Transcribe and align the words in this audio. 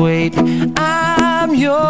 wait. 0.00 0.34
I'm 0.76 1.54
yours. 1.54 1.82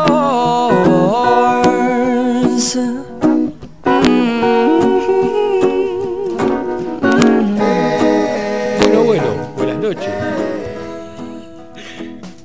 Bueno, 8.81 9.05
bueno, 9.05 9.25
buenas 9.57 9.79
noches. 9.79 10.11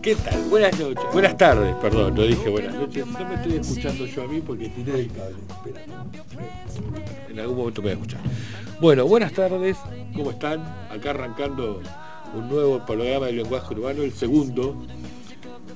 ¿Qué 0.01 0.15
tal? 0.15 0.41
Buenas 0.49 0.79
noches. 0.79 1.03
Buenas 1.11 1.37
tardes, 1.37 1.75
perdón, 1.75 2.15
no 2.15 2.21
dije 2.23 2.49
buenas 2.49 2.75
noches. 2.75 3.05
No 3.05 3.25
me 3.25 3.35
estoy 3.35 3.53
escuchando 3.57 4.05
yo 4.05 4.23
a 4.23 4.27
mí 4.27 4.41
porque 4.41 4.69
tiré 4.69 4.99
el 5.01 5.11
cable. 5.11 5.35
Espera. 5.49 5.81
En 7.29 7.39
algún 7.39 7.57
momento 7.57 7.81
me 7.81 7.89
voy 7.89 7.91
a 7.91 8.01
escuchar. 8.01 8.21
Bueno, 8.79 9.05
buenas 9.05 9.33
tardes. 9.33 9.77
¿Cómo 10.15 10.31
están? 10.31 10.61
Acá 10.89 11.09
arrancando 11.11 11.81
un 12.33 12.49
nuevo 12.49 12.85
programa 12.85 13.27
de 13.27 13.33
lenguaje 13.33 13.73
urbano, 13.73 14.03
el 14.03 14.13
segundo. 14.13 14.75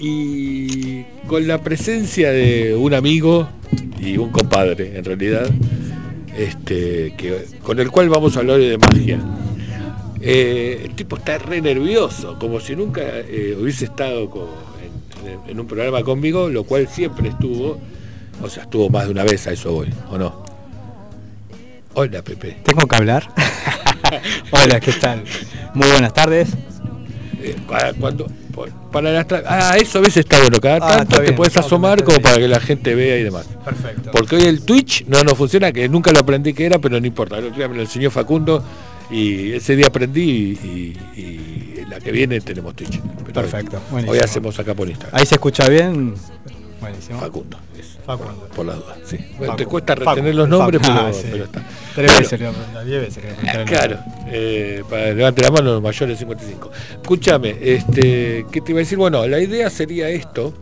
Y 0.04 1.04
con 1.28 1.48
la 1.48 1.62
presencia 1.62 2.32
de 2.32 2.76
un 2.76 2.96
amigo 2.96 3.48
y 4.00 4.18
un 4.18 4.32
compadre, 4.32 4.98
en 4.98 5.06
realidad, 5.06 5.48
este, 6.36 7.14
que, 7.16 7.46
con 7.62 7.80
el 7.80 7.92
cual 7.92 8.10
vamos 8.10 8.36
a 8.36 8.40
hablar 8.40 8.58
de 8.58 8.80
magia. 8.80 9.20
Eh, 10.20 10.82
el 10.86 10.96
tipo 10.96 11.18
está 11.18 11.38
re 11.38 11.62
nervioso, 11.62 12.40
como 12.40 12.60
si 12.60 12.76
nunca 12.76 13.02
eh, 13.04 13.56
hubiese 13.62 13.86
estado 13.86 14.28
con- 14.30 14.50
en, 15.48 15.60
un 15.60 15.68
programa 15.68 16.02
conmigo, 16.04 16.50
lo 16.50 16.64
cual 16.64 16.88
siempre 16.88 17.30
estuvo, 17.30 17.78
o 18.42 18.50
sea, 18.50 18.64
estuvo 18.64 18.90
más 18.90 19.06
de 19.06 19.12
una 19.12 19.24
vez, 19.24 19.46
a 19.46 19.52
eso 19.52 19.72
voy, 19.72 19.90
¿o 20.10 20.18
no? 20.18 20.44
Hola, 21.94 22.24
Pepe. 22.24 22.58
¿Tengo 22.64 22.88
que 22.88 22.96
hablar? 22.96 23.28
Hola, 24.52 24.80
¿qué 24.80 24.94
tal? 24.94 25.24
Muy 25.76 25.88
buenas 25.90 26.14
tardes. 26.14 26.50
Eh, 27.44 27.56
cuando, 28.00 28.28
para 28.92 29.12
las 29.12 29.26
ah, 29.48 29.76
eso 29.78 30.00
a 30.00 30.02
veces 30.02 30.18
está 30.18 30.40
bueno, 30.40 30.60
cada 30.60 30.76
Ah, 30.78 30.98
tanto 30.98 31.16
te 31.18 31.22
bien, 31.24 31.36
puedes 31.36 31.56
asomar 31.58 32.04
como 32.04 32.22
para 32.22 32.38
que 32.38 32.48
la 32.48 32.60
gente 32.60 32.94
vea 32.96 33.18
y 33.18 33.24
demás. 33.24 33.48
Perfecto. 33.64 34.12
Porque 34.12 34.36
hoy 34.36 34.44
el 34.46 34.62
Twitch 34.64 35.06
no 35.08 35.24
nos 35.24 35.38
funciona, 35.38 35.72
que 35.72 35.88
nunca 35.90 36.12
lo 36.12 36.20
aprendí 36.20 36.54
que 36.54 36.66
era, 36.66 36.80
pero 36.80 37.00
no 37.00 37.08
importa. 37.08 37.38
El 37.38 37.46
otro 37.46 37.58
día 37.58 37.68
me 37.68 37.76
lo 37.76 37.82
enseñó 37.82 38.12
Facundo 38.12 38.64
y 39.10 39.54
ese 39.54 39.76
día 39.76 39.88
aprendí 39.88 40.22
y, 40.22 40.98
y- 41.16 41.22
y 41.22 41.86
la 41.90 42.00
que 42.00 42.12
viene 42.12 42.40
tenemos 42.42 42.76
Twitch. 42.76 43.00
Pero 43.02 43.34
Perfecto, 43.34 43.78
Hoy, 43.78 44.04
buenísimo. 44.04 44.24
hacemos 44.24 44.60
acá 44.60 44.74
por 44.74 44.88
Instagram. 44.90 45.20
Ahí 45.20 45.26
se 45.26 45.36
escucha 45.36 45.68
bien. 45.68 46.14
Buenísimo. 46.82 47.20
Facundo. 47.20 47.58
es, 47.80 47.98
Facundo. 48.06 48.48
Por 48.56 48.66
las 48.66 48.76
dudas, 48.78 48.98
sí. 49.06 49.18
Bueno, 49.38 49.56
te 49.56 49.66
cuesta 49.66 49.94
retener 49.96 50.34
los 50.36 50.50
nombres, 50.50 50.82
pero, 50.84 50.94
Ah, 51.00 51.12
sí. 51.14 51.28
pero 51.32 51.44
está. 51.46 51.64
Tres 51.96 52.18
veces 52.18 52.40
le 52.40 52.46
voy 52.48 52.56
a 52.56 52.58
preguntar, 52.58 52.86
diez 52.86 53.02
veces 53.02 53.24
Claro, 53.68 54.00
eh, 54.28 54.84
para 54.90 55.14
levante 55.14 55.42
la 55.44 55.52
mano 55.52 55.74
los 55.74 55.82
mayores 55.82 56.16
de 56.18 56.20
55. 56.20 56.72
Escúchame, 57.02 57.56
este, 57.62 58.46
¿qué 58.52 58.62
te 58.62 58.72
iba 58.72 58.80
a 58.80 58.84
decir? 58.84 58.98
Bueno, 58.98 59.26
la 59.28 59.40
idea 59.40 59.70
sería 59.70 60.10
esto. 60.10 60.54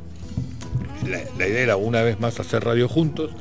La, 1.07 1.19
la 1.37 1.47
idea 1.47 1.61
era 1.61 1.77
una 1.77 2.01
vez 2.01 2.19
más 2.19 2.39
hacer 2.39 2.63
radio 2.65 2.87
juntos. 2.89 3.31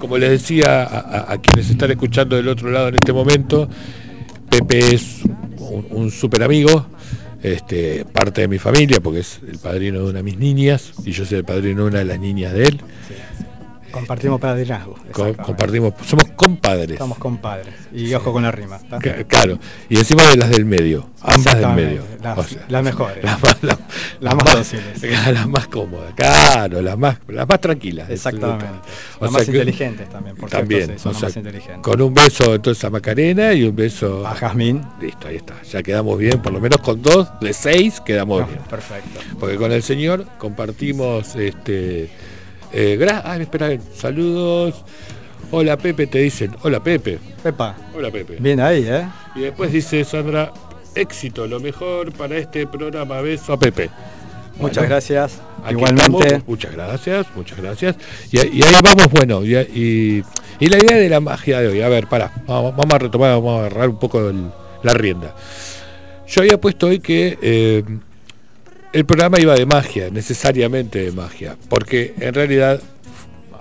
Como 0.00 0.16
les 0.16 0.30
decía 0.30 0.82
a, 0.84 0.98
a- 0.98 1.32
a 1.34 1.40
quienes 1.40 1.68
están 1.70 1.90
escuchando 1.90 2.36
del 2.36 2.48
otro 2.48 2.70
lado 2.70 2.88
en 2.88 2.94
este 2.94 3.12
momento, 3.12 3.68
Pepe 4.48 4.94
es 4.94 5.20
un, 5.58 5.86
un 5.90 6.10
súper 6.10 6.42
amigo, 6.42 6.86
este, 7.42 8.04
parte 8.04 8.42
de 8.42 8.48
mi 8.48 8.58
familia, 8.58 9.00
porque 9.00 9.20
es 9.20 9.40
el 9.46 9.58
padrino 9.58 10.00
de 10.00 10.10
una 10.10 10.18
de 10.18 10.22
mis 10.22 10.38
niñas, 10.38 10.92
y 11.04 11.12
yo 11.12 11.24
soy 11.24 11.38
el 11.38 11.44
padrino 11.44 11.82
de 11.82 11.88
una 11.88 11.98
de 12.00 12.04
las 12.04 12.18
niñas 12.18 12.52
de 12.52 12.64
él. 12.64 12.80
Compartimos 13.90 14.40
padrinazgo. 14.40 14.94
Co- 15.12 15.34
compartimos, 15.36 15.94
somos 16.06 16.26
compadres. 16.36 16.98
Somos 16.98 17.18
compadres. 17.18 17.74
Y 17.92 18.12
ojo 18.14 18.32
con 18.32 18.42
la 18.42 18.50
rima. 18.50 18.78
Claro, 19.26 19.58
y 19.88 19.98
encima 19.98 20.28
de 20.30 20.36
las 20.36 20.50
del 20.50 20.64
medio, 20.64 21.08
ambas 21.22 21.58
del 21.58 21.68
medio. 21.74 22.02
las- 22.22 22.38
O 22.38 22.42
sea, 22.44 22.64
las 22.68 22.82
mejores. 22.84 23.24
Las 23.24 23.42
más, 23.42 23.56
las- 23.62 23.78
Las 24.20 24.34
más 24.34 24.44
dóciles. 24.54 25.02
Las 25.32 25.46
más 25.48 25.68
cómodas, 25.68 26.12
claro, 26.14 26.82
las 26.82 26.98
más, 26.98 27.18
las 27.28 27.48
más 27.48 27.60
tranquilas. 27.60 28.10
Exactamente. 28.10 28.64
O 29.20 29.24
Las 29.24 29.30
sea 29.32 29.38
más 29.40 29.48
inteligentes 29.48 30.08
también, 30.08 30.36
por 30.36 30.50
También, 30.50 30.86
cierto, 30.86 30.98
sí, 30.98 31.02
son 31.02 31.10
o 31.10 31.12
las 31.12 31.20
sea, 31.20 31.28
más 31.28 31.36
inteligentes. 31.36 31.82
con 31.82 32.02
un 32.02 32.14
beso 32.14 32.54
entonces 32.54 32.84
a 32.84 32.90
Macarena 32.90 33.52
y 33.52 33.62
un 33.64 33.76
beso 33.76 34.26
A 34.26 34.34
Jazmín. 34.34 34.82
Listo, 35.00 35.28
ahí 35.28 35.36
está. 35.36 35.54
Ya 35.62 35.82
quedamos 35.82 36.18
bien, 36.18 36.40
por 36.42 36.52
lo 36.52 36.60
menos 36.60 36.80
con 36.80 37.00
dos 37.00 37.28
de 37.40 37.52
seis 37.52 38.00
quedamos 38.00 38.46
bien. 38.46 38.60
Perfecto. 38.68 39.20
Porque 39.38 39.56
con 39.56 39.70
el 39.72 39.82
señor 39.82 40.26
compartimos 40.38 41.36
este 41.36 42.10
eh, 42.72 42.96
gra- 43.00 43.22
ah, 43.24 43.36
espera, 43.38 43.70
saludos. 43.94 44.84
Hola 45.50 45.76
Pepe, 45.78 46.06
te 46.06 46.18
dicen, 46.18 46.54
hola 46.62 46.82
Pepe. 46.82 47.18
Pepa, 47.42 47.74
Hola 47.96 48.10
Pepe. 48.10 48.36
bien 48.38 48.60
ahí, 48.60 48.84
¿eh? 48.86 49.06
Y 49.34 49.40
después 49.40 49.72
dice 49.72 50.04
Sandra, 50.04 50.52
éxito, 50.94 51.46
lo 51.46 51.58
mejor 51.60 52.12
para 52.12 52.36
este 52.36 52.66
programa. 52.66 53.20
Beso 53.22 53.52
a 53.54 53.58
Pepe. 53.58 53.88
Muchas 54.58 54.76
Bueno, 54.78 54.88
gracias. 54.90 55.40
Igualmente. 55.70 56.18
estamos. 56.26 56.48
Muchas 56.48 56.72
gracias, 56.72 57.26
muchas 57.34 57.58
gracias. 57.60 57.96
Y, 58.32 58.38
y 58.58 58.62
ahí 58.62 58.74
vamos, 58.82 59.08
bueno, 59.10 59.44
y, 59.44 59.56
y- 59.56 60.24
y 60.60 60.66
la 60.66 60.78
idea 60.78 60.96
de 60.96 61.08
la 61.08 61.20
magia 61.20 61.60
de 61.60 61.68
hoy, 61.68 61.80
a 61.80 61.88
ver, 61.88 62.08
para, 62.08 62.32
vamos, 62.46 62.74
vamos 62.76 62.94
a 62.94 62.98
retomar, 62.98 63.30
vamos 63.34 63.56
a 63.56 63.66
agarrar 63.66 63.88
un 63.88 63.98
poco 63.98 64.28
el- 64.28 64.50
la 64.82 64.92
rienda. 64.94 65.34
Yo 66.26 66.42
había 66.42 66.60
puesto 66.60 66.88
hoy 66.88 66.98
que 66.98 67.38
eh, 67.40 67.84
el 68.92 69.04
programa 69.04 69.38
iba 69.40 69.54
de 69.54 69.66
magia, 69.66 70.10
necesariamente 70.10 70.98
de 71.00 71.12
magia, 71.12 71.56
porque 71.68 72.14
en 72.20 72.34
realidad, 72.34 72.80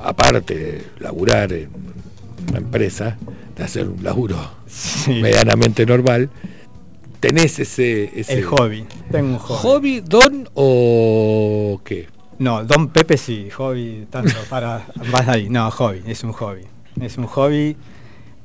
aparte 0.02 0.56
de 0.56 0.84
laburar 1.00 1.52
en 1.54 1.70
una 2.50 2.58
empresa, 2.60 3.18
de 3.56 3.64
hacer 3.64 3.88
un 3.88 4.04
laburo 4.04 4.38
Sí. 4.68 5.14
medianamente 5.22 5.86
normal, 5.86 6.30
tenés 7.20 7.60
ese, 7.60 8.12
ese 8.20 8.34
El 8.40 8.44
hobby. 8.46 8.86
Tengo 9.12 9.30
un 9.34 9.38
hobby. 9.40 9.60
hobby, 9.62 10.02
don 10.02 10.50
o 10.54 11.82
qué. 11.84 12.08
No, 12.40 12.64
Don 12.64 12.90
Pepe 12.90 13.18
sí, 13.18 13.50
hobby 13.50 14.06
tanto 14.12 14.36
para 14.50 14.86
vas 15.12 15.28
ahí. 15.28 15.50
No, 15.50 15.72
hobby, 15.72 16.04
es 16.06 16.24
un 16.24 16.34
hobby. 16.34 16.62
Es 17.02 17.18
un 17.18 17.26
hobby 17.26 17.76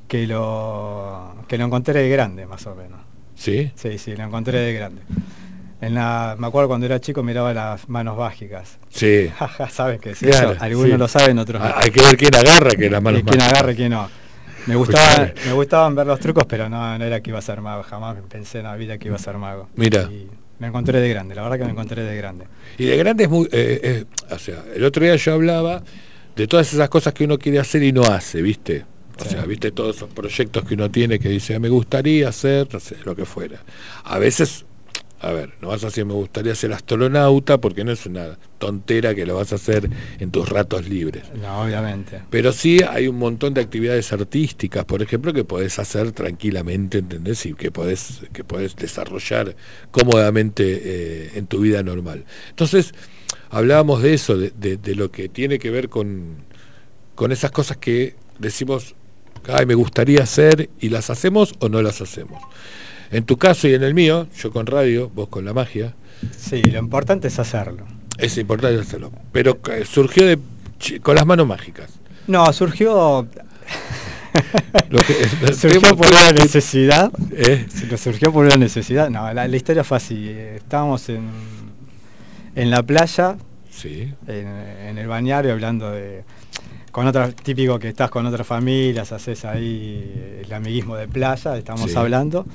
que 0.07 0.25
lo 0.27 1.35
que 1.47 1.57
lo 1.59 1.65
encontré 1.65 2.01
de 2.01 2.09
grande 2.09 2.45
más 2.47 2.65
o 2.65 2.75
menos. 2.75 2.99
¿Sí? 3.35 3.71
Sí, 3.75 3.97
sí, 3.99 4.15
lo 4.15 4.23
encontré 4.23 4.59
de 4.59 4.73
grande. 4.73 5.01
En 5.85 5.95
la, 5.95 6.35
me 6.39 6.47
acuerdo 6.47 6.69
cuando 6.69 6.85
era 6.85 6.99
chico 7.01 7.23
miraba 7.23 7.53
las 7.53 7.89
manos 7.89 8.17
mágicas. 8.17 8.77
Sí. 8.89 9.29
¿saben 9.71 9.99
qué 9.99 10.11
es 10.11 10.19
Claro? 10.19 10.55
Algunos 10.59 10.91
sí. 10.91 10.97
lo 10.97 11.07
saben, 11.07 11.39
otros 11.39 11.61
no. 11.61 11.67
Ah, 11.67 11.75
Hay 11.77 11.91
que 11.91 12.01
ver 12.01 12.17
quién 12.17 12.35
agarra 12.35 12.71
que 12.71 12.89
las 12.89 13.01
manos 13.01 13.19
Y 13.21 13.23
quién 13.23 13.37
mágicas. 13.37 13.59
agarre, 13.59 13.75
quién 13.75 13.91
no. 13.91 14.09
Me 14.65 14.75
gustaba, 14.75 15.29
me 15.45 15.51
gustaban 15.51 15.93
ver 15.93 16.07
los 16.07 16.19
trucos, 16.21 16.45
pero 16.47 16.69
no, 16.69 16.97
no 16.97 17.03
era 17.03 17.19
que 17.21 17.31
iba 17.31 17.39
a 17.39 17.41
ser 17.41 17.59
mago, 17.59 17.83
jamás 17.83 18.15
pensé 18.29 18.59
en 18.59 18.63
la 18.63 18.75
vida 18.77 18.97
que 18.97 19.07
iba 19.09 19.17
a 19.17 19.19
ser 19.19 19.37
mago. 19.37 19.67
Mira. 19.75 20.03
Y 20.03 20.29
me 20.59 20.67
encontré 20.67 21.01
de 21.01 21.09
grande, 21.09 21.35
la 21.35 21.41
verdad 21.43 21.57
que 21.57 21.65
me 21.65 21.71
encontré 21.71 22.01
de 22.03 22.15
grande. 22.15 22.45
Y 22.77 22.85
de 22.85 22.95
grande 22.95 23.25
es 23.25 23.29
muy... 23.29 23.45
eh, 23.51 23.79
eh, 23.83 24.05
o 24.29 24.39
sea, 24.39 24.63
el 24.73 24.85
otro 24.85 25.03
día 25.03 25.17
yo 25.17 25.33
hablaba 25.33 25.83
de 26.37 26.47
todas 26.47 26.73
esas 26.73 26.87
cosas 26.87 27.13
que 27.13 27.25
uno 27.25 27.37
quiere 27.37 27.59
hacer 27.59 27.83
y 27.83 27.91
no 27.91 28.03
hace, 28.05 28.41
¿viste? 28.41 28.85
O 29.19 29.23
Sí. 29.25 29.31
sea, 29.31 29.43
¿viste? 29.45 29.71
Todos 29.71 29.97
esos 29.97 30.09
proyectos 30.09 30.63
que 30.63 30.75
uno 30.75 30.89
tiene 30.89 31.19
que 31.19 31.27
dice, 31.27 31.59
me 31.59 31.67
gustaría 31.67 32.29
hacer, 32.29 32.67
no 32.71 32.79
sé, 32.79 32.95
lo 33.03 33.15
que 33.17 33.25
fuera. 33.25 33.59
A 34.05 34.17
veces 34.17 34.65
a 35.23 35.31
ver, 35.31 35.53
no 35.61 35.69
vas 35.69 35.83
a 35.83 35.87
decir 35.87 36.05
me 36.05 36.13
gustaría 36.13 36.53
ser 36.55 36.73
astronauta 36.73 37.59
porque 37.59 37.83
no 37.83 37.91
es 37.91 38.05
una 38.05 38.37
tontera 38.59 39.15
que 39.15 39.25
lo 39.25 39.35
vas 39.35 39.51
a 39.51 39.55
hacer 39.55 39.89
en 40.19 40.31
tus 40.31 40.49
ratos 40.49 40.87
libres. 40.87 41.23
No, 41.41 41.61
obviamente. 41.63 42.21
Pero 42.29 42.51
sí 42.51 42.79
hay 42.87 43.07
un 43.07 43.17
montón 43.17 43.53
de 43.53 43.61
actividades 43.61 44.11
artísticas, 44.13 44.85
por 44.85 45.01
ejemplo, 45.01 45.33
que 45.33 45.43
podés 45.43 45.79
hacer 45.79 46.11
tranquilamente, 46.11 46.99
¿entendés? 46.99 47.45
Y 47.45 47.53
que 47.53 47.71
podés, 47.71 48.21
que 48.33 48.43
podés 48.43 48.75
desarrollar 48.75 49.55
cómodamente 49.91 50.63
eh, 50.83 51.31
en 51.35 51.47
tu 51.47 51.59
vida 51.61 51.83
normal. 51.83 52.25
Entonces, 52.49 52.93
hablábamos 53.49 54.01
de 54.01 54.13
eso, 54.13 54.37
de, 54.37 54.51
de- 54.51 54.77
de 54.77 54.95
lo 54.95 55.11
que 55.11 55.29
tiene 55.29 55.59
que 55.59 55.69
ver 55.71 55.89
con, 55.89 56.37
con 57.15 57.31
esas 57.31 57.51
cosas 57.51 57.77
que 57.77 58.15
decimos, 58.39 58.95
ay, 59.47 59.65
me 59.65 59.75
gustaría 59.75 60.23
hacer 60.23 60.69
y 60.79 60.89
las 60.89 61.09
hacemos 61.09 61.53
o 61.59 61.69
no 61.69 61.81
las 61.81 62.01
hacemos. 62.01 62.41
En 63.13 63.23
tu 63.25 63.37
caso 63.37 63.67
y 63.67 63.73
en 63.73 63.83
el 63.83 63.93
mío, 63.93 64.27
yo 64.37 64.51
con 64.51 64.65
radio, 64.65 65.09
vos 65.13 65.29
con 65.29 65.45
la 65.45 65.53
magia, 65.53 65.93
Sí, 66.37 66.61
lo 66.63 66.79
importante 66.79 67.27
es 67.27 67.37
hacerlo. 67.39 67.85
es 68.17 68.37
importante 68.37 68.79
hacerlo. 68.81 69.11
Pero 69.31 69.59
eh, 69.71 69.83
surgió 69.85 70.25
de, 70.25 70.39
con 71.01 71.15
las 71.15 71.25
manos 71.25 71.45
mágicas. 71.47 71.91
No, 72.27 72.51
surgió, 72.53 73.27
Lo 74.89 74.99
que- 74.99 75.53
surgió 75.53 75.81
por 75.95 76.07
una 76.07 76.31
necesidad. 76.43 77.11
¿Eh? 77.31 77.65
Surgió 77.97 78.31
por 78.31 78.45
una 78.45 78.55
necesidad. 78.57 79.09
No, 79.09 79.31
la, 79.33 79.47
la 79.47 79.55
historia 79.55 79.83
fue 79.83 79.97
así. 79.97 80.29
Estábamos 80.29 81.07
en, 81.09 81.29
en 82.55 82.69
la 82.69 82.81
playa, 82.83 83.35
Sí. 83.69 84.13
en, 84.27 84.47
en 84.47 84.97
el 84.97 85.07
bañario, 85.07 85.51
hablando 85.53 85.91
de. 85.91 86.23
Con 86.91 87.07
otras, 87.07 87.35
típico 87.35 87.79
que 87.79 87.89
estás 87.89 88.11
con 88.11 88.25
otras 88.27 88.45
familias, 88.45 89.11
haces 89.11 89.45
ahí 89.45 90.41
el 90.45 90.53
amiguismo 90.53 90.95
de 90.95 91.07
playa, 91.07 91.57
estamos 91.57 91.89
Sí. 91.91 91.97
hablando. 91.97 92.45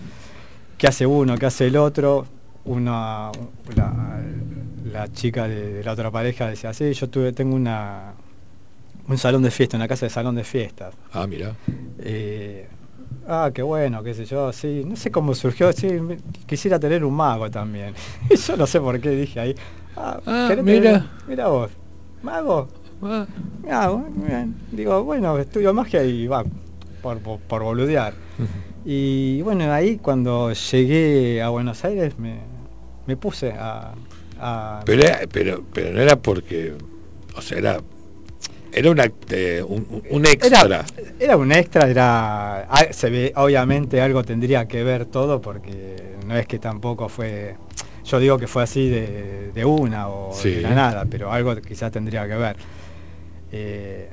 ¿Qué 0.78 0.86
hace 0.86 1.06
uno? 1.06 1.36
¿Qué 1.36 1.46
hace 1.46 1.66
el 1.66 1.76
otro? 1.76 2.25
Una, 2.64 3.30
la, 3.75 4.20
la 4.92 5.08
chica 5.12 5.48
de, 5.48 5.72
de 5.75 5.84
la 5.84 5.92
otra 5.92 6.10
pareja 6.10 6.46
decía, 6.48 6.72
sí, 6.72 6.92
yo 6.92 7.08
tuve, 7.08 7.32
tengo 7.32 7.56
una, 7.56 8.12
un 9.08 9.19
salón 9.19 9.42
de 9.42 9.50
fiesta, 9.50 9.76
una 9.76 9.88
casa 9.88 10.06
de 10.06 10.10
salón 10.10 10.34
de 10.36 10.44
fiestas. 10.44 10.94
Ah, 11.12 11.26
mira. 11.26 11.54
Eh, 11.98 12.69
ah, 13.26 13.50
qué 13.54 13.62
bueno, 13.62 14.02
qué 14.02 14.12
sé 14.14 14.25
yo, 14.26 14.52
sí, 14.52 14.84
no 14.86 14.96
sé 14.96 15.10
cómo 15.10 15.34
surgió, 15.34 15.72
sí, 15.72 15.88
me- 15.88 16.19
quisiera 16.46 16.78
tener 16.78 17.04
un 17.04 17.14
mago 17.14 17.50
también. 17.50 17.94
Y 18.31 18.36
yo 18.46 18.56
no 18.56 18.66
sé 18.66 18.81
por 18.81 19.00
qué 19.00 19.10
dije 19.10 19.40
ahí. 19.40 19.54
Ah, 19.96 20.20
Ah, 20.26 20.44
¿querés 20.48 20.64
mira. 20.64 20.81
tener- 20.82 21.02
mira 21.26 21.48
vos, 21.48 21.70
mago. 22.22 22.69
Ah, 23.02 23.26
Ah. 23.70 23.96
Digo, 24.72 25.04
bueno, 25.04 25.38
estudio 25.38 25.72
magia 25.74 26.02
y 26.04 26.26
va, 26.26 26.44
por, 27.02 27.19
por, 27.19 27.38
por 27.40 27.62
boludear. 27.62 28.12
Y 28.84 29.42
bueno, 29.42 29.72
ahí 29.72 29.98
cuando 29.98 30.52
llegué 30.52 31.42
a 31.42 31.48
Buenos 31.50 31.84
Aires 31.84 32.19
me, 32.19 32.38
me 33.06 33.16
puse 33.16 33.52
a... 33.52 33.92
a- 34.40 34.82
Pero, 34.86 35.02
era- 35.02 35.20
pero, 35.30 35.64
pero 35.72 35.92
no 35.92 36.00
era 36.00 36.16
porque, 36.16 36.75
o 37.36 37.42
sea, 37.42 37.58
era, 37.58 37.80
era 38.72 38.90
una, 38.90 39.10
eh, 39.30 39.62
un, 39.66 40.02
un 40.10 40.26
extra. 40.26 40.62
Era, 40.64 40.84
era 41.19 41.36
un 41.36 41.52
extra, 41.52 41.88
era 41.88 42.60
ah, 42.70 42.86
se 42.90 43.10
ve, 43.10 43.32
obviamente 43.36 44.00
algo 44.00 44.22
tendría 44.25 44.66
que 44.69 44.82
ver 44.84 45.06
todo 45.06 45.40
porque 45.40 45.96
no 46.26 46.36
es 46.36 46.46
que 46.46 46.58
tampoco 46.58 47.08
fue, 47.08 47.56
yo 48.04 48.19
digo 48.20 48.38
que 48.38 48.46
fue 48.46 48.62
así 48.62 48.88
de, 48.88 49.50
de 49.52 49.64
una 49.64 50.08
o 50.08 50.32
Sí. 50.32 50.50
de 50.56 50.62
la 50.62 50.70
nada, 50.74 51.04
pero 51.10 51.32
algo 51.32 51.56
quizás 51.56 51.90
tendría 51.92 52.26
que 52.28 52.34
ver. 52.36 52.56
Eh, 53.50 54.10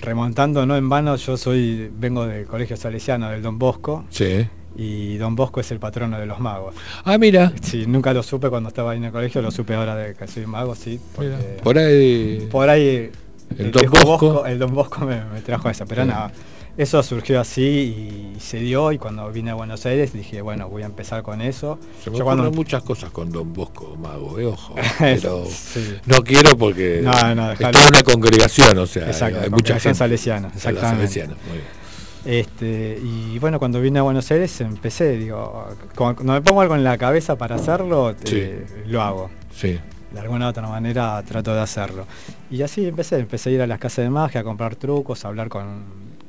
remontando 0.00 0.64
no 0.66 0.76
en 0.76 0.88
vano, 0.88 1.16
yo 1.16 1.36
soy 1.36 1.90
vengo 1.92 2.26
del 2.26 2.46
colegio 2.46 2.76
salesiano 2.76 3.30
del 3.30 3.42
Don 3.42 3.58
Bosco 3.58 4.04
Sí. 4.10 4.46
y 4.76 5.16
Don 5.16 5.34
Bosco 5.34 5.60
es 5.60 5.70
el 5.72 5.78
patrono 5.78 6.18
de 6.18 6.26
los 6.26 6.38
magos. 6.40 6.74
Ah, 7.04 7.18
mira. 7.18 7.52
Sí, 7.62 7.84
nunca 7.86 8.12
lo 8.14 8.22
supe 8.22 8.48
cuando 8.48 8.68
estaba 8.68 8.92
ahí 8.92 8.98
en 8.98 9.04
el 9.04 9.12
colegio, 9.12 9.42
lo 9.42 9.50
supe 9.50 9.74
ahora 9.74 9.96
de 9.96 10.14
que 10.14 10.26
soy 10.28 10.46
mago, 10.46 10.74
sí. 10.74 11.00
porque-. 11.16 11.58
Por 11.62 11.78
ahí. 11.78 12.48
por 12.50 12.68
ahí 12.70 13.10
El 13.58 13.66
el, 13.66 13.70
Don 13.72 13.90
Bosco. 13.90 14.46
el 14.46 14.58
Don 14.58 14.74
Bosco 14.74 15.04
me, 15.06 15.24
me 15.32 15.40
trajo 15.40 15.68
eso, 15.70 15.84
pero 15.86 16.02
Sí. 16.02 16.08
nada, 16.08 16.30
eso 16.78 17.02
surgió 17.02 17.40
así 17.40 18.32
y 18.36 18.40
se 18.40 18.58
dio 18.60 18.90
y 18.92 18.98
cuando 18.98 19.30
vine 19.30 19.50
a 19.50 19.54
Buenos 19.54 19.84
Aires 19.84 20.12
dije, 20.14 20.40
bueno, 20.40 20.68
voy 20.68 20.84
a 20.84 20.86
empezar 20.86 21.22
con 21.22 21.42
eso. 21.42 21.78
Se 22.02 22.08
me 22.10 22.16
Yo 22.18 22.24
cuando- 22.24 22.50
muchas 22.52 22.82
cosas 22.84 23.10
con 23.10 23.30
Don 23.30 23.52
Bosco, 23.52 23.96
mago, 24.00 24.38
eh, 24.38 24.46
ojo. 24.46 24.74
Pero 24.98 25.44
Sí. 25.46 25.96
no 26.06 26.22
quiero 26.24 26.56
porque 26.56 27.00
No, 27.02 27.34
no, 27.34 27.52
es 27.52 27.58
dejalo. 27.58 27.72
toda 27.78 27.88
una 27.88 28.02
congregación, 28.02 28.78
o 28.78 28.86
sea, 28.86 29.06
Exacto, 29.08 29.40
hay 29.42 29.50
mucha 29.50 29.78
gente. 29.78 29.98
salesiana, 29.98 30.48
exactamente. 30.54 30.96
salesiana, 30.96 31.34
muy 31.48 31.58
bien. 31.58 31.78
Este, 32.24 32.98
y 33.02 33.38
bueno, 33.38 33.58
cuando 33.58 33.80
vine 33.80 33.98
a 34.00 34.02
Buenos 34.02 34.30
Aires 34.30 34.60
empecé, 34.60 35.16
digo, 35.16 35.66
cuando 35.96 36.32
me 36.32 36.42
pongo 36.42 36.60
algo 36.60 36.74
en 36.74 36.84
la 36.84 36.98
cabeza 36.98 37.36
para 37.36 37.56
hacerlo, 37.56 38.14
eh, 38.26 38.66
lo 38.86 39.02
hago. 39.02 39.30
Sí. 39.54 39.78
de 40.12 40.20
alguna 40.20 40.46
u 40.46 40.48
otra 40.50 40.66
manera 40.66 41.22
trato 41.26 41.52
de 41.54 41.60
hacerlo. 41.60 42.06
Y 42.50 42.62
así 42.62 42.86
empecé, 42.86 43.18
empecé 43.18 43.50
a 43.50 43.52
ir 43.52 43.60
a 43.62 43.66
las 43.66 43.78
casas 43.78 44.04
de 44.04 44.10
magia, 44.10 44.40
a 44.40 44.44
comprar 44.44 44.74
trucos, 44.76 45.24
a 45.24 45.28
hablar 45.28 45.50
con, 45.50 45.84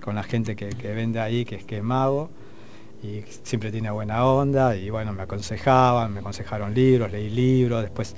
con 0.09 0.15
la 0.15 0.23
gente 0.23 0.55
que, 0.55 0.69
que 0.69 0.91
vende 0.91 1.19
ahí, 1.19 1.45
que 1.45 1.55
es 1.55 1.63
que 1.65 1.77
es 1.77 1.83
mago, 1.83 2.31
y 3.03 3.21
siempre 3.43 3.71
tiene 3.71 3.91
buena 3.91 4.25
onda, 4.25 4.75
y 4.75 4.89
bueno, 4.89 5.13
me 5.13 5.21
aconsejaban, 5.21 6.11
me 6.11 6.21
aconsejaron 6.21 6.73
libros, 6.73 7.11
leí 7.11 7.29
libros, 7.29 7.83
después 7.83 8.15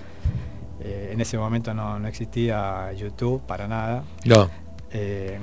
eh, 0.79 1.09
en 1.11 1.19
ese 1.19 1.37
momento 1.37 1.73
no, 1.73 1.99
no 1.99 2.07
existía 2.07 2.93
YouTube 2.93 3.41
para 3.45 3.67
nada. 3.67 4.03
No. 4.23 4.49
Eh, 4.93 5.37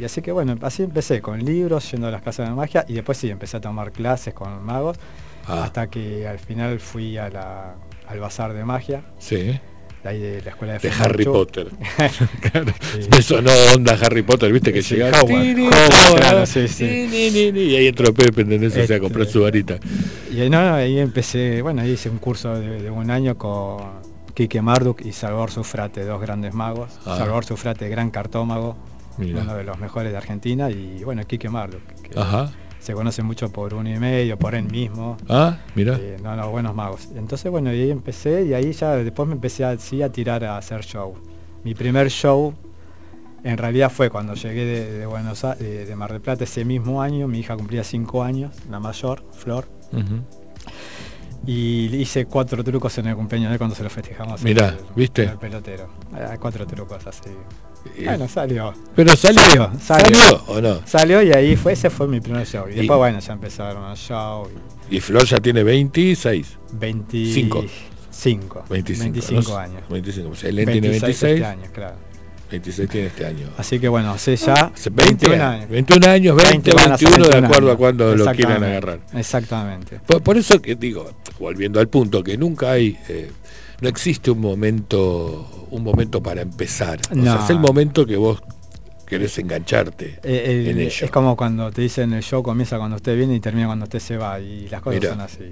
y 0.00 0.04
así 0.04 0.20
que 0.20 0.32
bueno, 0.32 0.56
así 0.62 0.82
empecé 0.82 1.22
con 1.22 1.38
libros, 1.44 1.88
yendo 1.92 2.08
a 2.08 2.10
las 2.10 2.22
casas 2.22 2.48
de 2.48 2.54
magia, 2.56 2.84
y 2.88 2.94
después 2.94 3.16
sí, 3.18 3.30
empecé 3.30 3.58
a 3.58 3.60
tomar 3.60 3.92
clases 3.92 4.34
con 4.34 4.64
magos, 4.64 4.98
Ah, 5.46 5.62
hasta 5.64 5.86
que 5.88 6.26
al 6.26 6.38
final 6.40 6.80
fui 6.80 7.18
a 7.18 7.28
la- 7.30 7.74
al 8.08 8.18
bazar 8.18 8.52
de 8.52 8.64
magia 8.64 9.02
sí. 9.18 9.58
De 10.02 10.08
ahí 10.08 10.18
de 10.20 10.42
la 10.42 10.50
escuela 10.50 10.72
de, 10.74 10.78
De 10.80 10.90
Fu 10.90 11.02
Harry. 11.04 11.24
Potter. 11.24 11.66
Claro. 12.40 12.72
Sí. 12.92 13.08
Me 13.10 13.22
sonó 13.22 13.50
onda 13.74 13.96
Harry 14.00 14.22
Potter, 14.22 14.52
viste 14.52 14.72
que 14.72 14.82
Sí, 14.82 14.96
llega 14.96 15.10
Howard, 15.20 16.16
claro, 16.16 16.46
sí, 16.46 16.68
sí. 16.68 16.84
y 16.84 17.74
ahí 17.76 17.86
entró 17.86 18.12
Pepe, 18.12 18.42
¿entendés? 18.42 18.72
O 18.72 18.74
sea, 18.74 18.82
Este, 18.82 19.00
compró 19.00 19.24
su 19.24 19.42
varita. 19.42 19.78
Y 20.30 20.40
ahí, 20.40 20.50
no, 20.50 20.58
ahí 20.74 20.98
empecé, 20.98 21.62
bueno, 21.62 21.82
ahí 21.82 21.92
hice 21.92 22.10
un 22.10 22.18
curso 22.18 22.54
de, 22.58 22.82
de 22.82 22.90
un 22.90 23.10
año 23.10 23.36
con 23.38 24.02
Quique 24.34 24.60
Marduk 24.62 25.00
y 25.04 25.12
Salvador 25.12 25.50
Sufrate, 25.50 26.04
dos 26.04 26.20
grandes 26.20 26.52
magos. 26.54 26.90
Ah. 27.06 27.16
Salvador 27.18 27.44
Sufrate, 27.44 27.88
gran 27.88 28.10
cartómago, 28.10 28.76
uno 29.18 29.54
de 29.56 29.64
los 29.64 29.78
mejores 29.78 30.10
de 30.12 30.18
Argentina, 30.18 30.70
y 30.70 31.02
bueno, 31.04 31.22
Quique 31.26 31.48
Marduk, 31.48 31.82
que 32.02 32.18
Ajá. 32.18 32.50
Se 32.82 32.92
conoce 32.94 33.22
mucho 33.22 33.50
por 33.52 33.74
uno 33.74 33.88
y 33.88 33.98
medio, 33.98 34.36
por 34.38 34.54
él 34.54 34.64
mismo. 34.64 35.16
Ah, 35.28 35.58
mira. 35.76 35.96
Eh, 36.00 36.16
no, 36.22 36.34
no, 36.36 36.50
buenos 36.50 36.74
magos. 36.74 37.08
Entonces, 37.14 37.50
bueno, 37.50 37.72
y 37.72 37.80
ahí 37.80 37.90
empecé 37.90 38.44
y 38.44 38.54
ahí 38.54 38.72
ya 38.72 38.96
después 38.96 39.28
me 39.28 39.34
empecé 39.34 39.64
a, 39.64 39.78
sí, 39.78 40.02
a 40.02 40.10
tirar 40.10 40.44
a 40.44 40.56
hacer 40.56 40.82
show. 40.84 41.14
Mi 41.64 41.74
primer 41.74 42.10
show 42.10 42.52
en 43.44 43.56
realidad 43.56 43.90
fue 43.90 44.10
cuando 44.10 44.34
llegué 44.34 44.64
de, 44.64 44.98
de 44.98 45.06
Buenos 45.06 45.44
A- 45.44 45.54
de, 45.54 45.86
de 45.86 45.96
Mar 45.96 46.10
del 46.12 46.20
Plata 46.20 46.44
ese 46.44 46.64
mismo 46.64 47.00
año. 47.02 47.28
Mi 47.28 47.38
hija 47.38 47.56
cumplía 47.56 47.84
cinco 47.84 48.22
años, 48.22 48.52
la 48.70 48.80
mayor, 48.80 49.22
Flor. 49.32 49.68
Y 51.44 51.86
hice 51.96 52.26
cuatro 52.26 52.62
trucos 52.62 52.96
en 52.98 53.06
el 53.08 53.16
cumpleaños 53.16 53.50
de 53.50 53.58
cuando 53.58 53.74
se 53.74 53.82
lo 53.82 53.90
festejamos. 53.90 54.42
Mirá, 54.42 54.68
el- 54.68 54.76
¿viste? 54.94 55.24
en 55.24 55.30
el 55.30 55.38
pelotero. 55.38 55.88
Ah, 56.12 56.36
cuatro 56.40 56.66
trucos 56.66 57.04
así. 57.06 57.30
Y- 57.98 58.04
Bueno, 58.04 58.28
salió. 58.28 58.72
Pero 58.96 59.14
salió, 59.16 59.70
Salió, 59.80 60.16
salió, 60.16 60.44
o 60.46 60.60
no. 60.60 60.80
Salió 60.86 61.22
y 61.22 61.32
ahí 61.32 61.56
fue, 61.56 61.72
ese 61.72 61.90
fue 61.90 62.08
mi 62.08 62.20
primer 62.20 62.46
show. 62.46 62.66
Y 62.68 62.72
Y- 62.72 62.76
después, 62.76 62.98
bueno, 62.98 63.18
ya 63.18 63.32
empezaron 63.32 63.88
los 63.88 63.98
shows. 63.98 64.48
Y 64.90 65.00
Flor 65.00 65.24
ya 65.26 65.40
tiene 65.40 65.62
26. 65.62 66.58
25. 66.72 67.64
25. 68.22 68.64
25 68.68 69.50
¿no? 69.52 69.56
años. 69.58 69.82
25. 69.88 70.28
O 70.30 70.34
sea, 70.34 70.50
Elén 70.50 70.66
tiene 70.70 70.88
26 70.88 71.20
26. 71.22 71.34
este 71.34 71.46
año, 71.46 71.72
claro. 71.72 71.96
26 72.50 72.88
tiene 72.90 73.06
este 73.06 73.24
año. 73.26 73.46
Así 73.56 73.80
que 73.80 73.88
bueno, 73.88 74.10
hace 74.12 74.36
ya 74.36 74.52
Hace 74.74 74.90
20 74.90 75.26
21 75.26 75.42
años. 75.42 75.54
años. 75.54 75.70
21 75.70 76.06
años, 76.06 76.36
20, 76.36 76.72
van 76.74 76.92
a 76.92 76.98
ser 76.98 77.08
21, 77.08 77.24
de 77.28 77.40
21 77.40 77.46
acuerdo 77.46 77.66
a 77.68 77.70
años. 77.70 77.78
cuando 77.78 78.16
lo 78.16 78.32
quieran 78.32 78.64
agarrar. 78.64 79.00
Exactamente. 79.14 80.00
Por, 80.06 80.22
por 80.22 80.36
eso 80.36 80.60
que 80.60 80.74
digo, 80.74 81.10
volviendo 81.40 81.80
al 81.80 81.88
punto, 81.88 82.22
que 82.22 82.36
nunca 82.36 82.72
hay, 82.72 82.98
eh, 83.08 83.30
no 83.82 83.88
existe 83.88 84.30
un 84.30 84.40
momento, 84.40 85.66
un 85.70 85.82
momento 85.82 86.22
para 86.22 86.40
empezar. 86.42 87.00
O 87.10 87.14
sea, 87.14 87.14
No. 87.14 87.44
es 87.44 87.50
el 87.50 87.58
momento 87.58 88.06
que 88.06 88.16
vos 88.16 88.40
querés 89.06 89.36
engancharte 89.38 90.20
Eh, 90.22 90.44
el- 90.46 90.68
en 90.68 90.80
ello. 90.80 91.04
es 91.04 91.10
como 91.10 91.36
cuando 91.36 91.70
te 91.70 91.82
dicen 91.82 92.14
el 92.14 92.22
show 92.22 92.42
comienza 92.42 92.78
cuando 92.78 92.96
usted 92.96 93.14
viene 93.16 93.34
y 93.34 93.40
termina 93.40 93.66
cuando 93.66 93.84
usted 93.84 93.98
se 93.98 94.16
va. 94.16 94.40
Y 94.40 94.68
las 94.70 94.80
cosas 94.80 95.00
Mirá. 95.00 95.10
son 95.12 95.20
así. 95.20 95.44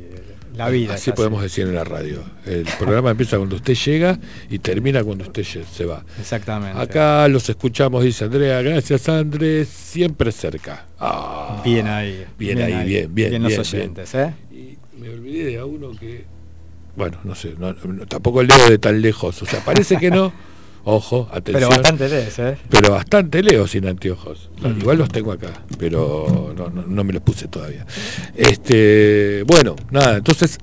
La 0.54 0.68
vida. 0.68 0.94
Así 0.94 1.12
podemos 1.12 1.42
decir 1.42 1.66
en 1.66 1.74
la 1.74 1.84
radio. 1.84 2.22
El 2.46 2.64
programa 2.78 3.10
empieza 3.10 3.36
cuando 3.36 3.56
usted 3.56 3.74
llega 3.74 4.18
y 4.48 4.58
termina 4.58 5.04
cuando 5.04 5.24
usted 5.24 5.44
se 5.44 5.84
va. 5.84 6.04
Exactamente. 6.18 6.80
Acá 6.80 7.28
los 7.28 7.48
escuchamos, 7.48 8.02
dice 8.02 8.24
Andrea. 8.24 8.60
Gracias, 8.62 9.08
Andrés. 9.08 9.68
Siempre 9.68 10.32
cerca. 10.32 10.86
Ah, 10.98 11.60
Bien 11.64 11.86
ahí. 11.86 12.24
Bien 12.38 12.60
ahí, 12.62 12.84
bien, 12.88 13.14
bien, 13.14 13.42
los 13.42 13.48
bien, 13.48 13.60
oyentes, 13.60 14.14
¿eh? 14.14 14.32
Y 14.50 14.76
me 14.98 15.08
olvidé 15.10 15.44
de 15.46 15.58
a 15.58 15.64
uno 15.66 15.90
que. 15.98 16.24
Bueno, 16.96 17.18
no 17.24 17.34
sé, 17.34 17.54
no- 17.58 17.72
no- 17.72 18.06
tampoco 18.06 18.42
leo 18.42 18.68
de 18.68 18.78
tan 18.78 19.00
lejos. 19.00 19.42
O 19.42 19.46
sea, 19.46 19.64
parece 19.64 19.96
que 19.96 20.10
no. 20.10 20.32
Ojo, 20.84 21.28
atención. 21.30 21.68
Pero 21.68 21.68
bastante 21.68 22.08
lees, 22.08 22.38
¿eh? 22.38 22.56
Pero 22.70 22.90
bastante 22.92 23.42
leo 23.42 23.66
sin 23.66 23.86
anteojos. 23.86 24.48
Mm. 24.62 24.80
Igual 24.80 24.96
los 24.98 25.08
tengo 25.10 25.30
acá, 25.32 25.62
pero 25.78 26.52
no, 26.56 26.70
no- 26.70 26.82
no 26.86 27.04
me 27.04 27.12
los 27.12 27.22
puse 27.22 27.48
todavía. 27.48 27.84
Este, 28.34 29.42
bueno, 29.46 29.76
nada, 29.90 30.16
entonces 30.16 30.58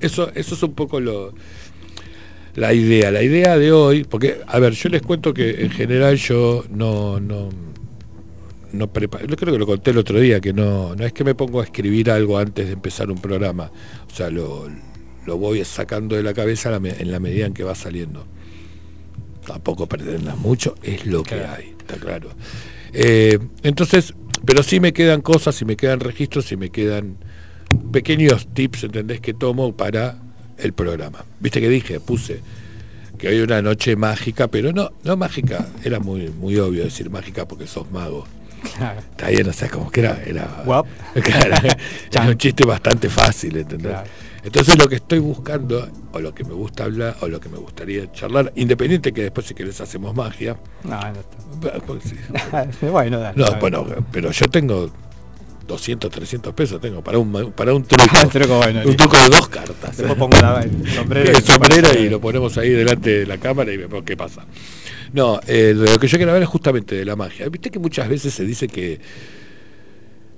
eso, 0.00 0.30
eso 0.34 0.54
es 0.54 0.62
un 0.62 0.72
poco 0.72 1.00
lo, 1.00 1.34
la 2.56 2.72
idea. 2.72 3.10
La 3.10 3.22
idea 3.22 3.58
de 3.58 3.70
hoy, 3.70 4.04
porque, 4.04 4.40
a 4.46 4.58
ver, 4.58 4.72
yo 4.72 4.88
les 4.88 5.02
cuento 5.02 5.34
que 5.34 5.62
en 5.62 5.70
general 5.70 6.16
yo 6.16 6.64
no, 6.70 7.20
no, 7.20 7.50
no 8.72 8.86
preparo, 8.90 9.26
yo 9.26 9.36
creo 9.36 9.52
que 9.52 9.58
lo 9.58 9.66
conté 9.66 9.90
el 9.90 9.98
otro 9.98 10.18
día, 10.18 10.40
que 10.40 10.54
no, 10.54 10.94
no 10.96 11.04
es 11.04 11.12
que 11.12 11.24
me 11.24 11.34
pongo 11.34 11.60
a 11.60 11.64
escribir 11.64 12.10
algo 12.10 12.38
antes 12.38 12.66
de 12.68 12.72
empezar 12.72 13.10
un 13.10 13.18
programa. 13.18 13.70
O 14.10 14.14
sea, 14.16 14.30
lo, 14.30 14.66
lo 15.28 15.36
voy 15.36 15.62
sacando 15.64 16.16
de 16.16 16.22
la 16.22 16.32
cabeza 16.32 16.74
en 16.74 17.12
la 17.12 17.20
medida 17.20 17.44
en 17.44 17.52
que 17.52 17.62
va 17.62 17.74
saliendo. 17.74 18.26
Tampoco 19.46 19.86
pretendas 19.86 20.38
mucho, 20.38 20.74
es 20.82 21.06
lo 21.06 21.22
que 21.22 21.34
hay, 21.34 21.74
está 21.78 21.96
claro. 21.96 22.30
Eh, 22.94 23.38
entonces, 23.62 24.14
pero 24.46 24.62
sí 24.62 24.80
me 24.80 24.94
quedan 24.94 25.20
cosas, 25.20 25.60
y 25.60 25.66
me 25.66 25.76
quedan 25.76 26.00
registros, 26.00 26.50
y 26.50 26.56
me 26.56 26.70
quedan 26.70 27.18
pequeños 27.92 28.48
tips, 28.54 28.84
¿entendés? 28.84 29.20
Que 29.20 29.34
tomo 29.34 29.76
para 29.76 30.16
el 30.56 30.72
programa. 30.72 31.26
Viste 31.40 31.60
que 31.60 31.68
dije, 31.68 32.00
puse 32.00 32.40
que 33.18 33.28
hay 33.28 33.40
una 33.40 33.60
noche 33.60 33.96
mágica, 33.96 34.48
pero 34.48 34.72
no, 34.72 34.92
no 35.04 35.16
mágica, 35.16 35.66
era 35.84 35.98
muy, 36.00 36.30
muy 36.30 36.56
obvio 36.56 36.84
decir 36.84 37.10
mágica 37.10 37.46
porque 37.46 37.66
sos 37.66 37.90
mago. 37.90 38.26
Claro. 38.76 39.00
Está 39.00 39.28
bien, 39.28 39.46
o 39.46 39.52
sea, 39.52 39.68
como 39.68 39.90
que 39.90 40.00
era, 40.00 40.22
era, 40.24 40.64
era 42.12 42.28
un 42.28 42.38
chiste 42.38 42.64
bastante 42.64 43.10
fácil, 43.10 43.58
¿entendés? 43.58 43.96
Entonces 44.44 44.78
lo 44.78 44.88
que 44.88 44.96
estoy 44.96 45.18
buscando, 45.18 45.88
o 46.12 46.20
lo 46.20 46.34
que 46.34 46.44
me 46.44 46.54
gusta 46.54 46.84
hablar, 46.84 47.16
o 47.20 47.28
lo 47.28 47.40
que 47.40 47.48
me 47.48 47.58
gustaría 47.58 48.10
charlar, 48.12 48.52
independiente 48.56 49.12
que 49.12 49.22
después 49.22 49.46
si 49.46 49.54
querés 49.54 49.80
hacemos 49.80 50.14
magia. 50.14 50.56
No, 50.84 51.00
no 51.00 51.18
bueno, 52.92 53.18
dale, 53.18 53.36
no, 53.36 53.58
bueno, 53.58 53.86
pero 54.12 54.30
yo 54.30 54.48
tengo 54.48 54.90
200, 55.66 56.10
300 56.10 56.54
pesos 56.54 56.80
tengo 56.80 57.02
para 57.02 57.18
un 57.18 57.52
para 57.52 57.74
un 57.74 57.84
truco. 57.84 58.04
un, 58.22 58.30
truco 58.30 58.60
un 58.60 58.96
truco 58.96 59.16
de 59.16 59.28
dos 59.28 59.48
cartas. 59.48 59.96
Después 59.96 60.18
pongo 60.18 60.40
la, 60.40 60.60
el 60.62 60.90
sombrero, 60.90 61.30
el 61.30 61.44
sombrero 61.44 61.98
y 61.98 62.08
lo 62.08 62.20
ponemos 62.20 62.56
ahí 62.58 62.70
delante 62.70 63.20
de 63.20 63.26
la 63.26 63.38
cámara 63.38 63.72
y 63.72 63.76
vemos 63.76 64.02
qué 64.04 64.16
pasa. 64.16 64.46
No, 65.12 65.40
eh, 65.46 65.74
lo 65.74 65.98
que 65.98 66.06
yo 66.06 66.18
quiero 66.18 66.32
hablar 66.32 66.42
es 66.42 66.48
justamente 66.48 66.94
de 66.94 67.04
la 67.04 67.16
magia. 67.16 67.48
Viste 67.48 67.70
que 67.70 67.78
muchas 67.78 68.08
veces 68.08 68.32
se 68.32 68.44
dice 68.44 68.68
que 68.68 69.00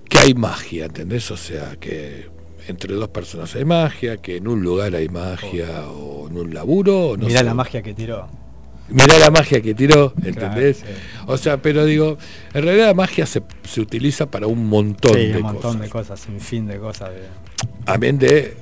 que 0.09 0.19
hay 0.19 0.35
magia, 0.35 0.87
¿entendés? 0.87 1.30
O 1.30 1.37
sea, 1.37 1.76
que 1.78 2.28
entre 2.69 2.95
dos 2.95 3.09
personas 3.09 3.55
hay 3.55 3.64
magia, 3.64 4.17
que 4.19 4.37
en 4.37 4.49
un 4.49 4.62
lugar 4.62 4.95
hay 4.95 5.09
magia 5.09 5.88
o 5.88 6.29
en 6.29 6.37
un 6.37 6.55
laburo. 6.55 7.17
No 7.17 7.26
Mirá 7.26 7.43
la 7.43 7.55
magia 7.55 7.83
que 7.83 7.95
tiró. 7.95 8.29
Mirá 8.88 9.19
la 9.19 9.31
magia 9.31 9.61
que 9.61 9.73
tiró, 9.73 10.12
¿entendés? 10.25 10.83
O 11.26 11.37
sea, 11.37 11.62
pero 11.62 11.85
digo, 11.85 12.19
en 12.52 12.64
realidad 12.64 12.88
la 12.88 12.95
magia 12.95 13.25
se, 13.25 13.43
se 13.62 13.81
utiliza 13.81 14.31
para 14.31 14.49
un 14.49 14.69
montón 14.69 15.12
de 15.12 15.29
cosas. 15.29 15.37
un 15.37 15.43
montón 15.43 15.81
de 15.81 15.88
cosas, 15.88 16.21
sin 16.21 16.40
fin 16.40 16.67
de 16.67 16.79
cosas. 16.79 17.11
De... 17.11 17.23
Amén 17.87 18.19
de, 18.19 18.57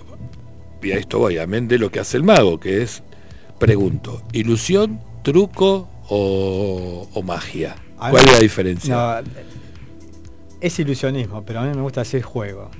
y 0.82 0.92
a 0.92 0.96
esto 0.96 1.18
voy, 1.18 1.38
amén 1.38 1.66
de 1.66 1.78
lo 1.78 1.90
que 1.90 2.00
hace 2.00 2.18
el 2.18 2.24
mago, 2.24 2.60
que 2.60 2.82
es, 2.82 3.02
pregunto, 3.58 4.22
¿ilusión, 4.32 5.00
truco 5.22 5.88
o, 6.10 7.22
magia? 7.24 7.76
¿Cuál 7.96 8.16
es 8.16 8.32
la 8.32 8.38
diferencia? 8.38 9.22
es 10.60 10.78
ilusionismo, 10.78 11.44
pero 11.44 11.60
a 11.60 11.64
mí 11.64 11.74
me 11.74 11.82
gusta 11.82 12.00
decir 12.00 12.22
juego 12.22 12.70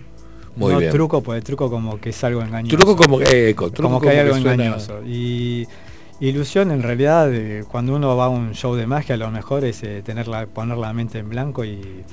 no 0.59 0.81
truco, 0.91 1.23
pues 1.23 1.43
truco 1.45 1.71
como 1.71 2.00
que 2.00 2.11
es 2.11 2.25
algo 2.25 2.43
engañoso. 2.43 2.77
Truco 2.77 2.97
como 2.97 3.19
que, 3.19 3.55
como 3.55 4.00
que 4.00 4.11
hay 4.11 4.19
algo 4.19 4.37
engañoso. 4.37 5.03
Y 5.05 5.67
ilusión 6.21 6.71
en 6.71 6.83
realidad, 6.83 7.31
cuando 7.69 7.95
uno 7.95 8.17
va 8.17 8.27
a 8.27 8.29
un 8.29 8.53
show 8.55 8.75
de 8.75 8.87
magia, 8.87 9.17
lo 9.17 9.31
mejor 9.31 9.65
es 9.65 9.83
eh, 9.83 10.03
tenerla, 10.05 10.47
poner 10.47 10.79
la 10.79 10.93
mente 10.93 11.19
en 11.19 11.29
blanco 11.29 11.65
y, 11.65 12.05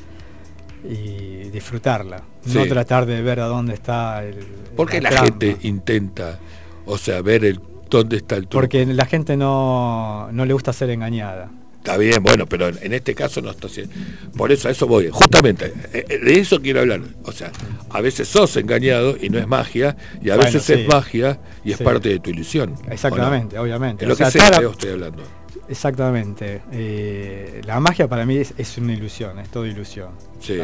disfrutarla. 1.51 2.21
No 2.45 2.65
tratar 2.65 3.07
de 3.07 3.21
ver 3.21 3.39
a 3.39 3.45
dónde 3.45 3.73
está 3.73 4.23
el. 4.23 4.35
¿Por 4.75 4.87
qué 4.87 5.01
la, 5.01 5.23
gente 5.23 5.57
intenta, 5.63 6.37
o 6.85 6.97
sea, 6.97 7.21
ver 7.21 7.43
el 7.43 7.59
dónde 7.89 8.17
está 8.17 8.35
el 8.35 8.43
truco? 8.43 8.61
Porque 8.61 8.85
la 8.85 9.05
gente 9.05 9.35
no, 9.35 10.29
no 10.31 10.45
le 10.45 10.53
gusta 10.53 10.73
ser 10.73 10.91
engañada. 10.91 11.49
Está 11.85 11.97
bien, 11.97 12.23
bueno, 12.23 12.47
pero 12.47 12.69
en 12.69 12.93
este 12.93 13.13
caso 13.13 13.41
no 13.41 13.51
está 13.51 13.67
haciendo. 13.67 13.93
Por 14.35 14.51
eso 14.51 14.67
a 14.67 14.71
eso 14.71 14.87
voy. 14.87 15.07
Justamente, 15.11 15.71
eh, 15.93 16.03
eh, 16.09 16.17
de 16.17 16.39
eso 16.39 16.59
quiero 16.59 16.79
hablar. 16.79 17.01
O 17.25 17.31
sea, 17.31 17.51
a 17.91 18.01
veces 18.01 18.27
sos 18.27 18.57
engañado 18.57 19.15
y 19.21 19.29
no 19.29 19.37
es 19.37 19.45
magia, 19.45 19.95
y 20.19 20.31
a 20.31 20.35
veces 20.35 20.67
es 20.67 20.87
magia 20.87 21.39
y 21.63 21.73
es 21.73 21.77
parte 21.79 22.09
de 22.09 22.19
tu 22.19 22.31
ilusión. 22.31 22.73
Exactamente, 22.89 23.59
obviamente. 23.59 24.03
Es 24.03 24.09
lo 24.09 24.15
que 24.15 24.25
sea, 24.31 24.47
estoy 24.47 24.89
hablando. 24.89 25.21
Exactamente. 25.69 26.63
Eh, 26.71 27.61
la 27.65 27.79
magia 27.79 28.07
para 28.07 28.25
mí 28.25 28.37
es, 28.37 28.77
una 28.79 28.93
ilusión, 28.93 29.37
es 29.37 29.49
todo 29.49 29.67
ilusión. 29.67 30.09
Sí. 30.39 30.57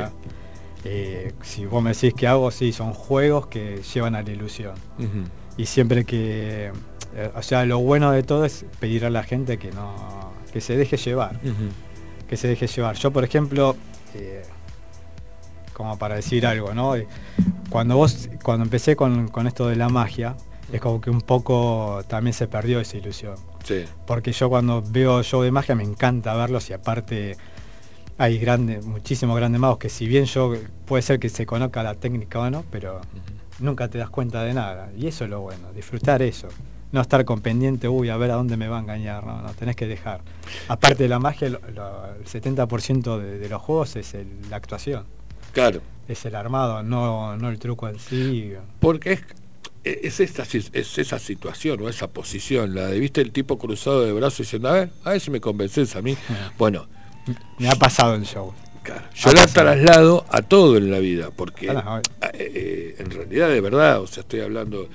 si 1.43 1.65
vos 1.65 1.83
me 1.83 1.93
decís 1.93 2.15
que 2.15 2.25
hago, 2.25 2.49
sí, 2.49 2.73
son 2.73 2.93
juegos 2.93 3.45
que 3.45 3.83
llevan 3.93 4.15
a 4.15 4.23
la 4.23 4.31
ilusión. 4.31 4.73
Y 5.55 5.67
siempre 5.67 6.03
que. 6.03 6.71
o 7.35 7.43
sea, 7.43 7.63
lo 7.67 7.77
bueno 7.77 8.11
de 8.11 8.23
todo 8.23 8.43
es 8.43 8.65
pedir 8.79 9.05
a 9.05 9.11
la 9.11 9.21
gente 9.21 9.59
que 9.59 9.69
no 9.69 10.30
que 10.51 10.61
se 10.61 10.75
deje 10.77 10.97
llevar. 10.97 11.39
Que 12.27 12.37
se 12.37 12.47
deje 12.47 12.67
llevar. 12.67 12.95
Yo, 12.95 13.11
por 13.11 13.23
ejemplo, 13.23 13.75
eh, 14.15 14.43
como 15.73 15.97
para 15.97 16.15
decir 16.15 16.45
algo, 16.45 16.73
¿no? 16.73 16.93
Cuando 17.69 17.97
vos, 17.97 18.29
cuando 18.43 18.63
empecé 18.63 18.95
con, 18.95 19.47
esto 19.47 19.67
de 19.67 19.75
la 19.75 19.89
magia, 19.89 20.35
es 20.71 20.79
como 20.79 21.01
que 21.01 21.09
un 21.09 21.21
poco 21.21 22.03
también 22.07 22.33
se 22.33 22.47
perdió 22.47 22.79
esa 22.79 22.97
ilusión. 22.97 23.35
Sí. 23.63 23.85
Porque 24.05 24.31
yo 24.31 24.49
cuando 24.49 24.81
veo 24.81 25.23
show 25.23 25.41
de 25.41 25.51
magia 25.51 25.75
me 25.75 25.83
encanta 25.83 26.33
verlos 26.35 26.69
y 26.69 26.73
aparte 26.73 27.37
hay 28.17 28.37
grandes, 28.37 28.85
muchísimos 28.85 29.35
grandes 29.35 29.59
magos 29.59 29.77
que 29.77 29.89
si 29.89 30.07
bien 30.07 30.25
yo 30.25 30.53
puede 30.85 31.01
ser 31.01 31.19
que 31.19 31.29
se 31.29 31.45
conozca 31.45 31.81
la 31.83 31.95
técnica 31.95 32.39
o 32.39 32.49
no, 32.49 32.63
pero 32.69 33.01
nunca 33.59 33.87
te 33.87 33.97
das 33.97 34.09
cuenta 34.09 34.43
de 34.43 34.53
nada. 34.53 34.91
Y 34.97 35.07
eso 35.07 35.23
es 35.23 35.29
lo 35.29 35.41
bueno, 35.41 35.71
disfrutar 35.73 36.21
eso 36.21 36.47
no 36.91 37.01
estar 37.01 37.23
con 37.25 37.41
pendiente, 37.41 37.87
uy, 37.87 38.09
a 38.09 38.17
ver 38.17 38.31
a 38.31 38.35
dónde 38.35 38.57
me 38.57 38.67
va 38.67 38.77
a 38.77 38.81
engañar, 38.81 39.25
no, 39.25 39.41
no, 39.41 39.53
tenés 39.53 39.75
que 39.75 39.87
dejar. 39.87 40.21
Aparte 40.67 41.03
de 41.03 41.09
la 41.09 41.19
magia, 41.19 41.47
el 41.47 41.57
70% 41.57 43.19
de, 43.19 43.49
los 43.49 43.61
juegos 43.61 43.95
es 43.95 44.15
la 44.49 44.57
actuación. 44.57 45.05
Claro. 45.53 45.81
Es 46.07 46.25
el 46.25 46.35
armado, 46.35 46.83
no, 46.83 47.37
no 47.37 47.49
el 47.49 47.59
truco 47.59 47.87
en 47.87 47.99
sí. 47.99 48.53
Porque 48.79 49.13
es, 49.13 49.21
es, 49.83 50.19
esta, 50.19 50.43
es 50.43 50.97
esa 50.97 51.19
situación 51.19 51.81
o 51.81 51.89
esa 51.89 52.07
posición, 52.07 52.75
la 52.75 52.87
de, 52.87 52.99
viste, 52.99 53.21
el 53.21 53.31
tipo 53.31 53.57
cruzado 53.57 54.05
de 54.05 54.11
brazos 54.13 54.39
diciendo, 54.39 54.69
a 54.69 54.73
ver, 54.73 54.89
a 55.03 55.11
ver 55.11 55.21
si 55.21 55.31
me 55.31 55.39
convences 55.39 55.95
a 55.95 56.01
mí. 56.01 56.17
bueno. 56.57 56.87
Me 57.59 57.69
ha 57.69 57.75
pasado 57.75 58.15
el 58.15 58.23
show. 58.23 58.51
Claro. 58.83 59.03
Yo 59.13 59.31
la 59.31 59.45
traslado 59.45 60.25
a 60.29 60.41
todo 60.41 60.77
en 60.77 60.89
la 60.89 60.97
vida, 60.97 61.29
porque 61.29 61.67
eh, 61.67 62.01
eh, 62.33 62.95
en 62.97 63.11
realidad 63.11 63.49
de 63.49 63.61
verdad, 63.61 64.01
o 64.01 64.07
sea, 64.07 64.21
estoy 64.21 64.39
hablando 64.39 64.89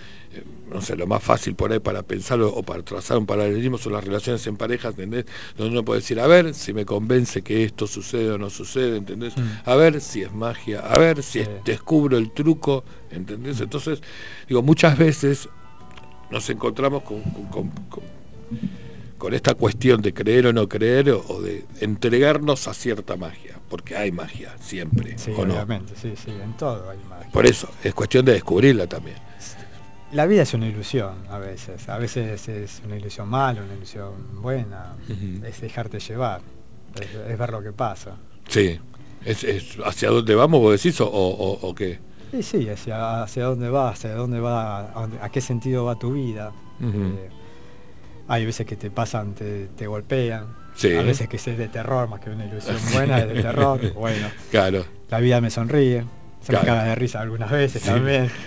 no 0.68 0.80
sé, 0.80 0.96
lo 0.96 1.06
más 1.06 1.22
fácil 1.22 1.54
por 1.54 1.72
ahí 1.72 1.78
para 1.78 2.02
pensarlo 2.02 2.52
o 2.52 2.62
para 2.62 2.82
trazar 2.82 3.18
un 3.18 3.26
paralelismo 3.26 3.78
son 3.78 3.92
las 3.92 4.04
relaciones 4.04 4.44
en 4.46 4.56
pareja, 4.56 4.88
¿entendés? 4.88 5.26
Donde 5.56 5.72
uno 5.72 5.84
puede 5.84 6.00
decir, 6.00 6.18
a 6.18 6.26
ver 6.26 6.54
si 6.54 6.72
me 6.72 6.84
convence 6.84 7.42
que 7.42 7.64
esto 7.64 7.86
sucede 7.86 8.30
o 8.30 8.38
no 8.38 8.50
sucede, 8.50 8.96
¿entendés? 8.96 9.36
Mm. 9.36 9.42
A 9.64 9.76
ver 9.76 10.00
si 10.00 10.22
es 10.22 10.32
magia, 10.32 10.80
a 10.80 10.98
ver 10.98 11.22
si 11.22 11.44
descubro 11.64 12.18
el 12.18 12.32
truco, 12.32 12.84
¿entendés? 13.10 13.60
Entonces, 13.60 14.02
digo, 14.48 14.62
muchas 14.62 14.98
veces 14.98 15.48
nos 16.30 16.50
encontramos 16.50 17.04
con, 17.04 17.22
con, 17.22 17.72
esta 19.32 19.54
cuestión 19.54 20.02
de 20.02 20.14
creer 20.14 20.46
o 20.46 20.52
no 20.52 20.68
creer 20.68 21.10
o, 21.10 21.42
de 21.42 21.64
entregarnos 21.80 22.68
a 22.68 22.74
cierta 22.74 23.16
magia, 23.16 23.58
porque 23.68 23.96
hay 23.96 24.12
magia 24.12 24.54
siempre. 24.60 25.18
Sí, 25.18 25.32
obviamente, 25.36 25.94
sí, 26.00 26.12
sí, 26.16 26.30
en 26.30 26.56
todo 26.56 26.88
hay 26.88 26.98
magia. 27.08 27.32
Por 27.32 27.44
eso, 27.44 27.68
es 27.82 27.92
cuestión 27.92 28.24
de 28.24 28.34
descubrirla 28.34 28.86
también 28.86 29.25
la 30.12 30.26
vida 30.26 30.42
es 30.42 30.54
una 30.54 30.66
ilusión 30.66 31.14
a 31.30 31.38
veces. 31.38 31.88
A 31.88 31.98
veces 31.98 32.48
es 32.48 32.82
una 32.84 32.96
ilusión 32.96 33.28
mala, 33.28 33.62
una 33.62 33.74
ilusión 33.74 34.40
buena. 34.40 34.94
Es 35.44 35.60
dejarte 35.60 35.98
llevar. 35.98 36.40
Es, 37.00 37.38
ver 37.38 37.50
lo 37.50 37.62
que 37.62 37.72
pasa. 37.72 38.16
Sí. 38.48 38.78
¿Es, 39.24 39.44
hacia 39.84 40.10
dónde 40.10 40.34
vamos, 40.34 40.60
vos 40.60 40.72
decís, 40.80 41.00
o, 41.00 41.08
o, 41.08 41.74
qué? 41.74 41.98
Sí, 42.30 42.42
sí, 42.42 42.68
hacia, 42.68 43.22
hacia 43.22 43.44
dónde 43.44 43.68
va, 43.68 43.90
hacia 43.90 44.14
dónde 44.14 44.40
va, 44.40 45.04
a, 45.22 45.28
qué 45.30 45.40
sentido 45.40 45.84
va 45.84 45.98
tu 45.98 46.12
vida. 46.12 46.52
Eh, 46.80 47.28
hay 48.28 48.46
veces 48.46 48.66
que 48.66 48.76
te 48.76 48.90
pasan, 48.90 49.34
te, 49.34 49.66
te 49.68 49.86
golpean. 49.86 50.46
Sí. 50.74 50.94
A 50.94 51.02
veces 51.02 51.28
que 51.28 51.36
es 51.36 51.44
de 51.44 51.68
terror, 51.68 52.08
más 52.08 52.20
que 52.20 52.30
una 52.30 52.46
ilusión 52.46 52.76
buena, 52.92 53.18
es 53.18 53.28
de 53.28 53.42
terror. 53.42 53.92
Bueno, 53.94 54.28
claro. 54.50 54.84
la 55.10 55.18
vida 55.18 55.40
me 55.40 55.50
sonríe. 55.50 56.04
Se 56.42 56.52
me 56.52 56.58
caga 56.60 56.84
de 56.84 56.94
risa 56.94 57.20
algunas 57.20 57.50
veces 57.50 57.82
también. 57.82 58.30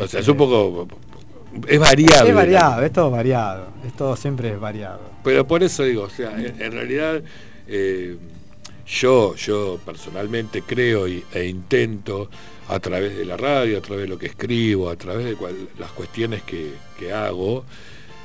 O 0.00 0.06
sea, 0.06 0.20
es 0.20 0.28
un 0.28 0.36
poco. 0.36 0.88
Es 1.68 1.78
variado. 1.78 2.28
Es 2.28 2.34
variado, 2.34 2.82
es 2.82 2.92
todo 2.92 3.10
variado. 3.10 3.68
Es 3.86 3.94
todo 3.94 4.16
siempre 4.16 4.52
es 4.52 4.60
variado. 4.60 5.00
Pero 5.22 5.46
por 5.46 5.62
eso 5.62 5.82
digo, 5.84 6.04
o 6.04 6.10
sea, 6.10 6.32
en, 6.36 6.72
realidad. 6.72 7.22
Eh, 7.66 8.16
yo, 8.84 9.34
yo 9.36 9.78
personalmente 9.86 10.62
creo 10.62 11.06
e 11.06 11.44
intento 11.46 12.28
a 12.68 12.80
través 12.80 13.16
de 13.16 13.24
la 13.24 13.36
radio, 13.36 13.78
a 13.78 13.80
través 13.80 14.02
de 14.02 14.08
lo 14.08 14.18
que 14.18 14.26
escribo, 14.26 14.90
a 14.90 14.96
través 14.96 15.24
de 15.24 15.36
las 15.78 15.90
cuestiones 15.92 16.42
que, 16.42 16.72
hago, 17.12 17.64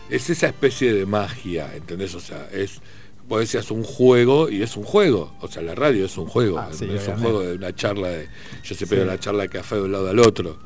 es 0.10 0.30
esa 0.30 0.48
especie 0.48 0.94
de 0.94 1.06
magia, 1.06 1.74
¿entendés? 1.76 2.14
O 2.16 2.20
sea, 2.20 2.48
es, 2.52 2.80
vos 3.28 3.40
decías 3.40 3.72
un 3.72 3.84
juego 3.84 4.50
y 4.50 4.62
es 4.62 4.78
un 4.78 4.84
juego, 4.84 5.34
o 5.42 5.48
sea, 5.48 5.64
la 5.64 5.74
radio 5.74 6.06
es 6.06 6.18
un 6.18 6.28
juego, 6.28 6.60
ah, 6.60 6.70
es 6.72 7.08
un 7.08 7.18
juego 7.18 7.42
de 7.42 7.56
una 7.56 7.74
charla 7.74 8.10
de, 8.10 8.28
yo 8.64 8.76
siempre 8.76 9.02
sí. 9.02 9.06
la 9.06 9.20
charla 9.20 9.44
de 9.44 9.50
café 9.50 9.76
de 9.76 9.82
un 9.82 9.92
lado 9.92 10.10
al 10.10 10.20
otro, 10.20 10.60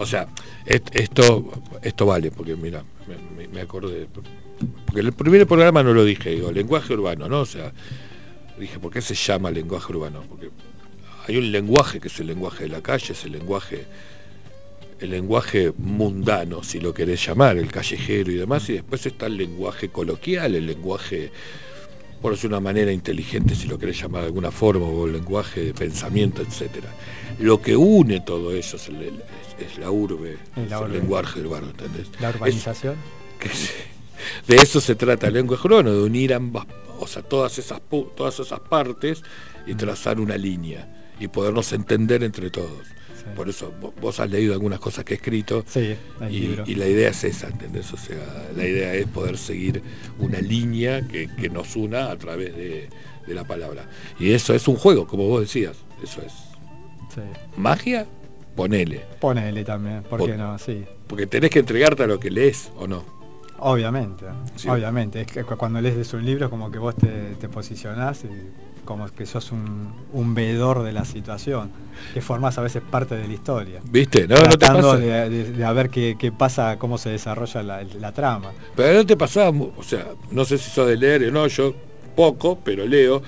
O 0.00 0.06
sea, 0.06 0.28
esto, 0.64 1.52
esto 1.82 2.06
vale, 2.06 2.30
porque 2.30 2.56
mira, 2.56 2.82
me, 3.36 3.46
me 3.46 3.60
acordé. 3.60 4.06
Porque 4.86 5.00
el 5.00 5.12
primer 5.12 5.46
programa 5.46 5.82
no 5.82 5.92
lo 5.92 6.04
dije, 6.04 6.30
digo, 6.30 6.50
lenguaje 6.50 6.94
urbano, 6.94 7.28
¿no? 7.28 7.40
O 7.40 7.46
sea, 7.46 7.70
dije, 8.58 8.78
¿por 8.78 8.90
qué 8.90 9.02
se 9.02 9.14
llama 9.14 9.50
lenguaje 9.50 9.92
urbano? 9.92 10.24
Porque 10.26 10.50
hay 11.28 11.36
un 11.36 11.52
lenguaje 11.52 12.00
que 12.00 12.08
es 12.08 12.18
el 12.18 12.28
lenguaje 12.28 12.64
de 12.64 12.70
la 12.70 12.80
calle, 12.80 13.12
es 13.12 13.24
el 13.24 13.32
lenguaje 13.32 13.86
el 15.00 15.10
lenguaje 15.10 15.72
mundano, 15.78 16.62
si 16.62 16.80
lo 16.80 16.92
querés 16.92 17.26
llamar, 17.26 17.56
el 17.56 17.70
callejero 17.70 18.30
y 18.30 18.36
demás, 18.36 18.68
y 18.68 18.74
después 18.74 19.04
está 19.06 19.26
el 19.26 19.36
lenguaje 19.36 19.88
coloquial, 19.88 20.54
el 20.54 20.66
lenguaje, 20.66 21.30
por 22.20 22.32
decir 22.32 22.48
una 22.50 22.60
manera 22.60 22.92
inteligente, 22.92 23.54
si 23.54 23.66
lo 23.66 23.78
querés 23.78 24.00
llamar 24.00 24.22
de 24.22 24.26
alguna 24.28 24.50
forma, 24.50 24.86
o 24.86 25.06
el 25.06 25.12
lenguaje 25.12 25.64
de 25.64 25.74
pensamiento, 25.74 26.42
etc. 26.42 26.84
Lo 27.38 27.60
que 27.62 27.76
une 27.76 28.20
todo 28.20 28.52
eso 28.52 28.76
es, 28.76 29.78
la 29.78 29.90
urbe, 29.90 30.38
el 30.56 30.92
lenguaje 30.92 31.40
urbano, 31.40 31.70
¿entendés? 31.70 32.08
La 32.20 32.30
urbanización. 32.30 32.96
de 34.46 34.56
eso 34.56 34.80
se 34.80 34.94
trata 34.94 35.28
el 35.28 35.34
lenguaje 35.34 35.66
urbano, 35.66 35.92
de 35.92 36.02
unir 36.02 36.34
ambas, 36.34 36.66
o 36.98 37.06
sea, 37.06 37.22
todas 37.22 37.58
esas, 37.58 37.80
todas 38.16 38.38
esas 38.38 38.60
partes 38.60 39.22
y 39.66 39.74
trazar 39.74 40.20
una 40.20 40.36
línea 40.36 41.14
y 41.18 41.28
podernos 41.28 41.72
entender 41.72 42.22
entre 42.22 42.50
todos. 42.50 42.86
Por 43.36 43.48
eso 43.48 43.72
vos 44.00 44.20
has 44.20 44.30
leído 44.30 44.52
algunas 44.52 44.80
cosas 44.80 45.04
que 45.04 45.14
he 45.14 45.16
escrito 45.16 45.64
sí, 45.66 45.96
y, 46.30 46.74
la 46.74 46.86
idea 46.86 47.10
es 47.10 47.24
esa, 47.24 47.48
¿entendés? 47.48 47.92
O 47.92 47.96
sea, 47.96 48.16
la 48.54 48.66
idea 48.66 48.94
es 48.94 49.06
poder 49.06 49.38
seguir 49.38 49.82
una 50.18 50.40
línea 50.40 51.06
que, 51.06 51.28
nos 51.50 51.76
una 51.76 52.10
a 52.10 52.16
través 52.16 52.56
de, 52.56 52.88
la 53.28 53.44
palabra. 53.44 53.88
Y 54.18 54.32
eso 54.32 54.54
es 54.54 54.66
un 54.66 54.74
juego, 54.74 55.06
como 55.06 55.28
vos 55.28 55.42
decías, 55.42 55.76
eso 56.02 56.20
es. 56.22 56.32
Magia, 57.56 58.06
ponele. 58.56 59.02
Ponele 59.20 59.62
también, 59.64 60.02
¿por 60.02 60.24
qué 60.24 60.36
no? 60.36 60.58
Sí. 60.58 60.84
Porque 61.06 61.26
tenés 61.26 61.50
que 61.50 61.60
entregarte 61.60 62.02
a 62.02 62.06
lo 62.06 62.18
que 62.18 62.30
lees 62.30 62.72
o 62.76 62.88
no. 62.88 63.04
Obviamente, 63.58 64.24
obviamente. 64.68 65.20
Es 65.20 65.26
que 65.26 65.44
cuando 65.44 65.80
lees 65.80 65.96
de 65.96 66.04
sus 66.04 66.22
libros 66.22 66.48
como 66.50 66.70
que 66.70 66.78
vos 66.78 66.96
te, 66.96 67.34
te 67.38 67.48
posicionás 67.48 68.24
y 68.24 68.28
como 68.84 69.06
que 69.08 69.26
sos 69.26 69.52
un, 69.52 69.92
un 70.12 70.34
veedor 70.34 70.82
de 70.82 70.92
la 70.92 71.04
situación, 71.04 71.70
que 72.14 72.20
formas 72.20 72.58
a 72.58 72.62
veces 72.62 72.82
parte 72.88 73.16
de 73.16 73.26
la 73.26 73.34
historia. 73.34 73.80
¿Viste? 73.84 74.26
No, 74.26 74.36
no 74.36 74.58
te 74.58 74.66
pasa. 74.66 74.96
De, 74.96 75.52
de, 75.52 75.64
a 75.64 75.72
ver 75.72 75.90
qué, 75.90 76.16
qué, 76.18 76.32
pasa, 76.32 76.78
cómo 76.78 76.98
se 76.98 77.10
desarrolla 77.10 77.62
la, 77.62 77.82
la, 77.82 78.12
trama. 78.12 78.52
Pero 78.76 78.98
no 78.98 79.06
te 79.06 79.16
pasaba, 79.16 79.50
o 79.50 79.82
sea, 79.82 80.06
no 80.30 80.44
sé 80.44 80.58
si 80.58 80.70
sos 80.70 80.88
de 80.88 80.96
leer 80.96 81.24
o 81.24 81.30
no, 81.30 81.46
yo 81.46 81.74
poco, 82.16 82.58
pero 82.62 82.86
leo. 82.86 83.22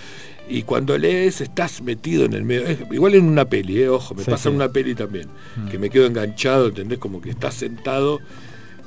Y 0.48 0.64
cuando 0.64 0.98
lees 0.98 1.40
estás 1.40 1.80
metido 1.82 2.24
en 2.24 2.34
el 2.34 2.44
medio, 2.44 2.76
igual 2.90 3.14
en 3.14 3.24
una 3.24 3.44
peli, 3.44 3.80
eh, 3.80 3.88
ojo, 3.88 4.14
me 4.14 4.24
pasa 4.24 4.48
en 4.48 4.56
una 4.56 4.68
peli 4.68 4.94
también, 4.94 5.28
mm. 5.56 5.68
que 5.68 5.78
me 5.78 5.88
quedo 5.88 6.06
enganchado, 6.06 6.68
¿entendés? 6.68 6.98
Como 6.98 7.20
que 7.20 7.30
estás 7.30 7.54
sentado 7.54 8.18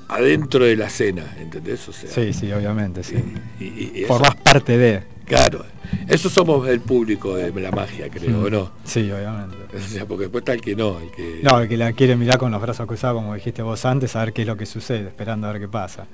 adentro 0.08 0.66
de 0.66 0.76
la 0.76 0.90
cena, 0.90 1.24
¿entendés? 1.40 1.88
O 1.88 1.94
sea, 1.94 2.10
sí, 2.10 2.34
sí, 2.34 2.52
obviamente, 2.52 3.04
sí. 3.04 3.16
Y, 3.60 4.04
Formás 4.04 4.36
parte 4.36 4.78
de. 4.78 5.15
Claro, 5.26 5.66
eso 6.08 6.30
somos 6.30 6.68
el 6.68 6.82
público 6.82 7.36
de 7.36 7.52
la 7.60 7.72
magia, 7.72 8.10
creo, 8.10 8.44
¿o 8.44 8.50
no? 8.50 8.72
Sí, 8.84 9.12
obviamente. 9.12 9.56
O 9.76 9.80
sea, 9.80 10.06
porque 10.06 10.24
después 10.24 10.42
está 10.42 10.54
el 10.54 10.62
que 10.62 10.74
no. 10.74 11.00
El 11.00 11.12
que... 11.12 11.40
No, 11.44 11.60
el 11.60 11.68
que 11.68 11.76
la 11.76 11.92
quiere 11.92 12.16
mirar 12.16 12.38
con 12.38 12.50
los 12.50 12.62
brazos 12.62 12.88
cruzados, 12.88 13.22
como 13.22 13.34
dijiste 13.34 13.62
vos 13.62 13.84
antes, 13.84 14.16
a 14.16 14.20
ver 14.24 14.32
qué 14.32 14.44
es 14.44 14.48
lo 14.48 14.56
que 14.56 14.66
sucede, 14.66 15.10
esperando 15.10 15.48
a 15.48 15.52
ver 15.52 15.60
qué 15.62 15.68
pasa. 15.68 16.06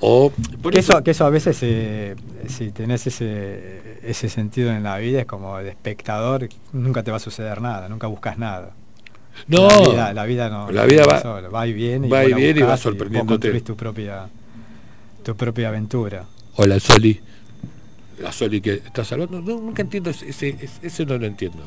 O, 0.00 0.30
que, 0.70 0.78
eso... 0.78 1.02
que 1.02 1.12
eso 1.12 1.24
a 1.24 1.30
veces, 1.30 1.58
eh, 1.62 2.16
si 2.48 2.70
tenés 2.70 3.06
ese, 3.06 4.00
ese 4.02 4.28
sentido 4.28 4.72
en 4.72 4.82
la 4.82 4.98
vida, 4.98 5.20
es 5.20 5.26
como 5.26 5.56
de 5.56 5.70
espectador, 5.70 6.48
nunca 6.74 7.02
te 7.02 7.10
va 7.10 7.16
a 7.16 7.20
suceder 7.20 7.62
nada, 7.62 7.88
nunca 7.88 8.08
buscas 8.08 8.36
nada. 8.36 8.74
No, 9.46 9.68
la 9.94 10.24
vida, 10.26 10.50
no. 10.50 10.70
La 10.70 10.84
vida 10.84 11.06
va, 11.06 11.22
solo, 11.22 11.50
va 11.50 11.66
y 11.66 11.72
viene. 11.72 12.08
Va 12.08 12.24
y, 12.24 12.34
viene 12.34 12.60
y 12.60 12.62
va 12.62 12.76
sorprendiéndote. 12.76 13.56
Y 13.56 13.60
tu 13.62 13.74
propia, 13.74 14.28
tu 15.22 15.34
propia 15.34 15.68
aventura. 15.68 16.26
Hola, 16.56 16.78
Soli 16.78 17.27
la 18.20 18.32
Soli 18.32 18.60
que 18.60 18.74
estás 18.74 19.12
hablando, 19.12 19.40
no, 19.40 19.60
nunca 19.60 19.82
entiendo, 19.82 20.10
ese, 20.10 20.56
ese, 20.82 21.06
no 21.06 21.18
lo 21.18 21.26
entiendo. 21.26 21.62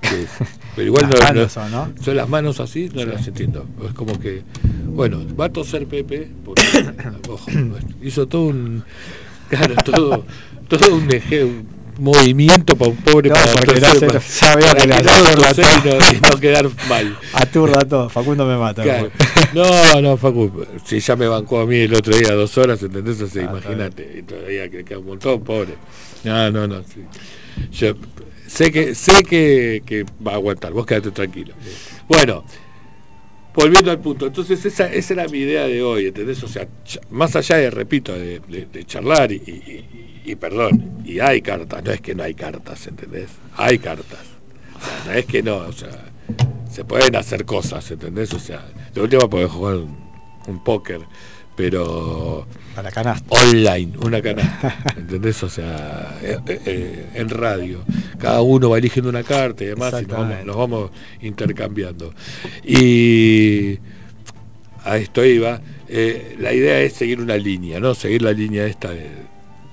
pero 0.76 0.86
igual 0.86 1.10
no. 1.34 1.48
Son 1.48 2.16
las 2.16 2.28
manos 2.28 2.58
así, 2.60 2.90
no 2.94 3.04
las 3.04 3.26
entiendo. 3.26 3.66
Es 3.86 3.92
como 3.92 4.18
que, 4.18 4.42
bueno, 4.86 5.22
va 5.38 5.46
a 5.46 5.48
toser 5.50 5.86
Pepe, 5.86 6.30
porque 6.44 6.62
ojo, 7.28 7.50
hizo 8.02 8.26
todo 8.26 8.42
un, 8.42 8.82
claro, 9.48 9.74
todo, 9.84 10.24
todo 10.68 10.94
un, 10.94 11.02
un 11.02 11.80
movimiento 12.00 12.76
para 12.76 12.90
un 12.90 12.96
pobre 12.96 13.28
no, 13.28 13.34
para, 13.34 13.52
porque 13.52 13.80
no, 13.80 14.06
para, 14.06 14.20
sabía 14.20 14.74
que, 14.74 14.86
no, 14.86 14.94
y 14.96 16.20
no, 16.20 16.40
quedar 16.40 16.68
mal. 16.88 17.16
Aturda 17.34 17.84
todo, 17.84 18.08
Facundo 18.08 18.46
me 18.46 18.56
mata. 18.56 18.82
Claro. 18.82 19.10
No, 19.54 20.00
no, 20.00 20.16
Facundo, 20.16 20.66
si 20.84 21.00
ya 21.00 21.16
me 21.16 21.26
bancó 21.26 21.60
a 21.60 21.66
mí 21.66 21.76
el 21.76 21.94
otro 21.94 22.16
día 22.16 22.32
dos 22.34 22.56
horas, 22.58 22.82
¿entendés? 22.82 23.20
O 23.20 23.26
sea, 23.26 23.42
ah, 23.44 23.50
imagínate, 23.50 24.18
y 24.18 24.22
todavía 24.22 24.68
que 24.70 24.84
queda 24.84 24.98
un 24.98 25.06
montón, 25.06 25.42
pobre. 25.42 25.74
No, 26.24 26.50
no, 26.50 26.66
no. 26.66 26.82
Sí. 26.82 27.04
Yo 27.72 27.94
sé 28.46 28.70
que 28.70 28.94
sé 28.94 29.22
que, 29.24 29.82
que 29.84 30.04
va 30.26 30.32
a 30.32 30.34
aguantar, 30.36 30.72
vos 30.72 30.86
quédate 30.86 31.10
tranquilo. 31.10 31.54
Bueno, 32.08 32.44
volviendo 33.54 33.90
al 33.90 33.98
punto, 34.00 34.26
entonces 34.26 34.64
esa, 34.64 34.92
esa 34.92 35.14
era 35.14 35.28
mi 35.28 35.38
idea 35.38 35.66
de 35.66 35.82
hoy, 35.82 36.06
¿entendés? 36.06 36.42
O 36.42 36.48
sea, 36.48 36.68
más 37.10 37.34
allá 37.36 37.56
de, 37.56 37.70
repito, 37.70 38.12
de, 38.12 38.40
de, 38.48 38.66
de 38.66 38.84
charlar 38.84 39.32
y, 39.32 39.36
y 39.36 39.84
y 40.24 40.36
perdón, 40.36 41.02
y 41.04 41.18
hay 41.20 41.40
cartas, 41.40 41.82
no 41.82 41.90
es 41.90 42.00
que 42.00 42.14
no 42.14 42.22
hay 42.22 42.34
cartas, 42.34 42.86
¿entendés? 42.86 43.30
Hay 43.56 43.78
cartas. 43.78 44.20
O 44.76 44.80
sea, 44.80 45.04
no 45.06 45.12
es 45.12 45.26
que 45.26 45.42
no, 45.42 45.56
o 45.56 45.72
sea, 45.72 45.90
se 46.70 46.84
pueden 46.84 47.16
hacer 47.16 47.44
cosas, 47.44 47.90
¿entendés? 47.90 48.32
O 48.32 48.38
sea, 48.38 48.64
de 48.94 49.00
última 49.00 49.28
podés 49.28 49.50
jugar 49.50 49.76
un, 50.46 50.58
póker, 50.64 51.00
pero 51.56 52.46
a 52.76 52.82
la 52.82 52.90
canasta. 52.90 53.24
online, 53.28 53.92
una 54.02 54.20
canasta, 54.20 54.76
¿entendés? 54.96 55.42
O 55.42 55.48
sea, 55.48 56.18
eh, 56.22 56.38
eh, 56.46 56.60
eh, 56.66 57.06
en 57.14 57.28
radio. 57.28 57.84
Cada 58.18 58.42
uno 58.42 58.70
va 58.70 58.78
eligiendo 58.78 59.08
una 59.08 59.22
carta 59.22 59.64
y 59.64 59.68
demás 59.68 59.94
y 60.02 60.06
nos 60.06 60.56
vamos, 60.56 60.90
intercambiando. 61.20 62.12
Y 62.64 63.78
a 64.84 64.96
esto 64.96 65.24
iba, 65.24 65.60
la 66.38 66.52
idea 66.52 66.80
es 66.80 66.94
seguir 66.94 67.20
una 67.20 67.36
línea, 67.36 67.80
¿no? 67.80 67.94
Seguir 67.94 68.22
la 68.22 68.32
línea 68.32 68.66
esta 68.66 68.90
de 68.90 69.08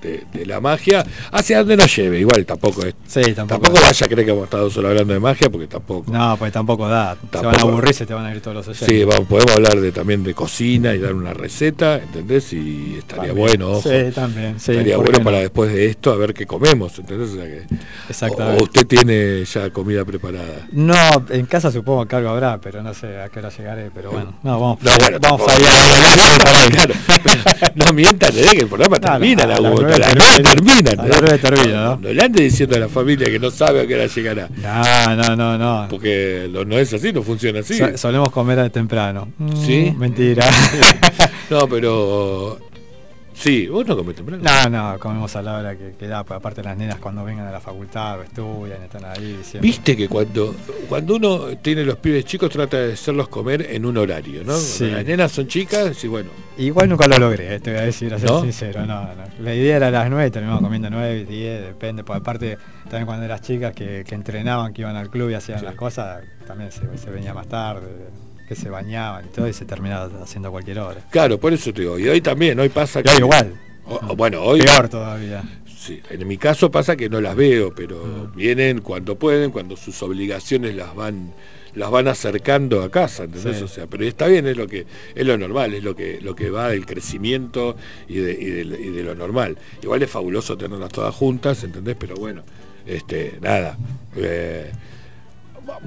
de, 0.00 0.46
la 0.46 0.60
magia 0.60 1.04
hacia 1.32 1.58
donde 1.58 1.76
nos 1.76 1.94
lleve. 1.94 2.20
Igual 2.20 2.46
tampoco 2.46 2.82
es. 2.84 2.94
tampoco, 3.34 3.72
vaya 3.72 4.06
a 4.06 4.08
creer 4.08 4.24
que 4.24 4.32
hemos 4.32 4.44
estado 4.44 4.70
solo 4.70 4.88
hablando 4.88 5.12
de 5.12 5.20
magia, 5.20 5.50
porque 5.50 5.66
tampoco. 5.66 6.10
No, 6.10 6.36
pues 6.36 6.52
tampoco 6.52 6.88
da. 6.88 7.16
se 7.32 7.38
van 7.38 7.56
a 7.56 7.60
aburrir, 7.62 7.94
se 7.94 8.06
te 8.06 8.14
van 8.14 8.26
a 8.26 8.34
ir 8.34 8.40
todos 8.40 8.56
los 8.56 8.68
oyentes. 8.68 8.88
Sí, 8.88 9.04
vamos, 9.04 9.26
podemos 9.26 9.52
hablar 9.52 9.80
de, 9.80 9.92
también 9.92 10.22
de 10.24 10.34
cocina 10.34 10.94
y 10.94 10.98
dar 10.98 11.14
una 11.14 11.34
receta, 11.34 11.96
¿entendés? 11.96 12.52
Y 12.52 12.96
estaría 12.98 13.32
bueno, 13.32 13.70
ojo. 13.70 13.88
Sí, 13.88 14.12
también. 14.14 14.56
estaría 14.56 14.96
bueno 14.96 15.22
para 15.22 15.38
después 15.38 15.72
de 15.72 15.86
esto 15.86 16.12
a 16.12 16.16
ver 16.16 16.34
qué 16.34 16.46
comemos, 16.46 16.98
¿entendés? 16.98 17.30
O, 18.38 18.62
usted 18.62 18.86
tiene 18.86 19.44
ya 19.44 19.70
comida 19.70 20.04
preparada. 20.04 20.66
No, 20.72 21.24
en 21.30 21.46
casa 21.46 21.70
supongo 21.70 22.06
que 22.06 22.16
algo 22.16 22.30
habrá, 22.30 22.58
pero 22.60 22.82
no 22.82 22.94
sé 22.94 23.20
a 23.20 23.28
qué 23.28 23.40
hora 23.40 23.50
llegaré. 23.50 23.90
Pero 23.94 24.12
bueno, 24.12 24.34
no, 24.42 24.60
vamos, 24.60 24.82
no, 24.82 24.90
bueno, 24.98 25.18
vamos 25.20 25.42
a 25.48 25.58
ir. 25.58 26.94
no 27.74 27.92
mientan, 27.92 28.36
¿eh? 28.36 28.42
que 28.52 28.60
el 28.60 28.68
programa 28.68 28.98
termina 28.98 29.46
la, 29.96 30.12
la, 30.12 30.42
terminan. 30.42 31.00
A 31.00 31.38
termina, 31.38 31.84
¿no? 31.84 31.96
No 31.96 32.12
le 32.12 32.22
ande 32.22 32.42
diciendo 32.42 32.76
a 32.76 32.80
la 32.80 32.88
familia 32.88 33.30
que 33.30 33.38
no 33.38 33.50
sabe 33.50 33.82
a 33.82 33.86
qué 33.86 33.94
hora 33.94 34.06
llegará. 34.06 34.48
No, 34.56 35.16
no, 35.16 35.36
no, 35.36 35.58
no. 35.58 35.86
Porque 35.88 36.48
no 36.66 36.78
es 36.78 36.92
así, 36.92 37.12
no 37.12 37.22
funciona 37.22 37.60
así. 37.60 37.78
solemos 37.96 38.30
comer 38.30 38.70
temprano. 38.70 39.28
¿Sí? 39.64 39.92
Mm, 39.94 39.98
mentira. 39.98 40.50
no, 41.50 41.68
pero 41.68 42.58
Sí, 43.38 43.68
vos 43.68 43.86
no 43.86 43.96
comés 43.96 44.16
temprano. 44.16 44.42
No, 44.42 44.68
no, 44.68 44.98
comemos 44.98 45.36
a 45.36 45.42
la 45.42 45.58
hora 45.58 45.78
que, 45.78 45.92
que 45.92 46.08
da, 46.08 46.24
pues 46.24 46.38
aparte 46.38 46.60
las 46.60 46.76
nenas 46.76 46.98
cuando 46.98 47.24
vengan 47.24 47.46
a 47.46 47.52
la 47.52 47.60
facultad 47.60 48.20
estudian, 48.20 48.82
están 48.82 49.04
ahí. 49.04 49.40
Viste 49.60 49.96
que 49.96 50.08
cuando, 50.08 50.56
cuando 50.88 51.14
uno 51.14 51.56
tiene 51.62 51.84
los 51.84 51.96
pibes 51.98 52.24
chicos 52.24 52.50
trata 52.50 52.78
de 52.78 52.94
hacerlos 52.94 53.28
comer 53.28 53.68
en 53.70 53.86
un 53.86 53.96
horario, 53.96 54.42
¿no? 54.42 54.54
Las 54.54 55.04
nenas 55.04 55.30
son 55.30 55.46
chicas 55.46 56.02
y 56.02 56.08
bueno. 56.08 56.30
Igual 56.56 56.88
nunca 56.88 57.06
lo 57.06 57.16
logré, 57.16 57.54
eh, 57.54 57.60
te 57.60 57.70
voy 57.70 57.78
a 57.78 57.84
decir, 57.84 58.12
a 58.12 58.18
ser 58.18 58.28
sincero, 58.40 58.84
no, 58.84 59.02
no, 59.02 59.22
La 59.38 59.54
idea 59.54 59.76
era 59.76 59.86
a 59.86 59.90
las 59.92 60.10
9, 60.10 60.32
terminamos 60.32 60.60
comiendo 60.60 60.90
9, 60.90 61.24
10, 61.24 61.62
depende, 61.62 62.02
pues 62.02 62.18
aparte 62.18 62.58
también 62.84 63.06
cuando 63.06 63.24
eras 63.24 63.42
chicas 63.42 63.72
que, 63.72 64.02
que 64.04 64.16
entrenaban, 64.16 64.72
que 64.72 64.82
iban 64.82 64.96
al 64.96 65.10
club 65.10 65.30
y 65.30 65.34
hacían 65.34 65.64
las 65.64 65.76
cosas, 65.76 66.24
también 66.44 66.72
se, 66.72 66.98
se 66.98 67.10
venía 67.10 67.32
más 67.32 67.46
tarde 67.46 67.86
que 68.48 68.54
se 68.54 68.70
bañaban 68.70 69.26
y 69.26 69.28
todo 69.28 69.46
y 69.46 69.52
se 69.52 69.66
terminaba 69.66 70.10
haciendo 70.22 70.50
cualquier 70.50 70.78
hora. 70.78 71.00
Claro, 71.10 71.38
por 71.38 71.52
eso 71.52 71.72
te 71.72 71.82
digo, 71.82 71.98
y 71.98 72.08
hoy 72.08 72.20
también, 72.22 72.58
hoy 72.58 72.70
pasa 72.70 73.02
que... 73.02 73.14
igual. 73.18 73.54
bueno, 74.16 74.42
hoy... 74.42 74.62
Peor 74.62 74.88
todavía. 74.88 75.44
Sí, 75.66 76.00
en 76.10 76.26
mi 76.26 76.38
caso 76.38 76.70
pasa 76.70 76.96
que 76.96 77.08
no 77.08 77.20
las 77.20 77.36
veo, 77.36 77.74
pero 77.74 78.04
mm. 78.04 78.36
vienen 78.36 78.80
cuando 78.80 79.16
pueden, 79.16 79.50
cuando 79.50 79.76
sus 79.76 80.02
obligaciones 80.02 80.74
las 80.74 80.94
van 80.94 81.32
las 81.74 81.90
van 81.90 82.08
acercando 82.08 82.82
a 82.82 82.90
casa, 82.90 83.24
¿entendés? 83.24 83.62
O 83.62 83.68
sea, 83.68 83.86
pero 83.86 84.04
está 84.04 84.26
bien, 84.26 84.46
es 84.46 84.56
lo 84.56 84.66
que 84.66 84.86
es 85.14 85.26
lo 85.26 85.38
normal, 85.38 85.74
es 85.74 85.84
lo 85.84 85.94
que 85.94 86.18
lo 86.20 86.34
que 86.34 86.50
va 86.50 86.70
del 86.70 86.86
crecimiento 86.86 87.76
y 88.08 88.16
de, 88.16 88.32
y 88.32 88.90
de, 88.90 89.02
lo 89.04 89.14
normal. 89.14 89.56
Igual 89.82 90.02
es 90.02 90.10
fabuloso 90.10 90.56
tenerlas 90.56 90.90
todas 90.90 91.14
juntas, 91.14 91.62
¿entendés? 91.62 91.96
Pero 92.00 92.16
bueno, 92.16 92.42
este, 92.86 93.38
nada. 93.40 93.78
Eh, 94.16 94.72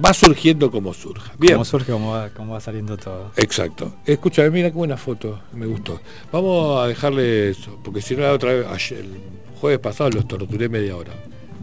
va 0.04 0.14
surgiendo 0.14 0.72
como 0.72 0.94
surja. 0.94 1.34
Bien. 1.38 1.54
Como 1.54 1.66
surge, 1.66 1.92
como 1.92 2.12
va, 2.12 2.30
como 2.30 2.54
va 2.54 2.62
saliendo 2.62 2.98
todo. 2.98 3.32
Exacto. 3.36 3.94
Escúchame, 4.06 4.50
mira 4.50 4.70
qué 4.70 4.78
buena 4.78 4.98
foto, 4.98 5.40
me 5.54 5.66
gustó. 5.66 6.00
Vamos 6.32 6.84
a 6.84 6.88
dejarle 6.88 7.50
eso, 7.50 7.80
porque 7.84 8.02
si 8.02 8.16
no 8.16 8.24
la 8.24 8.34
otra 8.34 8.54
vez, 8.54 8.92
el 8.92 9.10
jueves 9.60 9.80
pasado 9.80 10.10
los 10.10 10.28
torturé 10.28 10.70
media 10.70 10.96
hora. 10.96 11.12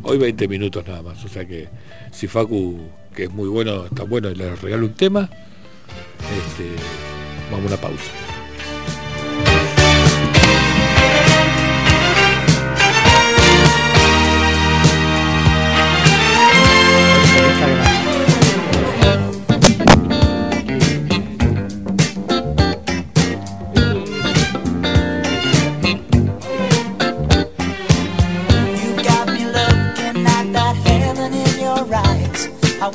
Hoy 0.02 0.18
20 0.18 0.46
minutos 0.48 0.86
nada 0.86 1.02
más, 1.02 1.24
o 1.24 1.28
sea 1.28 1.44
que 1.44 1.68
si 2.12 2.28
Facu, 2.28 2.78
que 3.14 3.24
es 3.24 3.30
muy 3.30 3.48
bueno, 3.48 3.86
está 3.86 4.04
bueno, 4.04 4.30
le 4.30 4.54
regalo 4.54 4.86
un 4.86 4.94
tema, 4.94 5.28
este, 6.46 6.70
vamos 7.50 7.64
a 7.64 7.74
una 7.74 7.80
pausa. 7.80 8.27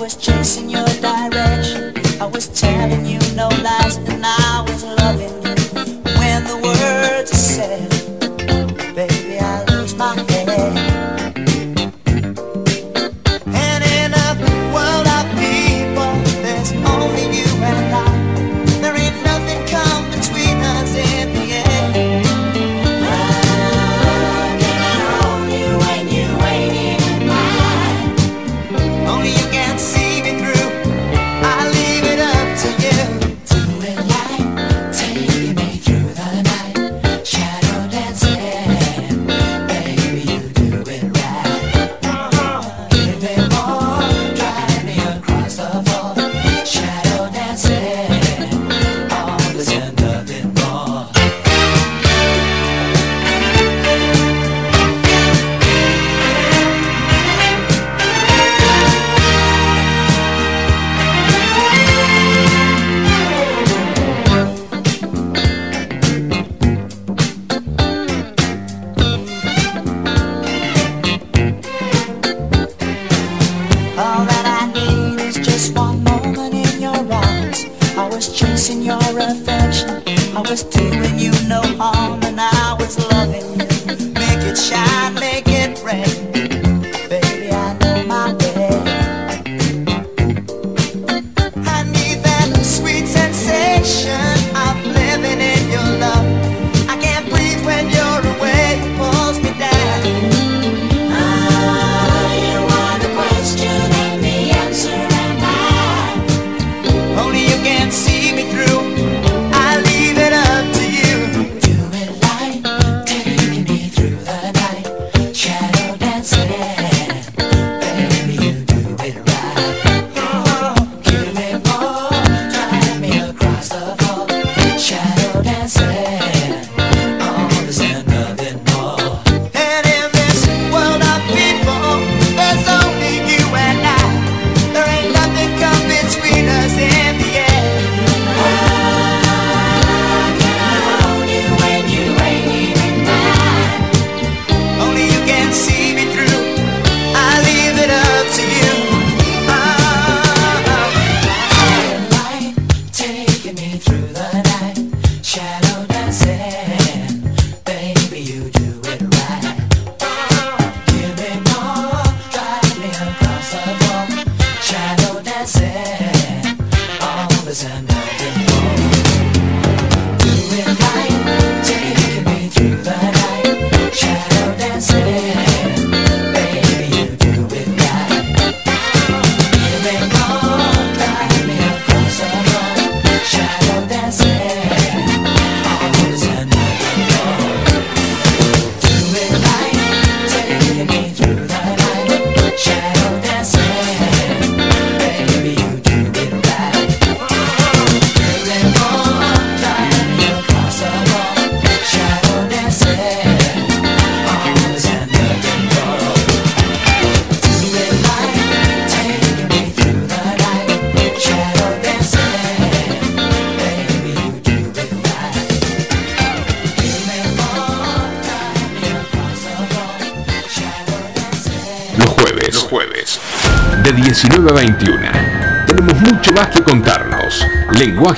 was 0.04 0.18
chasing 0.18 0.70
your 0.70 0.86
direction. 1.00 1.94
I 2.20 2.26
was 2.26 2.50
telling 2.50 3.06
you. 3.06 3.23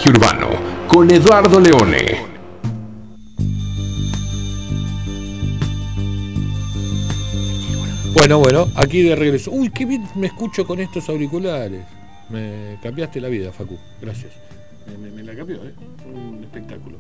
urbano 0.03 0.49
con 0.89 1.09
Eduardo 1.09 1.59
Leone. 1.59 2.19
Bueno, 8.13 8.39
bueno, 8.39 8.67
aquí 8.75 9.03
de 9.03 9.15
regreso. 9.15 9.51
Uy, 9.51 9.69
qué 9.69 9.85
bien 9.85 10.05
me 10.15 10.27
escucho 10.27 10.67
con 10.67 10.79
estos 10.81 11.07
auriculares. 11.07 11.85
Me 12.29 12.77
cambiaste 12.83 13.21
la 13.21 13.29
vida, 13.29 13.51
Facu. 13.51 13.77
Gracias. 14.01 14.33
Me, 15.15 15.23
la 15.23 15.33
cambió, 15.33 15.57
¿eh? 15.57 15.73
Un 16.05 16.43
espectáculo. 16.43 16.97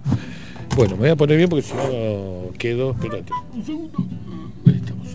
Bueno, 0.75 0.93
me 0.95 1.01
voy 1.01 1.09
a 1.09 1.15
poner 1.15 1.37
bien 1.37 1.49
porque 1.49 1.63
si 1.63 1.73
no 1.73 2.51
quedo. 2.57 2.91
Espérate. 2.91 3.31
Un 3.53 3.65
segundo. 3.65 3.97
Ahí 4.65 4.75
estamos. 4.75 5.07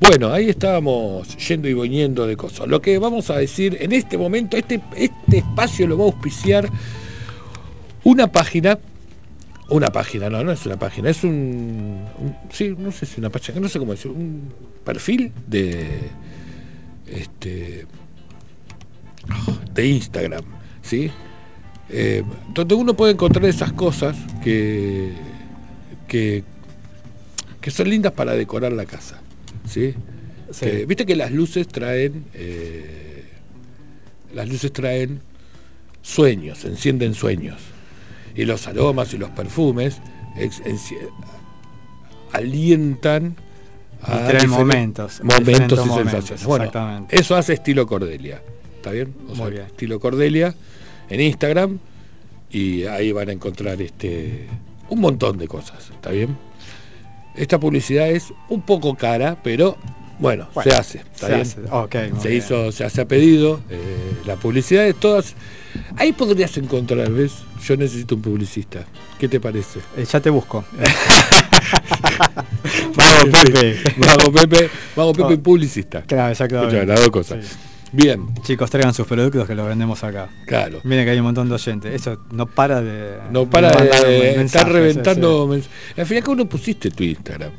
Bueno, 0.00 0.32
ahí 0.32 0.48
estábamos 0.48 1.36
yendo 1.36 1.68
y 1.68 1.74
viniendo 1.74 2.26
de 2.26 2.36
cosas. 2.36 2.66
Lo 2.66 2.80
que 2.82 2.98
vamos 2.98 3.30
a 3.30 3.38
decir 3.38 3.78
en 3.80 3.92
este 3.92 4.18
momento, 4.18 4.56
este, 4.56 4.80
este 4.96 5.38
espacio 5.38 5.86
lo 5.86 5.96
va 5.96 6.04
a 6.04 6.06
auspiciar 6.06 6.68
una 8.22 8.30
página. 8.32 8.78
Una 9.68 9.90
página, 9.90 10.28
no, 10.28 10.44
no 10.44 10.52
es 10.52 10.66
una 10.66 10.78
página, 10.78 11.08
es 11.10 11.24
un, 11.24 12.04
un- 12.18 12.36
sí, 12.50 12.74
no 12.76 12.92
sé 12.92 13.06
si 13.06 13.20
una 13.20 13.30
página, 13.30 13.58
no 13.58 13.68
sé 13.68 13.78
cómo 13.78 13.92
decir, 13.92 14.10
un 14.10 14.52
perfil 14.84 15.32
de 15.46 16.10
este 17.06 17.86
de 19.72 19.86
Instagram, 19.86 20.44
¿sí? 20.82 21.10
Eh, 21.88 22.22
donde 22.52 22.74
uno 22.74 22.94
puede 22.94 23.12
encontrar 23.12 23.46
esas 23.46 23.72
cosas 23.72 24.16
que, 24.44 25.12
que, 26.06 26.44
que 27.60 27.70
son 27.70 27.88
lindas 27.88 28.12
para 28.12 28.32
decorar 28.34 28.72
la 28.72 28.84
casa, 28.84 29.20
¿sí? 29.66 29.94
Sí. 30.50 30.66
Que- 30.66 30.86
Viste 30.86 31.06
que 31.06 31.16
las 31.16 31.30
luces 31.32 31.66
traen, 31.66 32.26
eh, 32.34 33.24
las 34.34 34.48
luces 34.48 34.70
traen 34.72 35.20
sueños, 36.02 36.64
encienden 36.66 37.14
sueños. 37.14 37.58
Y 38.34 38.44
los 38.44 38.66
aromas 38.66 39.12
y 39.14 39.18
los 39.18 39.30
perfumes 39.30 40.00
ex- 40.36 40.62
alientan 42.32 43.36
Y 44.02 44.04
traen 44.06 44.26
diferen- 44.28 44.48
momentos, 44.48 45.20
momentos 45.22 45.84
y 45.84 45.88
momentos, 45.88 46.12
sensaciones. 46.24 46.44
Bueno, 46.44 47.06
eso 47.10 47.36
hace 47.36 47.52
estilo 47.54 47.86
Cordelia. 47.86 48.42
¿Está 48.76 48.90
bien? 48.90 49.14
O 49.30 49.34
Muy 49.36 49.50
bien. 49.52 49.62
Estilo 49.66 50.00
Cordelia 50.00 50.54
en 51.08 51.20
Instagram 51.20 51.78
y 52.50 52.84
ahí 52.84 53.12
van 53.12 53.28
a 53.28 53.32
encontrar 53.32 53.80
este 53.80 54.48
un 54.88 55.00
montón 55.00 55.38
de 55.38 55.46
cosas. 55.46 55.90
¿Está 55.90 56.10
bien? 56.10 56.36
Esta 57.36 57.58
publicidad 57.60 58.10
es 58.10 58.32
un 58.48 58.62
poco 58.62 58.94
cara, 58.96 59.38
pero 59.42 59.76
bueno, 60.22 60.48
Bueno, 60.54 60.70
se 60.70 60.76
hace. 60.76 60.98
¿Está 60.98 61.26
se 61.26 61.32
bien? 61.34 61.40
hace. 61.42 61.60
Ok, 61.70 61.94
muy 62.12 62.20
se 62.22 62.34
hizo, 62.34 62.72
se 62.72 62.84
hace 62.84 63.00
a 63.02 63.04
pedido. 63.06 63.60
eh, 63.68 64.12
la 64.26 64.36
publicidad 64.36 64.84
de 64.84 64.94
todas. 64.94 65.34
Ahí 65.96 66.12
podrías 66.12 66.56
encontrar, 66.56 67.10
¿ves? 67.10 67.32
Yo 67.66 67.76
necesito 67.76 68.14
un 68.14 68.22
publicista. 68.22 68.84
¿Qué 69.18 69.28
te 69.28 69.38
parece? 69.40 69.80
Eh, 69.96 70.04
ya 70.10 70.20
te 70.20 70.30
busco. 70.30 70.64
Mago 72.96 73.30
Pepe. 73.30 73.76
Mago 73.98 74.32
Pepe, 74.32 74.70
Mago 74.96 75.12
Pepe 75.12 75.34
Oh. 75.34 75.42
publicista. 75.42 76.02
Claro, 76.02 76.32
exactamente. 76.32 76.76
Escuchá, 76.76 76.92
las 76.92 77.00
dos 77.00 77.10
cosas. 77.10 77.44
Sí. 77.44 77.56
Bien, 77.94 78.26
Chicos, 78.42 78.70
traigan 78.70 78.94
sus 78.94 79.06
productos 79.06 79.46
que 79.46 79.54
los 79.54 79.66
vendemos 79.68 80.02
acá. 80.02 80.28
claro. 80.46 80.80
Miren 80.84 81.04
que 81.04 81.10
hay 81.10 81.18
un 81.18 81.24
montón 81.26 81.48
de 81.48 81.54
oyentes. 81.56 81.94
Eso 81.94 82.18
no 82.32 82.46
para 82.46 82.80
de. 82.80 83.18
No 83.30 83.48
para 83.50 83.70
de, 83.82 84.42
estar 84.42 84.70
reventando. 84.70 85.46
mens- 85.48 85.66
Al 85.96 86.06
final, 86.06 86.24
¿cómo 86.24 86.36
no 86.38 86.46
pusiste 86.46 86.90
tu 86.90 87.02
Instagram? 87.04 87.50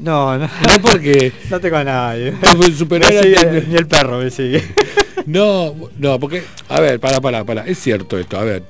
No, 0.00 0.36
no. 0.38 0.46
No 0.46 0.80
porque. 0.82 1.32
No 1.50 1.60
tengo 1.60 1.76
a 1.76 1.84
nadie. 1.84 2.32
No, 2.32 2.56
pues, 2.56 2.76
sigue- 2.76 3.64
ni 3.68 3.76
el 3.76 3.86
perro 3.86 4.18
me 4.18 4.30
sigue. 4.30 4.62
No, 5.26 5.74
no, 5.98 6.20
porque. 6.20 6.42
A 6.68 6.80
ver, 6.80 7.00
para, 7.00 7.20
para, 7.20 7.44
para. 7.44 7.66
Es 7.66 7.78
cierto 7.78 8.18
esto. 8.18 8.38
A 8.38 8.44
ver. 8.44 8.62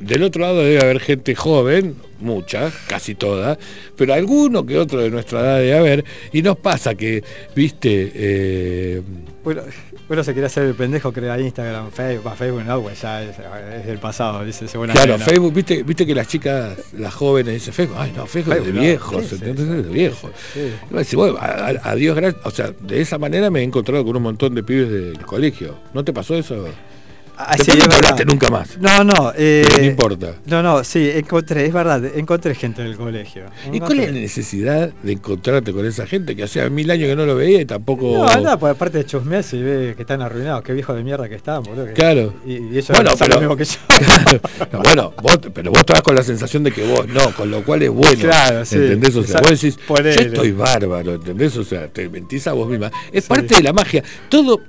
Del 0.00 0.22
otro 0.24 0.42
lado 0.42 0.58
debe 0.58 0.80
haber 0.80 0.98
gente 1.00 1.34
joven, 1.36 1.96
mucha, 2.20 2.70
casi 2.88 3.14
toda, 3.14 3.58
pero 3.96 4.14
alguno 4.14 4.64
que 4.64 4.78
otro 4.78 5.00
de 5.00 5.10
nuestra 5.10 5.40
edad 5.40 5.58
debe 5.58 5.78
haber, 5.78 6.04
y 6.32 6.42
nos 6.42 6.56
pasa 6.58 6.94
que, 6.94 7.22
viste, 7.54 8.12
eh, 8.14 9.02
Bueno, 9.44 9.62
uno 10.08 10.22
se 10.22 10.32
quiere 10.32 10.46
hacer 10.46 10.64
el 10.64 10.74
pendejo, 10.74 11.12
crea 11.12 11.38
Instagram, 11.40 11.90
Facebook, 11.90 12.32
Facebook 12.36 12.64
no, 12.64 12.80
pues 12.80 13.00
ya 13.02 13.22
es, 13.22 13.36
es 13.80 13.86
del 13.86 13.98
pasado, 13.98 14.44
dice 14.44 14.68
seguramente. 14.68 15.04
claro, 15.04 15.18
no. 15.18 15.24
Facebook, 15.24 15.52
viste, 15.52 15.82
viste 15.82 16.06
que 16.06 16.14
las 16.14 16.28
chicas, 16.28 16.78
las 16.96 17.12
jóvenes 17.12 17.54
dicen 17.54 17.74
Facebook, 17.74 17.96
ay 17.98 18.12
no, 18.16 18.26
Facebook, 18.26 18.54
es 18.56 18.66
de 18.66 18.72
no, 18.72 18.80
viejos, 18.80 19.24
sí, 19.26 19.28
sí, 19.28 19.34
¿entendés? 19.44 19.66
sí, 19.66 19.72
Es 19.72 19.84
de 19.86 19.92
viejos. 19.92 20.30
sí. 20.54 21.16
Bueno, 21.16 21.36
a 21.40 21.94
Dios 21.96 22.14
gracias. 22.16 22.44
O 22.46 22.50
sea, 22.50 22.72
de 22.80 23.00
esa 23.00 23.18
manera 23.18 23.50
me 23.50 23.60
he 23.60 23.62
encontrado 23.62 24.04
con 24.04 24.16
un 24.16 24.22
montón 24.22 24.54
de 24.54 24.62
pibes 24.62 24.90
del 24.90 25.18
colegio. 25.26 25.74
¿No 25.92 26.04
te 26.04 26.12
pasó 26.12 26.34
eso? 26.36 26.68
Ah, 27.38 27.54
Después 27.56 27.78
no 27.78 27.88
te 27.88 27.96
hablaste 27.96 28.24
nunca 28.24 28.48
más. 28.48 28.78
No, 28.78 29.04
no. 29.04 29.32
Eh, 29.36 29.62
no 29.78 29.84
importa. 29.84 30.34
No, 30.46 30.62
no, 30.62 30.82
sí, 30.82 31.10
encontré, 31.12 31.66
es 31.66 31.72
verdad, 31.72 32.02
encontré 32.16 32.54
gente 32.54 32.82
del 32.82 32.96
colegio. 32.96 33.44
¿Y 33.72 33.78
cuál 33.78 33.92
es 33.92 33.98
la 33.98 34.04
Encontré- 34.06 34.20
necesidad 34.22 34.88
de 35.02 35.12
encontrarte 35.12 35.72
con 35.72 35.84
esa 35.84 36.06
gente 36.06 36.34
que 36.34 36.44
hacía 36.44 36.68
mil 36.70 36.90
años 36.90 37.08
que 37.08 37.16
no 37.16 37.26
lo 37.26 37.34
veía 37.36 37.60
y 37.60 37.66
tampoco. 37.66 38.26
No, 38.26 38.40
no, 38.40 38.58
pues 38.58 38.72
aparte 38.74 38.98
de 38.98 39.04
chusmear 39.06 39.44
y 39.52 39.62
ve 39.62 39.92
que 39.94 40.02
están 40.02 40.22
arruinados, 40.22 40.62
qué 40.62 40.72
viejo 40.72 40.94
de 40.94 41.02
mierda 41.04 41.28
que 41.28 41.34
están, 41.34 41.62
boludo. 41.62 41.86
Claro. 41.94 42.32
Y, 42.46 42.52
y 42.54 42.68
ellos 42.78 42.88
Bueno, 42.88 43.10
pero- 43.18 43.34
lo 43.34 43.40
mismo 43.40 43.56
que 43.56 43.64
yo. 43.64 43.76
No, 44.72 44.78
bueno, 44.82 45.12
vos, 45.22 45.38
pero 45.52 45.70
vos 45.70 45.80
estabas 45.80 46.02
con 46.02 46.14
la 46.14 46.22
sensación 46.22 46.62
de 46.64 46.72
que 46.72 46.86
vos 46.86 47.06
no, 47.08 47.32
con 47.34 47.50
lo 47.50 47.62
cual 47.64 47.82
es 47.82 47.90
bueno. 47.90 48.18
Claro, 48.20 48.64
sí. 48.64 48.76
¿Entendés? 48.76 49.14
O 49.14 49.22
sea, 49.22 49.40
vos 49.40 49.50
decís, 49.50 49.78
ponele. 49.86 50.14
yo 50.16 50.20
estoy 50.22 50.52
bárbaro, 50.52 51.14
¿entendés? 51.14 51.56
O 51.58 51.64
sea, 51.64 51.86
te 51.88 52.08
mentís 52.08 52.46
a 52.46 52.52
vos 52.54 52.68
misma. 52.68 52.90
Es 53.12 53.24
Sí. 53.24 53.28
parte 53.28 53.54
de 53.56 53.62
la 53.62 53.72
magia. 53.74 54.02
Todo. 54.30 54.60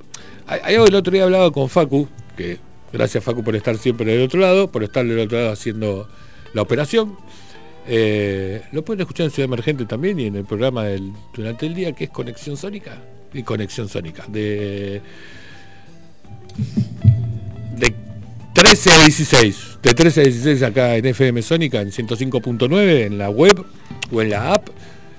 hay- 0.46 0.60
hay 0.64 0.74
algo 0.76 0.86
el 0.86 0.94
otro 0.94 1.12
día 1.12 1.24
hablaba 1.24 1.50
con 1.50 1.68
Facu, 1.68 2.08
gracias 2.92 3.22
Facu 3.24 3.42
por 3.42 3.56
estar 3.56 3.76
siempre 3.76 4.12
del 4.12 4.22
otro 4.22 4.40
lado, 4.40 4.70
por 4.70 4.84
estar 4.84 5.06
del 5.06 5.18
otro 5.18 5.38
lado 5.38 5.52
haciendo 5.52 6.08
la 6.54 6.62
operación. 6.62 7.16
Eh, 7.86 8.62
lo 8.72 8.84
pueden 8.84 9.00
escuchar 9.00 9.24
en 9.24 9.30
Ciudad 9.30 9.46
Emergente 9.46 9.86
también 9.86 10.20
y 10.20 10.26
en 10.26 10.36
el 10.36 10.44
programa 10.44 10.84
del, 10.84 11.12
durante 11.34 11.66
el 11.66 11.74
día 11.74 11.92
que 11.92 12.04
es 12.04 12.10
Conexión 12.10 12.56
Sónica. 12.56 12.98
Y 13.32 13.42
Conexión 13.42 13.88
Sónica. 13.88 14.24
De 14.28 15.02
de 17.76 17.94
13 18.54 18.90
a 18.92 18.98
16. 19.04 19.78
De 19.82 19.94
13 19.94 20.20
a 20.20 20.24
16 20.24 20.62
acá 20.62 20.96
en 20.96 21.06
FM 21.06 21.42
Sónica, 21.42 21.80
en 21.80 21.90
105.9, 21.90 23.06
en 23.06 23.18
la 23.18 23.30
web 23.30 23.64
o 24.10 24.22
en 24.22 24.30
la 24.30 24.54
app. 24.54 24.68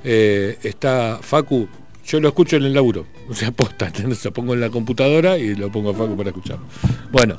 eh, 0.03 0.57
está 0.63 1.19
Facu. 1.21 1.67
Yo 2.09 2.19
lo 2.19 2.29
escucho 2.29 2.55
en 2.57 2.63
el 2.63 2.73
laburo. 2.73 3.05
O 3.29 3.33
sea, 3.35 3.51
posta. 3.55 3.91
Lo 4.23 4.33
pongo 4.33 4.53
en 4.53 4.61
la 4.61 4.69
computadora 4.69 5.37
y 5.37 5.55
lo 5.55 5.71
pongo 5.71 5.91
a 5.91 5.93
Facu 5.93 6.17
para 6.17 6.29
escucharlo. 6.29 6.65
Bueno. 7.11 7.37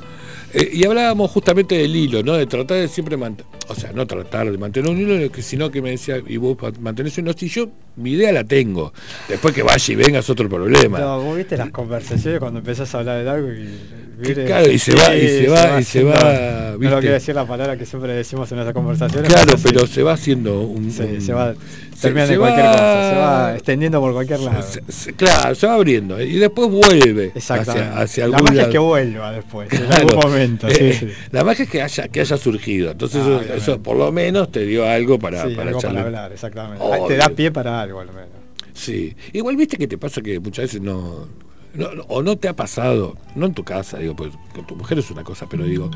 eh, 0.53 0.69
y 0.73 0.83
hablábamos 0.83 1.29
justamente 1.31 1.75
del 1.75 1.95
hilo, 1.95 2.23
¿no? 2.23 2.33
De 2.33 2.45
tratar 2.45 2.77
de 2.77 2.87
siempre 2.87 3.15
mantener, 3.17 3.51
o 3.69 3.75
sea, 3.75 3.91
no 3.93 4.05
tratar 4.07 4.51
de 4.51 4.57
mantener 4.57 4.89
un 4.91 4.97
hilo, 4.99 5.29
sino 5.41 5.71
que 5.71 5.81
me 5.81 5.91
decía, 5.91 6.21
y 6.27 6.37
vos 6.37 6.57
mantenés 6.79 7.17
uno, 7.17 7.31
si 7.33 7.47
yo, 7.47 7.69
mi 7.95 8.11
idea 8.11 8.31
la 8.33 8.43
tengo. 8.43 8.91
Después 9.29 9.53
que 9.53 9.63
vaya 9.63 9.93
y 9.93 9.95
venga 9.95 10.19
es 10.19 10.29
otro 10.29 10.49
problema. 10.49 10.99
No, 10.99 11.21
vos 11.21 11.37
viste 11.37 11.55
las 11.57 11.69
conversaciones 11.71 12.39
cuando 12.39 12.59
empezás 12.59 12.93
a 12.95 12.99
hablar 12.99 13.23
de 13.23 13.29
algo 13.29 13.47
y. 13.51 14.33
claro, 14.45 14.69
y 14.71 14.77
se 14.79 14.93
va- 14.95 15.15
y 15.15 15.27
se 15.27 15.47
va- 15.47 15.79
y 15.79 15.83
se 15.83 16.03
va, 16.03 16.71
No 16.73 16.77
viste. 16.79 16.99
quiero 16.99 17.13
decir 17.13 17.35
la 17.35 17.45
palabra 17.47 17.77
que 17.77 17.85
siempre 17.85 18.13
decimos 18.13 18.51
en 18.51 18.57
nuestras 18.57 18.73
conversaciones. 18.73 19.31
Claro, 19.31 19.55
pero 19.63 19.87
se 19.87 20.03
va 20.03 20.13
haciendo 20.13 20.61
un. 20.61 20.91
Sí, 20.91 21.01
un- 21.03 21.21
se 21.21 21.33
va 21.33 21.53
se- 22.01 22.07
terminando 22.07 22.27
se 22.27 22.33
en 22.33 22.39
cualquier 22.39 22.65
va- 22.65 22.71
cosa, 22.71 23.09
se 23.09 23.15
va 23.15 23.53
extendiendo 23.55 23.99
por 24.01 24.13
cualquier 24.13 24.39
lado. 24.41 24.61
se- 24.63 24.81
se- 24.91 25.13
claro, 25.13 25.55
se 25.55 25.67
va 25.67 25.73
abriendo 25.75 26.17
eh, 26.19 26.25
y 26.25 26.35
después 26.37 26.69
vuelve 26.69 27.31
hacia, 27.35 27.97
hacia 27.99 28.27
la 28.27 28.39
magia 28.39 28.63
es 28.63 28.67
que 28.69 28.77
vuelva 28.77 29.31
después, 29.31 29.71
en 29.71 29.91
algún 29.93 30.15
momento. 30.15 30.67
Eh, 30.67 30.93
sí. 30.99 31.07
La 31.31 31.43
magia 31.43 31.63
es 31.65 31.69
que 31.71 31.81
haya, 31.81 32.07
que 32.07 32.21
haya 32.21 32.37
surgido. 32.37 32.91
Entonces, 32.91 33.21
Ah, 33.25 33.41
eso, 33.55 33.81
por 33.81 33.95
lo 33.97 34.11
menos 34.11 34.51
te 34.51 34.65
dio 34.65 34.85
algo 34.87 35.19
para, 35.19 35.47
Sí, 35.47 35.55
para 35.55 35.69
algo 35.69 35.79
para 35.81 36.01
hablar, 36.01 36.31
exactamente. 36.31 36.83
Obvio. 36.83 37.05
Te 37.07 37.15
da 37.17 37.29
pie 37.29 37.51
para 37.51 37.81
algo 37.81 37.99
al 38.01 38.07
menos. 38.07 38.29
Sí. 38.73 39.15
Igual 39.33 39.55
viste 39.55 39.77
que 39.77 39.87
te 39.87 39.97
pasa 39.97 40.21
que 40.21 40.39
muchas 40.39 40.63
veces 40.65 40.81
no, 40.81 41.27
no- 41.73 41.93
no- 41.95 42.03
O 42.09 42.21
no 42.21 42.37
te 42.37 42.47
ha 42.47 42.55
pasado, 42.55 43.17
no 43.35 43.45
en 43.45 43.53
tu 43.53 43.63
casa, 43.63 43.97
digo, 43.99 44.15
pues 44.15 44.31
con 44.53 44.65
tu 44.67 44.75
mujer 44.75 44.99
es 44.99 45.09
una 45.11 45.23
cosa, 45.23 45.47
pero 45.49 45.63
digo, 45.65 45.89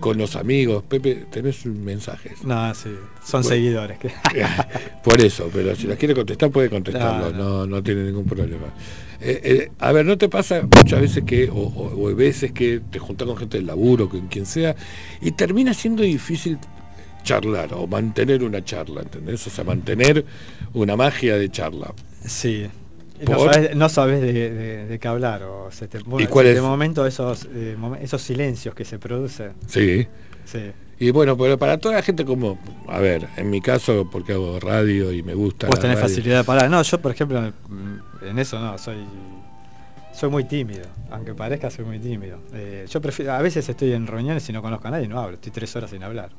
con 0.00 0.18
los 0.18 0.36
amigos, 0.36 0.84
Pepe, 0.88 1.26
tenés 1.30 1.66
mensajes. 1.66 2.44
No, 2.44 2.72
sí, 2.74 2.90
son 3.24 3.42
Bueno. 3.42 3.48
seguidores. 3.48 3.98
Que... 3.98 4.10
Por 5.04 5.20
eso, 5.20 5.50
pero 5.52 5.74
si 5.74 5.86
las 5.86 5.98
quiere 5.98 6.14
contestar, 6.14 6.50
puede 6.50 6.70
contestarlo, 6.70 7.30
No, 7.32 7.60
no, 7.60 7.66
no, 7.66 7.82
tiene 7.82 8.04
ningún 8.04 8.24
problema. 8.24 8.66
Eh, 9.20 9.40
eh, 9.44 9.70
a 9.78 9.92
ver, 9.92 10.04
¿no 10.04 10.18
te 10.18 10.28
pasa 10.28 10.62
muchas 10.62 11.00
veces 11.00 11.24
que, 11.24 11.48
o, 11.48 11.54
o- 11.54 12.14
veces 12.14 12.52
que 12.52 12.80
te 12.90 12.98
juntás 12.98 13.26
con 13.26 13.36
gente 13.36 13.56
del 13.56 13.66
laburo, 13.66 14.08
con 14.08 14.28
quien 14.28 14.44
sea, 14.46 14.76
y 15.22 15.32
termina 15.32 15.72
siendo 15.74 16.02
difícil 16.02 16.58
charlar 17.24 17.72
o 17.74 17.86
mantener 17.86 18.44
una 18.44 18.62
charla, 18.64 19.00
¿entendés? 19.02 19.44
O 19.46 19.50
sea, 19.50 19.64
mantener 19.64 20.24
una 20.74 20.96
magia 20.96 21.36
de 21.36 21.50
charla. 21.50 21.92
Sí. 22.24 22.66
No 23.28 23.38
sabes, 23.38 23.76
no 23.76 23.88
sabes 23.88 24.20
de, 24.20 24.32
de- 24.32 24.86
de 24.86 24.98
qué 24.98 25.08
hablar. 25.08 25.42
O 25.44 25.70
se 25.70 25.88
te, 25.88 25.98
bueno, 26.00 26.28
cuál 26.30 26.46
se- 26.46 26.50
es? 26.50 26.56
De 26.56 26.62
momento 26.62 27.06
esos, 27.06 27.46
eh, 27.52 27.76
momen- 27.78 27.98
esos 28.02 28.20
silencios 28.22 28.74
que 28.74 28.84
se 28.84 28.98
producen. 28.98 29.52
Sí. 29.66 30.06
Sí. 30.44 30.72
Y 30.98 31.10
bueno, 31.10 31.36
pero 31.36 31.58
para 31.58 31.76
toda 31.78 31.96
la 31.96 32.02
gente 32.02 32.24
como, 32.24 32.58
a 32.88 32.98
ver, 33.00 33.26
en 33.36 33.50
mi 33.50 33.60
caso, 33.60 34.08
porque 34.10 34.32
hago 34.32 34.58
radio 34.60 35.12
y 35.12 35.22
me 35.22 35.34
gusta... 35.34 35.66
Vos 35.66 35.78
tenés 35.78 35.96
radio. 35.98 36.08
facilidad 36.08 36.44
para. 36.44 36.68
No, 36.68 36.82
yo 36.82 37.00
por 37.00 37.12
ejemplo, 37.12 37.40
mm, 37.68 38.24
en 38.28 38.38
eso 38.38 38.58
no, 38.58 38.78
soy. 38.78 38.96
Soy 40.14 40.30
muy 40.30 40.44
tímido, 40.44 40.86
aunque 41.10 41.34
parezca 41.34 41.70
soy 41.70 41.84
muy 41.84 41.98
tímido. 41.98 42.38
Eh, 42.54 42.86
yo 42.88 43.02
prefiero, 43.02 43.32
a 43.34 43.42
veces 43.42 43.68
estoy 43.68 43.92
en 43.92 44.06
reuniones 44.06 44.48
y 44.48 44.52
no 44.54 44.62
conozco 44.62 44.88
a 44.88 44.90
nadie 44.92 45.04
y 45.04 45.08
no 45.08 45.20
hablo, 45.20 45.34
estoy 45.34 45.52
tres 45.52 45.76
horas 45.76 45.90
sin 45.90 46.02
hablar. 46.02 46.30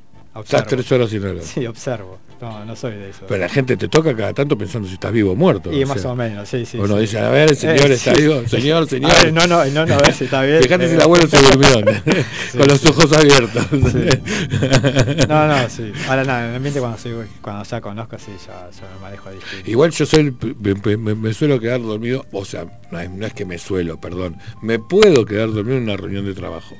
Estás 0.43 0.67
tres 0.67 0.91
horas 0.91 1.09
sin 1.09 1.21
reloj. 1.23 1.43
Sí, 1.43 1.65
observo. 1.65 2.19
No, 2.39 2.63
no 2.63 2.75
soy 2.75 2.91
de 2.93 3.09
eso. 3.09 3.21
Pero 3.27 3.39
la 3.41 3.49
gente 3.49 3.75
te 3.77 3.87
toca 3.87 4.15
cada 4.15 4.31
tanto 4.31 4.55
pensando 4.55 4.87
si 4.87 4.93
estás 4.93 5.11
vivo 5.11 5.31
o 5.31 5.35
muerto. 5.35 5.73
y 5.73 5.83
o 5.83 5.87
más 5.87 5.99
sea, 5.99 6.11
o 6.11 6.15
menos, 6.15 6.47
sí, 6.47 6.67
sí. 6.67 6.77
Uno 6.77 6.93
sí. 6.95 7.01
dice, 7.01 7.17
a 7.17 7.29
ver, 7.29 7.49
el 7.49 7.55
señor 7.57 7.89
Eh, 7.89 7.93
está 7.95 8.13
sí. 8.13 8.21
vivo. 8.21 8.47
Señor, 8.47 8.87
señor. 8.89 9.09
A 9.11 9.23
ver, 9.23 9.33
no, 9.33 9.47
no, 9.47 9.65
no, 9.65 9.85
no, 9.87 9.93
a 9.95 9.97
ver 9.97 10.13
si 10.13 10.25
está 10.25 10.43
bien. 10.43 10.61
Fíjate 10.61 10.87
si 10.87 10.93
el 10.93 11.01
abuelo 11.01 11.25
se 11.25 11.37
durmió, 11.41 11.69
con 12.57 12.67
los 12.67 12.85
ojos 12.85 13.11
abiertos. 13.13 13.65
No, 15.27 15.47
no, 15.47 15.69
sí. 15.69 15.91
Ahora 16.07 16.23
nada, 16.25 16.43
en 16.43 16.49
el 16.51 16.55
ambiente 16.57 16.79
cuando, 16.79 16.99
soy, 16.99 17.13
cuando 17.41 17.63
ya 17.63 17.81
conozco, 17.81 18.17
sí, 18.19 18.31
ya, 18.45 18.69
ya 18.69 18.87
me 18.95 19.01
manejo 19.01 19.31
distinto. 19.31 19.71
Igual 19.71 19.89
yo 19.89 20.05
soy, 20.05 20.35
me, 20.83 20.97
me- 20.97 21.15
me 21.15 21.33
suelo 21.33 21.59
quedar 21.59 21.81
dormido, 21.81 22.23
o 22.31 22.45
sea, 22.45 22.65
no 22.91 23.25
es 23.25 23.33
que 23.33 23.45
me 23.45 23.57
suelo, 23.57 23.99
perdón, 23.99 24.37
me 24.61 24.77
puedo 24.77 25.25
quedar 25.25 25.51
dormido 25.51 25.77
en 25.77 25.83
una 25.85 25.97
reunión 25.97 26.23
de 26.25 26.35
trabajo. 26.35 26.75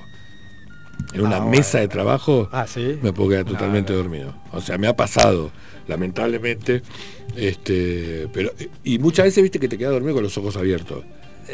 En 1.14 1.22
una 1.22 1.38
Ah, 1.38 1.46
mesa 1.46 1.80
de 1.80 1.88
trabajo 1.88 2.50
Ah, 2.52 2.66
sí. 2.68 3.00
me 3.02 3.14
puedo 3.14 3.30
quedar 3.30 3.46
No, 3.46 3.52
totalmente 3.54 3.94
no. 3.94 4.00
dormido. 4.00 4.34
O 4.52 4.62
sea, 4.62 4.78
me 4.78 4.88
ha 4.88 4.96
pasado, 4.96 5.52
lamentablemente, 5.88 6.82
este, 7.36 8.28
pero 8.34 8.52
y 8.84 9.00
muchas 9.00 9.26
veces 9.26 9.42
viste 9.44 9.60
que 9.60 9.68
te 9.70 9.78
quedas 9.78 9.94
dormido 9.94 10.16
con 10.16 10.24
los 10.24 10.38
ojos 10.38 10.58
abiertos. 10.58 11.04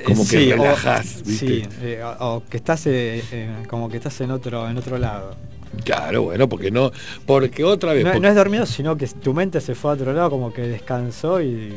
Como 0.06 0.24
Eh, 0.24 0.26
que 0.30 0.38
sí, 0.40 0.52
o- 0.54 1.24
¿viste? 1.26 1.46
Sí, 1.46 1.64
eh, 1.82 2.02
o, 2.20 2.36
o 2.38 2.44
que 2.50 2.58
estás 2.58 2.88
eh, 2.88 3.24
eh, 3.32 3.50
como 3.70 3.90
que 3.90 3.98
estás 3.98 4.20
en 4.22 4.32
otro 4.32 4.68
en 4.68 4.78
otro 4.78 4.98
lado. 4.98 5.36
Claro, 5.84 6.24
bueno, 6.24 6.48
porque 6.50 6.72
no, 6.72 6.92
porque 7.26 7.64
otra 7.64 7.94
vez, 7.94 8.04
No, 8.04 8.12
porque- 8.12 8.22
no 8.22 8.28
es 8.30 8.36
dormido, 8.36 8.66
sino 8.66 8.96
que 8.98 9.08
tu 9.08 9.34
mente 9.34 9.60
se 9.62 9.76
fue 9.76 9.92
a 9.92 9.94
otro 9.96 10.14
lado, 10.14 10.30
como 10.32 10.52
que 10.54 10.62
descansó 10.64 11.42
y 11.42 11.74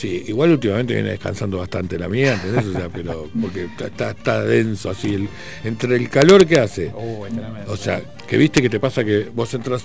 Sí, 0.00 0.24
igual 0.28 0.52
últimamente 0.52 0.94
viene 0.94 1.10
descansando 1.10 1.58
bastante 1.58 1.98
la 1.98 2.08
mía, 2.08 2.32
¿entendés? 2.32 2.64
O 2.66 2.72
sea, 2.72 2.88
pero 2.88 3.28
porque 3.38 3.68
está, 3.84 4.10
está, 4.12 4.42
denso 4.44 4.88
así, 4.88 5.14
el- 5.14 5.28
entre 5.64 5.94
el 5.96 6.08
calor 6.08 6.46
que 6.46 6.58
hace, 6.58 6.86
tremendo. 6.88 7.70
o 7.70 7.76
sea, 7.76 8.00
que 8.26 8.38
viste 8.38 8.62
que 8.62 8.70
te 8.70 8.80
pasa 8.80 9.04
que 9.04 9.26
vos 9.34 9.52
entras, 9.52 9.84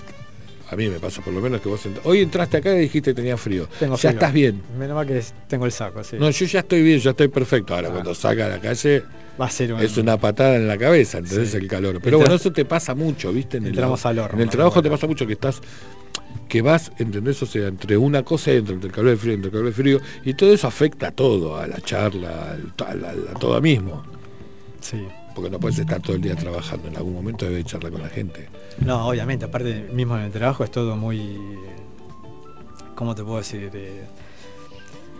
a 0.69 0.75
mí 0.78 0.88
me 0.88 0.99
pasa 0.99 1.21
por 1.21 1.34
lo 1.34 1.41
menos 1.41 1.60
que 1.60 1.67
vos 1.67 1.86
entras, 1.86 2.06
hoy 2.06 2.21
entraste 2.21 2.56
acá 2.58 2.73
y 2.75 2.80
dijiste 2.80 3.12
que 3.12 3.15
tenías 3.15 3.41
frío, 3.41 3.67
Tengo 3.78 3.95
ya 3.95 3.99
frío. 3.99 4.12
estás 4.12 4.32
bien. 4.34 4.62
Menos 4.80 4.95
mal 4.95 5.06
que 5.06 5.21
tengo 5.49 5.65
el 5.65 5.73
saco, 5.73 6.01
sí. 6.04 6.15
No, 6.17 6.30
yo 6.30 6.45
ya 6.45 6.60
estoy 6.62 6.82
bien, 6.82 6.99
ya 7.01 7.10
estoy 7.12 7.28
perfecto. 7.28 7.75
Ahora, 7.75 7.89
Ah. 7.89 7.91
cuando 7.91 8.15
salga 8.15 8.45
a 8.45 8.49
la 8.49 8.60
calle, 8.62 9.04
Va 9.38 9.47
a 9.47 9.49
ser 9.49 9.73
un, 9.73 9.82
es 9.82 9.97
una 9.97 10.15
patada 10.17 10.56
en 10.56 10.65
la 10.65 10.78
cabeza, 10.78 11.17
¿entendés? 11.17 11.49
Sí. 11.51 11.58
El 11.58 11.67
calor. 11.67 11.99
Pero 12.01 12.15
Entra- 12.17 12.21
bueno, 12.21 12.36
eso 12.36 12.54
te 12.54 12.63
pasa 12.63 12.95
mucho, 12.95 13.34
¿viste? 13.34 13.58
En 13.58 13.63
el, 13.63 13.69
Entramos 13.71 14.06
al 14.06 14.17
horno, 14.19 14.38
En 14.38 14.43
el 14.43 14.49
trabajo 14.49 14.82
te 14.82 14.89
pasa 14.89 15.08
mucho 15.08 15.28
que 15.28 15.34
estás 15.34 15.60
que 16.48 16.62
vas, 16.62 16.91
¿entendés? 17.00 17.41
O 17.43 17.45
sea, 17.45 17.67
entre 17.67 17.98
una 17.98 18.24
cosa 18.24 18.52
y 18.54 18.58
entre 18.58 18.76
el 18.76 18.91
calor 18.91 19.10
y 19.10 19.12
el 19.13 19.17
frío, 19.17 19.34
entre 19.34 19.48
el 19.48 19.52
calor 19.52 19.65
y 19.65 19.69
el 19.69 19.74
frío, 19.74 20.00
y 20.24 20.34
todo 20.34 20.54
eso 20.54 20.67
afecta 20.67 21.08
a 21.08 21.12
todo, 21.12 21.58
a 21.58 21.67
la 21.67 21.80
charla, 21.82 22.58
al- 22.86 23.06
a, 23.06 23.39
todo 23.39 23.60
mismo. 23.62 24.04
Sí. 24.82 25.04
Porque 25.34 25.50
no 25.50 25.60
puedes 25.60 25.78
estar 25.80 26.02
todo 26.02 26.15
el 26.15 26.21
día 26.21 26.36
trabajando, 26.36 26.88
en 26.88 26.95
algún 26.95 27.13
momento 27.13 27.45
debes 27.45 27.65
charlar 27.65 27.91
con 27.91 28.02
la 28.02 28.10
gente. 28.10 28.48
No, 28.80 29.08
obviamente, 29.08 29.45
aparte 29.45 29.88
mismo 29.91 30.15
en 30.17 30.24
el 30.24 30.32
trabajo 30.32 30.63
es 30.63 30.71
todo 30.71 30.95
muy. 30.95 31.38
¿Cómo 32.95 33.13
te 33.15 33.24
puedo 33.24 33.38
decir? 33.38 33.69
Eh, 33.74 34.04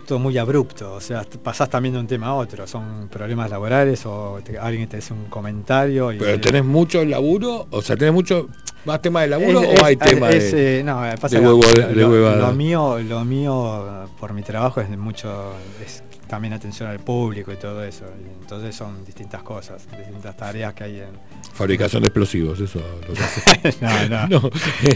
todo 0.06 0.18
muy 0.18 0.38
abrupto. 0.38 0.94
O 0.94 1.00
sea, 1.00 1.24
pasás 1.42 1.68
también 1.68 1.94
de 1.94 2.00
un 2.00 2.06
tema 2.06 2.28
a 2.28 2.34
otro. 2.34 2.66
Son 2.66 3.08
problemas 3.10 3.50
laborales 3.50 4.06
o 4.06 4.38
te- 4.42 4.58
alguien 4.58 4.88
te 4.88 4.98
hace 4.98 5.12
un 5.12 5.26
comentario. 5.26 6.12
Y, 6.12 6.18
Pero 6.18 6.40
tenés 6.40 6.64
mucho 6.64 7.04
laburo, 7.04 7.66
o 7.70 7.82
sea, 7.82 7.96
tenés 7.96 8.14
mucho 8.14 8.48
más 8.86 9.02
tema 9.02 9.22
de 9.22 9.28
laburo 9.28 9.62
Es- 9.62 9.80
o 9.80 9.84
hay 9.84 9.96
tema 9.96 10.30
es, 10.30 10.52
de... 10.52 10.80
eh, 10.80 10.84
no, 10.84 11.04
eh, 11.06 11.14
pasa 11.20 11.38
de 11.38 11.46
huevo- 11.46 11.62
lo, 11.62 11.88
de 11.88 11.94
lo- 11.94 12.10
huevada? 12.10 12.36
lo 12.48 12.52
mío, 12.54 12.98
lo 13.00 13.24
mío 13.24 14.08
por 14.18 14.32
mi 14.32 14.42
trabajo 14.42 14.80
es 14.80 14.88
mucho, 14.96 15.52
es 15.84 16.02
también 16.28 16.54
atención 16.54 16.88
al 16.88 16.98
público 16.98 17.52
y 17.52 17.56
todo 17.56 17.84
eso. 17.84 18.04
Y 18.20 18.40
entonces 18.42 18.74
son 18.74 19.04
distintas 19.04 19.42
cosas, 19.44 19.86
distintas 19.96 20.36
tareas 20.36 20.74
que 20.74 20.84
hay 20.84 21.00
en. 21.00 21.26
Fabricación 21.54 22.02
de 22.02 22.08
explosivos, 22.08 22.58
eso 22.60 22.80
lo 23.08 23.14
que 23.14 23.22
hace. 23.70 24.08
no, 24.08 24.28
no, 24.40 24.50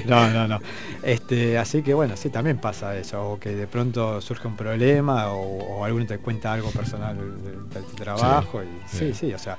No. 0.06 0.30
no, 0.30 0.48
no. 0.48 0.58
Este, 1.02 1.56
así 1.56 1.82
que 1.82 1.94
bueno, 1.94 2.16
sí, 2.16 2.30
también 2.30 2.58
pasa 2.58 2.96
eso, 2.96 3.30
o 3.32 3.38
que 3.40 3.50
de 3.50 3.66
pronto 3.66 4.20
surge 4.20 4.46
un 4.48 4.56
problema 4.56 5.28
o, 5.32 5.40
o 5.78 5.84
alguno 5.84 6.04
te 6.06 6.18
cuenta 6.18 6.52
algo 6.52 6.70
personal 6.70 7.16
del, 7.16 7.68
del 7.70 7.84
trabajo. 7.96 8.62
y, 8.62 8.66
sí. 8.88 9.14
sí, 9.14 9.32
o 9.32 9.38
sea, 9.38 9.56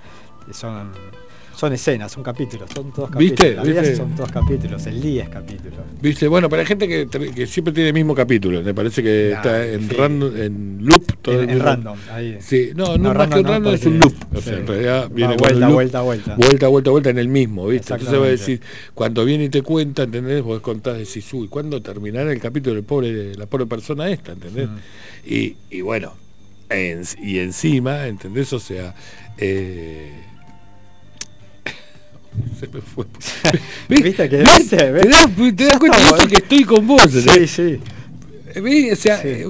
son, 0.51 0.91
son 1.55 1.73
escenas, 1.73 2.11
son 2.11 2.23
capítulos, 2.23 2.69
son 2.73 2.91
todos 2.91 3.11
capítulos. 3.11 3.65
¿Viste? 3.65 3.95
son 3.95 4.15
todos 4.15 4.31
capítulos, 4.31 4.85
el 4.87 5.01
día 5.01 5.23
es 5.23 5.29
capítulo. 5.29 5.75
Viste, 6.01 6.27
bueno, 6.27 6.49
para 6.49 6.63
la 6.63 6.67
gente 6.67 6.87
que, 6.87 7.07
que 7.35 7.47
siempre 7.47 7.73
tiene 7.73 7.89
el 7.89 7.93
mismo 7.93 8.15
capítulo, 8.15 8.61
me 8.63 8.73
parece 8.73 9.03
que 9.03 9.33
Ah, 9.35 9.37
está 9.37 9.67
en, 9.67 9.87
sí. 9.89 9.95
random, 9.95 10.35
en 10.37 10.77
loop 10.81 11.03
todo 11.21 11.41
En, 11.41 11.49
en 11.51 11.59
random, 11.59 11.97
ahí. 12.11 12.37
Sí, 12.41 12.71
no, 12.75 12.97
no, 12.97 13.13
No, 13.13 13.13
más 13.13 13.27
que 13.27 13.39
un 13.39 13.43
random 13.45 13.45
no, 13.45 13.51
random 13.51 13.73
es 13.73 13.85
un 13.85 13.99
loop. 13.99 14.13
O 14.33 14.41
sea, 14.41 14.57
en 14.57 14.67
realidad 14.67 15.09
viene 15.11 15.35
vuelta, 15.37 15.59
loop, 15.59 15.73
vuelta, 15.73 16.01
vuelta. 16.01 16.35
vuelta, 16.35 16.67
vuelta, 16.67 16.89
vuelta 16.91 17.09
en 17.11 17.17
el 17.19 17.27
mismo, 17.27 17.67
¿viste? 17.67 17.93
Entonces 17.93 18.19
va 18.19 18.25
a 18.25 18.29
decir, 18.29 18.61
cuando 18.93 19.23
viene 19.25 19.45
y 19.45 19.49
te 19.49 19.61
cuenta, 19.61 20.03
¿entendés? 20.03 20.41
Vos 20.41 20.61
contás, 20.61 20.97
decís, 20.97 21.31
uy, 21.33 21.47
¿cuándo 21.47 21.81
terminará 21.81 22.31
el 22.31 22.39
capítulo 22.39 22.75
del 22.75 22.83
pobre, 22.83 23.35
la 23.35 23.45
pobre 23.45 23.65
persona 23.67 24.09
esta, 24.09 24.31
¿entendés? 24.31 24.67
Mm. 24.69 24.77
Y, 25.31 25.55
y 25.69 25.81
bueno, 25.81 26.13
en- 26.69 27.03
y 27.21 27.39
encima, 27.39 28.07
¿entendés? 28.07 28.51
O 28.53 28.59
sea, 28.59 28.95
eh, 29.37 30.11
se 32.59 32.67
me 32.67 32.81
fue. 32.81 33.05
¿Viste 33.89 34.29
que- 34.29 34.37
¿Ves? 34.37 34.57
viste? 34.57 34.77
¿Te 34.77 34.91
¿Ves? 34.91 35.07
das, 35.09 35.55
te 35.55 35.65
das 35.65 35.79
cuenta 35.79 35.97
de 35.99 36.03
eso 36.05 36.27
que 36.27 36.35
estoy 36.37 36.63
con 36.63 36.87
vos? 36.87 37.01
Sí, 37.11 37.47
sí. 37.47 37.79
¿Ves? 38.61 38.93
O 38.99 39.01
sea, 39.01 39.21
Sí. 39.21 39.27
eh, 39.29 39.49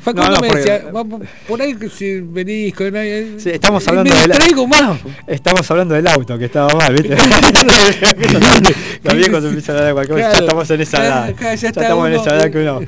Facundo 0.00 0.28
no, 0.28 0.34
no, 0.36 0.40
me 0.42 0.48
porque- 0.48 0.60
decía, 0.62 0.90
"Vamos, 0.92 1.22
por 1.48 1.60
ahí 1.62 1.74
si 1.96 2.20
venís 2.20 2.74
con 2.74 2.94
alguien, 2.94 3.40
Sí, 3.40 3.50
estamos 3.50 3.86
hablando 3.88 4.12
me 4.14 4.20
de 4.20 4.28
la- 4.28 4.34
distraigo 4.34 4.66
más. 4.66 4.98
Estamos 5.26 5.70
hablando 5.70 5.94
del 5.94 6.06
auto, 6.06 6.38
que 6.38 6.44
estaba 6.44 6.72
mal, 6.74 6.92
¿viste? 6.94 7.16
Los 9.02 9.14
viejos 9.16 9.44
empiezan 9.44 9.76
a 9.76 9.78
hablar 9.78 9.88
de 9.88 9.94
cualquier 9.94 10.18
cosa. 10.18 10.32
Ya 10.32 10.38
estamos 10.40 10.70
en 10.70 10.80
esa 10.80 11.06
edad. 11.06 11.34
Ya 11.40 11.52
estamos 11.52 12.08
en 12.08 12.14
esa 12.14 12.36
edad 12.36 12.50
que 12.50 12.58
uno 12.58 12.80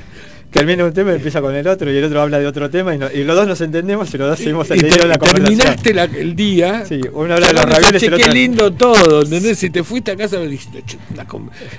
termina 0.51 0.85
un 0.85 0.93
tema 0.95 1.13
y 1.13 1.17
empieza 1.17 1.41
con 1.43 1.55
el 1.55 1.67
otro 1.69 1.93
y 1.93 1.97
el 1.97 2.05
otro 2.05 2.23
habla 2.23 2.39
de 2.39 2.47
otro 2.47 2.71
tema 2.71 2.95
y, 2.95 2.99
no- 2.99 3.11
y 3.13 3.23
los 3.25 3.37
dos 3.37 3.47
nos 3.47 3.61
entendemos 3.61 4.13
y 4.15 4.19
los 4.19 4.29
dos 4.31 4.39
seguimos 4.39 4.71
entendiendo 4.71 5.03
te- 5.03 5.09
la 5.09 5.19
conversación. 5.19 5.59
terminaste 5.59 5.95
la- 5.95 6.05
el 6.05 6.35
día. 6.35 6.85
Sí, 6.87 7.01
uno 7.13 7.35
habla 7.35 7.49
de 7.49 7.53
los 7.53 7.65
ravioles 7.65 8.03
el 8.03 8.15
qué 8.17 8.29
lindo 8.29 8.73
todo, 8.73 9.23
¿entendés? 9.23 9.59
Si 9.59 9.69
te 9.71 9.85
fuiste 9.85 10.13
a 10.13 10.17
casa 10.17 10.39
me 10.39 10.47
dijiste, 10.49 10.83
"Che, 10.87 10.99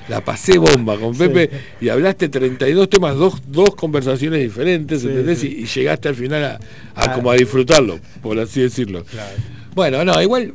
la, 0.08 0.21
pasé 0.23 0.58
bomba 0.58 0.97
con 0.99 1.13
Sí. 1.13 1.19
Pepe 1.19 1.49
y 1.82 1.89
hablaste 1.89 2.29
32 2.29 2.89
temas, 2.89 3.15
dos, 3.15 3.41
dos 3.47 3.73
conversaciones 3.75 4.39
diferentes, 4.41 5.01
Sí, 5.01 5.08
¿entendés? 5.08 5.39
sí. 5.39 5.47
Y, 5.60 5.63
y 5.63 5.65
llegaste 5.65 6.08
al 6.10 6.15
final 6.15 6.43
a, 6.43 6.51
a 6.53 6.60
Ah. 6.95 7.13
como 7.13 7.32
a 7.32 7.36
disfrutarlo, 7.36 7.99
por 8.21 8.38
así 8.39 8.62
decirlo. 8.62 9.03
Claro. 9.03 9.36
Bueno, 9.73 10.05
no, 10.05 10.21
igual, 10.21 10.53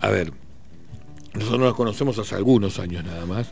a 0.00 0.08
ver, 0.10 0.30
nosotros 1.34 1.60
nos 1.60 1.74
conocemos 1.74 2.18
hace 2.18 2.34
algunos 2.34 2.78
años 2.78 3.04
nada 3.04 3.26
más, 3.26 3.48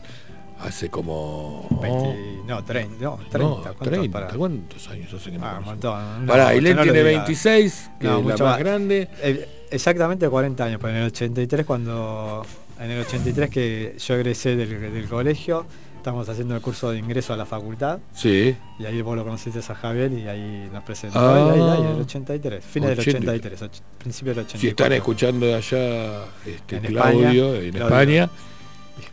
hace 0.67 0.89
como... 0.89 1.67
20, 1.81 2.43
no, 2.47 2.63
30, 2.63 3.03
no, 3.03 3.17
30. 3.29 3.37
no, 3.37 3.61
¿cuánto? 3.61 3.83
30, 3.83 4.11
Pará. 4.19 4.33
¿cuántos 4.37 4.87
años 4.89 5.13
hace 5.13 5.31
que 5.31 5.37
nos 5.37 5.47
Ah, 5.47 5.55
un 5.59 5.65
montón. 5.65 6.25
No, 6.25 6.31
Pará, 6.31 6.45
no 6.53 6.59
tiene 6.61 6.83
digas. 6.83 7.03
26, 7.03 7.89
que 7.99 8.05
es 8.07 8.11
la 8.13 8.19
mucho 8.19 8.43
más 8.43 8.51
más. 8.53 8.59
grande. 8.59 9.07
Eh, 9.21 9.49
exactamente 9.71 10.27
40 10.29 10.63
años, 10.65 10.79
pero 10.81 10.91
en 10.95 11.01
el 11.01 11.07
83 11.07 11.65
cuando 11.65 12.45
en 12.79 12.91
el 12.91 13.01
83 13.01 13.49
que 13.49 13.95
yo 13.97 14.15
egresé 14.15 14.55
del, 14.55 14.69
del 14.93 15.07
colegio, 15.07 15.65
estábamos 15.97 16.27
haciendo 16.29 16.55
el 16.55 16.61
curso 16.61 16.91
de 16.91 16.99
ingreso 16.99 17.33
a 17.33 17.37
la 17.37 17.45
facultad 17.47 17.97
Sí. 18.13 18.55
y 18.77 18.85
ahí 18.85 19.01
vos 19.01 19.15
lo 19.15 19.23
conociste 19.23 19.59
a 19.59 19.75
Javier 19.75 20.11
y 20.13 20.27
ahí 20.27 20.69
nos 20.71 20.83
presentó 20.83 21.17
Ah. 21.19 21.53
y 21.55 21.59
ahí, 21.59 21.69
ahí, 21.87 21.91
el 21.95 22.01
83, 22.01 22.63
fines 22.63 22.89
del 22.91 22.99
83. 22.99 23.29
83, 23.61 23.61
och- 23.63 23.81
principio 23.97 24.33
del 24.35 24.43
84. 24.45 24.59
Si 24.61 24.67
están 24.67 24.93
escuchando 24.93 25.45
de 25.47 25.55
allá 25.55 26.25
este, 26.45 26.75
En 26.77 26.83
Claudio 26.83 27.55
España, 27.55 27.65
en 27.65 27.71
Claudio. 27.71 27.85
España, 27.87 28.29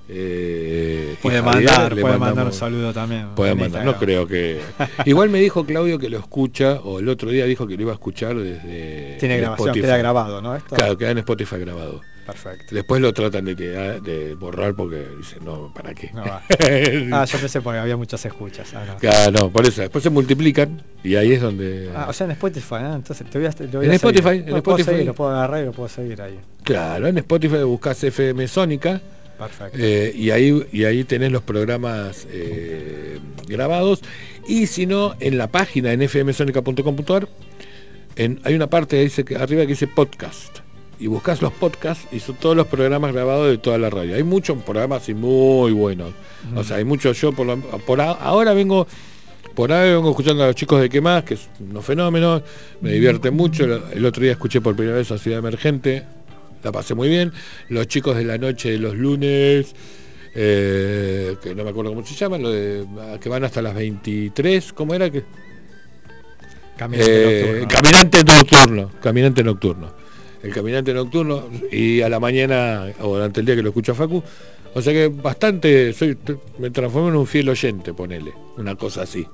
eh, 0.08 1.16
Puede 1.22 1.40
Javier, 1.40 1.64
mandar, 1.70 1.96
puede 2.00 2.18
mandar 2.18 2.46
un 2.46 2.52
saludo 2.52 2.92
también. 2.92 3.28
Pueden 3.34 3.54
en 3.54 3.60
mandar, 3.60 3.84
no 3.84 3.96
creo 3.98 4.26
que. 4.26 4.60
Igual 5.04 5.30
me 5.30 5.40
dijo 5.40 5.64
Claudio 5.64 5.98
que 5.98 6.08
lo 6.10 6.18
escucha, 6.18 6.80
o 6.82 6.98
el 6.98 7.08
otro 7.08 7.30
día 7.30 7.44
dijo 7.46 7.66
que 7.66 7.76
lo 7.76 7.82
iba 7.82 7.92
a 7.92 7.94
escuchar 7.94 8.36
desde. 8.36 9.16
Tiene 9.18 9.34
de 9.36 9.40
grabación, 9.40 9.68
Spotify. 9.68 9.86
queda 9.86 9.96
grabado, 9.98 10.42
¿no? 10.42 10.54
Esto. 10.56 10.74
Claro, 10.74 10.96
queda 10.98 11.10
en 11.12 11.18
Spotify 11.18 11.56
grabado. 11.58 12.00
Perfecto. 12.26 12.72
Después 12.72 13.00
lo 13.02 13.12
tratan 13.12 13.44
de, 13.44 13.56
quedar- 13.56 14.00
de 14.00 14.34
borrar 14.36 14.74
porque 14.74 15.04
dicen, 15.18 15.44
no, 15.44 15.72
¿para 15.74 15.92
qué? 15.92 16.08
No 16.14 16.22
va. 16.22 16.40
Ah, 17.12 17.24
yo 17.24 17.38
pensé 17.38 17.60
porque 17.60 17.80
había 17.80 17.96
muchas 17.96 18.24
escuchas. 18.24 18.72
Ah, 18.74 18.84
no. 18.86 18.96
Claro, 18.96 19.32
no, 19.32 19.50
por 19.50 19.66
eso. 19.66 19.80
Después 19.82 20.04
se 20.04 20.10
multiplican 20.10 20.82
y 21.02 21.16
ahí 21.16 21.32
es 21.32 21.40
donde. 21.42 21.90
Ah, 21.96 22.06
o 22.08 22.12
sea, 22.12 22.26
en 22.26 22.30
Spotify. 22.32 22.76
Entonces 22.94 23.28
te 23.28 23.38
voy 23.38 23.48
a, 23.48 23.50
te 23.50 23.66
voy 23.66 23.86
En 23.86 23.92
a 23.92 23.94
Spotify, 23.96 24.28
seguir. 24.28 24.44
en 24.48 24.54
Lo 24.54 24.62
puedo 24.62 24.76
Spotify. 24.78 24.90
seguir, 24.90 25.06
lo 25.06 25.14
puedo 25.14 25.30
agarrar 25.30 25.62
y 25.62 25.66
lo 25.66 25.72
puedo 25.72 25.88
seguir 25.88 26.22
ahí. 26.22 26.38
Claro, 26.62 27.08
en 27.08 27.18
Spotify 27.18 27.62
buscas 27.64 28.02
FM 28.04 28.46
Sónica. 28.46 29.00
Perfecto. 29.48 29.78
Eh, 29.80 30.12
y, 30.16 30.30
ahí, 30.30 30.66
y 30.72 30.84
ahí 30.84 31.04
tenés 31.04 31.32
los 31.32 31.42
programas 31.42 32.26
eh, 32.30 33.18
grabados. 33.46 34.00
Y 34.46 34.66
si 34.66 34.86
no, 34.86 35.14
en 35.20 35.38
la 35.38 35.48
página 35.48 35.92
en 35.92 36.08
fmsonica.com.ar 36.08 37.28
hay 38.44 38.54
una 38.54 38.66
parte 38.68 38.96
que 38.96 39.02
dice 39.04 39.24
que 39.24 39.36
arriba 39.36 39.62
que 39.62 39.68
dice 39.68 39.86
podcast. 39.86 40.58
Y 41.00 41.08
buscas 41.08 41.42
los 41.42 41.52
podcasts 41.52 42.06
y 42.12 42.20
son 42.20 42.36
todos 42.36 42.56
los 42.56 42.68
programas 42.68 43.12
grabados 43.12 43.48
de 43.50 43.58
toda 43.58 43.76
la 43.76 43.90
radio. 43.90 44.14
Hay 44.14 44.22
muchos 44.22 44.62
programas 44.62 45.08
y 45.08 45.14
muy 45.14 45.72
buenos. 45.72 46.12
O 46.54 46.62
sea, 46.62 46.76
hay 46.76 46.84
muchos. 46.84 47.20
Yo 47.20 47.32
por, 47.32 47.44
lo- 47.46 47.56
por 47.58 48.00
a- 48.00 48.12
ahora 48.12 48.52
vengo. 48.54 48.86
Por 49.56 49.72
ahora 49.72 49.84
vengo 49.96 50.10
escuchando 50.10 50.44
a 50.44 50.46
los 50.46 50.54
chicos 50.56 50.80
de 50.80 50.88
qué 50.88 51.00
más, 51.00 51.24
que 51.24 51.34
es 51.34 51.48
unos 51.60 51.84
fenómenos, 51.84 52.42
me 52.80 52.92
divierte 52.92 53.30
mucho. 53.32 53.64
El, 53.64 53.82
el 53.94 54.04
otro 54.06 54.22
día 54.22 54.32
escuché 54.32 54.60
por 54.60 54.76
primera 54.76 54.96
vez 54.96 55.10
a 55.10 55.18
Ciudad 55.18 55.40
Emergente, 55.40 56.04
la 56.62 56.72
pasé 56.72 56.94
muy 56.94 57.08
bien. 57.08 57.32
Los 57.68 57.86
chicos 57.88 58.16
de 58.16 58.24
la 58.24 58.38
noche 58.38 58.70
de 58.72 58.78
los 58.78 58.94
lunes, 58.96 59.74
eh, 60.34 61.36
que 61.42 61.54
no 61.54 61.64
me 61.64 61.70
acuerdo 61.70 61.90
cómo 61.92 62.04
se 62.06 62.14
llama, 62.14 62.38
lo 62.38 62.50
de 62.50 62.86
que 63.20 63.28
van 63.28 63.44
hasta 63.44 63.60
las 63.62 63.74
23, 63.74 64.72
¿cómo 64.72 64.94
era? 64.94 65.10
que 65.10 65.24
Caminante 66.76 67.10
Eh, 67.10 67.60
nocturno. 67.60 67.68
caminante 67.68 68.24
nocturno, 68.24 68.90
caminante 69.02 69.44
nocturno. 69.44 70.02
El 70.42 70.52
caminante 70.52 70.92
nocturno 70.92 71.48
y 71.70 72.00
a 72.00 72.08
la 72.08 72.18
mañana 72.18 72.86
o 73.00 73.14
durante 73.14 73.40
el 73.40 73.46
día 73.46 73.54
que 73.54 73.62
lo 73.62 73.68
escucho 73.68 73.92
a 73.92 73.94
Facu. 73.94 74.22
O 74.74 74.80
sea 74.80 74.92
que 74.92 75.08
bastante, 75.08 75.92
soy, 75.92 76.16
me 76.58 76.70
transformo 76.70 77.08
en 77.08 77.16
un 77.16 77.26
fiel 77.26 77.48
oyente, 77.48 77.92
ponele, 77.92 78.32
una 78.56 78.74
cosa 78.74 79.02
así. 79.02 79.26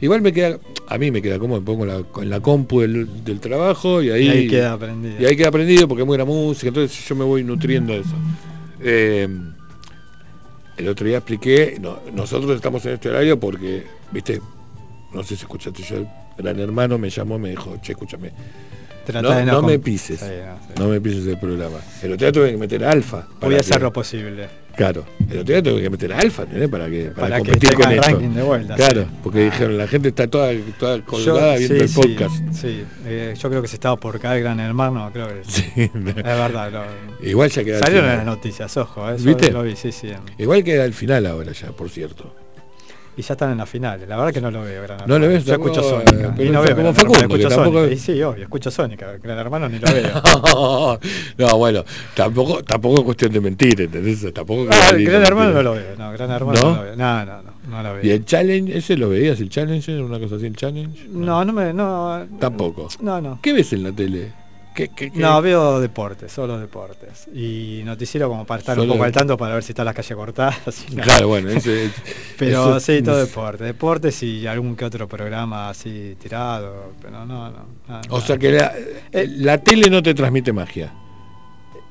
Igual 0.00 0.22
me 0.22 0.32
queda, 0.32 0.58
a 0.88 0.98
mí 0.98 1.12
me 1.12 1.22
queda 1.22 1.38
como 1.38 1.54
me 1.60 1.64
pongo 1.64 1.86
la, 1.86 2.02
en 2.20 2.30
la 2.30 2.40
compu 2.40 2.80
del, 2.80 3.24
del 3.24 3.38
trabajo 3.38 4.02
y 4.02 4.10
ahí, 4.10 4.26
Y 4.26 4.28
ahí 4.30 4.48
queda 4.48 4.72
aprendido. 4.72 5.14
y 5.20 5.24
ahí 5.24 5.36
queda 5.36 5.48
aprendido 5.48 5.86
porque 5.86 6.02
es 6.02 6.06
buena 6.06 6.24
música, 6.24 6.68
entonces 6.68 7.08
yo 7.08 7.14
me 7.14 7.24
voy 7.24 7.44
nutriendo 7.44 7.92
de 7.92 8.00
eso. 8.00 8.16
Eh, 8.80 9.28
el 10.76 10.88
otro 10.88 11.06
día 11.06 11.18
expliqué, 11.18 11.78
no, 11.80 12.00
nosotros 12.12 12.50
estamos 12.56 12.84
en 12.86 12.94
este 12.94 13.08
horario 13.08 13.38
porque, 13.38 13.84
viste, 14.10 14.40
no 15.14 15.22
sé 15.22 15.36
si 15.36 15.42
escuchaste 15.42 15.82
yo, 15.84 15.96
el 15.98 16.06
gran 16.38 16.58
hermano 16.58 16.98
me 16.98 17.08
llamó, 17.08 17.38
me 17.38 17.50
dijo, 17.50 17.76
che, 17.82 17.92
escúchame, 17.92 18.32
Trata 19.04 19.22
no, 19.22 19.30
de 19.30 19.44
no 19.44 19.62
me 19.62 19.78
pises, 19.78 20.20
Sí, 20.20 20.26
no, 20.26 20.56
sí. 20.68 20.72
no 20.78 20.88
me 20.88 21.00
pises 21.00 21.26
el 21.26 21.38
programa. 21.38 21.78
El 22.02 22.12
otro 22.12 22.24
día 22.26 22.32
tuve 22.32 22.50
que 22.52 22.56
meter 22.56 22.84
alfa. 22.84 23.26
Voy 23.40 23.56
a 23.56 23.60
hacer 23.60 23.78
que- 23.78 23.82
lo 23.82 23.92
posible. 23.92 24.62
Claro, 24.74 25.04
el 25.30 25.40
otro 25.40 25.52
día 25.52 25.62
tuve 25.62 25.82
que 25.82 25.90
meter 25.90 26.12
alfa, 26.14 26.44
¿entendés? 26.44 26.68
Para 26.70 26.88
que 26.88 27.04
para, 27.10 27.20
Para 27.28 27.38
competir 27.40 27.74
con 27.74 27.90
el 27.92 27.98
esto. 27.98 28.08
ranking 28.10 28.28
de 28.30 28.42
vuelta, 28.42 28.74
Claro, 28.74 29.02
sí. 29.02 29.08
porque 29.22 29.40
Ah. 29.40 29.44
dijeron, 29.44 29.76
la 29.76 29.86
gente 29.86 30.08
está 30.08 30.26
toda, 30.28 30.50
toda 30.78 30.96
Yo- 30.96 31.04
colgada 31.04 31.56
viendo 31.56 31.74
el 31.84 31.90
podcast. 31.90 32.34
Sí, 32.52 32.84
eh, 33.04 33.34
yo 33.38 33.50
creo 33.50 33.60
que 33.60 33.68
se 33.68 33.76
estaba 33.76 33.96
por 33.96 34.18
caer 34.18 34.42
Gran 34.42 34.60
Hermano, 34.60 35.10
creo 35.12 35.28
que 35.28 35.42
Sí, 35.46 35.64
es 35.76 35.90
verdad. 35.92 36.70
lo- 36.72 37.28
Igual 37.28 37.50
ya 37.50 37.64
queda 37.64 37.76
al 37.78 37.82
salieron 37.84 38.08
las 38.08 38.24
noticias, 38.24 38.74
ojo, 38.78 39.10
eso 39.10 39.22
¿Viste? 39.26 39.50
lo 39.52 39.62
vi, 39.62 39.76
sí, 39.76 39.92
sí. 39.92 40.08
Igual 40.38 40.64
queda 40.64 40.84
al 40.84 40.94
final 40.94 41.26
ahora 41.26 41.52
ya, 41.52 41.68
por 41.72 41.90
cierto. 41.90 42.34
Y 43.14 43.20
ya 43.22 43.34
están 43.34 43.52
en 43.52 43.58
la 43.58 43.66
final. 43.66 44.00
La 44.08 44.16
verdad 44.16 44.32
que 44.32 44.40
no 44.40 44.50
lo 44.50 44.62
veo, 44.62 44.82
Gran 44.84 45.00
¿No 45.00 45.06
lo 45.06 45.14
Hermano. 45.26 45.32
ves 45.34 45.44
Yo 45.44 45.52
escucho 45.52 45.82
Sónica. 45.82 46.34
eh, 46.38 46.46
Y 46.46 46.50
no 46.50 46.62
veo 46.62 46.74
como 46.74 46.88
Hermano, 46.88 46.94
Facundo, 46.94 47.18
escucho 47.36 47.50
Sónica. 47.50 47.92
Y 47.92 47.98
sí, 47.98 48.22
obvio, 48.22 48.42
escucho 48.44 48.70
Sónica. 48.70 49.18
Gran 49.22 49.38
Hermano 49.38 49.68
ni 49.68 49.78
lo 49.78 49.86
veo. 49.92 50.98
no, 51.38 51.58
bueno, 51.58 51.84
tampoco, 52.14 52.62
tampoco 52.62 52.98
es 53.00 53.04
cuestión 53.04 53.32
de 53.32 53.40
mentir, 53.42 53.80
¿entendés? 53.82 54.32
Tampoco 54.32 54.66
Ah, 54.72 54.92
Gran 54.96 55.22
Hermano 55.22 55.50
no 55.52 55.62
lo 55.62 55.72
veo. 55.74 55.94
No, 55.98 56.10
Gran 56.12 56.30
Hermano 56.30 56.58
¿No? 56.60 56.70
no, 56.70 56.76
lo 56.76 56.82
veo. 56.84 56.96
No, 56.96 57.24
no, 57.26 57.42
no, 57.42 57.50
no 57.68 57.82
lo 57.82 57.94
veo. 57.94 58.04
¿Y 58.06 58.10
el 58.10 58.24
challenge? 58.24 58.78
¿Ese 58.78 58.96
lo 58.96 59.10
veías, 59.10 59.38
el 59.40 59.50
challenge? 59.50 60.00
¿Una 60.00 60.18
cosa 60.18 60.36
así, 60.36 60.46
el 60.46 60.56
challenge? 60.56 61.06
No, 61.10 61.44
no 61.44 61.52
me. 61.52 61.72
No, 61.74 62.26
Tampoco. 62.40 62.88
No, 63.00 63.20
no. 63.20 63.38
¿Qué 63.42 63.52
ves 63.52 63.72
en 63.74 63.82
la 63.82 63.92
tele? 63.92 64.32
¿Qué, 64.74 64.88
qué, 64.88 65.10
qué? 65.10 65.18
No, 65.18 65.40
veo 65.42 65.80
deportes, 65.80 66.32
solo 66.32 66.58
deportes. 66.58 67.28
Y 67.34 67.82
noticiero 67.84 68.28
como 68.28 68.44
para 68.46 68.60
estar 68.60 68.74
Solo 68.74 68.84
un 68.84 68.96
poco 68.98 69.04
al 69.04 69.12
tanto 69.12 69.36
para 69.36 69.54
ver 69.54 69.62
si 69.62 69.72
está 69.72 69.84
la 69.84 69.92
calle 69.94 70.14
cortada. 70.14 70.56
si 70.70 70.94
no. 70.94 71.02
Claro, 71.02 71.28
bueno, 71.28 71.50
ese, 71.50 71.90
Pero 72.38 72.76
eso- 72.76 72.80
sí, 72.80 73.02
todo 73.02 73.18
deporte. 73.18 73.64
Deportes 73.64 74.22
y 74.22 74.46
algún 74.46 74.74
que 74.76 74.84
otro 74.84 75.06
programa 75.08 75.68
así 75.68 76.16
tirado. 76.20 76.92
Pero 77.00 77.12
no, 77.12 77.26
no. 77.26 77.50
nada, 77.88 78.00
O 78.08 78.14
nada. 78.16 78.26
sea 78.26 78.38
que 78.38 78.52
la, 78.52 78.72
Eh, 79.12 79.26
la 79.28 79.58
tele 79.58 79.90
no 79.90 80.02
te 80.02 80.14
transmite 80.14 80.52
magia. 80.52 80.92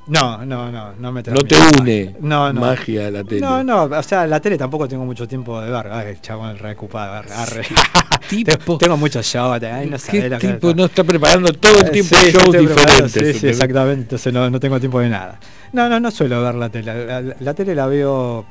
No, 0.08 0.43
no, 0.45 0.72
no, 0.72 0.93
no 0.97 1.12
me 1.12 1.22
No 1.22 1.43
te 1.43 1.56
une 1.80 2.16
no, 2.22 2.52
no. 2.52 2.60
magia 2.62 3.08
a 3.08 3.12
la 3.12 3.24
tele. 3.24 3.41
No, 3.41 3.64
no, 3.64 3.84
o 3.84 4.04
sea, 4.04 4.26
la 4.26 4.39
tele 4.39 4.58
tampoco 4.58 4.88
tengo 4.88 5.06
mucho 5.06 5.28
tiempo 5.28 5.62
de 5.62 5.70
ver. 5.72 5.88
Ay, 5.91 6.18
chabón, 6.22 6.58
reocupado. 6.58 7.24
arre, 7.36 7.62
tipo? 8.30 8.78
Tengo- 8.78 8.97
muchos 8.97 9.26
shows. 9.26 9.62
Ay, 9.64 9.88
no 9.89 9.97
¿Qué 9.97 10.30
que- 10.30 10.38
tipo 10.54 10.74
no 10.74 10.86
está 10.86 11.04
preparando 11.04 11.54
todo 11.54 11.82
el 11.82 11.91
tiempo 11.91 12.16
sí, 12.16 12.32
shows 12.32 12.52
diferentes? 12.58 13.12
Sí, 13.12 13.34
sí, 13.39 13.47
exactamente. 13.47 14.02
Entonces 14.02 14.34
no, 14.34 14.49
no 14.49 14.60
tengo 14.60 14.80
tiempo 14.80 14.99
de 14.99 15.10
nada. 15.10 15.39
No, 15.74 15.88
no, 15.88 15.99
no 15.99 16.10
suelo 16.12 16.41
ver 16.41 16.56
la 16.56 16.70
tele. 16.70 17.06
La, 17.06 17.22
la- 17.22 17.36
la 17.39 17.54
tele 17.54 17.76
la 17.76 17.86
veo 17.86 18.45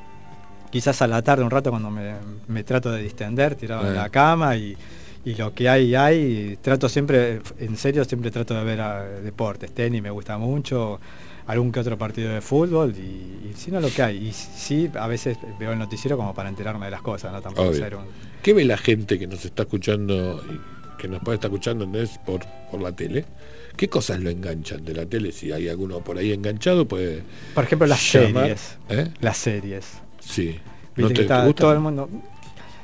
quizás 0.70 1.02
a 1.02 1.08
la 1.08 1.20
tarde 1.20 1.42
un 1.42 1.50
rato 1.50 1.70
cuando 1.70 1.90
me, 1.90 2.12
me 2.46 2.62
trato 2.62 2.92
de 2.92 3.02
distender, 3.02 3.56
tirado 3.56 3.82
en 3.90 3.98
Ah. 3.98 4.02
la 4.02 4.08
cama 4.08 4.56
y, 4.56 4.76
y 5.24 5.34
lo 5.34 5.52
que 5.52 5.68
hay, 5.68 5.94
hay. 5.96 6.58
Trato 6.62 6.88
siempre, 6.88 7.42
en 7.58 7.76
serio, 7.76 8.04
siempre 8.04 8.30
trato 8.30 8.54
de 8.54 8.64
ver 8.64 8.80
ah, 8.80 9.04
deportes. 9.22 9.72
Tenis 9.74 10.00
me 10.00 10.10
gusta 10.10 10.38
mucho, 10.38 11.00
algún 11.50 11.72
que 11.72 11.80
otro 11.80 11.96
partido 11.98 12.32
de 12.32 12.40
fútbol 12.40 12.94
y, 12.96 13.48
y 13.50 13.52
si 13.56 13.70
no 13.70 13.80
lo 13.80 13.88
que 13.90 14.02
hay. 14.02 14.28
Y 14.28 14.32
sí, 14.32 14.90
a 14.94 15.06
veces 15.06 15.38
veo 15.58 15.72
el 15.72 15.78
noticiero 15.78 16.16
como 16.16 16.34
para 16.34 16.48
enterarme 16.48 16.86
de 16.86 16.90
las 16.92 17.02
cosas, 17.02 17.32
¿no? 17.32 17.40
Tampoco 17.42 17.72
ser 17.74 17.96
un... 17.96 18.04
¿Qué 18.42 18.54
ve 18.54 18.64
la 18.64 18.78
gente 18.78 19.18
que 19.18 19.26
nos 19.26 19.44
está 19.44 19.62
escuchando 19.64 20.42
que 20.98 21.08
nos 21.08 21.20
puede 21.22 21.36
estar 21.36 21.50
escuchando 21.50 21.84
¿entendés? 21.84 22.18
por, 22.24 22.40
por 22.70 22.80
la 22.80 22.92
tele? 22.92 23.24
¿Qué 23.76 23.88
cosas 23.88 24.20
lo 24.20 24.28
enganchan 24.30 24.84
de 24.84 24.94
la 24.94 25.06
tele? 25.06 25.32
Si 25.32 25.50
hay 25.52 25.68
alguno 25.68 26.00
por 26.00 26.18
ahí 26.18 26.32
enganchado, 26.32 26.86
puede 26.86 27.22
Por 27.54 27.64
ejemplo, 27.64 27.86
las 27.86 28.12
llamar. 28.12 28.44
series. 28.44 28.78
¿Eh? 28.90 29.10
Las 29.20 29.36
series. 29.38 29.86
Sí. 30.20 30.58
Viste 30.96 31.02
¿No 31.02 31.08
que 31.08 31.14
te, 31.14 31.22
está 31.22 31.40
te 31.40 31.46
gusta? 31.46 31.60
todo 31.62 31.72
el 31.72 31.80
mundo. 31.80 32.08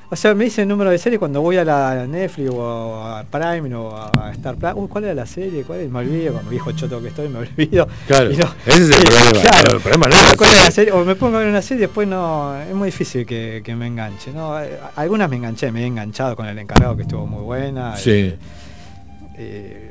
O 0.09 0.15
sea, 0.15 0.35
me 0.35 0.45
dice 0.45 0.63
el 0.63 0.69
número 0.69 0.91
de 0.91 0.99
serie 0.99 1.19
cuando 1.19 1.41
voy 1.41 1.57
a 1.57 1.65
la 1.65 2.07
Netflix 2.07 2.51
o 2.53 3.03
a 3.05 3.25
Prime 3.25 3.75
o 3.75 3.97
a 3.97 4.31
Star 4.35 4.55
Plus. 4.55 4.73
Uy, 4.77 4.87
¿cuál 4.89 5.03
era 5.05 5.15
la 5.15 5.27
serie? 5.27 5.65
¿Cuál 5.65 5.81
es? 5.81 5.91
Me 5.91 5.99
olvido, 5.99 6.33
como 6.35 6.49
viejo 6.49 6.71
choto 6.73 7.03
que 7.03 7.09
estoy, 7.09 7.29
me 7.29 7.41
olvido. 7.41 7.89
Claro, 8.07 8.31
Y 8.33 8.37
no- 8.37 8.49
ese 8.67 8.83
es 8.85 8.91
el 8.91 9.03
problema. 9.03 9.33
claro. 9.43 9.75
El 9.77 9.81
problema 9.81 10.07
no 10.09 10.15
es 10.15 10.23
la 10.31 10.37
¿Cuál 10.37 10.51
es 10.51 10.57
la 10.57 10.71
serie. 10.71 10.71
serie? 10.71 10.93
O 10.93 11.05
me 11.05 11.17
pongo 11.17 11.37
a 11.37 11.41
ver 11.41 11.49
una 11.49 11.61
serie 11.61 11.79
y 11.85 11.87
después 11.87 12.07
no. 12.07 12.57
Es 12.63 12.73
muy 12.75 12.87
difícil 12.87 13.27
que, 13.27 13.63
que 13.65 13.75
me 13.75 13.89
enganche. 13.89 14.33
¿no? 14.33 14.61
Eh, 14.63 14.79
Algunas 14.95 15.29
me 15.29 15.37
enganché, 15.37 15.73
me 15.73 15.83
he 15.83 15.87
enganchado 15.87 16.37
con 16.37 16.47
el 16.47 16.57
encargado 16.57 16.95
que 16.97 17.03
estuvo 17.03 17.27
muy 17.27 17.43
buena. 17.43 17.97
Sí. 17.97 18.11
eh, 18.13 18.39
eh, 19.39 19.91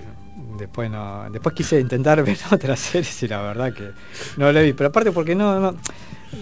después 0.58 0.90
no. 0.90 1.30
Después 1.30 1.54
quise 1.54 1.78
intentar 1.80 2.24
ver 2.24 2.38
otras 2.52 2.80
series 2.80 3.22
y 3.24 3.28
la 3.28 3.42
verdad 3.42 3.74
que 3.74 3.92
no 4.38 4.50
la 4.50 4.62
vi. 4.62 4.72
Pero 4.72 4.88
aparte 4.88 5.12
porque 5.12 5.36
no, 5.36 5.60
no, 5.60 5.76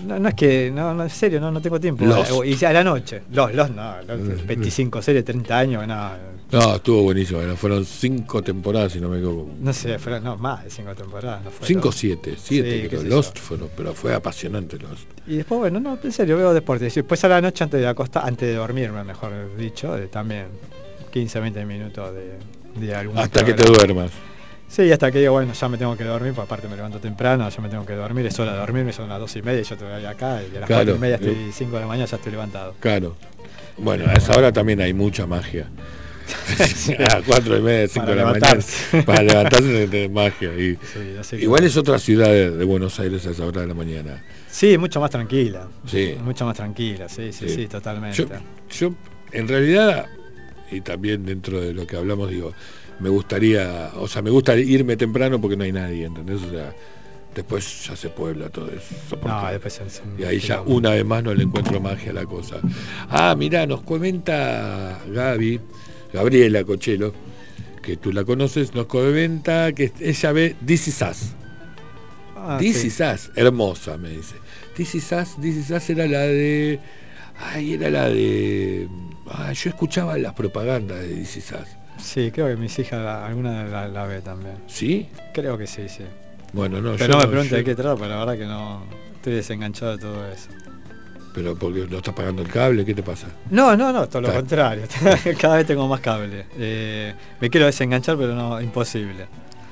no, 0.05 0.19
no 0.19 0.29
es 0.29 0.35
que, 0.35 0.71
no, 0.73 0.93
no, 0.93 1.03
en 1.03 1.09
serio, 1.09 1.39
no, 1.39 1.51
no 1.51 1.61
tengo 1.61 1.79
tiempo. 1.79 2.05
Y 2.43 2.65
a 2.65 2.73
la 2.73 2.83
noche. 2.83 3.23
Los, 3.31 3.53
los 3.53 3.69
no, 3.71 4.01
los 4.07 4.19
Mm. 4.19 4.47
25 4.47 5.01
series, 5.01 5.25
30 5.25 5.57
años, 5.57 5.87
no. 5.87 6.33
No, 6.51 6.75
estuvo 6.75 7.01
buenísimo. 7.03 7.39
Fueron 7.55 7.83
cinco 7.83 8.43
temporadas, 8.43 8.91
si 8.93 9.01
no 9.01 9.09
me 9.09 9.17
equivoco. 9.17 9.49
No 9.59 9.73
sé, 9.73 9.97
fueron 9.97 10.23
no, 10.23 10.37
más 10.37 10.63
de 10.63 10.69
5 10.69 10.93
temporadas. 10.93 11.43
No 11.43 11.51
Cinco 11.61 11.91
siete, 11.91 12.35
siete, 12.37 12.89
Sí, 12.91 13.07
Lost 13.07 13.39
fueron, 13.39 13.69
pero 13.75 13.93
fue 13.93 14.13
apasionante 14.13 14.77
Lost. 14.77 15.07
Y 15.25 15.37
después, 15.37 15.59
bueno, 15.59 15.79
no, 15.79 15.97
en 16.03 16.11
serio, 16.11 16.37
veo 16.37 16.53
deportes. 16.53 16.95
Y 16.95 16.99
después 16.99 17.23
a 17.23 17.27
la 17.29 17.41
noche 17.41 17.63
antes 17.63 17.79
de 17.81 17.87
acostar, 17.87 18.27
antes 18.27 18.47
de 18.47 18.53
dormirme, 18.53 19.03
mejor 19.03 19.31
dicho, 19.57 19.97
también 20.11 20.45
15, 21.11 21.39
20 21.39 21.65
minutos 21.65 22.13
de, 22.13 22.85
de 22.85 22.95
algún 22.95 23.17
Hasta 23.17 23.43
que 23.43 23.53
te 23.53 23.63
duermas. 23.65 24.11
Sí, 24.75 24.91
hasta 24.91 25.11
que 25.11 25.19
digo, 25.19 25.33
bueno, 25.33 25.53
ya 25.53 25.69
me 25.69 25.77
tengo 25.77 25.95
que 25.95 26.03
dormir, 26.03 26.33
porque 26.33 26.45
aparte 26.47 26.67
me 26.67 26.75
levanto 26.75 26.99
temprano, 26.99 27.47
ya 27.47 27.61
me 27.61 27.69
tengo 27.69 27.85
que 27.85 27.93
dormir, 27.93 28.25
es 28.25 28.39
hora 28.39 28.53
de 28.53 28.57
dormirme, 28.57 28.91
son 28.91 29.07
las 29.07 29.19
dos 29.19 29.35
y 29.35 29.41
media 29.43 29.61
y 29.61 29.63
yo 29.63 29.75
estoy 29.75 30.05
acá, 30.05 30.41
y 30.41 30.55
a 30.57 30.61
las 30.61 30.67
Claro. 30.67 30.83
cuatro 30.85 30.95
y 30.95 30.99
media 30.99 31.15
estoy 31.17 31.51
5 31.53 31.75
de 31.75 31.81
la 31.81 31.87
mañana 31.87 32.07
ya 32.07 32.15
estoy 32.17 32.31
levantado. 32.31 32.75
Claro. 32.79 33.15
Bueno, 33.77 34.05
a 34.07 34.13
esa 34.13 34.35
hora 34.35 34.51
también 34.51 34.81
hay 34.81 34.93
mucha 34.93 35.27
magia. 35.27 35.67
a 36.99 37.01
las 37.17 37.23
cuatro 37.23 37.57
y 37.57 37.61
media, 37.61 37.87
cinco 37.87 38.05
Para 38.07 38.15
de 38.15 38.21
la 38.23 38.25
levantarse. 38.33 38.85
mañana. 38.91 39.05
Para 39.05 39.23
levantarse 39.23 39.87
de 39.87 40.09
magia. 40.09 40.49
Y, 40.57 40.75
Sí, 41.21 41.37
que- 41.37 41.43
igual 41.43 41.63
es 41.65 41.77
otra 41.77 41.99
ciudad 41.99 42.29
de, 42.29 42.49
de 42.51 42.65
Buenos 42.65 42.99
Aires 42.99 43.27
a 43.27 43.31
esa 43.31 43.45
hora 43.45 43.61
de 43.61 43.67
la 43.67 43.73
mañana. 43.75 44.23
Sí, 44.49 44.77
mucho 44.79 44.99
más 44.99 45.11
tranquila. 45.11 45.67
Sí. 45.85 46.15
Mucho 46.23 46.45
más 46.45 46.55
tranquila, 46.55 47.07
sí, 47.09 47.31
sí, 47.31 47.47
Sí. 47.49 47.55
sí, 47.55 47.67
totalmente. 47.67 48.17
Yo, 48.17 48.27
yo, 48.71 48.93
en 49.33 49.47
realidad, 49.47 50.05
y 50.71 50.81
también 50.81 51.25
dentro 51.25 51.59
de 51.61 51.73
lo 51.73 51.85
que 51.85 51.97
hablamos, 51.97 52.29
digo, 52.29 52.53
me 52.99 53.09
gustaría, 53.09 53.91
o 53.95 54.07
sea, 54.07 54.21
me 54.21 54.29
gusta 54.29 54.55
irme 54.55 54.95
temprano 54.97 55.39
porque 55.39 55.57
no 55.57 55.63
hay 55.63 55.71
nadie, 55.71 56.05
¿entendés? 56.05 56.41
O 56.43 56.49
sea, 56.49 56.73
después 57.33 57.87
ya 57.87 57.95
se 57.95 58.09
puebla 58.09 58.49
todo 58.49 58.69
eso. 58.71 59.17
no, 59.25 59.51
después 59.51 59.81
Y 60.17 60.23
ahí 60.23 60.39
ya 60.39 60.61
una 60.61 60.91
vez 60.91 61.05
más 61.05 61.23
no 61.23 61.33
le 61.33 61.43
encuentro 61.43 61.79
magia 61.79 62.11
a 62.11 62.13
la 62.13 62.25
cosa. 62.25 62.57
Ah, 63.09 63.35
mirá, 63.37 63.65
nos 63.65 63.81
comenta 63.81 65.01
Gaby, 65.07 65.59
Gabriela 66.13 66.63
Cochelo, 66.63 67.13
que 67.81 67.97
tú 67.97 68.11
la 68.11 68.23
conoces, 68.23 68.73
nos 68.73 68.85
comenta 68.85 69.71
que 69.73 69.91
ella 69.99 70.31
ve 70.31 70.55
This 70.65 70.87
Is 70.87 71.01
Us. 71.01 71.17
Ah, 72.35 72.57
This 72.59 72.81
sí. 72.81 72.87
Is 72.87 72.99
Us, 72.99 73.31
hermosa, 73.35 73.97
me 73.97 74.09
dice. 74.09 74.35
This 74.75 74.95
Is 74.95 75.11
Us, 75.11 75.35
This 75.41 75.55
Is 75.55 75.71
Us 75.71 75.89
era 75.89 76.07
la 76.07 76.21
de... 76.21 76.79
Ay, 77.37 77.73
era 77.73 77.89
la 77.89 78.09
de... 78.09 78.87
Ah, 79.27 79.51
yo 79.53 79.69
escuchaba 79.69 80.17
las 80.17 80.33
propagandas 80.33 81.01
de 81.01 81.15
This 81.15 81.37
Is 81.37 81.51
Us. 81.51 81.82
Sí, 82.03 82.31
creo 82.31 82.47
que 82.47 82.55
mis 82.57 82.77
hijas, 82.79 82.99
alguna 83.23 83.63
la, 83.65 83.87
la 83.87 84.05
ve 84.05 84.21
también. 84.21 84.55
¿Sí? 84.67 85.07
Creo 85.33 85.57
que 85.57 85.65
sí, 85.67 85.87
sí. 85.89 86.03
Bueno, 86.51 86.81
no, 86.81 86.91
Pero 86.97 87.05
yo 87.07 87.13
no 87.13 87.19
me 87.19 87.27
pregunte 87.27 87.51
yo- 87.51 87.57
de 87.57 87.63
qué 87.63 87.75
trata, 87.75 87.95
pero 87.95 88.09
la 88.09 88.17
verdad 88.19 88.37
que 88.37 88.45
no 88.45 88.83
estoy 89.15 89.33
desenganchado 89.33 89.93
de 89.93 89.97
todo 89.97 90.27
eso. 90.31 90.49
Pero 91.33 91.55
porque 91.55 91.87
no 91.89 91.97
estás 91.97 92.13
pagando 92.13 92.43
el 92.43 92.49
cable, 92.49 92.85
¿qué 92.85 92.93
te 92.93 93.01
pasa? 93.01 93.27
No, 93.49 93.75
no, 93.75 93.91
no, 93.91 94.07
todo 94.07 94.21
lo 94.21 94.33
contrario. 94.33 94.83
Cada 95.41 95.55
vez 95.55 95.65
tengo 95.65 95.87
más 95.87 95.99
cable. 95.99 96.45
Eh, 96.57 97.11
me 97.39 97.49
quiero 97.49 97.65
desenganchar, 97.65 98.17
pero 98.17 98.35
no, 98.35 98.61
imposible. 98.61 99.25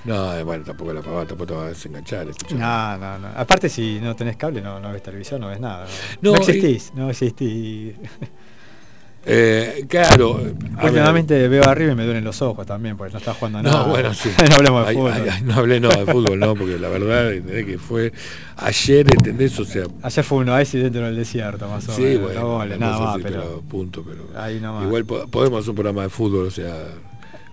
No, 0.06 0.36
eh, 0.36 0.42
bueno, 0.42 0.64
tampoco 0.64 0.92
la 0.92 1.02
pagás, 1.02 1.28
tampoco 1.28 1.46
te 1.50 1.54
vas 1.54 1.66
a 1.66 1.70
desenganchar. 1.70 2.26
No, 2.56 2.98
no, 2.98 3.20
no. 3.20 3.28
Aparte, 3.36 3.70
si 3.70 4.00
no 4.02 4.16
tenés 4.16 4.38
cable, 4.38 4.60
no, 4.60 4.80
no 4.80 4.92
ves 4.92 5.04
televisión, 5.04 5.40
no 5.42 5.50
ves 5.50 5.60
nada. 5.60 5.86
No, 6.22 6.32
No, 6.32 6.38
No 6.38 6.40
existís, 6.40 6.92
no 6.96 7.10
existís. 7.12 7.94
Eh, 9.24 9.86
claro. 9.88 10.36
ver, 10.36 10.54
Últimamente 10.84 11.48
veo 11.48 11.64
arriba 11.68 11.92
y 11.92 11.96
me 11.96 12.06
duelen 12.06 12.24
los 12.24 12.42
ojos 12.42 12.66
también, 12.66 12.98
porque 12.98 13.14
no 13.14 13.20
está 13.20 13.34
jugando 13.36 13.62
No, 13.62 13.70
nada. 13.70 13.84
bueno, 13.84 14.14
sí. 14.16 14.30
no 14.50 14.56
hablemos 14.56 14.88
de 14.88 14.94
fútbol. 14.96 15.12
ay, 15.14 15.22
ay, 15.32 15.42
no 15.44 15.54
hablé 15.54 15.80
no 15.80 15.90
de 15.90 16.06
fútbol, 16.12 16.40
no, 16.40 16.56
porque 16.56 16.80
la 16.80 16.90
verdad, 16.90 17.32
¿entendés? 17.34 17.66
que 17.66 17.78
fue 17.78 18.12
ayer, 18.58 19.08
¿entendés? 19.14 19.60
O 19.60 19.66
sea, 19.66 19.84
Ayer 20.02 20.24
fue 20.24 20.40
uno 20.40 20.56
ahí 20.56 20.66
dentro 20.72 21.02
del 21.06 21.16
desierto, 21.16 21.68
más 21.70 21.88
o 21.88 21.94
sí, 21.94 22.02
menos. 22.02 22.22
bueno, 22.24 22.42
no 22.42 22.56
una 22.56 22.78
nada 22.78 23.00
más, 23.00 23.18
pero, 23.22 23.62
punto, 23.70 24.04
pero 24.08 24.28
ahí 24.42 24.60
nomás. 24.60 24.86
igual 24.86 25.06
po- 25.06 25.28
podemos 25.28 25.60
hacer 25.60 25.70
un 25.70 25.76
programa 25.76 26.02
de 26.04 26.10
fútbol, 26.10 26.48
o 26.48 26.52
sea, 26.52 26.74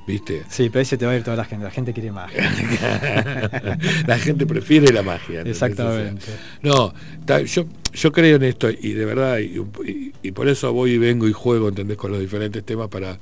¿viste? 0.09 0.43
Sí, 0.49 0.69
pero 0.71 0.81
ahí 0.81 0.85
se 0.87 0.97
te 0.99 1.07
va 1.07 1.13
a 1.13 1.17
ir 1.17 1.23
toda 1.23 1.37
la 1.37 1.45
gente. 1.45 1.65
La 1.65 1.71
gente 1.71 1.93
quiere 1.93 2.11
más. 2.11 2.33
la 4.07 4.19
gente 4.19 4.45
prefiere 4.47 4.93
la 4.93 5.03
magia. 5.03 5.43
Exactamente. 5.43 6.27
No, 6.63 6.93
yo, 7.45 7.67
yo 7.93 8.13
creo 8.13 8.37
en 8.37 8.43
esto 8.43 8.69
y 8.71 8.93
de 8.95 9.05
verdad, 9.05 9.39
y, 9.39 9.61
y- 9.87 10.13
y 10.23 10.33
por 10.33 10.49
eso 10.49 10.73
voy 10.73 10.93
y 10.93 10.99
vengo 10.99 11.29
y 11.29 11.33
juego, 11.33 11.69
¿entendés? 11.69 11.97
Con 11.97 12.11
los 12.11 12.21
diferentes 12.21 12.65
temas 12.65 12.89
para, 12.89 13.19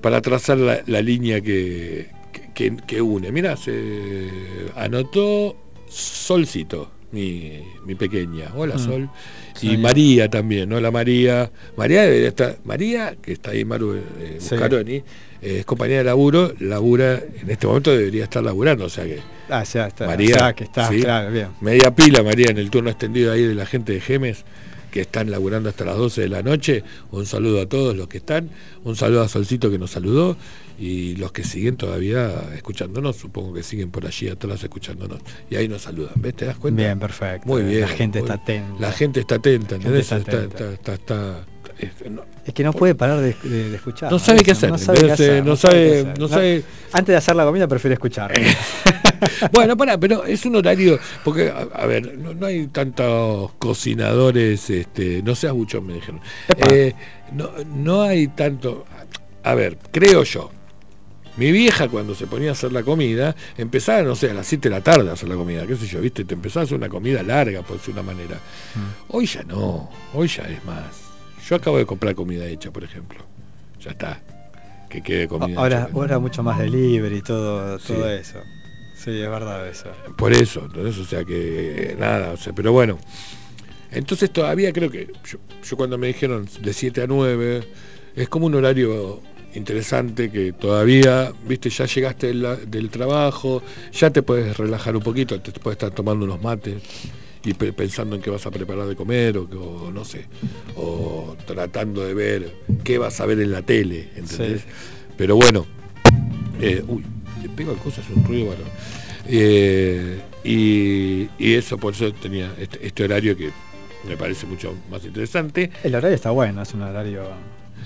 para 0.00 0.20
trazar 0.20 0.58
la, 0.58 0.82
la 0.86 1.00
línea 1.00 1.40
que, 1.40 2.10
que, 2.54 2.76
que 2.86 3.00
une. 3.00 3.32
Mirá, 3.32 3.56
se 3.56 4.28
anotó 4.76 5.56
Solcito, 5.88 6.90
mi, 7.12 7.62
mi 7.84 7.94
pequeña. 7.94 8.50
Hola, 8.54 8.74
Mm. 8.76 8.78
Sol. 8.78 9.10
Sí. 9.54 9.70
Y 9.72 9.76
María 9.78 10.28
también, 10.28 10.68
¿no? 10.68 10.78
La 10.80 10.90
María. 10.90 11.50
María 11.78 12.02
debería 12.02 12.28
estar. 12.28 12.58
María, 12.64 13.16
que 13.22 13.32
está 13.32 13.52
ahí 13.52 13.64
Maru 13.64 13.94
eh, 13.94 14.36
Sí. 14.38 14.50
Buscaroni, 14.50 14.96
eh, 14.96 15.04
es 15.42 15.64
compañera 15.64 15.98
de 15.98 16.04
laburo, 16.04 16.52
labura, 16.60 17.14
en 17.40 17.50
este 17.50 17.66
momento 17.66 17.90
debería 17.90 18.24
estar 18.24 18.42
laburando, 18.42 18.84
o 18.86 18.88
sea 18.90 19.04
que 19.04 19.20
Ah, 19.48 19.62
ya 19.62 19.86
está. 19.86 20.06
María, 20.06 20.34
ya 20.36 20.52
que 20.54 20.64
está, 20.64 20.88
sí. 20.88 21.00
claro, 21.00 21.30
bien. 21.30 21.48
media 21.60 21.94
pila 21.94 22.22
María 22.22 22.50
en 22.50 22.58
el 22.58 22.70
turno 22.70 22.90
extendido 22.90 23.32
ahí 23.32 23.42
de 23.42 23.54
la 23.54 23.64
gente 23.66 23.92
de 23.92 24.00
Gemes 24.00 24.44
que 24.90 25.02
están 25.02 25.30
laburando 25.30 25.68
hasta 25.68 25.84
las 25.84 25.96
12 25.96 26.22
de 26.22 26.28
la 26.30 26.42
noche. 26.42 26.82
Un 27.10 27.26
saludo 27.26 27.60
a 27.60 27.66
todos 27.66 27.94
los 27.94 28.08
que 28.08 28.16
están, 28.16 28.48
un 28.82 28.96
saludo 28.96 29.22
a 29.22 29.28
Solcito 29.28 29.70
que 29.70 29.78
nos 29.78 29.90
saludó 29.90 30.36
y 30.78 31.16
los 31.16 31.32
que 31.32 31.44
siguen 31.44 31.76
todavía 31.76 32.30
escuchándonos, 32.54 33.16
supongo 33.16 33.52
que 33.54 33.62
siguen 33.62 33.90
por 33.90 34.06
allí 34.06 34.28
atrás 34.28 34.62
escuchándonos 34.64 35.20
y 35.50 35.56
ahí 35.56 35.68
nos 35.68 35.82
saludan, 35.82 36.14
¿ves? 36.16 36.34
¿Te 36.34 36.46
das 36.46 36.56
cuenta? 36.56 36.82
Bien, 36.82 36.98
perfecto. 36.98 37.46
Muy 37.46 37.62
bien. 37.62 37.82
La 37.82 37.88
gente 37.88 38.20
muy- 38.20 38.28
está 38.30 38.42
atenta. 38.42 38.74
La 38.80 38.92
gente 38.92 39.20
está 39.20 39.34
atenta, 39.36 39.74
¿entendés? 39.76 40.00
está 40.02 40.16
Está, 40.16 40.30
atenta. 40.38 40.72
está- 40.72 40.72
está- 40.72 40.94
está- 40.94 41.46
es- 41.78 42.10
no- 42.10 42.24
Es 42.44 42.54
que 42.54 42.62
no 42.62 42.72
puede 42.72 42.94
parar 42.94 43.20
de, 43.20 43.34
de- 43.42 43.70
de 43.70 43.76
escuchar. 43.76 44.10
No 44.12 44.18
sabe 44.18 44.42
qué 44.42 44.52
hacer, 44.52 45.44
No 46.18 46.28
sabe 46.28 46.64
Antes 46.92 47.12
de 47.12 47.16
hacer 47.16 47.36
la 47.36 47.44
comida 47.44 47.66
prefiere 47.68 47.94
escuchar. 47.94 48.32
Bueno, 49.50 49.76
para, 49.78 49.98
pero 49.98 50.24
es 50.24 50.44
un 50.44 50.56
horario, 50.56 50.98
porque, 51.24 51.48
a, 51.48 51.60
a 51.82 51.86
ver, 51.86 52.18
no, 52.18 52.34
no 52.34 52.44
hay 52.46 52.66
tantos 52.66 53.52
cocinadores, 53.58 54.68
este, 54.68 55.22
no 55.22 55.34
seas 55.34 55.54
buchón, 55.54 55.86
me 55.86 55.94
dijeron. 55.94 56.20
Eh, 56.70 56.92
no, 57.32 57.50
no 57.74 58.02
hay 58.02 58.28
tanto, 58.28 58.84
a 59.42 59.54
ver, 59.54 59.78
creo 59.90 60.22
yo. 60.22 60.50
Mi 61.38 61.50
vieja 61.52 61.88
cuando 61.88 62.14
se 62.14 62.26
ponía 62.26 62.50
a 62.50 62.52
hacer 62.52 62.72
la 62.72 62.82
comida, 62.82 63.34
empezaba, 63.56 64.02
no 64.02 64.14
sé, 64.16 64.30
a 64.30 64.34
las 64.34 64.46
7 64.46 64.68
de 64.68 64.74
la 64.74 64.82
tarde 64.82 65.08
a 65.08 65.14
hacer 65.14 65.28
la 65.28 65.34
comida, 65.34 65.66
qué 65.66 65.76
sé 65.76 65.86
yo, 65.86 66.00
viste, 66.00 66.24
te 66.24 66.34
empezaba 66.34 66.62
a 66.62 66.64
hacer 66.64 66.76
una 66.76 66.88
comida 66.90 67.22
larga, 67.22 67.62
por 67.62 67.78
decir 67.78 67.94
una 67.94 68.02
manera. 68.02 68.36
Mm. 68.36 69.14
Hoy 69.16 69.26
ya 69.26 69.42
no, 69.44 69.90
hoy 70.14 70.28
ya 70.28 70.42
es 70.44 70.62
más. 70.64 71.05
Yo 71.48 71.56
acabo 71.56 71.78
de 71.78 71.86
comprar 71.86 72.14
comida 72.14 72.46
hecha, 72.46 72.70
por 72.70 72.84
ejemplo. 72.84 73.18
Ya 73.80 73.90
está. 73.92 74.20
Que 74.88 75.02
quede 75.02 75.28
comida 75.28 75.58
ahora, 75.58 75.82
hecha. 75.84 75.90
ahora 75.94 76.18
mucho 76.18 76.42
más 76.42 76.58
delivery 76.58 77.16
y 77.18 77.22
todo, 77.22 77.78
Sí. 77.78 77.92
todo 77.92 78.10
eso. 78.10 78.38
Sí, 78.96 79.10
es 79.20 79.28
verdad 79.30 79.68
eso. 79.68 79.90
Por 80.16 80.32
eso, 80.32 80.62
entonces, 80.64 80.98
o 80.98 81.04
sea 81.04 81.24
que 81.24 81.94
nada, 81.98 82.32
o 82.32 82.36
sea, 82.36 82.52
pero 82.52 82.72
bueno. 82.72 82.98
Entonces 83.92 84.30
todavía 84.32 84.72
creo 84.72 84.90
que 84.90 85.12
yo, 85.24 85.38
yo 85.62 85.76
cuando 85.76 85.96
me 85.98 86.08
dijeron 86.08 86.48
de 86.60 86.72
7 86.72 87.02
a 87.02 87.06
9, 87.06 87.62
es 88.16 88.28
como 88.28 88.46
un 88.46 88.54
horario 88.54 89.20
interesante 89.54 90.30
que 90.30 90.52
todavía, 90.52 91.32
viste, 91.46 91.70
ya 91.70 91.86
llegaste 91.86 92.26
del, 92.28 92.70
del 92.70 92.90
trabajo, 92.90 93.62
ya 93.92 94.10
te 94.10 94.22
puedes 94.22 94.56
relajar 94.56 94.96
un 94.96 95.02
poquito, 95.02 95.40
te 95.40 95.52
puedes 95.52 95.76
estar 95.76 95.90
tomando 95.92 96.24
unos 96.24 96.42
mates 96.42 96.76
y 97.46 97.54
pe- 97.54 97.72
pensando 97.72 98.16
en 98.16 98.20
qué 98.22 98.28
vas 98.28 98.44
a 98.44 98.50
preparar 98.50 98.86
de 98.86 98.96
comer 98.96 99.38
o, 99.38 99.90
no 99.92 100.04
sé, 100.04 100.26
o 100.76 101.36
tratando 101.46 102.04
de 102.04 102.12
ver 102.12 102.52
qué 102.84 102.98
vas 102.98 103.20
a 103.20 103.26
ver 103.26 103.40
en 103.40 103.52
la 103.52 103.62
tele, 103.62 104.08
¿entendés? 104.16 104.62
Sí. 104.62 104.66
Pero 105.16 105.36
bueno, 105.36 105.64
eh, 106.60 106.82
uy, 106.88 107.02
le 107.42 107.48
pego 107.48 107.72
a 107.72 107.76
cosas, 107.76 108.04
un 108.14 108.24
ruido 108.24 108.48
bárbaro. 108.48 108.68
Eh, 109.28 110.20
y, 110.44 111.28
y 111.38 111.54
eso, 111.54 111.78
por 111.78 111.94
eso 111.94 112.12
tenía 112.12 112.52
este, 112.58 112.84
este 112.86 113.04
horario 113.04 113.36
que 113.36 113.50
me 114.08 114.16
parece 114.16 114.46
mucho 114.46 114.74
más 114.90 115.04
interesante. 115.04 115.70
El 115.84 115.94
horario 115.94 116.14
está 116.16 116.30
bueno, 116.32 116.62
es 116.62 116.74
un 116.74 116.82
horario 116.82 117.22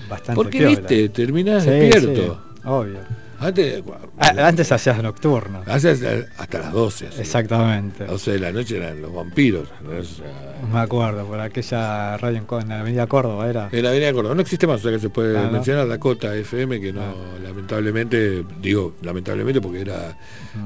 bastante 0.09 0.35
Porque, 0.43 0.65
viste, 0.65 1.09
terminás 1.09 1.63
Sí, 1.63 1.69
despierto. 1.69 2.35
sí, 2.35 2.61
obvio. 2.67 2.99
Antes, 3.41 3.83
Ah, 4.19 4.33
Antes 4.47 4.71
hacías 4.71 5.01
nocturno. 5.01 5.63
hace 5.65 5.89
hasta 6.37 6.59
las 6.59 6.71
12. 6.71 7.07
así. 7.07 7.21
Exactamente. 7.21 8.03
A 8.03 8.07
las 8.07 8.11
12 8.13 8.31
de 8.33 8.39
la 8.39 8.51
noche 8.51 8.77
eran 8.77 9.01
los 9.01 9.13
vampiros. 9.13 9.67
¿no? 9.81 9.97
O 9.99 10.03
sea, 10.03 10.25
Me 10.71 10.79
acuerdo, 10.79 11.25
por 11.25 11.39
aquella 11.39 12.17
radio 12.17 12.37
en, 12.61 12.69
la 12.69 12.79
Avenida 12.81 13.07
Córdoba 13.07 13.49
era. 13.49 13.69
En 13.71 13.81
la 13.83 13.89
Avenida 13.89 14.13
Córdoba 14.13 14.35
no 14.35 14.41
existe 14.41 14.67
más, 14.67 14.79
o 14.79 14.83
sea 14.83 14.91
que 14.91 14.99
se 14.99 15.09
puede 15.09 15.37
Ah, 15.37 15.43
¿no? 15.45 15.51
mencionar 15.53 15.87
Dakota 15.87 16.35
FM, 16.35 16.79
que 16.79 16.93
no, 16.93 17.01
Ah. 17.01 17.13
lamentablemente, 17.43 18.45
digo 18.61 18.93
lamentablemente 19.01 19.59
porque 19.59 19.81
era 19.81 20.15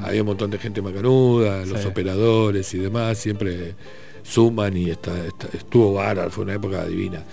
había 0.04 0.22
un 0.22 0.28
montón 0.28 0.52
de 0.52 0.58
gente 0.58 0.82
macanuda, 0.82 1.66
los 1.66 1.80
Sí. 1.82 1.88
operadores 1.88 2.74
y 2.74 2.80
demás, 2.80 3.18
siempre 3.18 3.76
suman 4.24 4.76
y 4.76 4.90
está, 4.90 5.12
está- 5.26 5.48
estuvo 5.56 5.94
bárbaro, 5.94 6.30
fue 6.30 6.44
una 6.44 6.56
época 6.56 6.84
divina. 6.86 7.24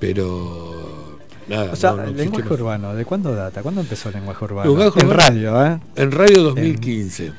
Pero 0.00 1.15
nada, 1.48 1.72
O 1.72 1.76
sea, 1.76 1.92
no, 1.92 1.96
no 2.06 2.10
lenguaje 2.12 2.48
más. 2.48 2.52
urbano, 2.60 2.94
¿de 2.94 3.04
cuándo 3.04 3.34
data? 3.34 3.62
¿Cuándo 3.62 3.80
empezó 3.80 4.08
el 4.08 4.16
lenguaje 4.16 4.44
urbano? 4.44 4.68
Lenguaje 4.70 5.00
en 5.00 5.06
urbano. 5.06 5.20
radio, 5.22 5.66
¿eh? 5.66 5.78
En 5.96 6.10
Radio 6.12 6.42
2015. 6.42 7.32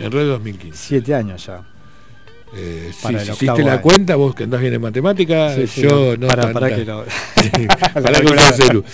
En 0.00 0.12
Radio 0.12 0.26
2015. 0.28 0.76
Siete 0.78 1.14
años 1.14 1.46
ya. 1.46 1.62
Eh, 2.56 2.92
si 2.96 3.12
hiciste 3.14 3.64
la 3.64 3.72
año. 3.72 3.82
cuenta, 3.82 4.14
vos 4.14 4.32
que 4.32 4.44
andás 4.44 4.60
bien 4.60 4.74
en 4.74 4.80
matemática, 4.80 5.52
Sí, 5.56 5.66
sí, 5.66 5.82
yo 5.82 6.16
no. 6.16 6.28
Para, 6.28 6.52
para 6.52 6.72
que 6.74 6.84
lo. 6.84 7.04
Para 7.92 8.20
que 8.20 8.52
celu. 8.52 8.84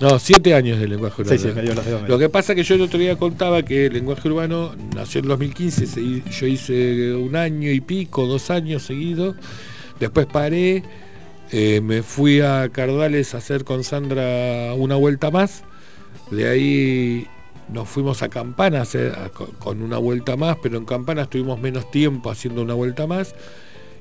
No, 0.00 0.18
siete 0.18 0.54
años 0.54 0.80
de 0.80 0.88
lenguaje 0.88 1.20
urbano. 1.20 1.38
sí, 1.38 1.48
me 1.54 1.60
dio 1.60 1.74
los 1.74 1.84
dedos. 1.84 2.08
Lo 2.08 2.18
que 2.18 2.30
pasa 2.30 2.54
que 2.54 2.62
yo 2.62 2.74
el 2.74 2.80
otro 2.80 2.98
día 2.98 3.16
contaba 3.16 3.62
que 3.62 3.86
el 3.86 3.92
lenguaje 3.92 4.26
urbano 4.28 4.74
nació 4.96 5.20
en 5.20 5.28
2015, 5.28 5.86
se- 5.86 6.22
yo 6.30 6.46
hice 6.46 7.12
un 7.14 7.36
año 7.36 7.70
y 7.70 7.82
pico, 7.82 8.24
dos 8.26 8.50
años 8.50 8.82
seguidos, 8.82 9.36
después 10.00 10.24
paré, 10.26 10.82
eh, 11.52 11.80
me 11.82 12.02
fui 12.02 12.40
a 12.40 12.68
Cardales 12.70 13.34
a 13.34 13.38
hacer 13.38 13.64
con 13.64 13.84
Sandra 13.84 14.74
una 14.74 14.96
vuelta 14.96 15.30
más, 15.30 15.62
de 16.30 16.48
ahí 16.48 17.26
nos 17.72 17.88
fuimos 17.88 18.22
a 18.22 18.28
Campana 18.28 18.78
a 18.80 18.82
hacer- 18.82 19.12
a- 19.12 19.28
con- 19.30 19.82
una 19.82 19.98
vuelta 19.98 20.36
más, 20.36 20.56
pero 20.62 20.78
en 20.78 20.84
Campana 20.84 21.22
estuvimos 21.22 21.60
menos 21.60 21.90
tiempo 21.90 22.30
haciendo 22.30 22.62
una 22.62 22.74
vuelta 22.74 23.06
más. 23.06 23.34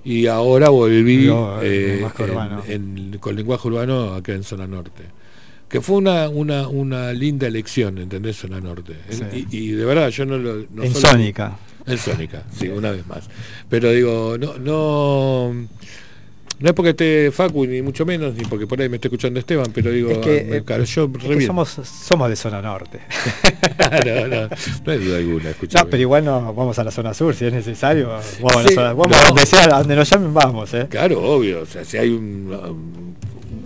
Y 0.04 0.26
ahora 0.26 0.70
volví 0.70 1.28
el 1.62 1.68
eh, 1.68 2.00
en- 2.24 2.32
en- 2.68 3.18
con 3.20 3.36
lenguaje 3.36 3.68
urbano 3.68 4.16
acá 4.16 4.34
en 4.34 4.44
Zona 4.44 4.66
Norte. 4.66 5.04
Que 5.70 5.80
fue 5.80 5.98
una, 5.98 6.28
una, 6.28 6.68
una 6.68 7.14
linda 7.14 7.48
elección, 7.48 7.98
¿entendés? 8.00 8.38
Zona 8.38 8.60
Norte. 8.60 8.94
Sí. 9.10 9.48
Y, 9.52 9.58
y 9.58 9.68
de 9.74 9.86
verdad, 9.86 10.10
yo 10.10 10.26
no 10.26 10.38
lo. 10.38 10.56
no 10.72 10.84
en 10.84 10.92
solo- 10.94 11.08
Sónica. 11.12 11.58
En 11.86 11.98
Sónica, 11.98 12.44
sí, 12.52 12.68
una 12.68 12.92
vez 12.92 13.06
más. 13.08 13.30
Pero 13.70 13.92
digo, 13.92 14.38
no, 14.40 14.58
no. 14.58 15.68
No 16.62 16.70
es 16.70 16.74
porque 16.76 16.92
esté 16.92 17.32
Facu, 17.32 17.66
ni 17.66 17.82
mucho 17.82 18.06
menos, 18.06 18.36
ni 18.36 18.44
porque 18.46 18.68
por 18.68 18.80
ahí 18.80 18.88
me 18.88 18.98
esté 18.98 19.08
escuchando 19.08 19.40
Esteban, 19.40 19.68
pero 19.74 19.90
digo, 19.92 20.12
Es 20.12 20.18
que, 20.20 20.30
me 20.30 20.58
eh, 20.58 20.64
Es 20.84 20.96
que 20.96 21.28
bien. 21.36 21.48
somos, 21.48 21.70
somos 21.70 22.30
de 22.30 22.36
zona 22.36 22.62
norte. 22.62 23.00
no, 24.06 24.28
no, 24.28 24.48
no 24.86 24.92
hay 24.92 24.98
duda 25.00 25.18
alguna, 25.18 25.50
escuchame. 25.50 25.84
No, 25.84 25.90
pero 25.90 26.02
igual 26.02 26.26
no 26.26 26.54
vamos 26.54 26.78
a 26.78 26.84
la 26.84 26.92
zona 26.92 27.14
sur 27.14 27.34
si 27.34 27.46
es 27.46 27.54
necesario. 27.54 28.10
Vamos, 28.42 28.56
a, 28.58 28.64
la 28.64 28.70
zona- 28.70 28.94
vamos 28.94 29.18
no. 29.18 29.24
a 29.24 29.26
donde 29.28 29.46
sea, 29.46 29.64
a 29.76 29.80
donde 29.80 29.96
nos 29.96 30.10
llamen, 30.10 30.34
vamos, 30.34 30.74
¿eh? 30.74 30.88
Claro, 30.90 31.22
obvio, 31.22 31.62
o 31.62 31.66
sea, 31.66 31.84
si 31.84 31.98
hay 31.98 32.10
un, 32.10 33.16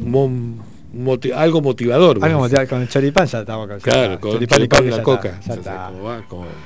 un 0.01 0.61
moti- 0.95 1.31
algo 1.31 1.61
motivador. 1.61 2.17
Algo 2.23 2.47
con 2.69 2.81
el 2.81 2.87
choripán 2.89 3.27
ya 3.27 3.39
estamos 3.41 3.67
con 3.67 3.79
Claro, 3.79 4.19
con 4.19 4.31
choripán, 4.33 4.57
choripán 4.57 4.87
y 4.87 4.89
la 4.91 5.03
coca. 5.03 5.39
Ya 5.45 5.53
está. 5.53 5.91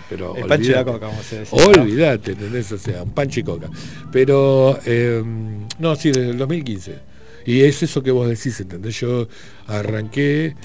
pero 0.09 0.35
El 0.35 0.45
pancho 0.45 0.71
y 0.71 0.73
la 0.75 0.85
coca, 0.85 1.07
como 1.07 1.21
se 1.23 1.39
decía. 1.39 1.65
Olvídate, 1.65 2.31
¿entendés? 2.33 2.71
O 2.71 2.77
sea, 2.77 3.03
un 3.03 3.11
pancho 3.11 3.39
y 3.39 3.43
coca. 3.43 3.69
Pero, 4.11 4.79
eh, 4.85 5.23
no, 5.79 5.95
sí, 5.95 6.11
desde 6.11 6.29
el 6.29 6.37
2015. 6.37 6.99
Y 7.45 7.61
es 7.61 7.81
eso 7.83 8.03
que 8.03 8.11
vos 8.11 8.27
decís, 8.27 8.59
¿entendés? 8.59 8.99
Yo 8.99 9.27
arranqué 9.67 10.55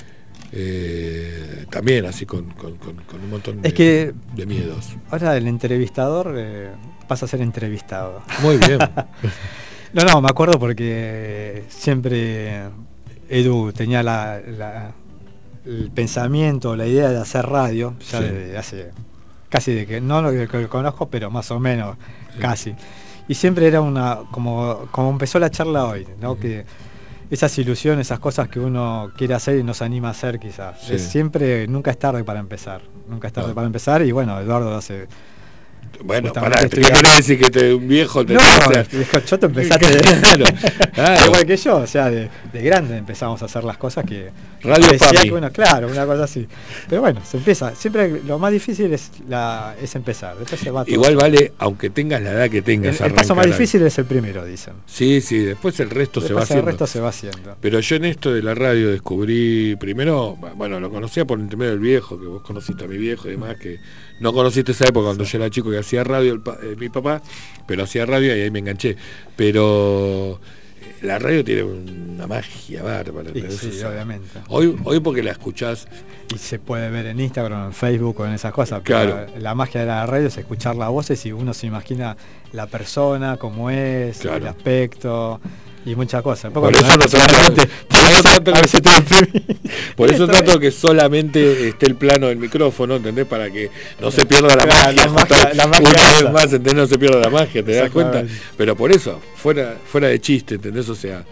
eh, 0.57 1.67
también 1.71 2.07
así 2.07 2.27
con, 2.27 2.45
con- 2.51 2.77
con- 2.77 2.97
con 2.97 3.21
un 3.21 3.31
montón 3.31 3.61
de, 3.63 3.69
Es 3.69 3.75
que- 3.75 4.13
de 4.37 4.47
miedos. 4.47 4.91
Ahora 5.11 5.37
el 5.37 5.47
entrevistador 5.49 6.35
eh, 6.37 6.71
pasa 7.09 7.25
a 7.27 7.29
ser 7.29 7.41
entrevistado. 7.41 8.23
Muy 8.43 8.59
bien. 8.59 8.79
No, 9.95 10.03
no, 10.05 10.21
me 10.21 10.29
acuerdo 10.29 10.59
porque 10.59 11.63
siempre 11.69 12.65
Edu 13.29 13.73
tenía 13.73 14.03
la, 14.03 14.41
la- 14.47 14.93
el 15.65 15.91
pensamiento, 15.91 16.77
la 16.77 16.87
idea 16.87 17.09
de 17.11 17.19
hacer 17.19 17.47
radio, 17.47 17.95
ya 18.11 18.19
Sí. 18.19 18.25
desde 18.25 18.59
hace 18.59 18.91
casi 19.49 19.73
de 19.73 19.87
que 19.87 20.01
no 20.01 20.21
lo 20.21 20.31
que, 20.31 20.69
conozco, 20.69 21.09
pero 21.09 21.31
más 21.31 21.51
o 21.53 21.59
menos, 21.61 21.97
casi. 22.41 22.75
Y 23.29 23.35
siempre 23.35 23.67
era 23.69 23.81
una, 23.81 24.19
como, 24.31 24.87
como 24.91 25.11
empezó 25.11 25.39
la 25.39 25.51
charla 25.51 25.87
hoy, 25.87 26.07
¿no? 26.21 26.37
Que 26.39 26.67
esas 27.31 27.57
ilusiones, 27.59 28.09
esas 28.09 28.19
cosas 28.19 28.49
que 28.49 28.61
uno 28.61 29.11
quiere 29.17 29.33
hacer 29.35 29.59
y 29.59 29.63
no 29.63 29.73
se 29.73 29.85
anima 29.85 30.09
a 30.09 30.11
hacer 30.11 30.39
quizás. 30.39 30.81
Sí. 30.83 30.99
Siempre, 30.99 31.67
nunca 31.69 31.91
es 31.93 31.99
tarde 31.99 32.25
para 32.25 32.41
empezar. 32.41 32.83
Nunca 33.09 33.29
es 33.29 33.33
tarde 33.33 33.55
para 33.55 33.67
empezar 33.67 34.03
y 34.03 34.13
bueno, 34.13 34.39
Eduardo 34.41 34.77
hace. 34.77 35.07
Bueno, 36.03 36.33
pará, 36.33 36.69
¿qué 36.69 36.81
querés 36.81 37.17
decir 37.17 37.39
que 37.39 37.51
te, 37.51 37.73
un 37.73 37.89
viejo 37.89 38.25
te 38.25 38.35
No, 38.35 38.41
o 38.41 38.73
sea, 38.73 38.85
viejo 38.91 39.21
choto 39.21 39.47
empezaste 39.47 39.87
Claro, 40.21 40.45
claro. 40.93 41.27
igual 41.27 41.47
que 41.47 41.57
yo, 41.57 41.77
o 41.77 41.87
sea, 41.87 42.11
de, 42.11 42.29
de 42.53 42.63
grande 42.63 42.97
empezamos 42.97 43.41
a 43.43 43.47
hacer 43.47 43.65
las 43.65 43.77
cosas 43.79 44.05
que 44.05 44.31
Radio 44.65 44.87
que 45.23 45.33
uno, 45.33 45.53
claro, 45.53 45.89
una 45.89 46.07
cosa 46.07 46.25
así. 46.25 46.47
Pero 46.89 47.03
bueno, 47.03 47.21
se 47.23 47.37
empieza. 47.37 47.75
Siempre 47.75 48.23
lo 48.27 48.39
más 48.39 48.51
difícil 48.51 48.91
es 48.93 49.11
la 49.29 49.75
es 49.81 49.95
empezar. 49.95 50.39
Después 50.39 50.59
se 50.61 50.71
va. 50.71 50.85
Igual 50.87 51.17
vale, 51.17 51.53
aunque 51.59 51.91
tengas 51.91 52.23
la 52.23 52.33
edad 52.33 52.51
que 52.51 52.59
el, 52.59 52.65
tengas. 52.65 53.01
el 53.03 53.13
paso 53.13 53.35
más 53.35 53.47
difícil 53.47 53.83
es 53.83 53.99
el 53.99 54.07
primero, 54.07 54.45
dicen. 54.45 54.75
Sí, 54.87 55.21
sí, 55.21 55.39
después 55.41 55.79
el 55.81 55.91
resto 55.91 56.21
se 56.21 56.33
va 56.33 56.41
Después 56.41 56.51
el 56.51 56.57
haciendo. 56.59 56.71
resto 56.71 56.87
se 56.87 57.01
va 57.01 57.09
haciendo. 57.11 57.57
Pero 57.61 57.81
yo 57.81 57.97
en 57.97 58.07
esto 58.07 58.33
de 58.33 58.43
la 58.43 58.55
radio 58.55 58.91
descubrí, 58.91 59.77
primero, 59.77 60.37
bueno, 60.57 60.81
lo 60.81 60.91
conocía 60.91 61.27
por 61.27 61.39
intermedio 61.39 61.73
del 61.73 61.81
viejo, 61.81 62.19
que 62.19 62.27
vos 62.27 62.43
conociste 62.43 62.85
a 62.85 62.89
mi 62.89 62.97
viejo 62.97 63.29
y 63.29 63.33
demás, 63.33 63.57
que 63.57 63.79
no 64.21 64.33
conociste 64.33 64.73
esa 64.73 64.89
época 64.89 65.07
cuando 65.07 65.25
yo 65.25 65.39
era 65.39 65.51
chico 65.51 65.71
que 65.71 65.79
hacía 65.79 66.05
radio, 66.05 66.35
el 66.35 66.43
eh, 66.63 66.77
mi 66.79 66.89
papá, 66.89 67.23
pero 67.67 67.85
hacía 67.85 68.07
radio 68.07 68.37
y 68.37 68.41
ahí 68.41 68.51
me 68.51 68.61
enganché. 68.61 68.97
Pero 69.37 70.41
eh, 70.81 70.97
la 71.03 71.19
radio 71.19 71.45
tiene 71.45 71.63
una 71.65 72.27
magia 72.27 72.83
bárbara. 72.83 73.31
Sí, 73.51 73.73
sea, 73.73 73.91
obviamente. 73.91 74.29
Hoy, 74.49 74.77
hoy 74.85 75.01
porque 75.01 75.23
la 75.23 75.33
escuchás, 75.33 75.89
Y 76.35 76.39
se 76.39 76.59
puede 76.59 76.91
ver 76.91 77.07
en 77.07 77.21
Instagram, 77.21 77.67
en 77.67 77.73
Facebook 77.73 78.21
o 78.21 78.27
en 78.27 78.33
esas 78.33 78.53
cosas. 78.53 78.83
Claro. 78.83 79.27
Pero 79.27 79.41
la 79.41 79.55
magia 79.55 79.81
de 79.81 79.87
la 79.87 80.07
radio 80.07 80.29
es 80.29 80.37
escuchar 80.39 80.77
las 80.77 80.89
voces 80.89 81.25
y 81.27 81.33
uno 81.33 81.53
se 81.53 81.67
imagina 81.67 82.17
la 82.53 82.67
persona, 82.67 83.37
cómo 83.37 83.71
es, 83.71 84.19
Claro. 84.19 84.39
el 84.39 84.47
aspecto 84.49 85.41
y 85.87 85.95
muchas 85.95 86.23
cosas. 86.23 86.53
Por 86.53 86.73
eso 86.75 86.97
no 86.97 87.05
trato- 87.09 87.55
por 87.89 88.65
eso 88.65 88.81
trato 88.81 89.17
que- 89.17 89.57
por 89.97 90.11
eso 90.11 90.27
trato 90.27 90.59
solamente 90.71 91.69
esté 91.69 91.87
el 91.87 91.95
plano 91.97 92.29
del 92.29 92.39
micrófono, 92.39 92.97
¿entendés? 92.97 93.27
Para 93.27 93.51
que 93.51 93.71
no 94.01 94.11
se 94.11 94.25
pierda 94.27 94.55
la 94.57 94.67
magia. 94.67 94.93
la 94.93 95.09
magia- 95.09 95.55
la 95.55 95.67
magia 95.67 95.91
Una 95.91 96.09
vez 96.23 96.33
más, 96.33 96.45
¿entendés? 96.45 96.75
No 96.75 96.87
se 96.87 96.99
pierda 96.99 97.21
la 97.21 97.31
magia, 97.31 97.63
¿te 97.65 97.73
das 97.73 97.91
cuenta? 97.91 98.25
Pero 98.57 98.77
por 98.77 98.93
eso, 98.93 99.21
fuera, 99.37 99.77
fuera 99.87 100.09
de 100.09 100.21
chiste, 100.21 100.57
¿entendés? 100.57 100.89
O 100.89 100.95
sea, 100.95 101.25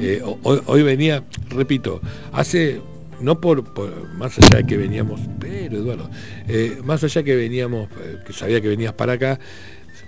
eh, 0.00 0.20
ho- 0.24 0.38
hoy, 0.42 0.60
hoy 0.66 0.82
venía, 0.82 1.24
repito, 1.50 2.00
hace, 2.32 2.80
no 3.20 3.40
por, 3.40 3.64
por- 3.74 4.08
más 4.14 4.38
allá 4.38 4.58
de 4.58 4.66
que 4.66 4.76
veníamos, 4.76 5.20
pero 5.40 5.76
Eduardo, 5.78 6.08
eh, 6.48 6.78
más 6.84 7.02
allá 7.04 7.22
que 7.22 7.34
veníamos, 7.36 7.88
eh, 8.00 8.18
que 8.26 8.32
sabía 8.32 8.60
que 8.60 8.68
venías 8.68 8.92
para 8.92 9.14
acá, 9.14 9.38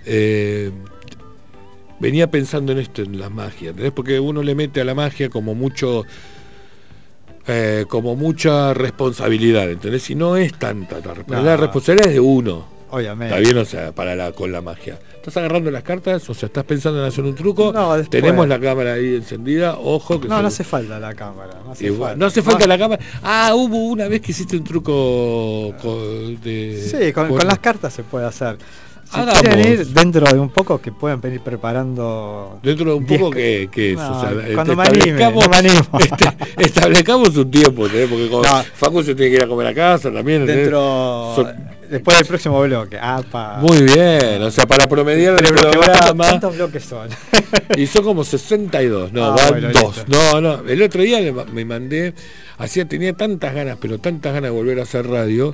eh, 0.05 0.71
venía 2.01 2.29
pensando 2.29 2.71
en 2.73 2.79
esto, 2.79 3.01
en 3.03 3.19
la 3.19 3.29
magia, 3.29 3.69
¿entendés? 3.69 3.93
Porque 3.93 4.19
uno 4.19 4.43
le 4.43 4.55
mete 4.55 4.81
a 4.81 4.83
la 4.83 4.93
magia 4.95 5.29
como 5.29 5.55
mucho, 5.55 6.03
eh, 7.47 7.85
como 7.87 8.15
mucha 8.15 8.73
responsabilidad, 8.73 9.69
¿entendés? 9.69 10.09
Y 10.09 10.15
no 10.15 10.35
es 10.37 10.53
tanta 10.53 10.95
la 10.95 11.13
responsabilidad, 11.13 11.43
la 11.45 11.57
responsabilidad 11.57 12.07
es 12.09 12.13
de 12.15 12.19
uno. 12.19 12.65
Obviamente. 12.93 13.33
Está 13.33 13.39
bien, 13.49 13.57
o 13.57 13.65
sea, 13.65 13.91
para 13.93 14.15
la, 14.17 14.33
con 14.33 14.51
la 14.51 14.61
magia. 14.61 14.99
¿Estás 15.15 15.37
agarrando 15.37 15.71
las 15.71 15.83
cartas? 15.83 16.29
O 16.29 16.33
sea, 16.33 16.47
¿estás 16.47 16.65
pensando 16.65 16.99
en 16.99 17.05
hacer 17.07 17.23
un 17.23 17.35
truco? 17.35 17.71
No, 17.71 17.95
después. 17.95 18.09
Tenemos 18.21 18.47
la 18.49 18.59
cámara 18.59 18.93
ahí 18.93 19.15
encendida, 19.15 19.77
ojo 19.77 20.19
que 20.19 20.27
No, 20.27 20.35
se- 20.35 20.41
no 20.41 20.47
hace 20.49 20.63
falta 20.65 20.99
la 20.99 21.13
cámara. 21.13 21.61
No 21.63 21.71
hace 21.71 21.85
Igual, 21.85 21.99
falta. 22.11 22.15
no 22.17 22.25
hace 22.25 22.41
falta 22.41 22.67
la 22.67 22.77
cámara. 22.77 23.01
Ah, 23.23 23.51
hubo 23.55 23.77
una 23.87 24.07
vez 24.09 24.19
que 24.21 24.31
hiciste 24.31 24.57
un 24.57 24.63
truco 24.65 25.73
co- 25.81 26.05
de. 26.43 26.85
Sí, 26.91 27.13
con, 27.13 27.29
con 27.29 27.47
las 27.47 27.59
cartas 27.59 27.93
se 27.93 28.03
puede 28.03 28.25
hacer. 28.25 28.57
Si 29.11 29.19
Hagamos. 29.19 29.41
quieren 29.41 29.59
ir 29.73 29.87
dentro 29.87 30.25
de 30.25 30.39
un 30.39 30.49
poco, 30.49 30.79
que 30.81 30.91
pueden 30.91 31.19
venir 31.19 31.41
preparando. 31.41 32.59
Dentro 32.63 32.85
de 32.91 32.93
un 32.93 33.05
poco 33.05 33.29
que, 33.29 33.67
que 33.71 33.91
es, 33.91 33.97
No, 33.97 34.17
o 34.17 34.21
sea, 34.21 34.31
cuando 34.53 34.73
este, 34.73 34.75
me 34.75 34.83
anime, 34.83 35.05
establezcamos- 35.21 35.43
no 35.43 35.49
me 35.49 35.57
animo. 35.57 35.81
este, 35.99 36.63
establezcamos 36.63 37.35
un 37.37 37.51
tiempo, 37.51 37.81
porque 37.83 38.07
como 38.29 38.43
No. 38.43 38.63
Facu 38.73 39.03
se 39.03 39.13
tiene 39.15 39.31
que 39.31 39.37
ir 39.37 39.43
a 39.43 39.47
comer 39.47 39.67
a 39.67 39.73
casa 39.73 40.11
también. 40.11 40.45
Dentro. 40.45 41.35
Después 41.89 42.17
del 42.19 42.25
próximo 42.27 42.61
bloque. 42.61 42.97
Apa. 42.97 43.57
Muy 43.59 43.81
bien, 43.81 44.41
o 44.43 44.49
sea, 44.49 44.65
para 44.65 44.87
promediar 44.87 45.33
el 45.33 45.43
Pero 45.43 45.51
bloque, 45.55 45.77
¿cuántos- 45.77 45.97
programa. 45.97 46.23
¿Cuántos 46.29 46.55
bloques 46.55 46.83
son? 46.85 47.09
Y 47.77 47.85
son 47.87 48.03
como 48.05 48.23
62, 48.23 49.11
no, 49.11 49.25
Ah, 49.25 49.35
van 49.35 49.49
bueno, 49.49 49.69
dos. 49.73 50.05
No, 50.07 50.39
no, 50.39 50.61
el 50.67 50.81
otro 50.81 51.01
día 51.01 51.19
me 51.53 51.65
mandé, 51.65 52.13
hacía, 52.57 52.85
tenía 52.87 53.11
tantas 53.13 53.53
ganas, 53.53 53.77
pero 53.81 53.97
tantas 53.99 54.33
ganas 54.33 54.51
de 54.51 54.55
volver 54.55 54.79
a 54.79 54.83
hacer 54.83 55.05
radio, 55.07 55.53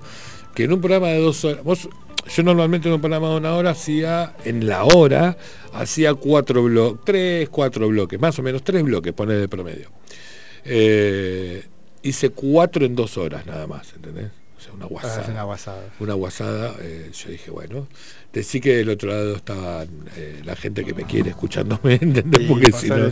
que 0.54 0.66
en 0.66 0.74
un 0.74 0.80
programa 0.82 1.08
de 1.08 1.20
dos 1.22 1.44
horas, 1.44 1.64
vos, 1.64 1.90
yo 2.30 2.44
normalmente 2.44 2.88
en 2.88 2.96
un 2.96 3.02
programa 3.02 3.30
de 3.30 3.36
una 3.38 3.56
hora 3.56 3.72
hacía, 3.72 4.34
en 4.46 4.68
la 4.68 4.84
hora, 4.86 5.38
hacía 5.74 6.14
cuatro 6.14 6.64
bloques, 6.64 7.02
tres, 7.06 7.50
cuatro 7.50 7.88
bloques, 7.88 8.20
más 8.20 8.38
o 8.40 8.42
menos 8.44 8.64
tres 8.64 8.84
bloques, 8.84 9.14
poner 9.14 9.40
de 9.40 9.48
promedio. 9.48 9.90
Eh, 10.66 11.64
hice 12.04 12.30
cuatro 12.30 12.86
en 12.86 12.96
dos 12.96 13.18
horas 13.18 13.46
nada 13.46 13.68
más, 13.68 13.94
¿entendés? 13.94 14.32
O 14.58 14.62
sea, 14.62 14.74
una 14.74 14.86
Ah, 14.86 14.90
guasada 14.90 15.28
una 15.32 15.44
guasada. 15.44 15.84
una 16.00 16.14
guasada, 16.14 16.76
eh, 16.82 17.12
yo 17.14 17.30
dije, 17.30 17.52
bueno, 17.52 17.88
decí 18.34 18.60
que 18.60 18.78
del 18.78 18.90
otro 18.90 19.10
lado 19.10 19.36
estaba 19.36 19.86
eh, 20.16 20.42
la 20.44 20.56
gente 20.56 20.84
que 20.84 20.94
me 20.94 21.04
quiere 21.04 21.32
escuchándome, 21.32 21.96
¿entendés? 22.02 22.42
Y 22.42 22.46
Porque 22.46 22.70
por 22.70 22.80
si 22.80 22.90
no... 22.90 23.10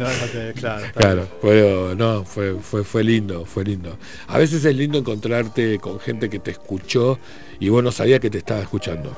claro, 0.93 1.27
pero 1.41 1.95
no, 1.95 2.23
fue, 2.23 2.55
fue, 2.59 2.83
fue 2.83 3.03
lindo, 3.03 3.45
fue 3.45 3.63
lindo. 3.63 3.97
A 4.27 4.37
veces 4.37 4.63
es 4.65 4.75
lindo 4.75 4.97
encontrarte 4.97 5.79
con 5.79 5.99
gente 5.99 6.29
que 6.29 6.39
te 6.39 6.51
escuchó 6.51 7.17
y 7.59 7.69
vos 7.69 7.83
no 7.83 7.91
sabías 7.91 8.19
que 8.19 8.29
te 8.29 8.37
estaba 8.37 8.61
escuchando. 8.61 9.17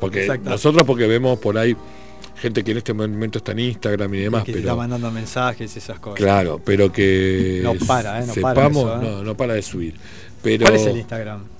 Porque 0.00 0.22
Exacto. 0.22 0.50
nosotros 0.50 0.84
porque 0.84 1.06
vemos 1.06 1.38
por 1.38 1.56
ahí 1.56 1.76
gente 2.36 2.64
que 2.64 2.72
en 2.72 2.78
este 2.78 2.92
momento 2.92 3.38
está 3.38 3.52
en 3.52 3.60
Instagram 3.60 4.12
y 4.14 4.18
demás, 4.18 4.44
que 4.44 4.52
te 4.52 4.58
está 4.58 4.70
pero 4.70 4.76
mandando 4.76 5.10
mensajes 5.10 5.74
y 5.74 5.78
esas 5.78 5.98
cosas. 5.98 6.18
claro, 6.18 6.60
pero 6.64 6.92
que 6.92 7.60
No 7.62 7.74
para, 7.86 8.22
¿eh? 8.22 8.26
No 8.26 8.34
para 8.34 8.54
sepamos, 8.54 8.84
eso, 8.84 8.94
¿eh? 8.96 8.98
no, 9.02 9.22
no 9.22 9.36
para 9.36 9.54
de 9.54 9.62
subir. 9.62 9.94
Pero 10.42 10.66
¿Cuál 10.66 10.76
es 10.76 10.86
el 10.86 10.96
Instagram? 10.98 11.53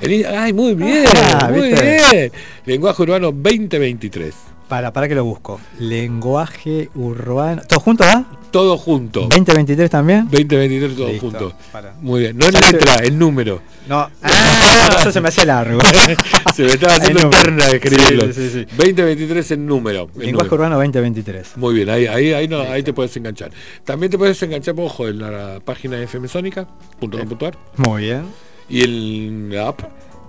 El 0.00 0.26
ay, 0.26 0.52
muy 0.52 0.74
bien, 0.74 1.04
Ah, 1.14 1.48
muy 1.52 1.68
¿viste? 1.68 1.82
bien. 2.10 2.32
Lenguaje 2.66 3.02
urbano 3.02 3.32
2023. 3.32 4.34
Para, 4.68 4.92
para 4.92 5.08
que 5.08 5.14
lo 5.14 5.24
busco. 5.24 5.58
Lenguaje 5.78 6.90
urbano. 6.94 7.62
¿Todo 7.66 7.80
junto, 7.80 8.04
ah? 8.04 8.22
Todo 8.50 8.76
junto. 8.76 9.20
2023 9.22 9.90
también. 9.90 10.24
2023 10.30 10.94
todo 10.94 11.08
Listo, 11.08 11.20
junto. 11.22 11.52
para. 11.72 11.94
Muy 12.02 12.20
bien. 12.20 12.36
No 12.36 12.44
sé. 12.50 12.60
letra, 12.72 12.96
el 12.96 13.18
número. 13.18 13.62
No. 13.88 14.10
Ah, 14.22 14.96
eso 15.00 15.10
se 15.10 15.20
me 15.22 15.28
hacía 15.28 15.46
largo. 15.46 15.80
Se 16.54 16.64
me 16.64 16.72
estaba 16.72 16.94
haciendo 16.96 17.28
eterna 17.28 17.66
de 17.68 17.76
escribirlo. 17.76 18.32
Sí, 18.32 18.50
sí, 18.50 18.50
sí. 18.50 18.66
2023 18.76 19.50
en 19.52 19.66
número. 19.66 20.10
el 20.16 20.20
Lenguaje 20.26 20.32
número. 20.50 20.54
urbano 20.56 20.74
2023. 20.76 21.56
Muy 21.56 21.74
bien, 21.74 21.88
ahí, 21.88 22.06
ahí, 22.06 22.32
ahí, 22.32 22.48
no, 22.48 22.60
ahí 22.62 22.82
te 22.82 22.92
puedes 22.92 23.16
enganchar. 23.16 23.50
También 23.84 24.10
te 24.10 24.18
puedes 24.18 24.42
enganchar, 24.42 24.74
ojo, 24.76 25.06
en 25.08 25.18
la 25.20 25.60
página 25.64 25.96
de 25.96 26.06
fmsonica.com.ar 26.08 27.54
Muy 27.76 28.02
bien. 28.02 28.22
Y 28.68 28.84
en 28.84 29.50
la 29.54 29.68
app. 29.68 29.80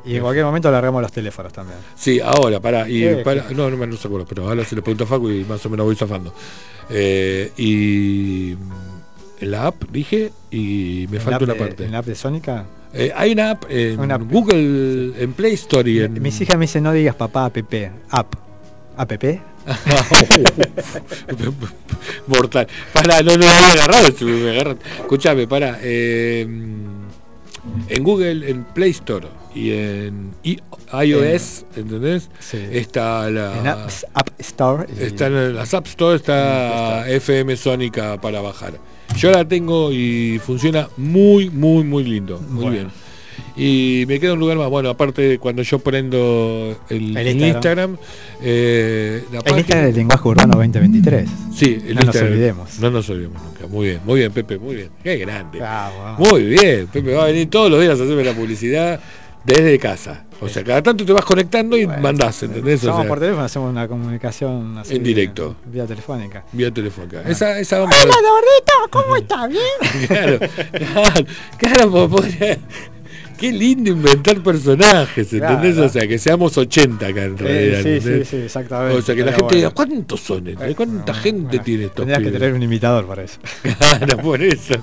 Y 0.06 0.16
en 0.16 0.22
cualquier 0.22 0.46
momento 0.46 0.72
largamos 0.72 1.02
los 1.02 1.12
teléfonos 1.12 1.52
también. 1.54 1.78
Sí, 1.96 2.20
ahora, 2.20 2.60
para, 2.60 2.90
y 2.90 3.22
para, 3.24 3.50
no, 3.52 3.70
no 3.70 3.78
me 3.78 3.86
no 3.86 3.96
se 3.98 4.08
acuerdo, 4.08 4.26
pero 4.28 4.48
ahora 4.48 4.64
se 4.64 4.76
le 4.76 4.82
pregunto 4.82 5.04
a 5.04 5.08
Facu 5.08 5.30
y 5.30 5.44
más 5.44 5.64
o 5.66 5.70
menos 5.70 5.86
voy 5.86 5.96
zafando. 5.96 6.34
Eh, 6.90 7.52
y 7.58 8.56
mm, 8.58 9.46
la 9.46 9.68
app 9.68 9.84
dije 9.92 10.32
y 10.50 11.06
me 11.12 11.20
falta 11.20 11.44
una 11.44 11.54
de- 11.54 11.60
parte. 11.60 11.86
En 11.86 11.92
la 11.92 12.00
app 12.00 12.06
de 12.06 12.16
Sónica. 12.16 12.66
Eh, 12.94 13.12
hay 13.16 13.34
una 13.34 13.52
app 13.52 13.66
en 13.70 14.00
Una 14.00 14.16
app. 14.16 14.24
Google, 14.32 15.14
en 15.22 15.34
Play 15.34 15.54
Store 15.54 15.90
y 15.90 16.00
en... 16.00 16.20
Mis 16.22 16.40
hijas 16.42 16.58
me 16.58 16.64
dicen 16.64 16.84
no 16.84 16.92
digas 16.92 17.16
papá 17.16 17.46
app. 17.46 17.58
App. 18.10 18.36
¿App? 18.98 19.12
Mortal. 22.28 22.68
Para, 22.94 23.22
no, 23.22 23.38
no 23.38 23.46
me 23.46 24.12
si 24.18 24.26
me 24.26 24.50
agarran. 24.52 24.80
Escuchame, 25.02 25.48
para. 25.48 25.78
eh, 25.82 26.48
en 27.90 28.04
Google, 28.04 28.50
en 28.50 28.64
Play 28.64 28.92
Store 28.92 29.28
y 29.56 29.72
en 29.72 30.32
iOS, 30.44 31.66
¿entendés? 31.76 32.30
Sí. 32.40 32.58
Está 32.72 33.30
la. 33.30 33.58
En 33.60 33.68
App, 33.68 33.90
App 34.14 34.30
Store. 34.40 34.86
y- 35.00 35.04
Está 35.04 35.28
en 35.28 35.56
las 35.56 35.74
App 35.74 35.88
Store, 35.88 36.16
está 36.16 37.10
FM 37.10 37.56
Sónica 37.58 38.20
para 38.22 38.42
bajar. 38.42 38.74
Yo 39.18 39.32
la 39.32 39.44
tengo 39.48 39.92
y 39.92 40.40
funciona 40.46 40.88
muy, 40.98 41.50
muy, 41.50 41.84
muy 41.84 42.04
lindo. 42.04 42.40
Muy 42.40 42.56
Bueno. 42.64 42.72
bien. 42.72 42.88
Y 43.62 44.06
me 44.08 44.20
queda 44.22 44.34
un 44.34 44.40
lugar 44.40 44.58
más. 44.58 44.70
Bueno, 44.70 44.90
aparte 44.90 45.38
cuando 45.38 45.62
yo 45.64 45.80
prendo 45.80 46.78
el, 46.90 47.02
Instagram. 47.02 47.38
Instagram, 47.44 47.98
eh, 48.42 49.24
la 49.32 49.38
El 49.40 49.44
página- 49.44 49.58
Instagram 49.60 49.86
del 49.88 49.96
lenguaje 49.96 50.28
urbano 50.30 50.54
2023. 50.56 51.30
Sí, 51.54 51.84
el 51.88 51.96
No 51.96 52.02
nos 52.06 52.16
olvidemos. 52.16 52.80
No 52.80 52.90
nos 52.90 53.10
olvidemos 53.10 53.44
nunca. 53.44 53.68
Muy 53.68 53.88
bien, 53.90 54.00
muy 54.06 54.20
bien, 54.20 54.32
Pepe, 54.32 54.58
muy 54.58 54.76
bien. 54.76 54.90
Qué 55.04 55.18
grande. 55.18 55.60
Ah, 55.62 56.16
Muy 56.18 56.44
bien, 56.44 56.88
Pepe 56.88 57.14
va 57.14 57.24
a 57.24 57.28
venir 57.28 57.50
todos 57.50 57.70
los 57.70 57.82
días 57.82 58.00
a 58.00 58.04
hacerme 58.04 58.24
la 58.24 58.34
publicidad 58.34 59.00
desde 59.44 59.78
casa. 59.78 60.24
O 60.42 60.48
sea, 60.48 60.64
cada 60.64 60.82
tanto 60.82 61.06
te 61.06 61.12
vas 61.12 61.26
conectando 61.26 61.76
y 61.78 61.84
Bueno, 61.84 62.02
mandás, 62.02 62.42
¿entendés? 62.44 62.82
O 62.84 62.86
Llamamos 62.86 63.04
sea, 63.04 63.10
por 63.10 63.20
teléfono, 63.20 63.44
hacemos 63.44 63.70
una 63.72 63.90
comunicación 63.90 64.78
así, 64.78 64.96
En 64.96 65.04
directo. 65.04 65.58
Vía 65.66 65.86
telefónica. 65.86 66.46
vía 66.54 66.72
telefónica. 66.72 67.24
Esa, 67.24 67.60
esa 67.60 67.80
vamos 67.80 67.94
Hola, 68.02 68.14
Dordito, 68.14 68.90
¿cómo 68.90 69.18
está? 69.18 69.48
¿Bien? 69.48 69.62
Claro, 70.08 70.40
claro, 70.72 71.26
claro, 71.58 71.92
po- 71.92 72.10
podría- 72.10 72.58
Qué 73.40 73.52
lindo 73.52 73.90
inventar 73.92 74.42
personajes, 74.42 75.32
¿entendés? 75.34 75.74
Claro. 75.76 75.86
O 75.86 75.90
sea, 75.90 76.08
que 76.08 76.18
seamos 76.20 76.58
80 76.58 77.06
acá 77.08 77.24
en 77.24 77.34
Eh, 77.34 77.38
realidad. 77.38 77.84
sí, 77.84 78.02
sí, 78.02 78.26
sí, 78.26 78.36
exactamente. 78.38 78.98
O 78.98 79.02
sea, 79.02 79.16
que 79.16 79.24
la 79.24 79.32
gente 79.34 79.56
diga. 79.56 79.70
¿cuántos 79.72 80.20
son? 80.20 80.48
¿entendés? 80.48 80.76
¿Cuánta 80.76 81.14
No, 81.14 81.20
gente 81.20 81.48
bueno, 81.48 81.64
tiene 81.64 81.84
estos 81.86 82.06
Tendrías 82.06 82.22
que 82.24 82.32
tener 82.32 82.54
un 82.54 82.64
imitador 82.64 83.06
para 83.08 83.24
eso. 83.24 83.40
Claro, 83.80 84.18
por 84.18 84.42
eso. 84.44 84.76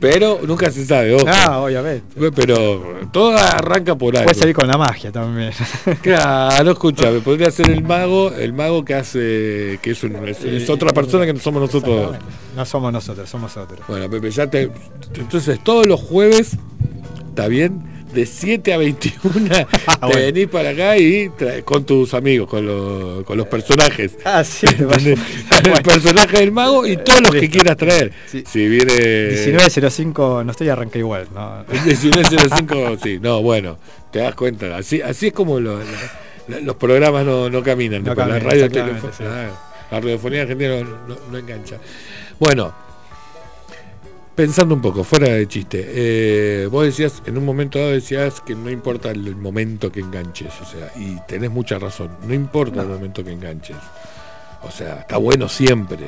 Pero 0.00 0.40
nunca 0.46 0.70
se 0.70 0.84
sabe, 0.86 1.14
ojo. 1.14 1.24
Ah, 1.28 1.58
obviamente. 1.60 2.02
Pero 2.34 3.08
todo 3.12 3.36
arranca 3.36 3.96
por 3.96 4.16
algo. 4.16 4.24
Puede 4.26 4.38
salir 4.38 4.54
con 4.54 4.66
la 4.68 4.78
magia 4.78 5.10
también. 5.12 5.52
Claro, 6.02 6.70
escúchame, 6.72 7.20
podría 7.20 7.50
ser 7.50 7.68
el 7.70 7.82
mago, 7.82 8.32
el 8.32 8.52
mago 8.52 8.84
que 8.84 8.94
hace, 8.94 9.78
que 9.82 9.90
es, 9.92 10.02
un- 10.04 10.26
es- 10.28 10.44
es 10.44 10.68
otra 10.70 10.90
persona 10.92 11.26
que 11.26 11.32
no 11.32 11.40
somos 11.40 11.62
nosotros. 11.62 12.16
No 12.56 12.64
somos 12.66 12.92
nosotros, 12.92 13.28
somos 13.28 13.56
otros. 13.56 13.80
Bueno, 13.88 14.08
Pepe, 14.10 14.30
ya 14.30 14.46
te. 14.48 14.70
Entonces, 15.14 15.58
todos 15.64 15.86
los 15.86 16.00
jueves, 16.00 16.56
¿está 17.32 17.48
bien? 17.48 17.90
De 18.12 18.26
7 18.26 18.74
a 18.74 18.76
21, 18.76 19.32
te 19.48 19.66
bueno. 20.02 20.16
venís 20.16 20.46
para 20.48 20.68
acá 20.70 20.98
y 20.98 21.30
con 21.64 21.86
tus 21.86 22.12
amigos, 22.12 22.46
con, 22.46 22.66
los- 22.66 23.24
con 23.24 23.38
los 23.38 23.46
personajes. 23.46 24.18
Ah, 24.22 24.44
sí, 24.44 24.66
te. 24.80 25.14
El 25.64 25.82
personaje 25.82 26.36
del 26.40 26.52
mago 26.52 26.86
y 26.86 26.98
todos 26.98 27.22
los 27.22 27.30
que 27.34 27.48
quieras 27.48 27.78
traer. 27.78 28.12
Sí. 28.26 28.44
Si 28.46 28.68
viene. 28.68 28.92
19.05, 29.30 30.44
no 30.44 30.50
estoy 30.50 30.68
arranqué 30.68 30.98
igual. 30.98 31.26
No. 31.34 31.64
El 31.72 31.78
19.05, 31.80 32.98
sí, 33.02 33.18
no, 33.18 33.40
bueno, 33.40 33.78
te 34.10 34.18
das 34.18 34.34
cuenta. 34.34 34.76
Así, 34.76 35.00
así 35.00 35.28
es 35.28 35.32
como 35.32 35.58
lo- 35.58 35.80
los 36.48 36.76
programas 36.76 37.24
no, 37.24 37.48
no 37.48 37.62
caminan. 37.62 38.02
No 38.04 38.14
la, 38.14 38.38
radio 38.38 38.68
sí. 38.68 39.24
ah, 39.26 39.48
la 39.90 40.00
radiofonía 40.00 40.42
argentina 40.42 40.80
no, 40.80 40.84
no- 41.08 41.18
no 41.30 41.38
engancha. 41.38 41.78
Bueno, 42.38 42.74
pensando 44.34 44.74
un 44.74 44.80
poco, 44.80 45.04
fuera 45.04 45.28
de 45.28 45.46
chiste, 45.46 45.84
eh, 45.86 46.66
vos 46.70 46.84
decías, 46.84 47.22
en 47.26 47.38
un 47.38 47.44
momento 47.44 47.78
dado 47.78 47.90
decías 47.90 48.40
que 48.40 48.54
no 48.54 48.70
importa 48.70 49.10
el, 49.10 49.36
momento 49.36 49.92
que 49.92 50.00
enganches, 50.00 50.52
o 50.60 50.64
sea, 50.64 50.90
y 50.96 51.18
tenés 51.26 51.50
mucha 51.50 51.78
razón, 51.78 52.10
no 52.26 52.34
importa 52.34 52.82
el 52.82 52.88
momento 52.88 53.24
que 53.24 53.32
enganches. 53.32 53.76
O 54.62 54.70
sea, 54.70 55.00
está 55.00 55.16
bueno 55.16 55.48
siempre. 55.48 56.06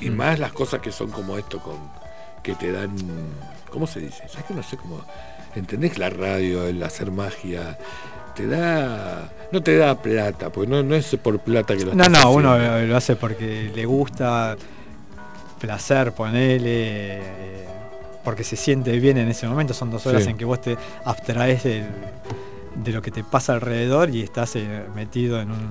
Y 0.00 0.10
más 0.10 0.38
las 0.38 0.52
cosas 0.52 0.80
que 0.80 0.92
son 0.92 1.10
como 1.10 1.36
esto, 1.36 1.58
con 1.58 1.76
que 2.42 2.54
te 2.54 2.72
dan. 2.72 2.94
¿Cómo 3.70 3.86
se 3.86 4.00
dice? 4.00 4.28
¿Sabes 4.28 4.46
que 4.46 4.54
no 4.54 4.62
sé 4.62 4.76
cómo.? 4.76 5.04
¿Entendés 5.54 5.98
la 5.98 6.10
radio, 6.10 6.66
el 6.66 6.82
hacer 6.82 7.10
magia? 7.10 7.76
Te 8.34 8.46
da. 8.46 9.32
No 9.50 9.62
te 9.62 9.76
da 9.76 10.00
plata, 10.00 10.50
porque 10.50 10.70
no, 10.70 10.82
no 10.82 10.94
es 10.94 11.16
por 11.16 11.40
plata 11.40 11.76
que 11.76 11.84
lo 11.84 11.94
No, 11.94 12.08
no, 12.08 12.30
uno 12.30 12.52
haciendo. 12.52 12.78
lo, 12.78 12.86
lo 12.86 12.96
hace 12.96 13.16
porque 13.16 13.72
le 13.74 13.84
gusta, 13.84 14.56
placer, 15.58 16.12
ponele, 16.12 17.18
eh, 17.18 17.64
porque 18.24 18.44
se 18.44 18.56
siente 18.56 18.98
bien 18.98 19.18
en 19.18 19.28
ese 19.28 19.46
momento. 19.48 19.74
Son 19.74 19.90
dos 19.90 20.06
horas 20.06 20.24
Sí. 20.24 20.30
en 20.30 20.36
que 20.36 20.44
vos 20.44 20.60
te 20.60 20.76
abstraes 21.04 21.64
del- 21.64 21.86
de 22.76 22.92
lo 22.92 23.02
que 23.02 23.10
te 23.10 23.24
pasa 23.24 23.54
alrededor 23.54 24.10
y 24.10 24.22
estás 24.22 24.54
eh, 24.56 24.82
metido 24.94 25.40
en 25.40 25.50
un, 25.50 25.68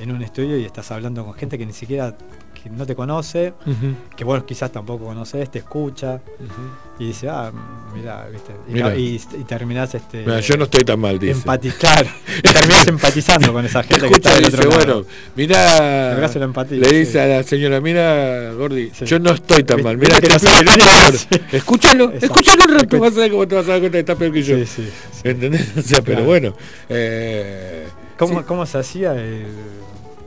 en 0.00 0.10
un 0.12 0.22
estudio 0.22 0.58
y 0.58 0.64
estás 0.64 0.90
hablando 0.90 1.24
con 1.24 1.34
gente 1.34 1.56
que 1.58 1.64
ni 1.66 1.72
siquiera 1.72 2.14
que 2.62 2.70
no 2.70 2.84
te 2.86 2.94
conoce, 2.94 3.54
Ujú, 3.66 3.94
que 4.16 4.24
vos 4.24 4.42
quizás 4.44 4.70
tampoco 4.72 5.04
conoces, 5.06 5.50
te 5.50 5.58
escucha 5.60 6.20
ujú. 6.38 6.98
y 7.02 7.06
dice, 7.08 7.28
ah, 7.28 7.52
mira, 7.94 8.26
viste, 8.32 8.52
y, 8.68 8.72
Mirá. 8.72 8.96
y, 8.96 9.14
y 9.38 9.44
terminás 9.44 9.94
este, 9.94 10.18
Mira, 10.20 10.40
yo 10.40 10.56
no 10.56 10.64
estoy 10.64 10.84
tan 10.84 10.98
mal, 11.00 11.18
dice. 11.18 11.32
empatizar, 11.32 12.06
terminás 12.42 12.86
empatizando 12.86 13.52
con 13.52 13.64
esa 13.64 13.82
Te 13.82 13.88
gente 13.94 14.08
que 14.08 14.14
escucha 14.14 14.30
está 14.30 14.40
y 14.40 14.42
del 14.42 14.50
dice, 14.52 14.66
otro 14.66 14.78
lado. 14.78 14.94
bueno, 15.04 15.08
mira, 15.36 16.10
Lográs 16.12 16.36
una 16.36 16.44
empatía, 16.46 16.78
le 16.78 16.92
dice 16.92 17.12
sí. 17.12 17.18
a 17.18 17.26
la 17.26 17.42
señora, 17.42 17.80
mira, 17.80 18.52
Gordi, 18.54 18.90
Sí. 18.94 19.04
yo 19.06 19.18
no 19.18 19.30
estoy 19.32 19.62
tan 19.64 19.82
mal, 19.82 19.96
mira, 19.96 20.20
que 20.20 20.28
no 20.28 20.34
está. 20.36 20.50
Escúchalo, 21.52 22.12
escúchalo 22.12 22.64
un 22.64 22.78
rato, 22.80 22.98
vas 22.98 23.16
a 23.16 23.20
ver 23.20 23.30
cómo 23.30 23.46
te 23.48 23.54
vas 23.54 23.64
a 23.66 23.68
dar 23.72 23.80
cuenta 23.80 23.96
que 23.96 24.00
está 24.00 24.14
peor 24.16 24.32
que 24.32 24.42
yo. 24.42 24.56
Sí, 24.58 24.66
sí. 24.66 24.88
¿Entendés? 25.24 25.68
O 25.76 25.82
sea, 25.82 26.02
pero 26.02 26.16
Claro. 26.18 26.24
bueno. 26.26 26.54
Eh, 26.88 27.86
¿Cómo, 28.16 28.44
cómo 28.44 28.66
se 28.66 28.78
hacía 28.78 29.12
el, 29.14 29.46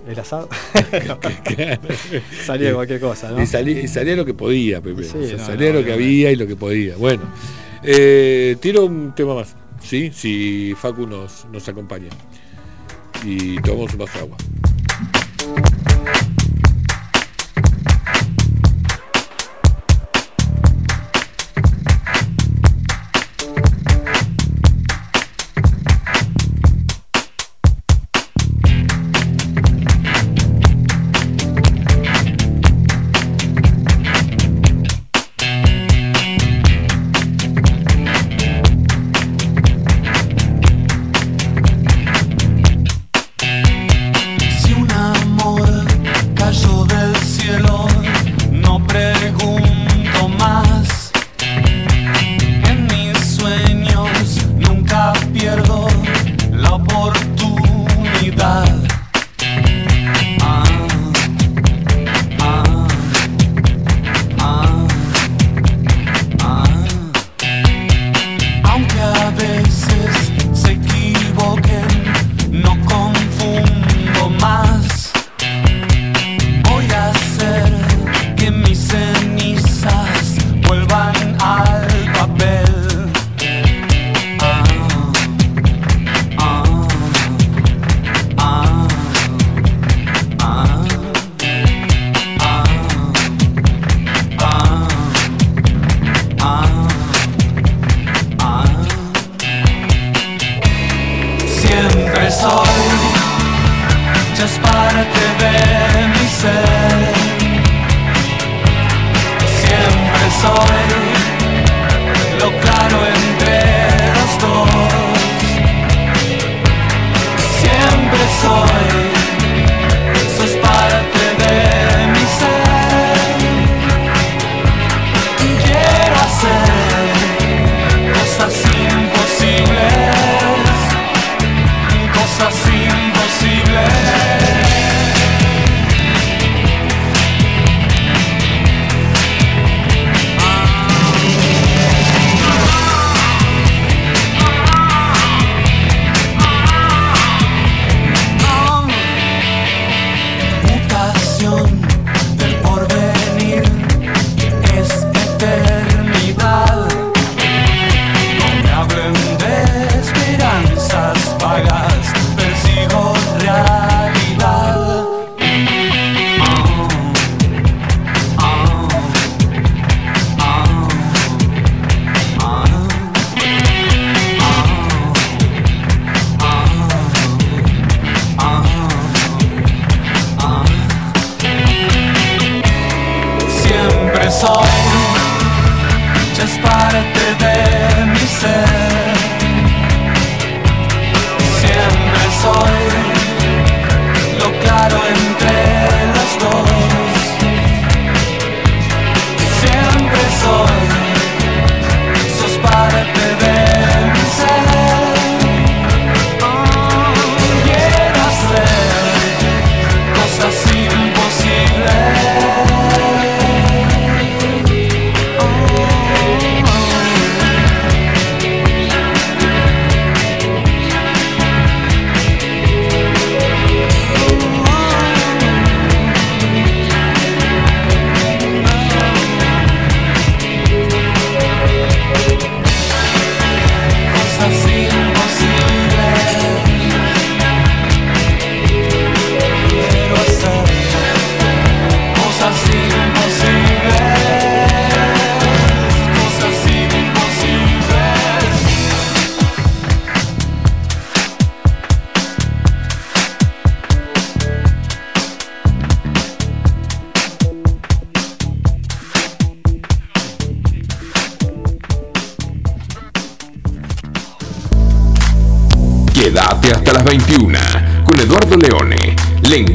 el 0.07 0.19
asado? 0.19 0.49
Salía 2.45 2.69
de 2.69 2.73
cualquier 2.73 2.99
cosa, 2.99 3.31
¿no? 3.31 3.41
Y, 3.41 3.45
salía, 3.45 3.81
y 3.81 3.87
salía 3.87 4.15
lo 4.15 4.25
que 4.25 4.33
podía, 4.33 4.81
Pepe. 4.81 5.03
Sí, 5.03 5.17
O 5.17 5.27
sea, 5.27 5.37
no, 5.37 5.45
salía 5.45 5.73
no, 5.73 5.79
lo 5.79 5.85
que 5.85 5.93
había 5.93 6.31
y 6.31 6.35
lo 6.35 6.47
que 6.47 6.55
podía. 6.55 6.95
Bueno, 6.97 7.23
eh, 7.83 8.57
tiro 8.59 8.85
un 8.85 9.13
tema 9.15 9.35
más, 9.35 9.55
¿sí? 9.81 10.11
Si 10.13 10.73
Facu 10.75 11.07
nos, 11.07 11.45
nos 11.51 11.67
acompaña. 11.67 12.09
Y 13.23 13.61
tomamos 13.61 13.93
un 13.93 13.99
vaso 13.99 14.13
de 14.17 14.23
agua. 14.23 14.37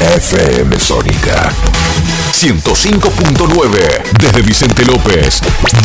FM 0.00 0.80
Sónica. 0.80 1.52
105.9 2.32 4.02
desde 4.18 4.40
Vicente 4.40 4.84
López, 4.84 5.40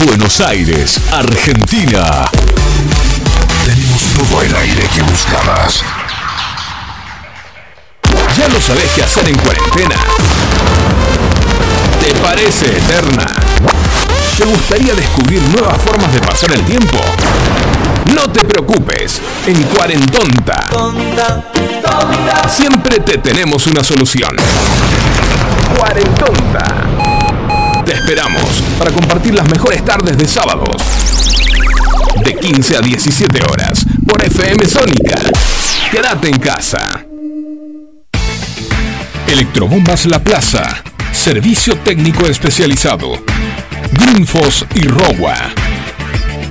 Buenos 0.06 0.40
Aires, 0.40 1.00
Argentina. 1.12 2.24
Tenemos 3.66 4.04
todo 4.14 4.42
el 4.42 4.56
aire 4.56 4.84
que 4.94 5.02
buscabas. 5.02 5.84
¿Ya 8.38 8.48
no 8.48 8.62
sabés 8.62 8.92
qué 8.96 9.04
hacer 9.04 9.28
en 9.28 9.38
cuarentena? 9.38 9.96
¿Te 12.00 12.14
parece 12.22 12.68
eterna? 12.68 13.28
¿Te 14.38 14.46
gustaría 14.46 14.94
descubrir 14.96 15.42
nuevas 15.54 15.82
formas 15.82 16.14
de 16.14 16.20
pasar 16.20 16.54
el 16.54 16.64
tiempo? 16.64 17.00
No 18.14 18.30
te 18.32 18.44
preocupes, 18.44 19.22
en 19.48 19.62
Cuarentonta 19.64 20.60
siempre 22.50 23.00
te 23.00 23.18
tenemos 23.18 23.68
una 23.68 23.84
solución. 23.84 24.36
Cuarentonta. 25.78 26.66
Te 27.86 27.94
esperamos 27.94 28.64
para 28.80 28.92
compartir 28.92 29.34
las 29.34 29.48
mejores 29.50 29.84
tardes 29.84 30.18
de 30.18 30.28
sábados. 30.28 30.76
De 32.24 32.34
15 32.36 32.78
a 32.78 32.82
17 32.82 33.44
horas 33.44 33.86
por 34.08 34.24
FM 34.24 34.66
Sónica. 34.66 35.18
Quédate 35.92 36.30
en 36.30 36.40
casa. 36.40 37.06
Electrobombas 39.28 40.06
La 40.06 40.24
Plaza. 40.24 40.84
Servicio 41.12 41.78
técnico 41.78 42.26
especializado. 42.26 43.22
Greenfos 43.92 44.66
y 44.76 44.88
Rowa. 44.88 45.65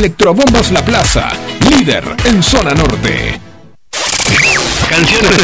Electrobombas 0.00 0.70
La 0.70 0.82
Plaza, 0.82 1.28
líder 1.68 2.02
en 2.24 2.42
zona 2.42 2.72
norte. 2.72 3.38
Canciones, 4.88 5.40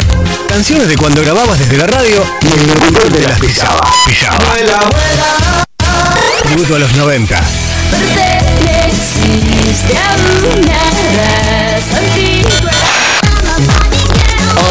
canciones 0.49 0.89
de 0.89 0.97
cuando 0.97 1.21
grababas 1.21 1.59
desde 1.59 1.77
la 1.77 1.87
radio 1.87 2.25
y 2.41 2.47
el 2.47 2.67
locutor 2.67 3.13
te 3.13 3.29
las 3.29 3.39
pisaba. 3.39 3.87
Pisaba. 4.07 4.55
Tributo 6.43 6.75
a 6.75 6.79
los 6.79 6.97
90. 6.97 7.39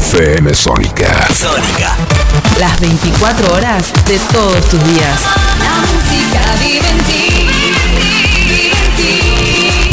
FM 0.00 0.54
Sónica. 0.54 1.28
Sónica. 1.32 1.94
Las 2.58 2.80
24 2.80 3.52
horas 3.52 3.92
de 4.06 4.18
todos 4.32 4.66
tus 4.68 4.82
días. 4.84 5.20
La 5.62 5.76
música 5.76 6.40
vive 6.58 6.88
en 6.88 6.98
ti. 7.04 7.28
Vive 8.48 8.76
en 8.76 8.90
ti. 8.96 9.20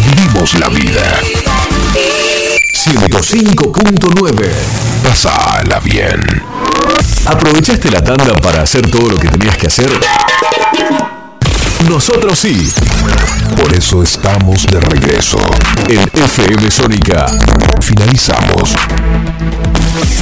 Vivimos 0.05 0.53
la 0.55 0.69
vida. 0.69 1.19
105.9. 2.73 4.49
Pasala 5.03 5.79
bien. 5.81 6.21
¿Aprovechaste 7.25 7.91
la 7.91 8.01
tanda 8.01 8.33
para 8.37 8.61
hacer 8.61 8.89
todo 8.89 9.09
lo 9.09 9.17
que 9.17 9.27
tenías 9.27 9.57
que 9.57 9.67
hacer? 9.67 9.91
Nosotros 11.89 12.39
sí. 12.39 12.73
Por 13.61 13.73
eso 13.73 14.01
estamos 14.03 14.65
de 14.67 14.79
regreso. 14.79 15.37
En 15.89 16.09
FM 16.13 16.71
Sónica 16.71 17.27
finalizamos 17.81 18.75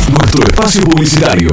nuestro 0.10 0.44
espacio 0.44 0.82
publicitario. 0.82 1.52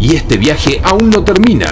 Y 0.00 0.14
este 0.14 0.36
viaje 0.36 0.80
aún 0.84 1.10
no 1.10 1.22
termina. 1.22 1.66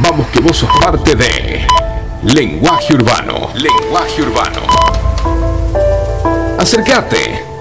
Vamos 0.00 0.26
que 0.28 0.40
vos 0.40 0.56
sos 0.56 0.70
parte 0.80 1.14
de 1.14 1.66
Lenguaje 2.24 2.94
Urbano. 2.94 3.50
Lenguaje 3.54 4.22
Urbano. 4.22 4.60
Acércate. 6.58 7.51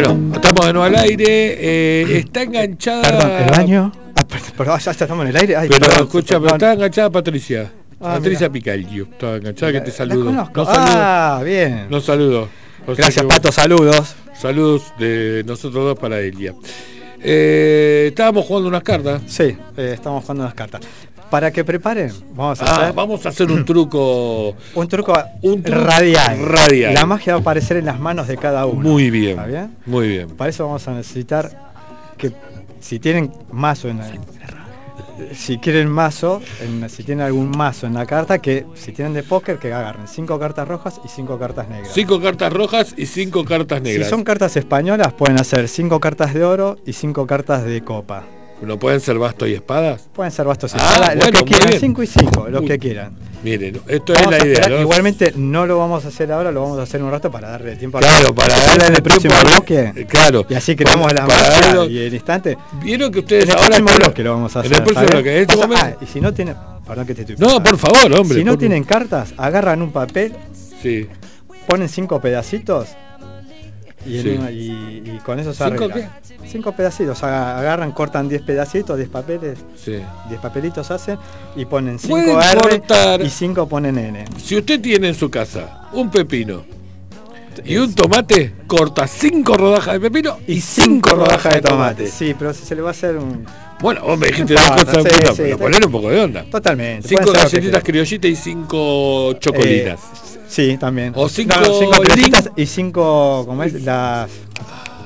Bueno, 0.00 0.34
estamos 0.34 0.66
de 0.66 0.72
nuevo 0.72 0.82
al 0.86 0.96
aire. 0.96 1.24
eh, 1.56 2.18
está 2.18 2.42
enganchada. 2.42 3.02
Perdón, 3.02 3.30
el 3.30 3.50
baño. 3.50 3.92
Ah, 4.16 4.26
per- 4.26 4.40
perdón, 4.56 4.80
ya 4.80 4.90
estamos 4.90 5.22
en 5.24 5.28
el 5.30 5.36
aire. 5.36 5.56
Ay, 5.56 5.68
Pero 5.68 5.86
perdón, 5.86 6.04
escúchame, 6.06 6.40
perdón. 6.40 6.56
está 6.56 6.72
enganchada 6.72 7.10
Patricia. 7.10 7.72
Ah, 8.00 8.14
Patricia 8.16 8.48
mira. 8.48 8.52
Picaglio. 8.52 9.04
Está 9.04 9.36
enganchada 9.36 9.72
que 9.72 9.80
te 9.82 9.86
La 9.90 9.92
saludo. 9.92 10.24
conozco. 10.26 10.52
No 10.56 10.64
saludo. 10.66 10.84
Ah, 10.88 11.42
bien. 11.44 11.86
No 11.88 12.00
saludo. 12.00 12.48
O 12.86 12.94
sea 12.94 13.04
Gracias, 13.04 13.22
que- 13.24 13.28
Pato. 13.28 13.52
Saludos. 13.52 14.16
Saludos 14.36 14.82
de 14.98 15.44
nosotros 15.46 15.84
dos 15.84 15.96
para 15.98 16.18
Elia. 16.18 16.54
Eh, 17.22 18.06
estábamos 18.08 18.46
jugando 18.46 18.68
unas 18.68 18.82
cartas. 18.82 19.22
Sí, 19.28 19.56
eh, 19.76 19.92
estamos 19.94 20.22
jugando 20.24 20.42
unas 20.42 20.54
cartas. 20.54 20.80
Para 21.34 21.50
que 21.50 21.64
preparen, 21.64 22.12
vamos 22.36 22.62
a 22.62 22.64
Ah, 22.64 22.76
hacer 22.82 22.94
vamos 22.94 23.26
a 23.26 23.30
hacer 23.30 23.50
un 23.50 23.64
truco. 23.64 24.50
un 24.76 24.86
truco 24.86 25.20
un 25.42 25.60
truco 25.64 25.80
radial. 25.84 26.38
radial. 26.46 26.94
La 26.94 27.06
magia 27.06 27.32
va 27.32 27.38
a 27.38 27.40
aparecer 27.40 27.76
en 27.78 27.86
las 27.86 27.98
manos 27.98 28.28
de 28.28 28.36
cada 28.36 28.66
uno. 28.66 28.88
Muy 28.88 29.10
bien. 29.10 29.30
¿Está 29.30 29.46
bien? 29.46 29.76
Muy 29.84 30.06
bien. 30.06 30.28
Para 30.30 30.50
eso 30.50 30.64
vamos 30.64 30.86
a 30.86 30.92
necesitar 30.92 31.50
que 32.16 32.30
si 32.78 33.00
tienen 33.00 33.32
mazo 33.50 33.88
en 33.88 33.98
la, 33.98 34.06
si 35.32 35.58
quieren 35.58 35.88
mazo, 35.90 36.40
en- 36.60 36.88
si 36.88 37.02
tienen 37.02 37.24
algún 37.26 37.50
mazo 37.50 37.88
en 37.88 37.94
la 37.94 38.06
carta, 38.06 38.38
que 38.38 38.64
si 38.74 38.92
tienen 38.92 39.12
de 39.12 39.24
póker, 39.24 39.58
que 39.58 39.72
agarren 39.72 40.06
cinco 40.06 40.38
cartas 40.38 40.68
rojas 40.68 41.00
y 41.04 41.08
cinco 41.08 41.36
cartas 41.36 41.68
negras. 41.68 41.90
Cinco 41.92 42.20
cartas 42.20 42.52
rojas 42.52 42.94
y 42.96 43.06
cinco 43.06 43.44
cartas 43.44 43.78
Si 43.78 43.84
negras. 43.88 44.08
son 44.08 44.22
cartas 44.22 44.56
españolas, 44.56 45.12
pueden 45.14 45.40
hacer 45.40 45.66
cinco 45.68 45.98
cartas 45.98 46.32
de 46.32 46.44
oro 46.44 46.76
y 46.86 46.92
cinco 46.92 47.26
cartas 47.26 47.64
de 47.64 47.82
copa. 47.82 48.22
¿No 48.66 48.78
pueden 48.78 49.00
ser 49.00 49.18
bastos 49.18 49.48
y 49.48 49.54
espadas? 49.54 50.08
Pueden 50.12 50.32
ser 50.32 50.46
bastos 50.46 50.72
y 50.72 50.76
Ah, 50.78 50.94
espadas, 50.94 51.16
bueno, 51.16 51.30
lo 51.38 51.38
que 51.38 51.44
quieran, 51.44 51.68
bien. 51.68 51.80
5 51.80 52.02
y 52.02 52.06
5, 52.06 52.48
lo 52.50 52.60
Uy. 52.60 52.66
que 52.66 52.78
quieran. 52.78 53.16
Miren, 53.42 53.78
esto 53.88 54.14
Vamos 54.14 54.32
es 54.34 54.40
a 54.40 54.44
la 54.44 54.50
idea. 54.50 54.80
Igualmente 54.80 55.32
no 55.36 55.66
lo 55.66 55.78
vamos 55.78 56.04
a 56.06 56.08
hacer 56.08 56.32
ahora, 56.32 56.50
lo 56.50 56.62
vamos 56.62 56.78
a 56.78 56.82
hacer 56.84 57.02
un 57.02 57.10
rato 57.10 57.30
para 57.30 57.50
darle 57.50 57.76
tiempo 57.76 57.98
a 57.98 58.00
Claro, 58.00 58.34
para 58.34 58.56
darle 58.58 58.86
en 58.86 58.94
el 58.94 59.02
próximo 59.02 59.34
a- 59.34 59.42
bloque. 59.42 60.06
Claro. 60.08 60.46
Y 60.48 60.54
así 60.54 60.74
creamos 60.74 61.08
Para- 61.08 61.20
la 61.22 61.26
para 61.26 61.50
darlo- 61.50 61.90
y 61.90 61.98
el 61.98 62.14
instante. 62.14 62.56
Vieron 62.82 63.12
que 63.12 63.18
ustedes 63.18 63.44
En 63.44 63.50
el 63.50 63.54
ahora. 63.56 63.66
próximo 63.76 63.90
bloque 63.98 64.22
lo 64.22 64.32
vamos 64.32 64.56
a 64.56 64.60
hacer. 64.60 64.72
En 64.72 64.78
el 64.78 64.84
próximo 64.84 65.06
bloque. 65.08 65.34
En 65.36 65.40
este 65.42 65.54
sea, 65.56 65.66
momento. 65.66 65.84
ah, 65.86 65.96
y 66.02 66.06
si 66.06 66.20
no 66.22 66.32
tienen. 66.32 66.56
Perdón 66.86 67.06
que 67.06 67.14
te 67.14 67.20
estoy 67.22 67.36
No, 67.38 67.62
por 67.62 67.76
favor, 67.78 68.12
hombre. 68.14 68.38
Si 68.38 68.44
no 68.44 68.52
por- 68.52 68.58
tienen 68.60 68.84
cartas, 68.84 69.34
agarran 69.36 69.82
un 69.82 69.92
papel, 69.92 70.32
Sí. 70.82 71.06
ponen 71.66 71.88
cinco 71.90 72.20
pedacitos 72.20 72.88
y, 74.06 74.20
Sí. 74.20 74.28
una- 74.38 74.50
y- 74.50 75.02
y 75.16 75.20
con 75.24 75.38
eso 75.38 75.52
se 75.54 75.64
¿Cinco 75.64 75.84
arregla. 75.84 76.18
Cinco 76.46 76.72
pedacitos, 76.72 77.22
aga- 77.22 77.58
agarran, 77.58 77.92
cortan 77.92 78.28
10 78.28 78.42
pedacitos, 78.42 78.96
10 78.96 79.08
papeles, 79.08 79.58
Sí. 79.82 79.96
10 80.28 80.40
papelitos 80.40 80.90
hacen 80.90 81.18
y 81.56 81.64
ponen 81.64 81.98
Pueden 81.98 82.26
5 82.26 82.42
R 82.42 82.60
cortar- 82.80 83.22
y 83.22 83.30
5 83.30 83.68
ponen 83.68 83.98
N. 83.98 84.24
Si 84.36 84.56
usted 84.56 84.80
tiene 84.80 85.08
en 85.08 85.14
su 85.14 85.30
casa 85.30 85.88
un 85.92 86.10
pepino 86.10 86.62
y 87.64 87.76
un 87.76 87.94
tomate, 87.94 88.52
corta 88.66 89.06
cinco 89.06 89.56
rodajas 89.56 89.94
de 89.94 90.00
pepino 90.00 90.38
y, 90.46 90.60
cinco 90.60 91.10
rodajas 91.14 91.54
de 91.54 91.60
tomate. 91.62 92.06
Sí, 92.08 92.34
pero 92.38 92.52
si 92.52 92.64
se 92.64 92.74
le 92.74 92.82
va 92.82 92.88
a 92.88 92.90
hacer 92.90 93.16
un. 93.16 93.44
Bueno, 93.80 94.02
vos 94.02 94.18
me 94.18 94.26
dijiste 94.28 94.54
dos 94.54 94.62
cosas, 94.70 95.02
sí, 95.02 95.08
pero 95.20 95.34
sí, 95.34 95.42
pero 95.44 95.58
poner 95.58 95.84
un 95.86 95.92
poco 95.92 96.10
de 96.10 96.20
onda. 96.20 96.44
Totalmente. 96.50 97.06
Cinco 97.08 97.22
pueden 97.24 97.36
hacer 97.40 97.44
lo 97.44 97.50
que 97.50 97.56
galletitas 97.70 97.82
quieran. 97.82 98.06
criollitas 98.06 98.30
y 98.30 98.36
cinco 98.36 99.32
chocolinas. 99.34 100.00
Eh, 100.00 100.33
sí, 100.54 100.76
también. 100.78 101.12
O 101.16 101.28
cinco 101.28 101.54
No, 101.60 101.66
cinco 101.66 102.02
y 102.56 102.66
cinco. 102.66 103.44
¿Cómo 103.46 103.62
es? 103.64 103.82
Las. 103.82 104.30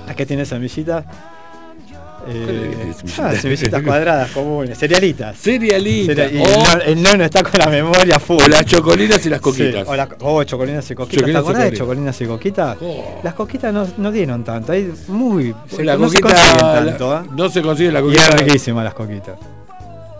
Las 0.07 0.17
que 0.17 0.27
tienen 0.27 0.47
semillitas. 0.47 1.05
¿Cuál 1.05 2.37
es 2.37 2.47
que 2.47 2.53
Eh, 2.53 2.75
tiene 2.77 2.93
semillitas? 2.95 3.19
ah, 3.21 3.41
semillitas 3.41 3.83
cuadradas 3.83 4.31
comunes, 4.33 4.79
cerealitas. 4.79 5.37
Cerealitas. 5.39 6.17
Cereal- 6.17 6.35
y 6.35 6.39
o, 6.41 6.45
el, 6.47 6.59
no- 6.79 6.83
el 6.85 7.03
nono 7.03 7.25
está 7.25 7.43
con 7.43 7.59
la 7.59 7.69
memoria 7.69 8.19
full. 8.19 8.37
o 8.43 8.49
las 8.49 8.67
chocolinas 8.67 9.25
y 9.25 9.31
las 9.31 9.39
Sí, 9.39 9.43
coquitas. 9.45 9.89
o 9.89 9.97
la- 9.97 10.09
oh, 10.21 10.45
chocolinas 10.45 10.91
y 10.91 10.95
coquitas. 10.95 11.21
Chocolinas 11.21 11.31
y 11.31 11.33
¿Te 11.33 11.39
acordás 11.39 11.59
de 11.59 11.65
coquitas. 11.71 11.79
chocolinas 11.79 12.21
y 12.21 12.27
coquitas? 12.27 12.77
Oh. 12.83 13.21
Las 13.23 13.35
coquitas 13.35 13.73
no, 13.73 13.87
no 13.97 14.13
dieron 14.13 14.45
tanto. 14.45 14.73
Hay 14.73 14.93
muy. 15.09 15.55
la 15.79 15.97
no 15.97 16.09
se 16.11 16.21
consiguen 16.21 16.57
la-. 16.57 16.97
¿eh? 17.25 17.29
no 17.35 17.49
se 17.49 17.63
consigue 17.63 17.93
la 17.93 18.01
Y 18.01 18.03
coquita. 18.03 18.27
eran 18.27 18.39
riquísimas 18.41 18.85
las 18.85 18.95
coquitas. 18.95 19.35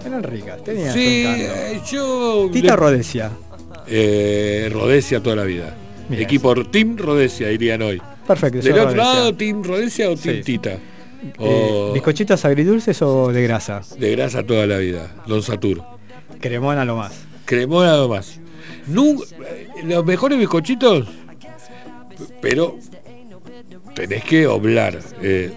Eran 0.07 0.23
ricas, 0.23 0.65
tenían 0.65 0.95
Sí, 0.95 1.27
yo. 1.91 2.49
Tita 2.53 2.69
le- 2.71 2.77
Rodesia. 2.77 3.31
Eh, 3.89 4.69
Rodesia 4.73 5.23
toda 5.23 5.37
la 5.37 5.45
vida. 5.45 5.75
Equipo 6.11 6.55
Team 6.67 6.97
Rodesia 6.97 7.49
dirían 7.49 7.83
hoy. 7.83 8.01
Perfecto. 8.27 8.61
Del 8.61 8.73
otro 8.73 8.85
Rodesia. 8.87 9.05
lado, 9.05 9.35
Team 9.35 9.63
Rodesia 9.63 10.11
o 10.11 10.17
Team 10.17 10.37
Sí. 10.37 10.43
Tita. 10.43 10.73
Eh, 10.73 10.79
O 11.39 11.93
¿Bizcochitos 11.93 12.45
agridulces 12.45 13.03
o 13.03 13.33
de 13.33 13.43
grasa? 13.43 13.83
de 13.99 14.11
grasa 14.13 14.43
toda 14.45 14.67
la 14.67 14.79
vida. 14.79 15.15
Don 15.27 15.43
Satur. 15.43 15.83
Cremona 16.41 16.85
lo 16.85 16.97
más. 16.97 17.13
Cremona 17.45 17.97
nomás. 17.97 18.39
Nu- 18.87 19.23
eh, 19.47 19.69
los 19.85 20.05
mejores 20.05 20.39
bizcochitos, 20.39 21.09
pero 22.41 22.79
tenés 23.95 24.23
que 24.25 24.47
oblar 24.47 24.99
eh, 25.23 25.53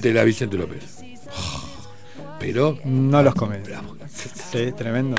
de 0.00 0.12
la 0.14 0.24
Vicente 0.24 0.56
López. 0.56 0.98
Pero, 2.40 2.78
No 2.84 3.22
los 3.22 3.34
comen. 3.34 3.62
Sí, 4.52 4.72
tremendo. 4.76 5.16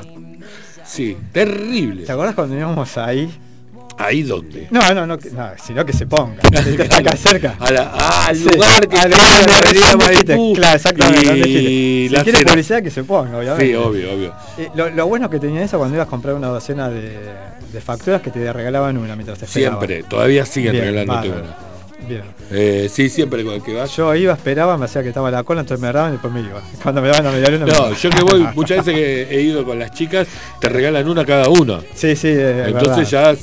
Sí, 0.93 1.17
terrible. 1.31 2.03
¿Te 2.05 2.11
acuerdas 2.11 2.35
cuando 2.35 2.55
íbamos 2.57 2.97
ahí? 2.97 3.31
¿Ahí 3.97 4.23
dónde? 4.23 4.67
No, 4.71 4.81
no, 4.93 5.05
no, 5.05 5.17
no, 5.17 5.49
sino 5.63 5.85
que 5.85 5.93
se 5.93 6.07
ponga. 6.07 6.41
Está 6.51 6.97
acá 6.97 7.15
cerca. 7.15 7.55
A 7.59 7.69
la- 7.71 7.91
ah, 7.93 8.25
al 8.29 8.35
Sí, 8.35 8.45
lugar 8.49 8.87
que 8.89 8.97
al 8.97 9.11
lugar 9.11 9.51
avenida 9.51 9.97
Maipú 9.97 10.53
Claro, 10.55 10.75
exactamente. 10.75 11.25
donde 11.27 11.43
dijiste. 11.47 12.09
la 12.15 12.19
si 12.19 12.23
quiere 12.23 12.39
Cera. 12.39 12.51
publicidad 12.51 12.81
que 12.83 12.89
se 12.91 13.03
ponga, 13.03 13.37
obviamente. 13.37 13.65
Sí, 13.67 13.75
obvio, 13.75 14.13
obvio. 14.13 14.33
Eh, 14.57 14.69
lo, 14.73 14.89
lo 14.89 15.07
bueno 15.07 15.29
que 15.29 15.39
tenía 15.39 15.61
eso 15.63 15.77
cuando 15.77 15.95
ibas 15.95 16.07
a 16.07 16.09
comprar 16.09 16.33
una 16.33 16.47
docena 16.47 16.89
de, 16.89 17.19
de 17.71 17.81
facturas 17.81 18.21
que 18.23 18.31
te 18.31 18.51
regalaban 18.51 18.97
una 18.97 19.15
mientras 19.15 19.37
te. 19.37 19.45
Siempre, 19.45 20.01
todavía 20.03 20.43
siguen 20.45 20.73
regalándote 20.73 21.29
una. 21.29 21.55
Bien. 22.07 22.23
Eh, 22.51 22.87
sí, 22.91 23.09
siempre 23.09 23.43
con 23.43 23.53
el 23.53 23.63
que 23.63 23.73
vas. 23.73 23.95
Yo 23.95 24.13
iba, 24.15 24.33
esperaba, 24.33 24.77
me 24.77 24.85
hacía 24.85 25.01
que 25.03 25.09
estaba 25.09 25.31
la 25.31 25.43
cola, 25.43 25.61
entonces 25.61 25.81
me 25.81 25.87
agarraban 25.87 26.11
y 26.11 26.13
después 26.13 26.33
me 26.33 26.41
iba. 26.41 26.61
Cuando 26.83 27.01
me 27.01 27.07
daban 27.07 27.25
la 27.25 27.31
media 27.31 27.49
luna, 27.49 27.65
me 27.65 27.71
No, 27.71 27.87
iba. 27.87 27.97
yo 27.97 28.09
que 28.09 28.21
voy, 28.23 28.47
muchas 28.55 28.77
veces 28.85 28.93
que 28.95 29.27
he 29.37 29.41
ido 29.41 29.63
con 29.65 29.79
las 29.79 29.91
chicas, 29.91 30.27
te 30.59 30.69
regalan 30.69 31.07
una 31.07 31.25
cada 31.25 31.49
uno. 31.49 31.79
Sí, 31.95 32.15
sí, 32.15 32.29
es 32.29 32.67
Entonces 32.67 33.09
verdad. 33.11 33.35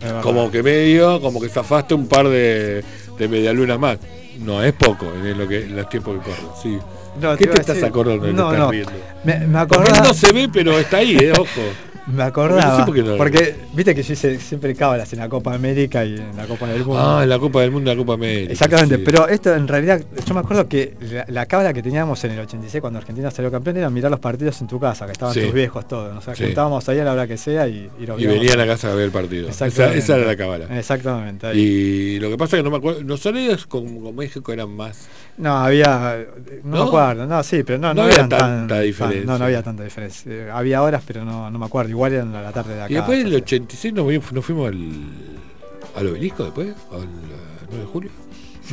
ya 0.00 0.06
verdad. 0.06 0.22
como 0.22 0.50
que 0.50 0.62
medio, 0.62 1.20
como 1.20 1.40
que 1.40 1.48
zafaste 1.48 1.94
un 1.94 2.06
par 2.08 2.28
de, 2.28 2.82
de 3.18 3.28
medialunas 3.28 3.78
más. 3.78 3.98
No, 4.40 4.62
es 4.62 4.72
poco 4.74 5.06
en 5.14 5.38
lo 5.38 5.48
que 5.48 5.64
en 5.64 5.76
los 5.76 5.88
tiempos 5.88 6.18
que 6.18 6.30
corren, 6.30 6.46
sí. 6.62 6.78
No, 7.20 7.34
¿Qué 7.36 7.46
te 7.46 7.56
a 7.56 7.60
estás 7.60 7.82
acordando? 7.82 8.26
No, 8.32 8.50
te 8.50 8.58
no. 8.58 8.90
Me, 9.24 9.46
me 9.46 9.58
acordaba, 9.58 10.00
no 10.08 10.12
se 10.14 10.32
ve, 10.32 10.50
pero 10.52 10.78
está 10.78 10.98
ahí, 10.98 11.16
eh, 11.16 11.32
ojo. 11.32 11.46
Me 12.06 12.22
acordaba, 12.22 12.64
No 12.64 12.76
sé 12.78 12.84
por 12.84 12.94
qué 12.94 13.02
no. 13.02 13.16
porque 13.16 13.56
viste 13.72 13.94
que 13.94 14.02
yo 14.02 14.12
hice 14.12 14.38
siempre 14.38 14.74
cábalas 14.74 15.12
en 15.12 15.18
la 15.18 15.28
Copa 15.28 15.54
América 15.54 16.04
y 16.04 16.14
en 16.16 16.36
la 16.36 16.46
Copa 16.46 16.66
del 16.68 16.84
Mundo. 16.84 17.00
Ah, 17.00 17.22
en 17.24 17.28
la 17.28 17.38
Copa 17.38 17.60
del 17.62 17.70
Mundo, 17.72 17.90
la 17.92 17.96
Copa 17.96 18.14
América. 18.14 18.52
Exactamente, 18.52 18.96
sí. 18.96 19.02
pero 19.04 19.26
esto 19.28 19.54
en 19.54 19.66
realidad, 19.66 20.00
yo 20.26 20.34
me 20.34 20.40
acuerdo 20.40 20.68
que 20.68 20.94
la, 21.00 21.24
la 21.28 21.46
cábala 21.46 21.72
que 21.72 21.82
teníamos 21.82 22.22
en 22.24 22.32
el 22.32 22.40
86 22.40 22.80
cuando 22.80 22.98
Argentina 22.98 23.30
salió 23.30 23.50
campeón 23.50 23.76
era 23.78 23.90
mirar 23.90 24.10
los 24.10 24.20
partidos 24.20 24.60
en 24.60 24.68
tu 24.68 24.78
casa, 24.78 25.06
que 25.06 25.12
estaban 25.12 25.34
Sí. 25.34 25.40
tus 25.42 25.52
viejos 25.52 25.88
todos, 25.88 26.14
nos 26.14 26.24
Sí. 26.36 26.44
juntábamos 26.44 26.88
ahí 26.88 26.98
a 27.00 27.04
la 27.04 27.12
hora 27.12 27.26
que 27.26 27.36
sea 27.36 27.66
y, 27.66 27.90
y 27.98 28.06
los 28.06 28.20
Y 28.20 28.26
venían 28.26 28.60
a 28.60 28.66
casa 28.66 28.92
a 28.92 28.94
ver 28.94 29.06
el 29.06 29.10
partido. 29.10 29.48
Esa, 29.48 29.66
Exactamente. 29.66 29.98
esa 29.98 30.16
era 30.16 30.26
la 30.26 30.36
cábala. 30.36 30.78
Exactamente. 30.78 31.46
ahí. 31.48 31.58
Y 31.58 32.20
lo 32.20 32.30
que 32.30 32.36
pasa 32.36 32.56
es 32.56 32.60
que 32.60 32.64
no 32.64 32.70
me 32.70 32.76
acuerdo. 32.78 33.02
Los 33.02 33.24
horarios 33.26 33.66
con, 33.66 34.00
con 34.00 34.14
México 34.14 34.52
eran 34.52 34.70
más. 34.70 35.06
No, 35.38 35.56
había. 35.58 36.24
No, 36.64 36.76
¿No? 36.76 36.82
me 36.84 36.88
acuerdo, 36.88 37.26
no, 37.26 37.42
sí, 37.42 37.62
pero 37.62 37.78
no, 37.78 37.88
No 37.88 37.94
no, 37.94 38.02
había 38.04 38.14
eran 38.14 38.28
tanta 38.28 38.66
tan- 38.76 38.82
diferencia. 38.84 39.24
no, 39.26 39.38
no 39.38 39.44
había 39.44 39.62
tanta 39.62 39.82
diferencia. 39.82 40.32
Eh, 40.32 40.50
había 40.50 40.82
horas, 40.82 41.02
pero 41.06 41.24
no, 41.24 41.50
no 41.50 41.58
me 41.58 41.66
acuerdo. 41.66 41.90
Igual 41.96 42.12
eran 42.12 42.34
a 42.34 42.42
la 42.42 42.52
tarde 42.52 42.74
de 42.74 42.82
acá. 42.82 42.92
y 42.92 42.94
después 42.96 43.18
del 43.18 43.26
entonces- 43.34 43.42
86 43.60 43.94
nos, 43.94 44.04
fuimos- 44.04 44.32
nos 44.32 44.44
fuimos 44.44 44.68
al, 44.68 44.78
al 45.96 46.06
obelisco 46.08 46.44
después, 46.44 46.68
al 46.92 47.02
eh, 47.02 47.06
9 47.70 47.78
de 47.80 47.86
julio. 47.86 48.10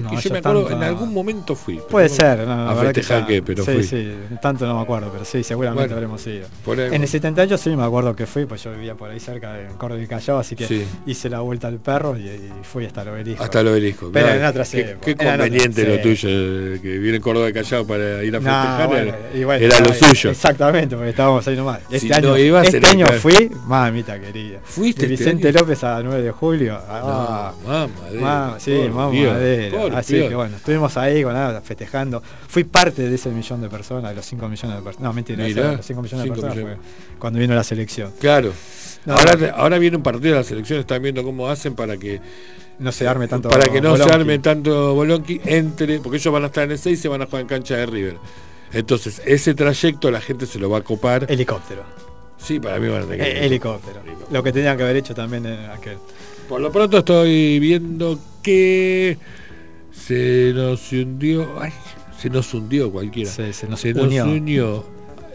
No, 0.02 0.10
que 0.10 0.18
yo 0.18 0.30
me 0.32 0.40
acuerdo, 0.40 0.62
tanto 0.64 0.76
en 0.78 0.84
algún 0.84 1.14
momento 1.14 1.56
fui. 1.56 1.80
Puede 1.90 2.10
no- 2.10 2.16
ser, 2.16 2.40
no, 2.48 2.70
a 2.70 2.76
que 2.80 2.86
festejar 2.88 3.26
qué, 3.28 3.42
pero 3.42 3.64
sí, 3.64 3.72
fui. 3.72 3.84
sí, 3.84 4.12
tanto 4.42 4.66
no 4.66 4.76
me 4.76 4.82
acuerdo, 4.82 5.10
pero 5.12 5.26
sí, 5.26 5.44
seguramente 5.44 5.94
Bueno, 5.94 5.96
habremos 5.96 6.28
ido. 6.28 6.48
En 6.94 7.02
el 7.02 7.08
78 7.08 7.58
sí 7.58 7.70
me 7.76 7.84
acuerdo 7.84 8.16
que 8.16 8.26
fui, 8.26 8.46
pues 8.46 8.64
yo 8.64 8.72
vivía 8.72 8.96
por 8.96 9.10
ahí 9.10 9.20
cerca 9.20 9.54
de 9.54 9.68
Córdoba 9.78 10.02
y 10.02 10.08
Callao, 10.08 10.40
así 10.40 10.56
que 10.56 10.68
Sí. 10.68 10.86
hice 11.06 11.30
la 11.30 11.40
vuelta 11.42 11.68
al 11.68 11.78
perro 11.80 12.18
y, 12.18 12.22
y 12.28 12.52
fui 12.64 12.86
hasta 12.86 13.02
el 13.04 13.10
obelisco. 13.10 13.44
Hasta 13.44 13.60
el 13.60 13.68
obelisco. 13.68 14.10
Pero 14.12 14.26
mirá, 14.28 14.38
en 14.40 14.46
otras 14.46 14.70
qué, 14.70 14.98
qué 15.04 15.16
conveniente 15.16 15.86
lo 15.88 15.96
sí. 15.96 16.02
tuyo, 16.02 16.30
eh, 16.32 16.80
que 16.82 16.98
viene 16.98 17.20
Córdoba 17.20 17.46
de 17.48 17.54
Callao 17.54 17.86
para 17.86 18.24
ir 18.24 18.36
a 18.36 18.40
festejar. 18.40 18.88
bueno, 18.88 19.08
era, 19.10 19.20
y 19.34 19.44
bueno, 19.44 19.66
era 19.66 19.80
lo 19.80 19.94
suyo. 19.94 20.30
Exactamente, 20.32 20.96
porque 20.96 21.10
estábamos 21.12 21.48
ahí 21.48 21.56
nomás. 21.56 21.80
Este 21.92 22.00
Si 22.08 22.14
año, 22.14 22.38
ibas, 22.38 22.68
este 22.74 22.88
año 22.88 23.08
que- 23.12 23.18
fui, 23.18 23.52
mamita 23.66 24.20
querida. 24.20 24.60
¿Fuiste 24.64 25.04
este 25.04 25.16
Vicente? 25.16 25.52
López 25.52 25.84
a 25.84 26.02
9 26.02 26.22
de 26.24 26.32
julio. 26.32 26.80
Ah, 26.90 27.52
No, 27.66 27.88
mamadera, 27.88 28.22
Ma- 28.22 28.56
sí, 28.60 28.72
por 29.72 29.83
Así 29.92 30.16
Dios. 30.16 30.30
que 30.30 30.36
bueno, 30.36 30.56
estuvimos 30.58 30.96
ahí 30.98 31.24
con 31.24 31.34
nada, 31.34 31.62
festejando. 31.62 32.22
Fui 32.48 32.64
parte 32.64 33.08
de 33.10 33.16
ese 33.16 33.30
millón 33.30 33.62
de 33.62 33.70
personas, 33.70 34.12
de 34.12 34.16
los 34.16 34.26
5 34.26 34.48
millones 34.48 34.78
de 34.78 34.84
personas. 34.84 35.10
No, 35.10 35.14
mentira, 35.14 35.44
Mirá, 35.44 35.62
ese- 35.70 35.78
los 35.78 35.86
5 35.86 36.02
millones 36.02 36.24
de 36.26 36.30
personas 36.32 36.56
millones. 36.56 36.78
fue 36.78 37.18
cuando 37.20 37.40
vino 37.40 37.56
la 37.56 37.64
selección. 37.64 38.12
Claro. 38.20 38.52
No, 39.06 39.14
ahora, 39.16 39.36
no. 39.36 39.48
ahora 39.56 39.78
viene 39.80 39.98
un 39.98 40.04
partido 40.04 40.34
de 40.34 40.40
la 40.40 40.44
selección, 40.46 40.80
están 40.80 41.02
viendo 41.02 41.24
cómo 41.24 41.50
hacen 41.50 41.76
para 41.76 41.98
que 41.98 42.22
No 42.80 42.92
se 42.92 43.08
arme 43.08 43.28
tanto. 43.28 43.50
para 43.50 43.70
que 43.70 43.82
no 43.82 43.92
bolonqui. 43.92 44.10
se 44.10 44.16
arme 44.16 44.40
tanto 44.40 44.96
Bolonqui 44.96 45.42
entre, 45.46 46.00
porque 46.00 46.18
ellos 46.18 46.34
van 46.34 46.44
a 46.44 46.48
estar 46.48 46.64
en 46.64 46.72
el 46.72 46.78
6 46.80 47.00
y 47.00 47.02
se 47.02 47.08
van 47.08 47.22
a 47.22 47.26
jugar 47.26 47.42
en 47.42 47.48
cancha 47.48 47.76
de 47.76 47.86
River. 47.86 48.18
Entonces, 48.72 49.22
ese 49.26 49.54
trayecto 49.54 50.10
la 50.10 50.20
gente 50.22 50.46
se 50.48 50.58
lo 50.58 50.70
va 50.70 50.80
a 50.80 50.82
copar. 50.82 51.26
Helicóptero. 51.30 51.84
Sí, 52.38 52.60
para 52.60 52.80
mí 52.80 52.88
van 52.90 53.04
a 53.04 53.06
tener 53.06 53.20
que 53.20 53.32
Eh, 53.40 53.46
helicóptero. 53.46 54.02
Lo 54.32 54.42
que 54.44 54.52
tenían 54.52 54.76
que 54.76 54.84
haber 54.84 54.96
hecho 54.98 55.14
también 55.14 55.46
en 55.46 55.70
aquel. 55.70 55.98
Por 56.50 56.60
lo 56.60 56.72
pronto 56.72 56.98
estoy 56.98 57.60
viendo 57.60 58.20
que 58.42 59.18
se 60.08 60.52
nos 60.54 60.92
hundió. 60.92 61.60
Ay, 61.60 61.72
se 62.20 62.30
nos 62.30 62.54
hundió 62.54 62.92
cualquiera. 62.92 63.30
Se, 63.32 63.54
se 63.54 63.68
nos 63.68 63.80
se 63.80 63.92
unió. 63.94 64.26
nos 64.26 64.36
unió. 64.38 64.86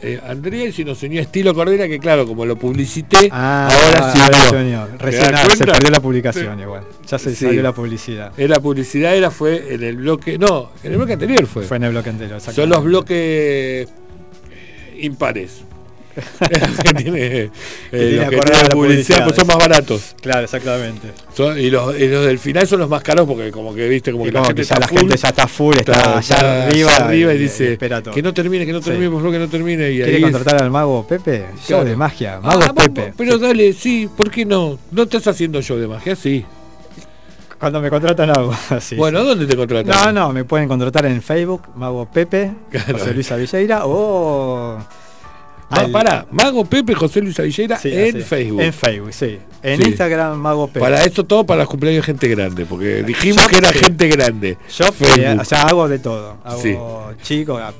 eh, 0.02 0.20
Andrea 0.26 0.66
y 0.66 0.72
se 0.72 0.84
nos 0.84 1.02
unió 1.02 1.20
Estilo 1.20 1.54
Cordera, 1.54 1.88
que 1.88 1.98
claro, 1.98 2.26
como 2.26 2.46
lo 2.46 2.56
publicité, 2.56 3.28
Ah, 3.32 3.68
ahora 3.70 4.12
sí 4.12 4.18
ahora 4.20 4.50
se 4.50 4.56
unió. 4.56 4.84
¿Te 4.86 5.04
Recién 5.04 5.34
ah, 5.34 5.44
se 5.56 5.66
perdió 5.66 5.90
la 5.90 6.00
publicación 6.00 6.60
igual. 6.60 6.84
Ya 7.06 7.18
se 7.18 7.34
Sí. 7.34 7.46
salió 7.46 7.62
la 7.62 7.72
publicidad. 7.72 8.32
Era 8.36 8.60
publicidad, 8.60 9.16
era 9.16 9.30
fue 9.30 9.74
en 9.74 9.82
el 9.82 9.96
bloque. 9.96 10.38
No, 10.38 10.70
en 10.84 10.92
el 10.92 10.98
bloque 10.98 11.14
anterior 11.14 11.46
fue. 11.46 11.64
Fue 11.64 11.76
en 11.78 11.84
el 11.84 11.90
bloque 11.90 12.10
entero, 12.10 12.38
Son 12.40 12.68
los 12.68 12.84
bloques 12.84 13.16
eh, 13.18 13.86
impares. 15.00 15.64
que 16.84 16.94
tiene, 16.94 17.18
eh, 17.26 17.50
los 17.92 18.28
que 18.30 18.36
tienen 18.36 18.64
la 18.68 18.74
publicidad, 18.74 19.24
pues 19.24 19.36
son 19.36 19.46
más 19.46 19.56
baratos. 19.58 20.14
Claro, 20.20 20.44
exactamente. 20.44 21.08
Son- 21.34 21.58
y, 21.58 21.70
los, 21.70 21.98
y 21.98 22.08
los 22.08 22.26
del 22.26 22.38
final 22.38 22.66
son 22.66 22.80
los 22.80 22.88
más 22.88 23.02
caros 23.02 23.26
porque 23.26 23.50
como 23.50 23.74
que 23.74 23.88
viste 23.88 24.12
como 24.12 24.24
que 24.24 24.32
la 24.32 24.44
gente 24.44 24.62
que 24.62 24.66
ya 24.68 24.76
está 24.76 24.80
la 24.80 24.88
full, 24.88 24.98
gente 24.98 25.16
ya 25.16 25.28
está 25.28 25.48
full, 25.48 25.74
está, 25.78 25.92
está- 25.92 26.18
allá 26.18 26.64
arriba, 26.66 26.90
allá 26.96 27.04
arriba 27.06 27.32
y, 27.32 27.36
y- 27.36 27.38
dice 27.40 27.72
espera 27.72 28.02
todo. 28.02 28.14
que 28.14 28.22
no 28.22 28.34
termine, 28.34 28.66
que 28.66 28.72
no 28.72 28.78
Sí. 28.80 28.86
termine, 28.90 29.10
por 29.10 29.18
favor 29.20 29.32
que 29.32 29.38
no 29.38 29.48
termine. 29.48 29.90
Y 29.90 29.96
¿Quiere 29.96 30.10
ahí 30.16 30.24
es- 30.24 30.30
contratar 30.30 30.62
al 30.62 30.70
mago 30.70 31.06
Pepe? 31.06 31.46
Show 31.56 31.66
Claro. 31.66 31.84
de 31.84 31.96
magia, 31.96 32.40
mago 32.40 32.60
Ah, 32.64 32.72
Pepe. 32.74 33.00
vamos, 33.00 33.14
pero 33.16 33.38
dale, 33.38 33.72
sí, 33.72 34.08
¿por 34.16 34.30
qué 34.30 34.44
no? 34.44 34.78
¿No 34.90 35.02
estás 35.04 35.26
haciendo 35.26 35.60
show 35.62 35.76
de 35.78 35.86
magia? 35.88 36.16
Sí. 36.16 36.44
Cuando 37.58 37.80
me 37.80 37.90
contratan 37.90 38.30
algo 38.30 38.54
así. 38.70 38.94
bueno, 38.96 39.24
¿dónde 39.24 39.44
te 39.46 39.56
contratan? 39.56 40.14
No, 40.14 40.26
no, 40.28 40.32
me 40.32 40.44
pueden 40.44 40.68
contratar 40.68 41.06
en 41.06 41.20
Facebook, 41.20 41.62
Mago 41.74 42.06
Pepe, 42.08 42.52
Claro. 42.70 42.96
José 42.98 43.12
Luis 43.14 43.32
Avilleira 43.32 43.80
o. 43.84 44.78
Al- 45.70 45.90
pará, 45.90 46.26
Mago 46.30 46.64
Pepe 46.64 46.94
José 46.94 47.20
Luis 47.20 47.38
Avillera 47.38 47.76
Sí, 47.78 47.90
en 47.92 48.16
así. 48.16 48.24
Facebook. 48.24 48.60
En 48.62 48.72
Facebook, 48.72 49.12
sí. 49.12 49.38
En 49.62 49.76
Sí. 49.82 49.88
Instagram, 49.88 50.38
Mago 50.38 50.66
Pepe. 50.68 50.80
Para 50.80 51.04
esto 51.04 51.24
todo 51.24 51.44
para 51.44 51.60
los 51.60 51.68
cumpleaños 51.68 52.02
de 52.06 52.12
gente 52.12 52.28
grande, 52.28 52.64
porque 52.64 53.02
dijimos 53.02 53.42
Yo- 53.42 53.48
que 53.48 53.56
era 53.58 53.72
sí. 53.72 53.78
gente 53.80 54.08
grande. 54.08 54.56
Yo 54.76 54.92
Facebook. 54.92 55.18
eh, 55.24 55.36
o 55.40 55.44
sea, 55.44 55.62
hago 55.68 55.88
de 55.88 55.98
todo. 55.98 56.36
Hago 56.44 57.12
chico. 57.22 57.58
a- 57.58 57.72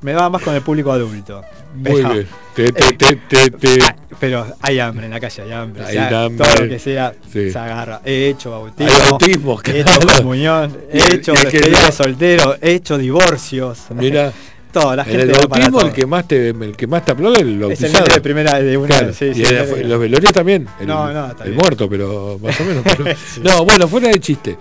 Me 0.00 0.12
va 0.12 0.28
más 0.28 0.42
con 0.42 0.54
el 0.54 0.60
público 0.60 0.92
adulto. 0.92 1.42
Muy 1.74 2.02
Pero- 2.02 2.12
bien. 2.12 2.26
Te, 2.54 2.72
te, 2.72 2.92
te, 2.92 3.50
te, 3.50 3.78
Ah, 3.82 3.96
pero 4.20 4.46
hay 4.60 4.78
hambre 4.78 5.06
en 5.06 5.10
la 5.12 5.18
calle, 5.18 5.42
hay 5.42 5.50
hambre. 5.52 5.82
o 5.82 5.86
Hay 5.86 5.92
sea, 5.94 6.24
hambre. 6.24 6.44
Todo 6.46 6.62
lo 6.62 6.68
que 6.68 6.78
sea 6.78 7.14
Sí. 7.32 7.50
se 7.50 7.58
agarra. 7.58 8.00
He 8.04 8.28
hecho 8.28 8.50
bautismo. 8.50 8.92
Hay 8.92 9.00
bautismos, 9.10 9.62
he 9.66 9.80
hecho 9.80 10.00
comunión, 10.18 10.76
he 10.92 11.14
hecho 11.14 11.32
despedida 11.32 11.86
de 11.86 11.92
soltero, 11.92 12.54
he 12.60 12.74
hecho 12.74 12.96
divorcios. 12.98 13.78
Mira, 13.94 14.30
la 14.96 15.04
en 15.04 15.20
el 15.20 15.30
bautismo 15.30 15.80
el 15.82 15.92
que 15.92 16.06
más 16.06 16.26
te 16.28 16.48
el 16.50 16.76
que 16.76 16.86
más 16.86 17.04
te 17.04 17.12
aplaude 17.12 17.36
es 17.36 17.42
el 17.42 17.48
es 17.48 17.54
el 17.54 17.60
bautizado. 17.92 18.14
de 18.14 18.20
primera 18.20 18.60
de 18.60 18.76
una 18.76 18.88
Claro, 18.88 19.12
sí, 19.12 19.26
y 19.26 19.34
sí, 19.34 19.44
sí, 19.44 19.84
los 19.84 20.00
velorios 20.00 20.32
también. 20.32 20.66
El, 20.80 20.86
No, 20.86 21.12
no, 21.12 21.26
está 21.30 21.44
el 21.44 21.50
bien. 21.50 21.60
muerto, 21.62 21.88
pero 21.88 22.38
más 22.42 22.60
o 22.60 22.64
menos. 22.64 22.82
pero-. 22.84 23.04
No, 23.42 23.64
bueno, 23.64 23.86
fuera 23.88 24.08
de 24.08 24.20
chiste. 24.20 24.56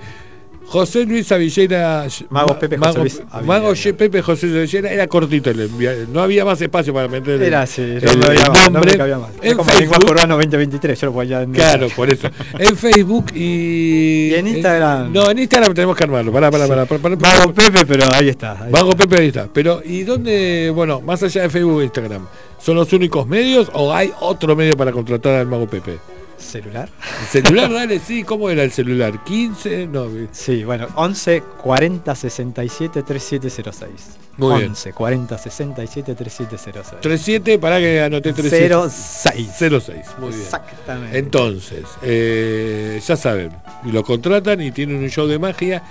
José 0.65 1.05
Luis 1.05 1.31
Avillera. 1.31 2.07
Mago 2.29 2.53
Ma- 2.53 2.59
Pepe 2.59 2.77
José 2.77 2.99
Luis. 2.99 3.21
Mago 3.45 3.73
Pepe 3.97 4.21
José 4.21 4.47
Luis 4.47 4.57
Avillera 4.59 4.91
era 4.91 5.07
cortito. 5.07 5.49
el 5.51 5.69
no 6.11 6.21
había 6.21 6.43
más 6.45 6.59
espacio 6.61 6.93
para 6.93 7.07
meter 7.07 7.35
el, 7.35 7.43
Era 7.43 7.61
así, 7.63 7.81
el- 7.81 8.01
no, 8.03 8.13
me 8.13 8.19
el 8.19 8.25
había 8.29 8.49
más, 8.49 8.65
no 8.65 8.69
nombre. 8.79 8.97
cabía 8.97 9.17
más. 9.19 9.29
En 9.41 9.51
Es 9.51 9.55
como 9.55 9.69
Facebook, 9.69 10.09
urbano 10.09 10.35
2023, 10.35 10.99
yo 10.99 11.07
lo 11.07 11.13
podía 11.13 11.41
en- 11.43 11.51
Claro, 11.51 11.87
por 11.95 12.09
eso. 12.09 12.27
En 12.57 12.75
Facebook 12.77 13.25
y. 13.35 14.13
Y 14.33 14.35
en 14.35 14.47
Instagram. 14.47 15.13
no, 15.13 15.29
en 15.29 15.39
Instagram 15.39 15.73
tenemos 15.73 15.95
que 15.95 16.03
armarlo. 16.05 16.31
Pará, 16.31 16.49
pará, 16.49 16.67
pará. 16.67 16.85
pará, 16.85 17.01
pará, 17.01 17.17
pará. 17.17 17.37
Mago 17.39 17.53
Pepe, 17.53 17.85
pero 17.85 18.05
ahí 18.13 18.29
está. 18.29 18.63
ahí 18.63 18.71
Mago 18.71 18.95
Pepe 18.95 19.17
ahí 19.19 19.27
está. 19.27 19.47
Pero, 19.53 19.81
¿y 19.85 20.03
dónde, 20.03 20.71
bueno, 20.73 21.01
más 21.01 21.21
allá 21.21 21.41
de 21.43 21.49
Facebook 21.49 21.81
e 21.81 21.83
Instagram, 21.85 22.25
son 22.57 22.75
los 22.75 22.91
únicos 22.93 23.27
medios 23.27 23.69
o 23.73 23.93
hay 23.93 24.11
otro 24.21 24.55
medio 24.55 24.75
para 24.75 24.91
contratar 24.91 25.35
al 25.35 25.45
Mago 25.47 25.67
Pepe? 25.67 25.97
¿Celular? 26.43 26.89
¿El 27.21 27.27
celular, 27.27 27.71
dale, 27.73 27.99
sí? 27.99 28.23
¿Cómo 28.23 28.49
era 28.49 28.63
el 28.63 28.71
celular? 28.71 29.23
¿15? 29.25 29.89
No, 29.89 30.07
Sí, 30.31 30.63
bueno, 30.63 30.87
11 30.95 31.41
40 31.61 32.15
67 32.15 33.03
3706. 33.03 34.23
Muy 34.37 34.57
bien. 34.57 34.69
11 34.69 34.93
40 34.93 35.37
67 35.37 36.15
3706. 36.15 37.01
37, 37.01 37.59
para 37.59 37.79
que 37.79 38.01
anoté 38.01 38.33
37. 38.33 38.75
06. 38.89 39.49
06, 39.57 39.97
muy 40.19 40.29
bien. 40.29 40.41
Exactamente. 40.41 41.17
Entonces, 41.17 41.83
eh, 42.01 43.01
ya 43.05 43.15
saben, 43.15 43.51
lo 43.85 44.03
contratan 44.03 44.61
y 44.61 44.71
tienen 44.71 44.97
un 44.97 45.09
show 45.09 45.27
de 45.27 45.37
magia. 45.39 45.83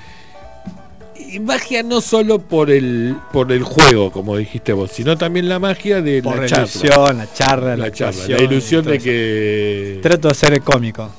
Y 1.15 1.39
magia 1.41 1.83
no 1.83 2.01
solo 2.01 2.39
por 2.39 2.71
el 2.71 3.15
por 3.33 3.53
el 3.53 3.63
juego, 3.63 4.11
como 4.11 4.37
dijiste 4.37 4.73
vos, 4.73 4.91
sino 4.93 5.17
también 5.17 5.49
la 5.49 5.59
magia 5.59 6.01
de 6.03 6.23
Por 6.23 6.37
la 6.37 6.43
la 6.43 6.49
charla. 6.49 6.65
ilusión, 6.73 7.19
la 7.19 7.33
charla, 7.33 7.71
la, 7.77 7.77
La 7.87 7.93
charla, 7.93 8.29
la 8.29 8.43
ilusión 8.43 8.85
de 8.85 8.99
que 8.99 9.99
Trato 10.03 10.29
de 10.29 10.35
ser 10.35 10.61
cómico. 10.63 11.11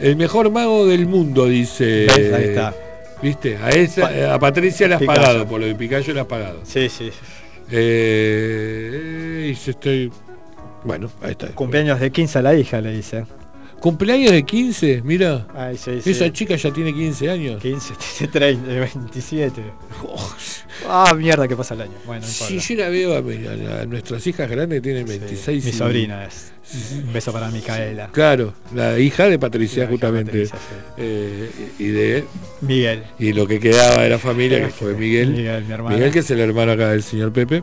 el 0.00 0.16
mejor 0.16 0.50
mago 0.50 0.86
del 0.86 1.06
mundo 1.06 1.46
dice. 1.46 2.06
¿Ves? 2.06 2.32
Ahí 2.32 2.44
está. 2.44 2.74
¿Viste? 3.22 3.56
A 3.58 3.70
esa, 3.70 4.34
a 4.34 4.38
Patricia 4.38 4.88
le 4.88 4.94
has 4.94 5.00
Picasso. 5.00 5.20
pagado, 5.20 5.46
por 5.46 5.60
lo 5.60 5.66
de 5.66 5.74
Picayo 5.76 6.12
le 6.12 6.20
has 6.20 6.26
pagado. 6.26 6.60
Sí, 6.64 6.88
sí. 6.88 7.10
Eh, 7.70 9.54
y 9.56 9.70
estoy. 9.70 10.10
Bueno, 10.84 11.10
ahí 11.22 11.32
está. 11.32 11.48
Cumpleaños 11.48 12.00
de 12.00 12.10
15 12.10 12.38
a 12.38 12.42
la 12.42 12.54
hija, 12.56 12.80
le 12.80 12.92
dice. 12.92 13.24
Cumpleaños 13.82 14.30
de 14.30 14.44
15, 14.44 15.02
mira. 15.04 15.46
Ay, 15.54 15.76
sí, 15.76 16.00
sí. 16.00 16.10
Esa 16.12 16.32
chica 16.32 16.54
ya 16.54 16.72
tiene 16.72 16.94
15 16.94 17.28
años. 17.30 17.60
15, 17.60 17.94
tiene 18.18 18.32
30, 18.32 18.68
27. 18.68 19.62
Ah, 20.88 21.14
mierda, 21.14 21.46
que 21.46 21.54
pasa 21.54 21.74
el 21.74 21.82
año. 21.82 21.92
Bueno, 22.06 22.26
Si 22.26 22.58
yo 22.58 22.74
la 22.82 22.88
veo 22.88 23.16
a, 23.16 23.22
mi- 23.22 23.46
a 23.46 23.54
la- 23.54 23.80
a 23.82 23.86
nuestras 23.86 24.26
hijas 24.26 24.50
grandes 24.50 24.78
que 24.78 24.80
tienen 24.82 25.06
26 25.06 25.64
Mi 25.64 25.70
y- 25.70 25.72
sobrina 25.72 26.24
es. 26.24 26.52
Un 27.04 27.12
beso 27.12 27.32
para 27.32 27.50
Micaela. 27.50 28.08
Claro, 28.10 28.54
la 28.74 28.98
hija 28.98 29.26
de 29.28 29.38
Patricia 29.38 29.84
La 29.84 29.84
hija 29.84 29.90
de 29.90 29.92
justamente. 30.22 30.32
Patricia, 30.48 30.58
sí. 30.58 30.94
Eh, 30.96 31.50
y 31.78 31.86
de 31.88 32.24
Miguel. 32.62 33.02
y 33.18 33.32
lo 33.32 33.46
que 33.46 33.60
quedaba 33.60 34.02
de 34.02 34.08
la 34.08 34.18
familia, 34.18 34.64
que 34.64 34.70
fue 34.72 34.94
Miguel. 34.94 35.30
Miguel, 35.30 35.64
mi 35.66 35.72
hermano. 35.72 35.94
Miguel, 35.96 36.10
que 36.12 36.20
es 36.20 36.30
el 36.30 36.40
hermano 36.40 36.72
acá 36.72 36.88
del 36.90 37.02
señor 37.02 37.32
Pepe. 37.32 37.62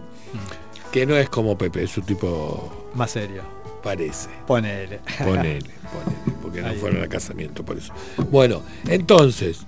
Que 0.92 1.06
no 1.06 1.18
es 1.18 1.28
como 1.30 1.58
Pepe, 1.58 1.84
es 1.84 1.98
un 1.98 2.06
tipo. 2.06 2.90
Más 2.94 3.12
serio. 3.12 3.42
Parece. 3.84 4.30
Ponele. 4.46 5.00
Ponele, 5.18 5.60
ponele, 5.94 6.40
porque 6.42 6.62
no 6.62 6.68
Ahí. 6.68 6.78
fueron 6.78 7.02
al 7.02 7.10
casamiento, 7.10 7.64
por 7.64 7.78
eso. 7.78 7.94
Bueno, 8.30 8.62
entonces, 8.88 9.66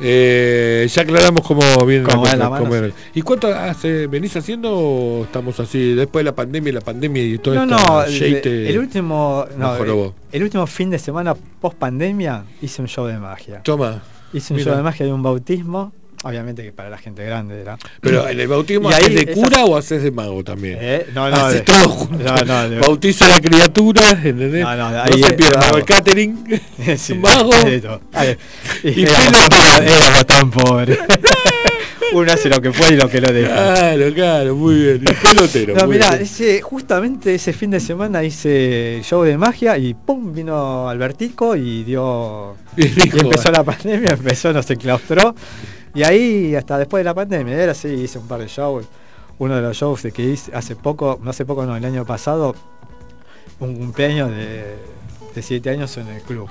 eh, 0.00 0.86
ya 0.92 1.02
aclaramos 1.02 1.46
cómo 1.46 1.86
viene 1.86 2.04
la 2.06 2.16
cosa, 2.16 2.36
mano, 2.36 2.58
cómo 2.64 2.74
sí. 2.74 2.92
¿Y 3.14 3.22
cuánto 3.22 3.48
hace, 3.48 4.06
venís 4.06 4.36
haciendo 4.36 4.76
o 4.76 5.24
estamos 5.24 5.58
así, 5.60 5.94
después 5.94 6.20
de 6.24 6.30
la 6.30 6.34
pandemia 6.34 6.70
y 6.70 6.72
la 6.72 6.80
pandemia 6.80 7.22
y 7.22 7.38
todo 7.38 7.54
No, 7.54 7.62
esto? 7.64 7.76
no, 7.88 8.02
el, 8.04 8.46
el 8.66 8.78
último, 8.78 9.46
no, 9.56 9.76
el, 9.76 10.12
el 10.32 10.42
último 10.42 10.66
fin 10.66 10.90
de 10.90 10.98
semana 10.98 11.34
post 11.60 11.78
pandemia 11.78 12.44
hice 12.60 12.82
un 12.82 12.88
show 12.88 13.06
de 13.06 13.18
magia. 13.18 13.62
Toma. 13.62 14.02
Hice 14.32 14.52
un 14.52 14.58
mira. 14.58 14.70
show 14.72 14.76
de 14.76 14.82
magia 14.82 15.06
de 15.06 15.12
un 15.12 15.22
bautismo, 15.22 15.92
obviamente 16.24 16.62
que 16.62 16.72
para 16.72 16.90
la 16.90 16.98
gente 16.98 17.24
grande 17.24 17.60
era. 17.60 17.78
Pero 18.00 18.28
en 18.28 18.40
el 18.40 18.48
bautismo 18.48 18.90
Y 18.90 18.94
ahí 18.94 19.02
haces 19.04 19.14
de 19.14 19.32
cura 19.32 19.64
o 19.64 19.76
haces 19.76 20.02
de 20.02 20.10
mago 20.10 20.42
también. 20.42 20.78
Eh, 20.80 21.06
No, 21.14 21.30
no, 21.30 21.36
Haces 21.36 21.60
de- 21.60 21.60
todo 21.60 21.88
junto. 21.88 22.24
no, 22.24 22.44
no, 22.44 22.68
de- 22.68 22.78
Bautiza 22.78 23.26
a 23.26 23.28
la 23.28 23.40
criatura, 23.40 24.10
¿entendés? 24.10 24.62
No, 24.64 24.76
no, 24.76 24.90
No 24.90 25.04
se 25.16 25.78
el 25.78 25.84
catering. 25.84 26.60
Sí, 26.96 27.14
mago. 27.18 27.50
Y 28.82 28.88
y 28.88 29.02
éramos, 29.04 29.48
pelotero. 29.48 29.94
éramos 29.94 30.26
tan 30.26 30.50
pobres. 30.50 30.98
Uno 32.12 32.30
hace 32.32 32.48
lo 32.48 32.60
que 32.60 32.70
puede 32.70 32.92
y 32.92 32.96
lo 32.96 33.08
que 33.08 33.20
lo 33.20 33.32
deja. 33.32 33.74
Claro, 33.74 34.14
claro, 34.14 34.54
muy 34.54 34.74
bien. 34.74 35.02
Y 35.02 35.12
pelotero. 35.26 35.74
No, 35.74 35.86
mirá, 35.86 36.14
ese, 36.16 36.60
justamente 36.60 37.34
ese 37.34 37.52
fin 37.52 37.70
de 37.70 37.80
semana 37.80 38.22
hice 38.22 39.00
show 39.02 39.22
de 39.24 39.36
magia 39.36 39.76
y 39.78 39.94
pum, 39.94 40.32
vino 40.32 40.88
Albertico 40.88 41.56
y 41.56 41.82
dio. 41.84 42.56
Y 42.76 43.18
empezó 43.18 43.50
la 43.50 43.64
pandemia, 43.64 44.12
empezó, 44.12 44.52
nos 44.52 44.68
enclaustró. 44.70 45.34
Y 45.94 46.02
ahí, 46.02 46.54
hasta 46.56 46.76
después 46.78 47.00
de 47.00 47.04
la 47.04 47.14
pandemia, 47.14 47.54
era 47.62 47.72
así, 47.72 47.88
hice 47.88 48.18
un 48.18 48.26
par 48.26 48.40
de 48.40 48.48
shows. 48.48 48.86
Uno 49.38 49.56
de 49.56 49.62
los 49.62 49.76
shows 49.76 50.02
de 50.02 50.12
que 50.12 50.22
hice 50.24 50.54
hace 50.54 50.76
poco, 50.76 51.18
no 51.22 51.30
hace 51.30 51.44
poco, 51.44 51.64
no, 51.66 51.76
el 51.76 51.84
año 51.84 52.04
pasado, 52.04 52.54
un 53.60 53.76
cumpleaños 53.76 54.30
de, 54.30 54.76
de 55.34 55.42
siete 55.42 55.70
años 55.70 55.96
en 55.96 56.08
el 56.08 56.22
club. 56.22 56.48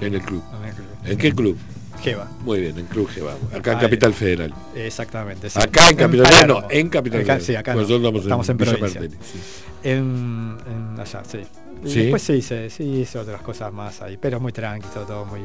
En 0.00 0.14
el 0.14 0.22
club. 0.22 0.42
En 0.60 0.68
el 0.68 0.74
club. 0.74 0.86
¿En 1.04 1.18
qué 1.18 1.32
club? 1.32 1.56
Jeva. 2.02 2.28
Muy 2.40 2.60
bien, 2.60 2.76
en 2.78 2.86
Club 2.86 3.08
Jeva. 3.08 3.34
Acá 3.54 3.74
en. 3.74 3.78
Capital 3.78 4.12
Federal. 4.12 4.52
Exactamente. 4.74 5.48
sí. 5.48 5.58
Acá 5.60 5.88
en 5.88 5.96
Capital 5.96 6.26
Federal, 6.26 6.48
no, 6.48 6.62
en 6.68 6.88
Capital 6.88 7.20
Acá- 7.20 7.26
Federal. 7.38 7.42
Sí, 7.46 7.54
acá 7.54 7.74
Pues 7.74 7.88
no. 7.88 7.98
nosotros 8.00 8.22
estamos 8.24 8.48
en 8.48 8.56
Villa 8.56 8.72
provincia. 8.72 9.00
Sí. 9.02 9.38
En, 9.84 10.56
en 10.66 11.00
allá, 11.00 11.22
sí. 11.24 11.42
Y 11.84 11.94
después 11.94 12.22
sí 12.22 12.32
hice, 12.34 12.70
sí 12.70 12.82
hice 12.84 13.18
otras 13.20 13.40
cosas 13.42 13.72
más 13.72 14.02
ahí, 14.02 14.16
pero 14.16 14.40
muy 14.40 14.50
tranqui, 14.52 14.88
todo, 14.92 15.04
todo 15.04 15.24
muy. 15.26 15.40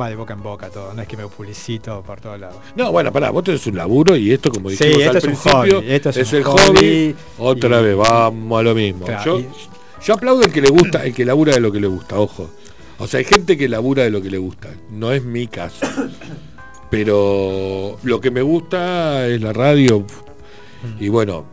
Va 0.00 0.08
de 0.08 0.16
boca 0.16 0.32
en 0.32 0.42
boca 0.42 0.70
todo, 0.70 0.94
no 0.94 1.02
es 1.02 1.06
que 1.08 1.16
me 1.18 1.26
publicito 1.26 2.02
por 2.02 2.18
todos 2.20 2.40
lados. 2.40 2.56
No, 2.76 2.90
bueno, 2.92 3.12
pará, 3.12 3.28
vos 3.30 3.44
tenés 3.44 3.66
un 3.66 3.76
laburo 3.76 4.16
y 4.16 4.32
esto, 4.32 4.50
como 4.50 4.70
Sí, 4.70 4.76
dijimos 4.84 5.02
esto 5.02 5.10
al 5.10 5.16
es 5.18 5.24
un 5.24 5.30
principio, 5.30 5.78
hobby, 5.78 5.92
esto 5.92 6.08
es 6.10 6.32
el 6.32 6.44
hobby 6.44 6.62
hobby. 6.66 7.16
Otra 7.38 7.80
y- 7.80 7.84
vez, 7.84 7.96
vamos 7.96 8.60
a 8.60 8.62
lo 8.62 8.74
mismo. 8.74 9.04
Claro, 9.04 9.38
yo, 9.38 9.40
y- 9.40 9.48
yo 10.06 10.14
aplaudo 10.14 10.42
el 10.44 10.52
que 10.52 10.62
le 10.62 10.70
gusta, 10.70 11.04
el 11.04 11.12
que 11.14 11.24
labura 11.26 11.52
de 11.52 11.60
lo 11.60 11.70
que 11.70 11.78
le 11.80 11.88
gusta, 11.88 12.18
ojo. 12.18 12.48
O 12.98 13.06
sea, 13.06 13.18
hay 13.18 13.24
gente 13.24 13.58
que 13.58 13.68
labura 13.68 14.02
de 14.04 14.10
lo 14.10 14.22
que 14.22 14.30
le 14.30 14.38
gusta. 14.38 14.68
No 14.90 15.12
es 15.12 15.22
mi 15.24 15.46
caso. 15.46 15.86
Pero 16.90 17.98
lo 18.02 18.20
que 18.20 18.30
me 18.30 18.42
gusta 18.42 19.26
es 19.26 19.40
la 19.40 19.52
radio. 19.52 20.04
Y 21.00 21.08
bueno, 21.08 21.44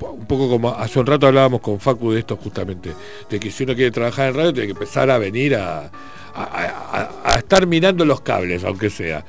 un 0.00 0.26
poco 0.26 0.48
como 0.48 0.70
hace 0.70 0.98
un 1.00 1.06
rato 1.06 1.26
hablábamos 1.26 1.60
con 1.60 1.80
Facu 1.80 2.12
de 2.12 2.20
esto 2.20 2.36
justamente, 2.36 2.92
de 3.28 3.40
que 3.40 3.50
si 3.50 3.64
uno 3.64 3.74
quiere 3.74 3.90
trabajar 3.90 4.28
en 4.28 4.34
radio 4.34 4.52
tiene 4.52 4.66
que 4.68 4.72
empezar 4.72 5.10
a 5.10 5.18
venir 5.18 5.56
a, 5.56 5.90
a- 6.44 7.38
estar 7.38 7.66
mirando 7.66 8.04
los 8.04 8.20
cables, 8.20 8.64
aunque 8.64 8.90
sea. 8.90 9.24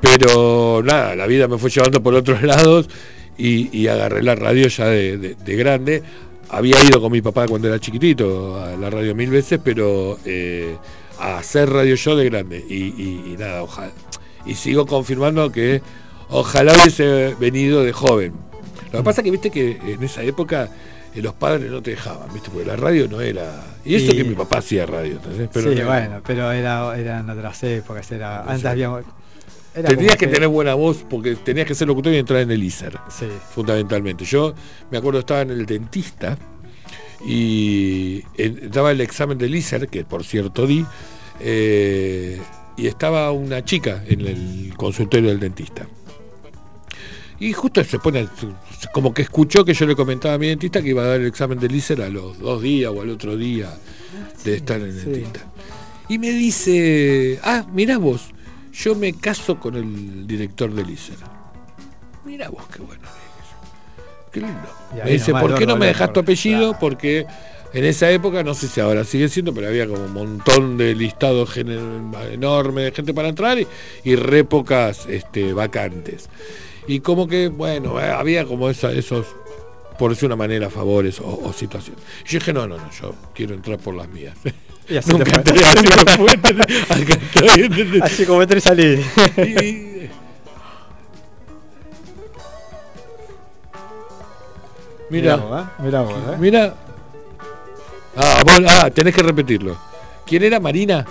Pero 0.00 0.82
nada, 0.84 1.16
la 1.16 1.26
vida 1.26 1.48
me 1.48 1.58
fue 1.58 1.70
llevando 1.70 2.02
por 2.02 2.14
otros 2.14 2.42
lados 2.44 2.88
y, 3.36 3.86
agarré 3.88 4.22
la 4.22 4.34
radio 4.34 4.68
ya 4.68 4.86
de, 4.86 5.16
de- 5.18 5.34
de 5.34 5.56
grande. 5.56 6.02
Había 6.50 6.82
ido 6.84 7.00
con 7.00 7.12
mi 7.12 7.20
papá 7.20 7.46
cuando 7.46 7.68
era 7.68 7.78
chiquitito 7.78 8.58
a 8.58 8.70
la 8.76 8.88
radio 8.90 9.14
mil 9.14 9.28
veces, 9.30 9.60
pero 9.62 10.18
eh, 10.24 10.76
a 11.18 11.38
hacer 11.38 11.68
radio 11.68 11.94
yo 11.94 12.16
de 12.16 12.24
grande. 12.24 12.58
Y 12.58 13.36
nada, 13.38 13.62
ojalá. 13.62 13.92
Y 14.46 14.54
sigo 14.54 14.86
confirmando 14.86 15.52
que 15.52 15.82
ojalá 16.30 16.72
hubiese 16.72 17.34
venido 17.38 17.82
de 17.84 17.92
joven. 17.92 18.32
Lo 18.92 19.00
que 19.00 19.04
pasa 19.04 19.22
que 19.22 19.30
viste 19.30 19.50
que 19.50 19.72
en 19.86 20.02
esa 20.02 20.22
época 20.22 20.70
los 21.22 21.34
padres 21.34 21.70
no 21.70 21.82
te 21.82 21.92
dejaban, 21.92 22.32
¿viste? 22.32 22.50
Porque 22.50 22.66
la 22.66 22.76
radio 22.76 23.08
no 23.08 23.20
era. 23.20 23.64
Y 23.84 23.94
eso 23.94 24.14
que 24.14 24.24
mi 24.24 24.34
papá 24.34 24.58
hacía 24.58 24.86
radio, 24.86 25.12
¿entendés? 25.14 25.48
Pero 25.52 25.72
sí, 25.72 25.78
no- 25.80 25.86
bueno, 25.86 26.20
pero 26.26 26.52
era, 26.52 26.98
eran 26.98 27.28
otras 27.30 27.62
épocas, 27.64 28.10
era, 28.12 28.42
antes 28.42 28.64
había... 28.66 28.90
era 29.74 29.88
Tenías 29.88 30.16
que 30.16 30.26
tener 30.26 30.48
buena 30.48 30.74
voz 30.74 31.04
porque 31.08 31.36
tenías 31.36 31.66
que 31.66 31.74
ser 31.74 31.88
locutor 31.88 32.12
y 32.12 32.16
entrar 32.18 32.40
en 32.40 32.50
el 32.50 32.62
ISER. 32.62 32.98
Sí. 33.08 33.26
Fundamentalmente. 33.54 34.24
Yo 34.24 34.54
me 34.90 34.98
acuerdo 34.98 35.20
estaba 35.20 35.40
en 35.42 35.50
el 35.50 35.64
dentista 35.66 36.36
y 37.26 38.22
en- 38.36 38.70
daba 38.70 38.92
el 38.92 39.00
examen 39.00 39.38
del 39.38 39.54
ISER, 39.54 39.88
que 39.88 40.04
por 40.04 40.24
cierto 40.24 40.66
di, 40.66 40.84
eh, 41.40 42.40
y 42.76 42.86
estaba 42.86 43.32
una 43.32 43.64
chica 43.64 44.02
en 44.06 44.20
el 44.20 44.72
consultorio 44.76 45.30
del 45.30 45.40
dentista. 45.40 45.86
Y 47.40 47.52
justo 47.52 47.84
se 47.84 47.98
pone, 47.98 48.26
como 48.92 49.14
que 49.14 49.22
escuchó 49.22 49.64
que 49.64 49.72
yo 49.72 49.86
le 49.86 49.94
comentaba 49.94 50.34
a 50.34 50.38
mi 50.38 50.48
dentista 50.48 50.82
que 50.82 50.88
iba 50.88 51.02
a 51.02 51.06
dar 51.06 51.20
el 51.20 51.26
examen 51.26 51.58
del 51.58 51.74
ISER 51.74 52.02
a 52.02 52.08
los 52.08 52.38
dos 52.38 52.60
días 52.62 52.92
o 52.94 53.00
al 53.00 53.10
otro 53.10 53.36
día 53.36 53.70
de 54.44 54.56
estar 54.56 54.80
en 54.80 54.86
el 54.88 54.98
sí. 55.00 55.06
dentista. 55.06 55.46
Y 56.08 56.18
me 56.18 56.30
dice, 56.30 57.38
ah, 57.44 57.64
mirá 57.72 57.98
vos, 57.98 58.30
yo 58.72 58.94
me 58.94 59.12
caso 59.12 59.60
con 59.60 59.76
el 59.76 60.26
director 60.26 60.72
del 60.72 60.90
ISER. 60.90 61.16
Mirá 62.24 62.48
vos, 62.48 62.64
qué 62.74 62.82
bueno. 62.82 63.02
Qué 64.32 64.40
lindo. 64.40 64.68
Me 65.04 65.12
dice, 65.12 65.32
¿por 65.32 65.54
qué 65.54 65.64
no 65.66 65.76
me 65.76 65.86
dejas 65.86 66.12
tu 66.12 66.20
apellido? 66.20 66.70
claro. 66.70 66.78
Porque 66.80 67.24
en 67.72 67.84
esa 67.84 68.10
época, 68.10 68.42
no 68.42 68.54
sé 68.54 68.66
si 68.68 68.80
ahora 68.80 69.04
sigue 69.04 69.28
siendo, 69.28 69.54
pero 69.54 69.68
había 69.68 69.86
como 69.86 70.04
un 70.04 70.12
montón 70.12 70.76
de 70.76 70.94
listados 70.94 71.56
gener- 71.56 72.32
enorme 72.32 72.82
de 72.82 72.92
gente 72.92 73.14
para 73.14 73.28
entrar 73.28 73.58
y, 73.58 73.66
y 74.04 74.16
re 74.16 74.44
pocas 74.44 75.06
este, 75.06 75.52
vacantes. 75.52 76.28
Y 76.88 76.98
como 77.00 77.28
que, 77.28 77.46
bueno, 77.48 78.00
eh, 78.00 78.10
había 78.10 78.44
como 78.44 78.68
esa- 78.70 78.90
esos, 78.92 79.26
por 79.98 80.10
decir 80.10 80.26
una 80.26 80.36
manera, 80.36 80.68
favores 80.70 81.20
o, 81.20 81.40
o 81.44 81.52
situaciones. 81.52 82.02
Y 82.24 82.30
yo 82.30 82.38
dije, 82.40 82.52
no, 82.52 82.66
no, 82.66 82.76
no, 82.78 82.90
yo 82.90 83.14
quiero 83.34 83.54
entrar 83.54 83.78
por 83.78 83.94
las 83.94 84.08
mías. 84.08 84.34
Y 84.88 84.96
así 84.96 85.10
Nunca 85.12 85.24
te 85.42 85.52
fue. 85.52 86.32
entré, 86.32 88.00
así 88.02 88.24
como 88.26 88.42
entré 88.42 88.58
y 88.58 88.60
salí. 88.62 89.00
Y- 89.36 89.98
Mirá 95.10 95.36
Mira, 95.78 96.02
vos, 96.02 96.12
¿eh? 96.12 96.20
Vos, 96.26 96.34
¿eh? 96.34 96.36
mira. 96.38 96.74
Ah, 98.16 98.42
vos- 98.44 98.64
ah, 98.68 98.90
tenés 98.90 99.14
que 99.14 99.22
repetirlo. 99.22 99.76
¿Quién 100.26 100.42
era 100.42 100.60
Marina? 100.60 101.06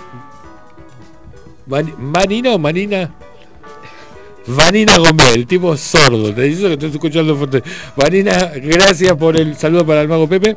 ¿Marina 1.98 2.54
o 2.54 2.58
Marina? 2.58 3.10
Vanina 4.48 4.96
Gómez, 4.98 5.34
el 5.34 5.46
tipo 5.46 5.76
sordo, 5.76 6.32
te 6.34 6.42
dice 6.42 6.62
que 6.62 6.72
estoy 6.74 6.90
escuchando 6.90 7.36
fuerte. 7.36 7.62
Vanina, 7.96 8.50
gracias 8.56 9.14
por 9.16 9.36
el 9.36 9.56
saludo 9.56 9.86
para 9.86 10.00
el 10.00 10.08
mago 10.08 10.28
Pepe. 10.28 10.56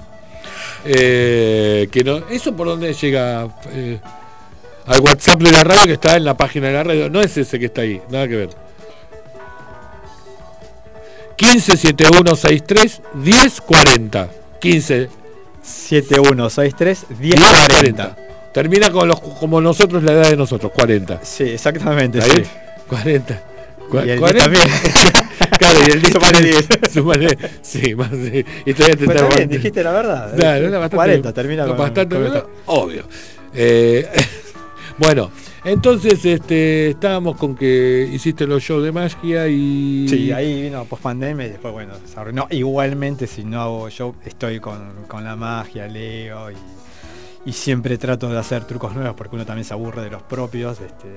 Eh, 0.85 1.87
que 1.91 2.03
no, 2.03 2.17
¿Eso 2.29 2.55
por 2.55 2.67
dónde 2.67 2.93
llega? 2.93 3.47
Eh, 3.73 3.99
al 4.87 4.99
WhatsApp 5.01 5.41
de 5.41 5.51
la 5.51 5.63
radio 5.63 5.85
que 5.87 5.93
está 5.93 6.15
en 6.15 6.23
la 6.25 6.35
página 6.35 6.67
de 6.67 6.73
la 6.73 6.83
radio. 6.83 7.09
No 7.09 7.21
es 7.21 7.37
ese 7.37 7.59
que 7.59 7.65
está 7.65 7.81
ahí, 7.81 8.01
nada 8.09 8.27
que 8.27 8.35
ver. 8.35 8.49
15 11.35 11.77
7163 11.77 13.01
1040. 13.15 14.29
15 14.59 15.09
7163 15.61 17.05
1040. 17.19 17.25
1040. 17.25 18.17
Termina 18.53 18.91
con 18.91 19.07
los 19.07 19.19
como 19.19 19.59
nosotros 19.61 20.03
la 20.03 20.13
edad 20.13 20.29
de 20.29 20.37
nosotros, 20.37 20.71
40. 20.73 21.19
Sí, 21.23 21.43
exactamente. 21.43 22.19
¿Está 22.19 22.29
Sí. 22.33 22.39
bien? 22.41 22.49
40. 22.87 23.43
Cua- 23.91 24.05
Y 24.07 24.09
el 24.11 24.19
40. 24.19 24.43
también. 24.43 24.63
Claro, 25.59 25.79
y 25.87 25.91
el 25.91 26.01
10 26.01 26.13
Sumale 26.13 26.31
también. 26.33 26.55
10. 26.81 26.93
Sumale- 26.95 27.37
Sí, 27.61 27.93
más 27.95 28.09
sí. 28.09 28.45
Y 28.65 28.73
todavía 28.73 28.95
te 28.97 29.05
está 29.05 29.27
bien, 29.27 29.49
dijiste 29.49 29.83
la 29.83 29.91
verdad. 29.91 30.35
Claro, 30.35 30.67
era 30.67 30.77
bastante, 30.79 30.95
40, 30.95 31.33
termina 31.33 31.65
con, 31.67 31.77
bastante 31.77 32.15
con 32.15 32.25
esto. 32.25 32.49
obvio. 32.67 33.03
Eh, 33.53 34.07
bueno, 34.97 35.29
entonces 35.63 36.23
este, 36.25 36.89
estábamos 36.91 37.37
con 37.37 37.55
que 37.55 38.09
hiciste 38.11 38.47
los 38.47 38.63
shows 38.63 38.83
de 38.83 38.91
magia 38.91 39.47
y. 39.47 40.07
Sí, 40.09 40.31
ahí 40.31 40.63
vino 40.63 40.83
post 40.85 41.03
pandemia 41.03 41.45
y 41.45 41.49
después, 41.49 41.73
bueno, 41.73 41.93
se 42.11 42.19
arruinó. 42.19 42.47
Igualmente, 42.49 43.27
si 43.27 43.43
no 43.43 43.61
hago 43.61 43.89
show, 43.89 44.15
estoy 44.25 44.59
con, 44.59 45.05
con 45.07 45.23
la 45.23 45.35
magia, 45.35 45.87
leo 45.87 46.49
y, 46.49 46.55
y 47.43 47.53
siempre 47.53 47.97
trato 47.97 48.29
de 48.29 48.37
hacer 48.37 48.65
trucos 48.65 48.93
nuevos 48.93 49.15
porque 49.15 49.35
uno 49.35 49.45
también 49.45 49.65
se 49.65 49.73
aburre 49.73 50.03
de 50.03 50.11
los 50.11 50.21
propios. 50.21 50.79
Este, 50.79 51.07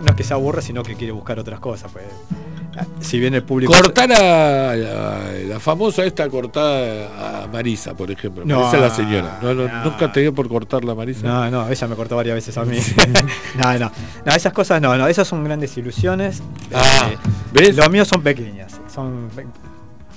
no 0.00 0.10
es 0.10 0.16
que 0.16 0.22
se 0.22 0.34
aburre, 0.34 0.60
sino 0.60 0.82
que 0.82 0.94
quiere 0.96 1.12
buscar 1.12 1.38
otras 1.38 1.60
cosas. 1.60 1.90
Pues, 1.92 2.04
si 3.00 3.18
bien 3.18 3.34
el 3.34 3.42
público. 3.42 3.72
Cortar 3.72 4.12
a 4.12 4.76
la, 4.76 5.32
la 5.48 5.60
famosa 5.60 6.04
esta 6.04 6.28
cortada 6.28 7.44
a 7.44 7.46
Marisa, 7.46 7.94
por 7.94 8.10
ejemplo. 8.10 8.44
No, 8.44 8.58
Marisa 8.60 8.76
es 8.76 8.82
la 8.82 8.90
señora. 8.90 9.38
No, 9.42 9.54
no, 9.54 9.66
no. 9.66 9.84
Nunca 9.84 10.12
te 10.12 10.20
dio 10.20 10.34
por 10.34 10.48
cortarla 10.48 10.92
a 10.92 10.94
Marisa. 10.94 11.26
No, 11.26 11.50
no, 11.50 11.68
ella 11.68 11.86
me 11.86 11.96
cortó 11.96 12.16
varias 12.16 12.34
veces 12.34 12.58
a 12.58 12.64
mí. 12.64 12.78
no, 13.58 13.78
no, 13.78 13.90
no, 14.26 14.32
esas 14.32 14.52
cosas 14.52 14.82
no, 14.82 14.96
no, 14.96 15.06
esas 15.08 15.26
son 15.26 15.42
grandes 15.44 15.76
ilusiones. 15.78 16.42
Ah, 16.72 17.08
Eh, 17.10 17.18
¿ves? 17.52 17.76
Lo 17.76 17.88
mío 17.88 18.04
son 18.04 18.22
pequeñas, 18.22 18.78
son 18.92 19.28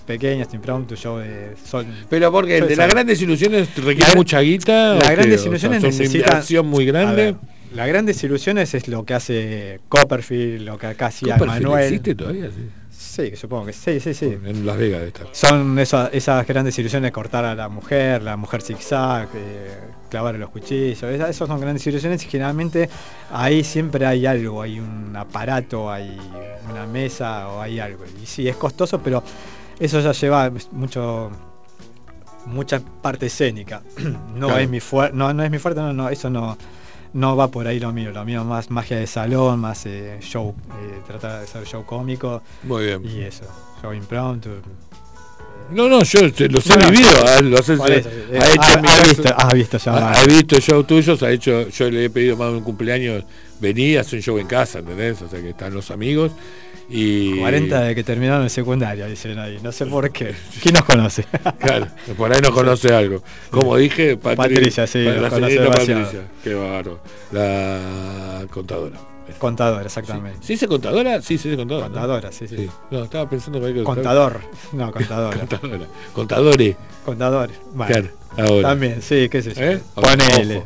pe- 0.08 0.14
pequeñas, 0.14 0.54
impromptu, 0.54 0.96
yo 0.96 1.20
de 1.20 1.54
sol. 1.64 1.86
Pero 2.10 2.32
porque 2.32 2.62
de 2.62 2.76
las 2.76 2.90
grandes 2.90 3.22
ilusiones 3.22 3.68
requiere 3.76 4.10
La- 4.12 4.16
mucha 4.16 4.40
guita. 4.40 4.96
Las 4.96 5.04
¿o 5.04 5.08
qué? 5.10 5.16
grandes 5.16 5.40
O 5.40 5.44
sea, 5.44 5.50
ilusiones 5.52 5.80
una 5.84 5.88
necesitan 5.92 6.30
inversión 6.32 6.68
muy 6.68 6.86
grande. 6.86 7.36
las 7.76 7.88
grandes 7.88 8.24
ilusiones 8.24 8.74
es 8.74 8.88
lo 8.88 9.04
que 9.06 9.14
hace 9.14 9.80
Copperfield, 9.90 10.62
lo 10.62 10.78
que 10.78 10.88
acá 10.88 11.08
hacía 11.08 11.38
Manuel. 11.38 11.84
existe 11.86 12.16
todavía? 12.16 12.48
Sí. 12.50 12.70
Sí, 13.00 13.36
supongo 13.36 13.66
que 13.68 13.74
sí, 13.74 14.00
sí, 14.00 14.14
sí. 14.14 14.38
En 14.46 14.66
Las 14.66 14.78
Vegas 14.78 15.02
está. 15.04 15.24
Son 15.32 15.78
esa- 15.80 16.10
esas 16.14 16.46
grandes 16.48 16.78
ilusiones, 16.80 17.12
cortar 17.12 17.46
a 17.46 17.54
la 17.56 17.68
mujer, 17.70 18.22
la 18.24 18.38
mujer 18.38 18.62
zigzag, 18.62 19.28
eh, 19.36 19.72
clavar 20.10 20.36
los 20.36 20.50
cuchillos, 20.52 20.98
esa- 21.04 21.30
esas 21.30 21.36
son 21.48 21.60
grandes 21.60 21.86
ilusiones 21.88 22.24
y 22.24 22.28
generalmente 22.30 22.90
ahí 23.32 23.64
siempre 23.64 24.06
hay 24.06 24.26
algo, 24.28 24.62
hay 24.62 24.80
un 24.80 25.16
aparato, 25.16 25.92
hay 25.92 26.16
una 26.72 26.86
mesa 26.88 27.50
o 27.50 27.62
hay 27.62 27.80
algo. 27.80 28.04
Y 28.22 28.26
sí, 28.26 28.48
es 28.48 28.56
costoso, 28.56 29.00
pero 29.02 29.24
eso 29.80 29.99
ya 30.02 30.12
lleva 30.12 30.52
mucho 30.72 31.32
mucha 32.45 32.80
parte 32.80 33.26
escénica. 33.26 33.82
no 34.36 34.48
Claro. 34.48 34.62
es 34.62 34.70
mi 34.70 34.80
fuerte, 34.80 35.16
no, 35.18 35.34
no 35.34 35.44
es 35.44 35.52
mi 35.52 35.60
fuerte, 35.60 35.82
no, 35.82 35.91
no, 35.94 36.10
eso 36.10 36.30
no, 36.30 36.58
no 37.14 37.36
va 37.36 37.49
por 37.49 37.68
ahí 37.68 37.80
lo 37.80 37.91
mío, 37.91 38.12
lo 38.12 38.24
mío 38.24 38.44
más 38.45 38.70
magia 38.72 38.98
de 38.98 39.08
salón, 39.08 39.60
más 39.60 39.86
eh, 39.86 40.18
show, 40.22 40.56
eh, 40.82 41.02
tratar 41.06 41.40
de 41.40 41.44
hacer 41.44 41.66
show 41.66 41.86
cómico 41.86 42.41
Muy 42.64 42.86
bien. 42.86 43.02
y 43.06 43.22
eso, 43.22 43.44
show 43.82 43.94
impromptu. 43.94 44.49
No, 45.70 45.90
no, 45.90 46.02
yo 46.04 46.32
te- 46.32 46.48
los 46.48 46.66
he 46.70 46.78
No, 46.78 46.90
vivido. 46.90 47.10
ah, 47.28 47.41
los 47.41 47.68
he- 47.68 47.74
eh, 47.74 48.40
ha 48.40 48.54
hecho 48.54 48.82
visto, 49.10 49.34
ha 49.38 49.54
visto 49.54 49.78
ya 49.78 49.91
ha- 49.91 49.99
varios. 49.99 50.18
ha 50.24 50.26
visto 50.28 50.60
shows 50.62 50.88
tuyos, 50.88 51.22
ha 51.24 51.30
hecho, 51.32 51.68
yo 51.68 51.90
le 51.91 52.06
he 52.06 52.10
pedido 52.10 52.38
más 52.38 52.52
de 52.52 52.58
un 52.60 52.64
cumpleaños, 52.64 53.26
vení, 53.60 53.98
hace 53.98 54.16
un 54.16 54.22
show 54.22 54.38
en 54.38 54.48
casa, 54.48 54.80
¿entendés? 54.80 55.22
O 55.22 55.28
sea 55.28 55.41
que 55.41 55.49
están 55.49 55.74
los 55.74 55.91
amigos 55.91 56.32
y 56.90 57.38
40 57.40 57.82
de 57.82 57.96
que 57.96 58.04
terminaron 58.04 58.44
el 58.44 58.50
secundario, 58.50 59.06
dicen 59.08 59.38
ahí. 59.40 59.60
No 59.62 59.72
sé 59.72 59.86
por 59.86 60.10
qué. 60.12 60.34
¿Quién 60.62 60.76
nos 60.76 60.86
conoce? 60.86 61.26
Claro, 61.60 61.88
por 62.18 62.32
ahí 62.34 62.40
nos 62.42 62.52
conoce 62.52 62.94
algo. 62.94 63.22
Como 63.52 63.76
dije, 63.78 64.18
Patri- 64.20 64.36
Patricia, 64.38 64.88
sí, 64.88 65.04
la 65.04 65.30
conoce 65.30 65.54
señorita. 65.58 65.78
Patricia, 65.78 66.22
qué 66.44 66.54
bárbaro. 66.54 67.00
La 67.32 68.46
contadora. 68.52 68.98
Contador, 69.40 69.86
exactamente. 69.86 70.40
¿Sí 70.42 70.54
dice 70.54 70.68
contadora? 70.68 71.22
Sí, 71.22 71.38
sí 71.38 71.54
contadora. 71.56 71.90
¿no? 71.90 71.94
Contadora, 71.94 72.32
sí, 72.32 72.48
sí. 72.48 72.56
Sí. 72.58 72.70
No, 72.90 73.04
estaba 73.04 73.30
pensando 73.30 73.60
que 73.62 73.84
Contador. 73.84 74.40
No, 74.72 74.92
contadora. 74.94 75.38
Contadora. 75.38 75.86
Contadores. 76.14 76.76
Contador. 77.06 77.50
Bueno, 77.74 77.88
Claro, 77.88 78.08
ahora. 78.38 78.70
También, 78.70 79.02
sí, 79.02 79.28
qué 79.30 79.42
sé 79.42 79.54
yo. 79.54 79.62
¿Eh? 79.62 79.80
Ponele. 79.94 80.58
Ojo, 80.58 80.66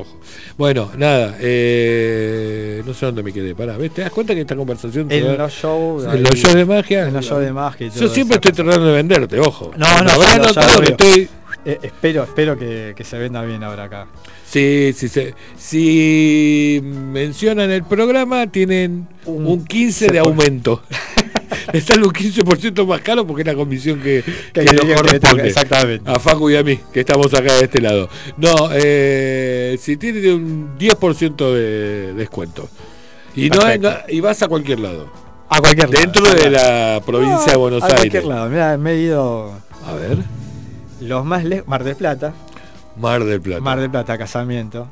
ojo. 0.00 0.16
Bueno, 0.56 0.90
nada, 0.96 1.36
eh, 1.40 2.82
no 2.84 2.94
sé 2.94 3.06
dónde 3.06 3.22
me 3.22 3.32
quedé. 3.32 3.54
Pará, 3.54 3.76
¿ves? 3.76 3.92
¿Te 3.92 4.02
das 4.02 4.10
cuenta 4.10 4.34
que 4.34 4.40
esta 4.42 4.56
conversación 4.56 5.10
En 5.10 5.36
los 5.38 5.52
shows. 5.52 6.04
en 6.04 6.22
los 6.22 6.34
shows 6.34 6.54
de 6.54 6.64
magia? 6.64 7.08
En 7.08 7.14
los 7.14 7.24
shows 7.24 7.42
de 7.44 7.52
magia 7.52 7.86
y 7.86 7.90
Yo 7.90 8.00
todo 8.00 8.08
siempre 8.08 8.38
esa 8.38 8.48
estoy 8.48 8.64
tratando 8.64 8.86
de 8.88 8.92
venderte, 8.94 9.40
ojo. 9.40 9.70
No, 9.76 10.02
no, 10.02 10.12
que 10.18 10.80
veo. 10.80 10.82
estoy. 10.82 11.28
Eh, 11.64 11.78
espero, 11.82 12.24
espero 12.24 12.58
que, 12.58 12.92
que 12.96 13.04
se 13.04 13.18
venda 13.18 13.42
bien 13.42 13.62
ahora 13.62 13.84
acá. 13.84 14.06
Sí, 14.52 14.92
sí, 14.94 15.08
sí. 15.08 15.28
Si 15.56 16.80
mencionan 16.82 17.70
el 17.70 17.84
programa, 17.84 18.46
tienen 18.48 19.08
un, 19.24 19.46
Un 19.46 19.64
15 19.64 20.08
de 20.12 20.20
15%. 20.20 20.26
aumento. 20.26 20.82
Les 21.72 21.84
sale 21.84 22.04
un 22.04 22.12
15% 22.12 22.86
más 22.86 23.00
caro 23.00 23.26
porque 23.26 23.42
es 23.42 23.46
la 23.46 23.54
comisión 23.54 24.00
que, 24.00 24.22
Que 24.52 24.64
que 24.64 24.74
nos 24.74 24.84
que 24.84 24.94
corresponde. 24.94 25.48
exactamente. 25.48 26.10
A 26.10 26.18
Facu 26.18 26.50
y 26.50 26.56
a 26.56 26.62
mí, 26.62 26.78
que 26.92 27.00
estamos 27.00 27.32
acá 27.32 27.54
de 27.54 27.64
este 27.64 27.80
lado. 27.80 28.10
No, 28.36 28.68
eh, 28.72 29.78
si 29.80 29.96
tienen 29.96 30.34
un 30.34 30.78
10% 30.78 31.54
de 31.54 32.12
descuento. 32.14 32.68
Y, 33.34 33.48
no, 33.48 33.56
Perfecto. 33.60 33.90
no- 33.90 33.96
y 34.08 34.20
vas 34.20 34.42
a 34.42 34.48
cualquier 34.48 34.80
lado. 34.80 35.10
A 35.48 35.60
cualquier 35.60 35.88
lado. 35.88 36.00
Dentro 36.02 36.34
de 36.34 36.50
la 36.50 37.00
provincia 37.06 37.52
de 37.52 37.56
Buenos 37.58 37.82
a 37.82 37.86
Aires. 37.86 38.00
cualquier 38.00 38.24
lado. 38.24 38.50
Mira, 38.50 38.76
me 38.76 38.92
he 38.92 38.98
ido 39.00 39.52
A 39.86 39.94
ver, 39.94 40.18
los 41.00 41.24
más 41.24 41.42
lejos. 41.44 41.66
Mar 41.68 41.84
del 41.84 41.96
Plata. 41.96 42.34
Mar 42.96 43.24
del 43.24 43.40
Plata. 43.40 43.60
Mar 43.60 43.80
del 43.80 43.90
Plata, 43.90 44.18
casamiento. 44.18 44.88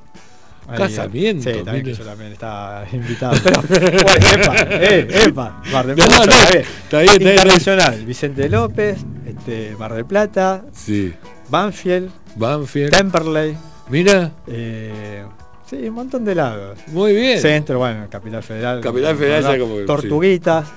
Ahí, 0.68 0.78
Casamiento, 0.78 1.50
Sí, 1.50 1.62
también 1.64 1.84
que 1.84 1.94
yo 1.94 2.04
también 2.04 2.32
estaba 2.32 2.84
invitado. 2.92 3.34
Pero, 3.68 3.90
bueno, 4.04 4.26
epa, 4.34 4.54
eh, 4.70 5.08
epa, 5.26 5.62
Mar 5.72 5.86
del 5.86 5.96
No, 5.96 6.06
Plata. 6.06 6.26
no, 6.26 6.32
está 6.32 6.50
bien. 6.50 6.62
está 6.62 6.98
bien, 7.00 7.10
está 7.10 7.18
bien. 7.18 7.30
Internacional, 7.32 8.04
Vicente 8.04 8.48
López, 8.48 8.98
de 9.46 9.74
Mar 9.78 9.94
del 9.94 10.04
Plata, 10.06 10.64
Sí. 10.72 11.12
Banfield, 11.48 12.10
Banfield. 12.36 12.90
Temperley. 12.92 13.56
Mira, 13.88 14.30
eh, 14.46 15.24
sí, 15.68 15.76
un 15.88 15.94
montón 15.94 16.24
de 16.24 16.34
lados. 16.36 16.78
muy 16.88 17.14
bien. 17.14 17.40
Centro, 17.40 17.78
bueno, 17.78 18.06
Capital 18.08 18.42
Federal. 18.44 18.80
Capital 18.80 19.16
Federal 19.16 19.42
ya 19.42 19.58
como 19.58 19.74
Tortuguitas, 19.80 20.68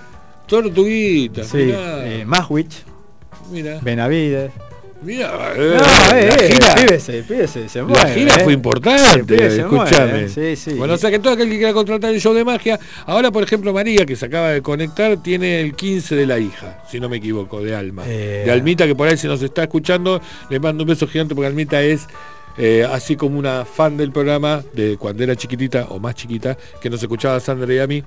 Tortuguita. 0.48 1.44
sí, 1.44 1.58
Mirá. 1.58 2.06
eh, 2.08 2.26
Maswich, 2.26 2.84
Mira. 3.52 3.78
Benavides. 3.82 4.52
Mira. 5.04 5.32
No, 5.56 5.62
eh, 5.64 5.76
eh, 5.76 5.78
la 5.80 6.20
eh, 6.20 6.52
gira, 6.54 6.76
píbese, 6.76 7.70
se 7.70 7.80
la 7.80 7.86
mueve, 7.86 8.14
gira 8.14 8.36
eh. 8.36 8.44
fue 8.44 8.54
Sí, 8.54 8.54
importante, 8.54 9.50
se 9.52 9.60
escúchame. 9.62 10.24
eh. 10.24 10.30
Sí, 10.30 10.56
sí. 10.56 10.74
Bueno, 10.78 10.94
o 10.94 10.98
sea 10.98 11.12
que 11.12 11.20
todo 11.20 11.34
aquel 11.34 11.50
que 11.50 11.58
quiera 11.58 11.74
contratar 11.74 12.14
el 12.14 12.22
show 12.22 12.34
de 12.34 12.44
magia, 12.46 12.80
ahora 13.06 13.32
por 13.32 13.44
ejemplo 13.44 13.74
María, 13.74 14.06
que 14.06 14.16
se 14.16 14.26
acaba 14.26 14.50
de 14.50 14.62
conectar, 14.62 15.18
tiene 15.22 15.62
el 15.62 15.76
15 15.76 16.16
de 16.16 16.26
la 16.26 16.40
hija, 16.40 16.84
si 16.90 17.00
no 17.00 17.10
me 17.10 17.18
equivoco, 17.18 17.62
de 17.62 17.76
Alma. 17.76 18.04
Eh. 18.08 18.44
De 18.46 18.52
Almita, 18.52 18.86
que 18.86 18.96
por 18.96 19.08
ahí 19.08 19.18
si 19.18 19.28
nos 19.28 19.42
está 19.42 19.64
escuchando, 19.64 20.22
le 20.50 20.60
mando 20.60 20.84
un 20.84 20.90
beso 20.90 21.08
gigante 21.08 21.36
porque 21.36 21.48
Almita 21.48 21.82
es 21.82 22.08
eh, 22.58 22.88
así 22.90 23.16
como 23.16 23.40
una 23.40 23.66
fan 23.66 23.98
del 23.98 24.12
programa 24.12 24.64
de 24.74 24.98
cuando 24.98 25.24
era 25.24 25.36
chiquitita 25.36 25.88
o 25.90 26.00
más 26.00 26.16
chiquita, 26.16 26.58
que 26.82 26.90
nos 26.90 27.02
escuchaba 27.02 27.36
a 27.36 27.40
Sandra 27.40 27.74
y 27.74 27.80
a 27.80 27.88
mí, 27.88 28.04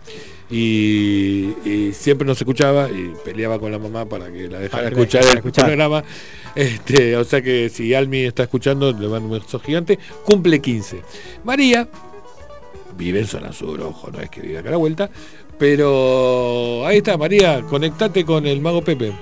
y, 0.51 1.55
y 1.69 1.93
siempre 1.93 2.27
nos 2.27 2.39
escuchaba 2.39 2.89
y 2.89 3.13
peleaba 3.25 3.59
con 3.59 3.73
la 3.73 3.79
mamá 3.79 4.07
para 4.07 4.31
que 4.31 4.49
la 4.49 4.61
dejara 4.61 4.89
escuchar 4.89 5.23
el 5.25 5.37
escuchar. 5.39 5.67
programa. 5.67 6.05
Este, 6.55 7.17
o 7.17 7.25
sea 7.25 7.43
que 7.43 7.69
si 7.69 7.93
Almi 7.95 8.25
está 8.25 8.45
escuchando, 8.45 8.93
le 8.93 9.09
mando 9.09 9.29
un 9.29 9.41
beso 9.41 9.59
gigante, 9.59 9.99
cumple 10.25 10.61
15. 10.61 11.03
María 11.45 11.89
vive 12.97 13.21
en 13.21 13.27
zona 13.27 13.53
sur, 13.53 13.81
ojo, 13.81 14.11
no 14.11 14.21
es 14.21 14.31
que 14.31 14.41
vive 14.41 14.59
acá 14.59 14.69
a 14.69 14.73
la 14.73 14.79
vuelta, 14.79 15.11
pero 15.59 16.87
ahí 16.87 16.99
está, 16.99 17.17
María, 17.17 17.63
conectate 17.63 18.25
con 18.25 18.47
el 18.47 18.61
mago 18.61 18.83
Pepe. 18.83 19.13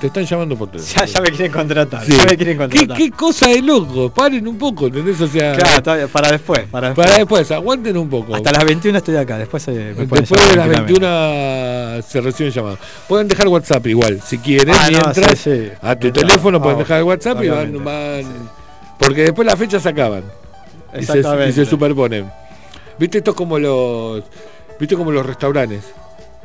Te 0.00 0.06
están 0.06 0.24
llamando 0.24 0.56
por 0.56 0.70
teléfono. 0.70 1.04
Ya, 1.06 1.12
ya 1.12 1.20
me 1.20 1.28
quieren 1.30 1.50
contratar. 1.50 2.04
Sí. 2.04 2.12
Ya 2.16 2.24
me 2.24 2.36
quieren 2.36 2.54
¿Qué, 2.56 2.58
contratar. 2.68 2.96
qué 2.96 3.10
cosa 3.10 3.48
de 3.48 3.60
loco, 3.62 4.10
paren 4.10 4.46
un 4.46 4.56
poco, 4.56 4.86
¿entendés? 4.86 5.20
O 5.20 5.26
sea, 5.26 5.54
Claro, 5.56 6.08
para 6.08 6.30
después, 6.30 6.60
para 6.70 6.88
después. 6.88 7.06
para 7.08 7.18
después, 7.18 7.50
aguanten 7.50 7.96
un 7.96 8.08
poco. 8.08 8.36
Hasta 8.36 8.52
las 8.52 8.64
21 8.64 8.98
estoy 8.98 9.16
acá, 9.16 9.38
después 9.38 9.66
me 9.66 9.74
Después 9.74 10.08
de 10.20 10.20
las 10.20 10.28
tranquilamente. 10.54 10.92
21 10.92 12.02
se 12.02 12.20
reciben 12.20 12.52
llamadas. 12.52 12.78
Pueden 13.08 13.26
dejar 13.26 13.48
WhatsApp 13.48 13.84
igual, 13.88 14.20
si 14.24 14.38
quieren, 14.38 14.72
Ah, 14.72 14.88
no, 14.88 15.00
mientras 15.00 15.36
sí, 15.36 15.50
sí. 15.50 15.68
a 15.82 15.96
tu 15.96 16.12
teléfono 16.12 16.62
pueden 16.62 16.76
ah, 16.76 16.82
dejar 16.82 16.98
el 16.98 17.04
WhatsApp 17.04 17.42
y 17.42 17.48
van, 17.48 17.72
porque 19.00 19.22
después 19.24 19.46
las 19.46 19.58
fechas 19.58 19.82
se 19.82 19.88
acaban 19.88 20.22
y 20.96 21.04
se, 21.04 21.18
y 21.48 21.52
se 21.52 21.64
superponen. 21.66 22.30
¿Viste 23.00 23.18
esto 23.18 23.32
es 23.32 23.36
como 23.36 23.58
los 23.58 24.22
viste 24.78 24.96
como 24.96 25.10
los 25.12 25.24
restaurantes 25.26 25.84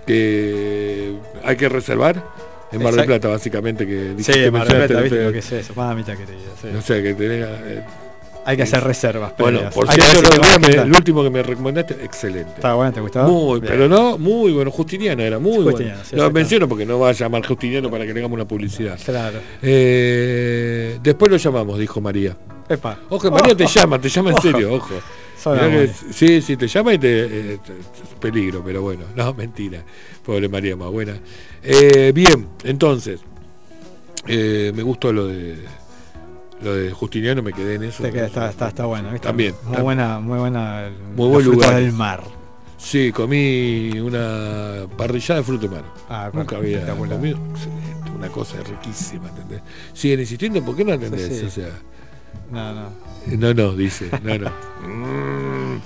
que 0.05 1.13
hay 1.43 1.55
que 1.55 1.69
reservar 1.69 2.23
en 2.71 2.83
Mar 2.83 2.93
del. 2.93 3.05
Plata 3.05 3.27
básicamente 3.29 3.85
que 3.85 4.09
Sí, 4.09 4.13
dijiste, 4.17 4.51
Mar 4.51 4.67
del 4.67 4.77
Plata, 4.87 5.01
viste 5.01 5.17
te- 5.17 5.23
lo 5.25 5.31
que 5.31 5.39
es 5.39 5.51
eso, 5.51 5.73
mamita 5.75 6.15
querida. 6.15 6.37
sí. 6.61 6.67
no 6.73 6.81
sé, 6.81 7.03
que 7.03 7.13
tenés 7.13 7.45
eh, 7.47 7.83
Hay 8.45 8.57
que 8.57 8.63
hacer 8.63 8.83
reservas. 8.83 9.33
bueno, 9.37 9.59
previas. 9.59 9.73
por 9.73 9.87
cierto, 9.89 10.81
el, 10.83 10.91
último 10.93 11.23
que 11.23 11.29
me 11.29 11.43
recomendaste, 11.43 11.93
excelente. 12.03 12.51
Está 12.55 12.73
bueno, 12.73 12.91
¿te 12.91 12.99
gustó? 12.99 13.23
Muy, 13.23 13.59
Bien. 13.61 13.71
pero 13.73 13.87
no, 13.87 14.17
muy 14.17 14.51
bueno. 14.51 14.69
Justiniano 14.71 15.21
era 15.23 15.39
muy 15.39 15.63
bueno. 15.63 15.93
Sí, 16.03 16.15
Lo 16.15 16.29
menciono 16.31 16.67
porque 16.67 16.85
no 16.85 16.99
va 16.99 17.09
a 17.09 17.13
llamar 17.13 17.45
Justiniano 17.45 17.89
para 17.89 18.05
que 18.05 18.13
le 18.13 18.19
hagamos 18.19 18.35
una 18.35 18.45
publicidad. 18.45 18.99
Claro. 19.05 19.39
Eh, 19.61 20.99
después 21.01 21.31
lo 21.31 21.37
llamamos, 21.37 21.77
dijo 21.79 22.01
María. 22.01 22.35
Epa. 22.67 22.97
Ojo, 23.09 23.29
María 23.31 23.55
te 23.55 23.63
Ojo. 23.65 23.73
llama, 23.73 23.99
te 24.01 24.09
llama 24.09 24.29
en 24.31 24.35
Ojo. 24.37 24.41
serio, 24.41 24.73
ojo. 24.73 24.93
Que- 25.43 26.13
sí, 26.13 26.41
sí, 26.41 26.57
te 26.57 26.67
llama 26.67 26.93
y 26.93 26.97
te, 26.99 27.53
eh, 27.53 27.59
te- 27.65 27.73
peligro, 28.19 28.61
pero 28.63 28.81
bueno, 28.81 29.03
no, 29.15 29.33
mentira. 29.35 29.83
Pobre 30.25 30.47
María, 30.49 30.75
más 30.75 30.89
buena. 30.89 31.13
Eh, 31.61 32.11
bien, 32.15 32.47
entonces, 32.63 33.19
eh, 34.27 34.71
me 34.75 34.83
gustó 34.83 35.11
lo 35.11 35.27
de 35.27 35.57
lo 36.61 36.73
de 36.75 36.91
Justiniano, 36.91 37.41
me 37.43 37.51
quedé 37.51 37.75
en 37.75 37.83
eso. 37.83 38.03
Queda- 38.03 38.27
está, 38.27 38.49
está, 38.49 38.69
está 38.69 38.85
bueno, 38.85 39.11
¿viste? 39.11 39.27
También, 39.27 39.53
Muy 39.65 39.75
tam- 39.77 39.81
buena, 39.83 40.19
muy 40.19 40.39
buena. 40.39 40.87
el- 40.87 40.93
Muy 41.15 41.27
buen 41.27 41.45
lugar. 41.45 41.75
del 41.75 41.91
mar. 41.91 42.23
Sí, 42.77 43.11
comí 43.11 43.91
una 43.99 44.85
parrillada 44.97 45.39
de 45.41 45.43
fruto 45.45 45.67
de 45.67 45.75
mar. 45.75 45.83
Ah, 46.09 46.29
Nunca 46.33 46.55
había 46.57 46.85
comido. 46.87 47.37
Excelente, 47.51 48.11
una 48.15 48.29
cosa 48.29 48.57
riquísima, 48.63 49.27
¿entendés? 49.29 49.61
Siguen 49.93 50.21
insistiendo, 50.21 50.63
¿por 50.63 50.75
qué 50.75 50.85
no 50.85 50.93
entendés? 50.93 51.27
Sí, 51.27 51.39
sí. 51.39 51.45
O 51.45 51.49
sea, 51.49 51.69
No, 52.53 52.73
no. 52.73 52.89
no, 53.37 53.53
no, 53.53 53.75
dice, 53.75 54.09
no, 54.23 54.37
no. 54.37 54.51
Mm, 54.83 55.77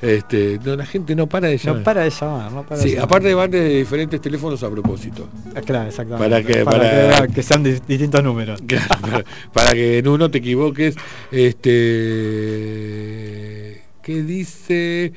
este, 0.00 0.58
no, 0.64 0.76
la 0.76 0.86
gente 0.86 1.14
no 1.14 1.26
para 1.26 1.48
de 1.48 1.58
llamar. 1.58 1.78
No 1.80 1.84
para 1.84 2.04
de 2.04 2.10
llamar, 2.10 2.52
no 2.52 2.62
para 2.64 2.80
de 2.80 2.88
Sí, 2.88 2.94
llamar. 2.94 3.04
aparte 3.04 3.34
van 3.34 3.50
de 3.50 3.68
diferentes 3.78 4.18
teléfonos 4.20 4.62
a 4.62 4.70
propósito. 4.70 5.28
Ah, 5.54 5.60
Claro, 5.60 5.88
exactamente. 5.88 6.30
¿Para 6.30 6.42
qué? 6.42 6.64
Para, 6.64 6.78
Para- 7.10 7.26
que, 7.28 7.34
que 7.34 7.42
sean 7.42 7.62
di- 7.62 7.78
distintos 7.86 8.24
números. 8.24 8.60
Claro, 8.66 8.88
para, 9.00 9.24
para 9.52 9.72
que 9.74 9.98
en 9.98 10.08
uno 10.08 10.30
te 10.30 10.38
equivoques. 10.38 10.96
Este, 11.30 13.82
¿qué 14.02 14.22
dice? 14.22 15.12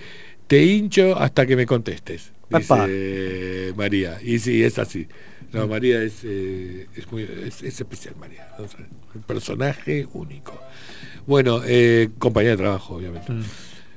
Te 0.48 0.64
hincho 0.64 1.18
hasta 1.18 1.45
que 1.45 1.56
me 1.56 1.65
contestes. 1.65 2.31
Dice 2.49 3.73
María. 3.76 4.18
Y 4.23 4.40
sí, 4.40 4.64
es 4.64 4.80
así. 4.80 5.07
No, 5.52 5.68
María 5.68 6.02
es, 6.04 6.22
eh, 6.24 6.88
es, 6.96 7.12
muy, 7.12 7.24
es, 7.24 7.64
es 7.64 7.80
especial, 7.80 8.16
María. 8.20 8.48
¿no? 8.58 8.66
Un 9.16 9.22
personaje 9.24 10.08
único. 10.14 10.54
Bueno, 11.26 11.62
eh, 11.66 12.10
compañía 12.20 12.52
de 12.52 12.58
trabajo, 12.58 12.96
obviamente. 12.96 13.32
Mm. 13.32 13.44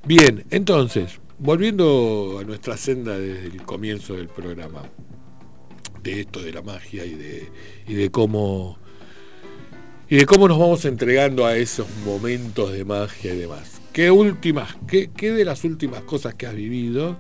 Bien, 0.07 0.45
entonces, 0.51 1.21
volviendo 1.39 2.39
a 2.41 2.45
nuestra 2.45 2.77
senda 2.77 3.19
desde 3.19 3.47
el 3.47 3.63
comienzo 3.63 4.15
del 4.15 4.29
programa, 4.29 4.83
de 6.03 6.21
esto 6.21 6.43
de 6.43 6.53
la 6.53 6.63
magia 6.63 7.05
y 7.05 7.15
de, 7.15 7.49
y 7.87 7.95
de 7.95 8.11
cómo 8.11 8.79
y 10.09 10.17
de 10.17 10.27
cómo 10.27 10.47
nos 10.47 10.59
vamos 10.59 10.85
entregando 10.85 11.47
a 11.47 11.57
esos 11.57 11.87
momentos 12.05 12.71
de 12.73 12.85
magia 12.85 13.33
y 13.33 13.39
demás. 13.39 13.81
¿Qué 13.95 14.11
últimas, 14.11 14.77
qué, 14.87 15.11
qué 15.17 15.33
de 15.33 15.45
las 15.45 15.65
últimas 15.65 16.03
cosas 16.03 16.35
que 16.35 16.47
has 16.47 16.55
vivido 16.55 17.17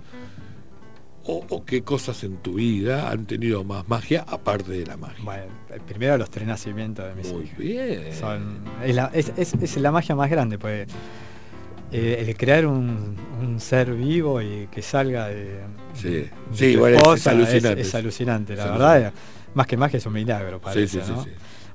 o, 1.24 1.44
o 1.48 1.64
qué 1.64 1.82
cosas 1.82 2.22
en 2.24 2.36
tu 2.38 2.54
vida 2.54 3.10
han 3.10 3.26
tenido 3.26 3.64
más 3.64 3.88
magia 3.88 4.24
aparte 4.26 4.72
de 4.72 4.86
la 4.86 4.96
magia? 4.96 5.22
Bueno, 5.24 5.44
el 5.72 5.80
primero 5.80 6.16
los 6.18 6.30
tres 6.30 6.46
nacimientos 6.46 7.06
de 7.06 7.14
mis 7.14 7.32
Muy 7.32 7.44
hijos. 7.44 7.58
bien. 7.58 8.14
Son, 8.18 8.58
es, 8.84 8.94
la, 8.94 9.10
es, 9.14 9.32
es- 9.36 9.54
es 9.54 9.76
la 9.78 9.92
magia 9.92 10.14
más 10.14 10.30
grande, 10.30 10.58
pues 10.58 10.88
eh, 11.92 12.24
el 12.26 12.36
crear 12.36 12.66
un, 12.66 13.16
un 13.40 13.60
ser 13.60 13.92
vivo 13.94 14.40
y 14.40 14.66
que 14.70 14.80
salga 14.82 15.28
de, 15.28 15.60
Sí, 15.94 16.08
de 16.10 16.30
sí, 16.54 16.66
igual 16.66 16.94
es- 16.94 17.26
alucinante. 17.26 17.80
Es, 17.82 17.94
alucinante, 17.94 18.56
la 18.56 18.64
verdad. 18.70 18.90
alucinante. 18.92 19.18
Más 19.54 19.66
que 19.66 19.76
magia 19.76 19.98
es 19.98 20.06
un 20.06 20.14
milagro, 20.14 20.60
parece, 20.60 21.00
sí, 21.00 21.06
sí, 21.06 21.12
¿no? 21.12 21.24
sí. 21.24 21.30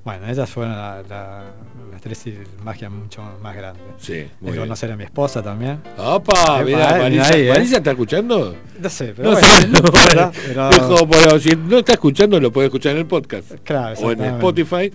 Bueno, 0.07 0.25
esas 0.27 0.49
fueron 0.49 0.71
la- 0.73 1.03
la- 1.09 1.43
las 1.91 2.01
tres 2.01 2.23
magias 2.63 2.89
mucho 2.89 3.21
más 3.43 3.53
grandes. 3.53 3.83
Sí, 3.97 4.25
muy 4.39 4.51
bien. 4.53 4.63
conocer 4.63 4.89
a 4.89 4.95
mi 4.95 5.03
esposa 5.03 5.43
también. 5.43 5.79
¡Opa! 5.97 6.61
Eh, 6.61 6.75
Marisa, 6.97 7.27
ahí, 7.27 7.41
eh. 7.47 7.49
¿Marisa 7.49 7.77
está 7.77 7.91
escuchando? 7.91 8.55
No 8.79 8.89
sé, 8.89 9.13
pero 9.13 9.31
No 9.31 9.31
bueno, 9.33 9.47
sé, 9.47 9.67
no 9.67 9.77
importa, 9.79 10.31
pero- 10.47 10.69
Dijo, 10.69 11.05
bueno, 11.07 11.39
si 11.39 11.49
no 11.57 11.79
está 11.79 11.91
escuchando, 11.91 12.39
lo 12.39 12.51
puede 12.53 12.67
escuchar 12.67 12.93
en 12.93 12.99
el 12.99 13.05
podcast. 13.05 13.51
Claro, 13.65 13.99
o 13.99 14.11
en. 14.13 14.21
Spotify 14.23 14.93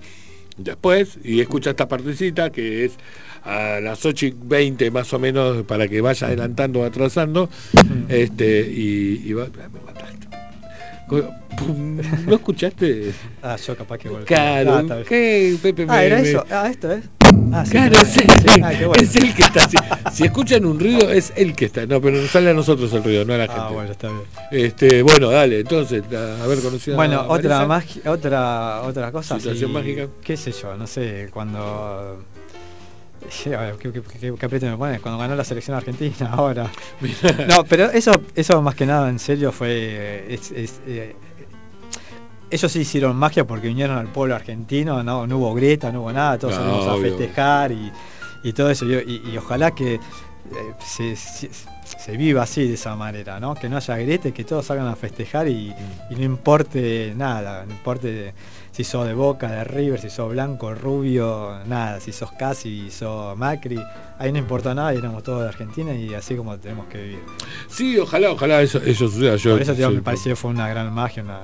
después 0.56 1.18
y 1.22 1.40
escucha 1.42 1.70
esta 1.70 1.86
partecita 1.88 2.48
que 2.48 2.86
es 2.86 2.92
a 3.44 3.80
las 3.82 4.06
8 4.06 4.24
y 4.26 4.34
20 4.44 4.90
más 4.90 5.12
o 5.12 5.18
menos 5.18 5.62
para 5.64 5.88
que 5.88 6.00
vaya 6.00 6.26
adelantando 6.26 6.80
o 6.80 6.84
atrasando 6.86 7.50
este 8.08 8.60
y, 8.66 9.22
y 9.28 9.32
va- 9.34 9.46
me 9.46 9.80
mataste. 9.84 10.28
Pum, 11.58 12.00
¿No 12.26 12.34
escuchaste? 12.34 13.12
Ah, 13.42 13.56
yo 13.56 13.76
capaz 13.76 13.98
que 13.98 14.08
volví. 14.08 14.24
Claro, 14.24 14.86
Ah. 14.90 14.96
¿qué, 15.06 15.56
Pepe? 15.62 15.84
Ah, 15.88 16.02
era 16.04 16.16
me- 16.20 16.28
eso. 16.30 16.44
Ah, 16.50 16.68
esto 16.70 16.90
es. 16.92 17.04
Ah, 17.52 17.64
sí, 17.66 17.72
Claro, 17.72 17.98
es 18.00 18.16
él, 18.16 18.26
Ah, 18.62 18.72
bueno. 18.86 18.94
es 18.94 19.16
él 19.16 19.34
que 19.34 19.42
está 19.42 19.64
así. 19.64 19.76
Si 20.12 20.24
escuchan 20.24 20.64
un 20.64 20.80
ruido, 20.80 21.10
es 21.10 21.32
él 21.36 21.54
que 21.54 21.66
está. 21.66 21.84
No, 21.86 22.00
pero 22.00 22.16
nos 22.18 22.30
sale 22.30 22.50
a 22.50 22.54
nosotros 22.54 22.92
el 22.94 23.04
ruido, 23.04 23.24
no 23.26 23.34
a 23.34 23.38
la 23.38 23.46
gente. 23.46 23.60
Ah, 23.62 23.70
bueno, 23.70 23.90
está 23.92 24.08
bien. 24.08 24.20
Este, 24.50 25.02
bueno, 25.02 25.30
dale, 25.30 25.60
entonces, 25.60 26.02
a, 26.12 26.42
a 26.42 26.46
ver, 26.46 26.60
conocido. 26.60 26.96
Bueno, 26.96 27.24
otra 27.28 27.66
otra 28.06 28.82
otra 28.82 29.12
cosa. 29.12 29.38
Situación 29.38 29.68
sí, 29.70 29.74
mágica. 29.74 30.06
Qué 30.24 30.36
sé 30.36 30.52
yo, 30.52 30.74
no 30.76 30.86
sé, 30.86 31.28
cuando 31.32 32.24
¿Qué, 33.78 33.92
qué, 33.92 34.02
qué- 34.02 34.34
qué 34.38 34.46
aprieto 34.46 34.66
me 34.66 34.76
pones? 34.76 35.00
Cuando 35.00 35.18
ganó 35.18 35.34
la 35.36 35.44
selección 35.44 35.76
argentina 35.76 36.14
ahora. 36.32 36.70
No, 37.48 37.64
pero 37.64 37.90
eso, 37.90 38.20
eso 38.34 38.60
más 38.62 38.74
que 38.74 38.86
nada 38.86 39.08
en 39.08 39.18
serio 39.18 39.52
fue. 39.52 39.68
eh, 39.70 40.34
es- 40.34 40.50
es, 40.52 40.80
eh, 40.86 41.16
ellos 42.50 42.70
sí 42.70 42.80
hicieron 42.80 43.16
magia 43.16 43.46
porque 43.46 43.68
vinieron 43.68 43.96
al 43.96 44.08
pueblo 44.08 44.34
argentino, 44.34 45.02
no, 45.02 45.26
no 45.26 45.38
hubo 45.38 45.54
grieta, 45.54 45.90
no 45.90 46.02
hubo 46.02 46.12
nada, 46.12 46.38
todos 46.38 46.54
No, 46.54 46.60
salimos 46.60 46.86
a 46.86 47.00
festejar 47.02 47.72
y, 47.72 47.90
y 48.44 48.52
todo 48.52 48.68
eso. 48.70 48.84
Y, 48.84 48.94
y- 48.94 49.30
y 49.32 49.38
ojalá 49.38 49.70
que 49.70 49.98
eh, 50.50 50.74
se- 50.84 51.16
se- 51.16 51.50
se 51.98 52.16
viva 52.16 52.42
así 52.42 52.66
de 52.66 52.74
esa 52.74 52.96
manera, 52.96 53.38
¿no? 53.38 53.54
Que 53.54 53.68
no 53.68 53.76
haya 53.76 53.96
grete, 53.96 54.32
que 54.32 54.44
todos 54.44 54.66
salgan 54.66 54.88
a 54.88 54.96
festejar 54.96 55.46
y, 55.48 55.74
y 56.10 56.14
no 56.14 56.22
importe 56.22 57.12
nada, 57.16 57.64
no 57.66 57.72
importe 57.72 58.34
si 58.72 58.82
sos 58.84 59.06
de 59.06 59.12
Boca, 59.14 59.50
de 59.50 59.64
River, 59.64 60.00
si 60.00 60.08
sos 60.10 60.30
blanco, 60.32 60.74
rubio, 60.74 61.58
nada, 61.66 62.00
si 62.00 62.12
sos 62.12 62.32
Casi, 62.32 62.84
si 62.84 62.90
sos 62.90 63.36
Macri, 63.36 63.78
ahí 64.18 64.32
no 64.32 64.38
importa 64.38 64.74
nada 64.74 64.94
y 64.94 64.98
éramos 64.98 65.22
todos 65.22 65.42
de 65.42 65.48
Argentina 65.48 65.92
y 65.94 66.14
así 66.14 66.34
como 66.34 66.56
tenemos 66.58 66.86
que 66.86 67.02
vivir. 67.02 67.20
Sí, 67.68 67.98
ojalá, 67.98 68.30
ojalá 68.32 68.62
eso, 68.62 68.78
eso 68.78 69.08
suceda. 69.08 69.36
Yo, 69.36 69.52
Por 69.52 69.62
eso 69.62 69.74
digo, 69.74 69.90
yo- 69.90 69.96
me 69.96 70.02
pareció 70.02 70.34
fue 70.34 70.50
una 70.50 70.68
gran 70.68 70.92
magia, 70.92 71.22
una, 71.22 71.40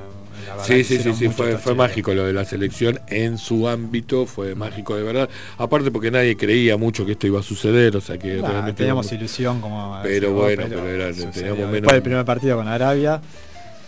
la 0.48 0.56
verdad 0.56 0.66
Sí, 0.66 0.84
sí, 0.84 0.98
sí, 0.98 1.14
sí, 1.14 1.28
fue, 1.28 1.56
fue 1.58 1.74
mágico 1.74 2.12
lo 2.14 2.24
de 2.24 2.32
la 2.32 2.44
selección 2.44 3.00
en 3.08 3.38
su 3.38 3.68
ámbito, 3.68 4.26
fue 4.26 4.54
mágico 4.54 4.96
de 4.96 5.02
verdad. 5.02 5.28
Aparte 5.58 5.90
porque 5.90 6.10
nadie 6.10 6.36
creía 6.36 6.76
mucho 6.76 7.06
que 7.06 7.12
esto 7.12 7.26
iba 7.26 7.40
a 7.40 7.42
suceder, 7.42 7.96
o 7.96 8.00
sea 8.00 8.18
que 8.18 8.36
Nah, 8.36 8.48
realmente... 8.48 8.78
teníamos 8.78 9.10
ilusión 9.12 9.60
como 9.60 9.98
Pero 10.02 10.32
vos, 10.32 10.42
bueno, 10.44 10.64
pero 10.68 10.86
era- 10.88 11.12
teníamos 11.12 11.34
Después 11.34 11.70
menos- 11.70 11.92
del 11.92 12.02
primer 12.02 12.24
partido 12.24 12.56
con 12.56 12.68
Arabia, 12.68 13.20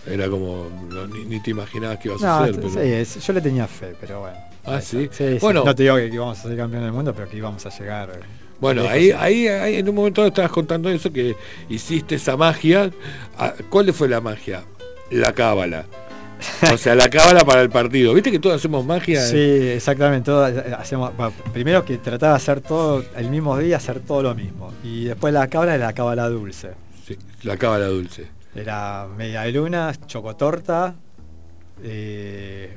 Era 0.07 0.29
como, 0.31 0.69
no, 0.89 1.07
ni, 1.09 1.25
ni 1.27 1.41
te 1.43 1.51
imaginabas 1.51 1.99
que 1.99 2.09
iba 2.09 2.17
a 2.17 2.19
suceder. 2.49 2.55
sí, 2.55 2.79
pero- 3.15 3.21
yo 3.27 3.33
le 3.35 3.41
tenía 3.43 3.67
fe, 3.67 3.95
pero 4.01 4.21
bueno. 4.21 4.37
Ah, 4.65 4.81
sí. 4.81 5.09
sí. 5.13 5.37
Bueno. 5.41 5.63
no 5.65 5.75
te 5.75 5.83
digo 5.85 5.97
que 5.97 6.07
íbamos 6.07 6.39
a 6.39 6.43
ser 6.43 6.57
campeón 6.57 6.83
del 6.85 6.93
mundo, 6.93 7.15
pero 7.15 7.29
que 7.29 7.37
íbamos 7.37 7.65
a 7.67 7.71
llegar. 7.71 8.11
eh, 8.11 8.21
Bueno, 8.61 8.83
ahí, 8.89 9.11
ahí, 9.11 9.47
ahí 9.49 9.77
en 9.77 9.89
un 9.89 9.95
momento 9.95 10.25
estabas 10.27 10.51
contando 10.51 10.89
eso, 10.91 11.11
que 11.13 11.35
hiciste 11.69 12.15
esa 12.17 12.37
magia. 12.37 12.91
Ah, 13.39 13.55
¿Cuál 13.71 13.93
fue 13.95 14.09
la 14.09 14.21
magia? 14.21 14.63
La 15.11 15.33
cábala. 15.33 15.87
O 16.73 16.77
sea, 16.77 16.95
la 16.95 17.09
cábala 17.09 17.45
para 17.45 17.63
el 17.63 17.71
partido. 17.71 18.15
¿Viste 18.15 18.31
que 18.31 18.39
todos 18.39 18.57
hacemos 18.57 18.85
magia? 18.85 19.21
Sí, 19.23 19.39
exactamente. 19.39 20.27
todo, 20.27 20.49
eh, 20.49 20.75
hacemos, 20.79 21.17
bueno, 21.17 21.33
primero 21.53 21.85
que 21.85 21.99
trataba 21.99 22.33
de 22.33 22.37
hacer 22.37 22.61
todo 22.61 23.05
el 23.17 23.31
mismo 23.31 23.57
día, 23.59 23.77
hacer 23.77 24.01
todo 24.01 24.23
lo 24.23 24.35
mismo. 24.35 24.73
Y 24.83 25.05
después 25.05 25.33
la 25.33 25.49
cabra 25.49 25.75
era 25.75 25.87
la 25.87 25.93
cábala 25.93 26.29
dulce. 26.29 26.71
Sí, 27.07 27.17
la 27.43 27.57
cábala 27.57 27.87
dulce. 27.87 28.29
Era 28.55 29.07
media 29.17 29.43
de 29.43 29.53
luna, 29.53 29.93
chocotorta, 30.07 30.95
eh, 31.83 32.77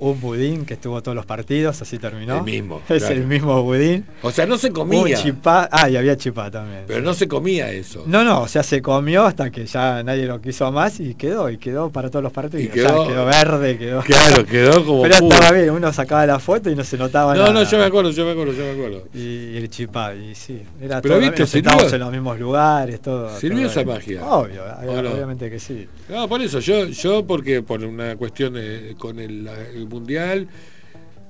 un 0.00 0.20
budín 0.20 0.64
que 0.64 0.74
estuvo 0.74 1.02
todos 1.02 1.14
los 1.16 1.26
partidos, 1.26 1.80
así 1.82 1.98
terminó. 1.98 2.38
El 2.38 2.44
mismo, 2.44 2.80
Es 2.88 2.98
claro. 3.02 3.14
el 3.14 3.26
mismo 3.26 3.62
budín. 3.62 4.04
O 4.22 4.30
sea, 4.30 4.46
no 4.46 4.56
se 4.58 4.68
Un 4.68 4.72
comía. 4.74 5.16
chipá, 5.16 5.68
ah, 5.72 5.88
y 5.90 5.96
había 5.96 6.16
chipá 6.16 6.50
también. 6.50 6.84
Pero 6.86 7.00
sí. 7.00 7.04
no 7.04 7.14
se 7.14 7.26
comía 7.28 7.70
eso. 7.72 8.04
No, 8.06 8.22
no, 8.24 8.42
o 8.42 8.48
sea, 8.48 8.62
se 8.62 8.80
comió 8.80 9.24
hasta 9.24 9.50
que 9.50 9.66
ya 9.66 10.02
nadie 10.02 10.26
lo 10.26 10.40
quiso 10.40 10.70
más 10.72 11.00
y 11.00 11.14
quedó, 11.14 11.50
y 11.50 11.58
quedó 11.58 11.90
para 11.90 12.10
todos 12.10 12.22
los 12.22 12.32
partidos. 12.32 12.76
Y 12.76 12.80
O 12.80 12.82
sea, 12.82 12.92
quedó- 12.92 13.24
verde, 13.26 13.78
quedó. 13.78 14.00
Claro, 14.02 14.44
quedó 14.46 14.84
como 14.86 15.02
Pero 15.02 15.18
puro. 15.18 15.34
estaba 15.34 15.52
bien, 15.56 15.70
uno 15.70 15.92
sacaba 15.92 16.26
la 16.26 16.38
foto 16.38 16.70
y 16.70 16.74
no 16.76 16.84
se 16.84 16.96
notaba 16.96 17.34
No, 17.34 17.40
nada. 17.40 17.52
no, 17.52 17.62
yo 17.64 17.78
me 17.78 17.84
acuerdo, 17.84 18.10
yo 18.10 18.24
me 18.24 18.32
acuerdo, 18.32 18.52
yo 18.52 18.64
me 18.64 18.70
acuerdo. 18.70 19.04
Y 19.14 19.56
el 19.56 19.68
chipá, 19.68 20.14
y 20.14 20.34
sí, 20.34 20.62
era 20.80 21.00
Pero 21.00 21.14
todo, 21.16 21.22
viste, 21.26 21.46
sirvió. 21.46 21.72
en 21.92 21.98
los 22.00 22.12
mismos 22.12 22.38
lugares, 22.38 23.00
todo. 23.00 23.36
¿Sirvió 23.38 23.62
todo 23.62 23.70
esa 23.70 23.82
bien. 23.82 23.96
magia? 23.96 24.24
Obvio, 24.26 24.62
¿O 24.86 25.02
no? 25.02 25.10
obviamente 25.12 25.50
que 25.50 25.58
sí. 25.58 25.88
No, 26.08 26.28
por 26.28 26.40
eso, 26.40 26.60
yo, 26.60 26.86
yo 26.86 27.26
porque 27.26 27.62
por 27.62 27.82
una 27.84 28.16
cuestión 28.16 28.54
de- 28.54 28.94
con 28.98 29.18
el, 29.18 29.48
el 29.74 29.87
mundial, 29.88 30.48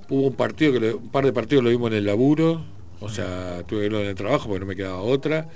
hubo 0.08 0.26
un 0.28 0.34
partido 0.34 0.72
que 0.72 0.80
lo- 0.80 0.96
un 0.98 1.08
par 1.10 1.24
de 1.24 1.32
partidos 1.32 1.64
lo 1.64 1.70
vimos 1.70 1.90
en 1.90 1.98
el 1.98 2.06
laburo, 2.06 2.64
o 3.00 3.08
sea, 3.08 3.62
tuve 3.66 3.80
que 3.80 3.82
verlo 3.84 4.00
en 4.00 4.06
el 4.08 4.14
trabajo 4.14 4.46
porque 4.48 4.60
no 4.60 4.66
me 4.66 4.76
quedaba 4.76 5.00
otra. 5.00 5.48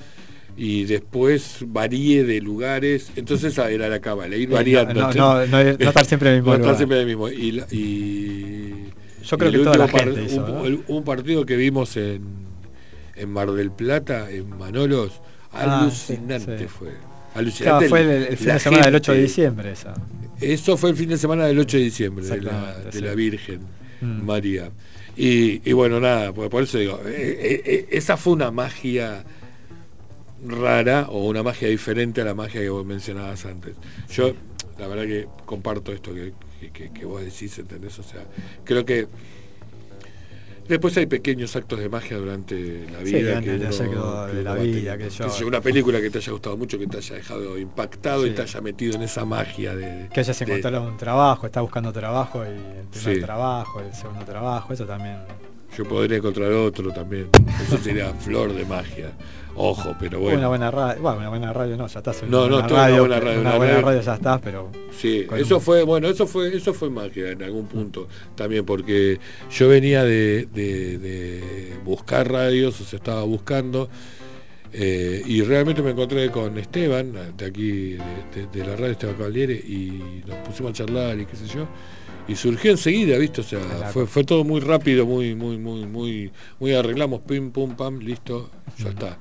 Y 0.54 0.84
después 0.84 1.60
varié 1.66 2.24
de 2.24 2.40
lugares, 2.42 3.10
entonces 3.16 3.52
esa 3.54 3.70
era 3.70 3.88
la 3.88 4.00
cábala, 4.00 4.36
ir 4.36 4.50
Eh, 4.50 4.52
variando. 4.54 4.92
no, 5.00 5.12
no, 5.14 5.46
no, 5.46 5.64
no 5.64 5.70
estar 5.70 6.04
siempre 6.04 6.28
en 6.28 6.34
el 6.36 6.40
mismo 6.42 6.52
No 6.52 6.60
estar 6.60 6.76
siempre 6.76 6.98
en 6.98 7.02
el 7.02 7.06
mismo. 7.08 7.28
Y, 7.30 7.64
y- 7.70 8.90
Yo 9.24 9.38
creo 9.38 9.48
y 9.50 9.52
que 9.54 9.58
toda 9.60 9.78
la 9.78 9.88
gente 9.88 10.12
par- 10.12 10.22
hizo, 10.22 10.44
un, 10.44 10.52
¿no? 10.54 10.64
el- 10.66 10.84
un 10.88 11.04
partido 11.04 11.46
que 11.46 11.56
vimos 11.56 11.96
en, 11.96 12.20
en 13.16 13.30
Mar 13.32 13.50
del 13.52 13.70
Plata, 13.70 14.30
en 14.30 14.50
Manolos, 14.58 15.20
Ah, 15.54 15.80
alucinante 15.82 16.58
sí, 16.58 16.64
sí. 16.64 16.68
fue. 16.68 16.88
Claro, 16.88 17.02
Alucinante. 17.34 17.88
fue 17.88 18.00
el, 18.02 18.10
el 18.10 18.36
fin 18.36 18.48
de 18.48 18.58
semana 18.58 18.84
del 18.86 18.94
8 18.96 19.12
de 19.12 19.18
gente. 19.18 19.28
diciembre 19.28 19.72
esa. 19.72 19.94
Eso 20.40 20.76
fue 20.76 20.90
el 20.90 20.96
fin 20.96 21.08
de 21.08 21.18
semana 21.18 21.46
del 21.46 21.58
8 21.58 21.76
de 21.76 21.82
diciembre, 21.84 22.24
de 22.26 22.40
la, 22.42 22.74
de 22.78 23.14
Virgen 23.16 23.60
Mm. 24.00 24.22
María. 24.24 24.70
Y, 25.16 25.60
y 25.68 25.72
bueno, 25.74 26.00
nada, 26.00 26.32
por, 26.32 26.62
eso 26.64 26.76
digo, 26.78 27.00
eh, 27.06 27.38
eh, 27.40 27.62
eh, 27.64 27.86
esa 27.92 28.16
fue 28.16 28.32
una 28.32 28.50
magia 28.50 29.24
rara 30.44 31.06
o 31.08 31.28
una 31.28 31.42
magia 31.44 31.68
diferente 31.68 32.20
a 32.20 32.24
la 32.24 32.34
magia 32.34 32.60
que 32.60 32.68
vos 32.68 32.84
mencionabas 32.84 33.46
antes. 33.46 33.76
Yo, 34.10 34.34
la 34.78 34.88
verdad 34.88 35.04
que 35.04 35.28
comparto 35.46 35.92
esto 35.92 36.12
que- 36.12 36.32
que- 36.72 36.90
que 36.92 37.04
vos 37.04 37.22
decís, 37.22 37.56
¿entendés? 37.58 37.96
O 38.00 38.02
sea, 38.02 38.24
creo 38.64 38.84
que 38.84 39.06
después 40.68 40.96
hay 40.96 41.06
pequeños 41.06 41.54
actos 41.56 41.78
de 41.78 41.88
magia 41.88 42.16
durante 42.16 42.86
la 42.90 42.98
Sí, 43.04 43.14
vida. 43.14 43.40
durante 43.40 43.68
que 43.68 43.88
uno- 43.88 44.26
de 44.26 44.42
la 44.42 44.54
vida, 44.54 44.98
que 44.98 45.10
yo- 45.10 45.46
Una 45.46 45.60
película 45.60 46.00
que 46.00 46.10
te 46.10 46.18
haya 46.18 46.32
gustado 46.32 46.56
mucho, 46.56 46.78
que 46.78 46.86
te 46.86 46.96
haya 46.98 47.16
dejado 47.16 47.58
impactado 47.58 48.26
y 48.26 48.30
Sí. 48.30 48.34
te 48.36 48.42
haya 48.42 48.60
metido 48.60 48.94
en 48.96 49.02
esa 49.02 49.24
magia 49.24 49.74
de... 49.74 50.08
Que 50.12 50.20
hayas 50.20 50.38
de- 50.38 50.44
encontrado 50.44 50.82
un 50.86 50.96
trabajo, 50.96 51.46
estás 51.46 51.62
buscando 51.62 51.92
trabajo 51.92 52.44
y 52.44 52.48
el 52.48 52.86
primer 52.90 53.16
Sí. 53.16 53.20
trabajo, 53.22 53.80
el 53.80 53.92
segundo 53.94 54.24
trabajo, 54.24 54.72
eso 54.72 54.86
también. 54.86 55.18
Yo 55.76 55.84
podría 55.84 56.18
encontrar 56.18 56.52
otro 56.52 56.90
también. 56.92 57.28
Eso 57.66 57.78
sería 57.78 58.12
flor 58.14 58.52
de 58.52 58.64
magia. 58.64 59.12
Ojo, 59.54 59.94
pero 60.00 60.18
Una 60.18 60.30
bueno. 60.30 60.48
buena 60.48 60.70
radio, 60.70 61.02
bueno, 61.02 61.18
una 61.18 61.28
buena 61.28 61.52
radio 61.52 61.76
no, 61.76 61.86
ya 61.86 61.98
estás. 61.98 62.22
No, 62.22 62.46
una 62.46 62.48
no, 62.48 62.60
estoy 62.60 62.70
en 62.70 62.74
una 62.74 62.82
radio, 62.86 63.00
buena 63.00 63.20
radio, 63.20 63.40
Una 63.40 63.48
una 63.50 63.58
buena 63.58 63.72
radio- 63.74 63.86
radio 63.86 64.00
ya 64.02 64.14
estás, 64.14 64.40
pero 64.42 64.70
Sí, 64.98 65.26
eso 65.36 65.56
un- 65.56 65.60
fue, 65.62 65.82
bueno, 65.82 66.08
eso 66.08 66.26
fue, 66.26 66.56
eso 66.56 66.72
fue 66.72 66.88
magia 66.88 67.30
en 67.30 67.42
algún 67.42 67.66
punto 67.66 68.08
también, 68.34 68.64
porque 68.64 69.20
yo 69.50 69.68
venía 69.68 70.04
de, 70.04 70.46
de- 70.54 70.96
de 70.98 71.74
buscar 71.84 72.30
radios, 72.32 72.80
o 72.80 72.84
sea, 72.84 72.96
estaba 72.98 73.24
buscando, 73.24 73.90
eh, 74.72 75.22
y 75.26 75.42
realmente 75.42 75.82
me 75.82 75.90
encontré 75.90 76.30
con 76.30 76.56
Esteban, 76.56 77.12
de 77.36 77.44
aquí, 77.44 77.92
de, 77.92 77.98
de- 78.34 78.46
de 78.50 78.66
la 78.66 78.74
radio 78.74 78.92
Esteban 78.92 79.16
Cavaliere, 79.16 79.52
y 79.54 80.22
nos 80.26 80.36
pusimos 80.46 80.70
a 80.70 80.74
charlar 80.74 81.18
y 81.18 81.26
qué 81.26 81.36
sé 81.36 81.46
yo. 81.46 81.66
Y 82.28 82.36
surgió 82.36 82.70
enseguida, 82.70 83.18
¿viste? 83.18 83.40
O 83.40 83.44
sea, 83.44 83.58
fue, 83.92 84.06
fue 84.06 84.22
todo 84.24 84.44
muy 84.44 84.60
rápido, 84.60 85.04
muy, 85.06 85.34
muy, 85.34 85.58
muy, 85.58 85.84
muy, 85.86 86.30
muy 86.60 86.72
arreglamos, 86.74 87.20
pim, 87.22 87.50
pum, 87.50 87.74
pam, 87.74 87.98
listo, 87.98 88.48
ya 88.78 88.90
está. 88.90 89.18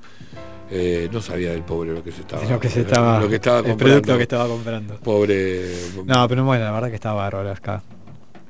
Eh, 0.70 1.10
no 1.12 1.20
sabía 1.22 1.52
del 1.52 1.64
pobre 1.64 1.94
lo 1.94 2.04
que 2.04 2.12
se 2.12 2.22
estaba, 2.22 2.44
lo 2.46 2.60
que 2.60 2.70
se 2.70 2.82
estaba, 2.82 3.20
lo 3.20 3.28
que 3.28 3.36
estaba 3.36 3.58
el 3.60 3.64
comprando. 3.66 3.94
producto 4.02 4.18
que 4.18 4.24
estaba 4.24 4.48
comprando. 4.48 4.96
Pobre. 4.98 5.66
No, 6.06 6.28
pero 6.30 6.46
bueno, 6.46 6.64
la 6.64 6.72
verdad 6.72 6.90
que 6.90 6.96
está 6.96 7.12
bárbaro 7.14 7.50
acá. 7.52 7.84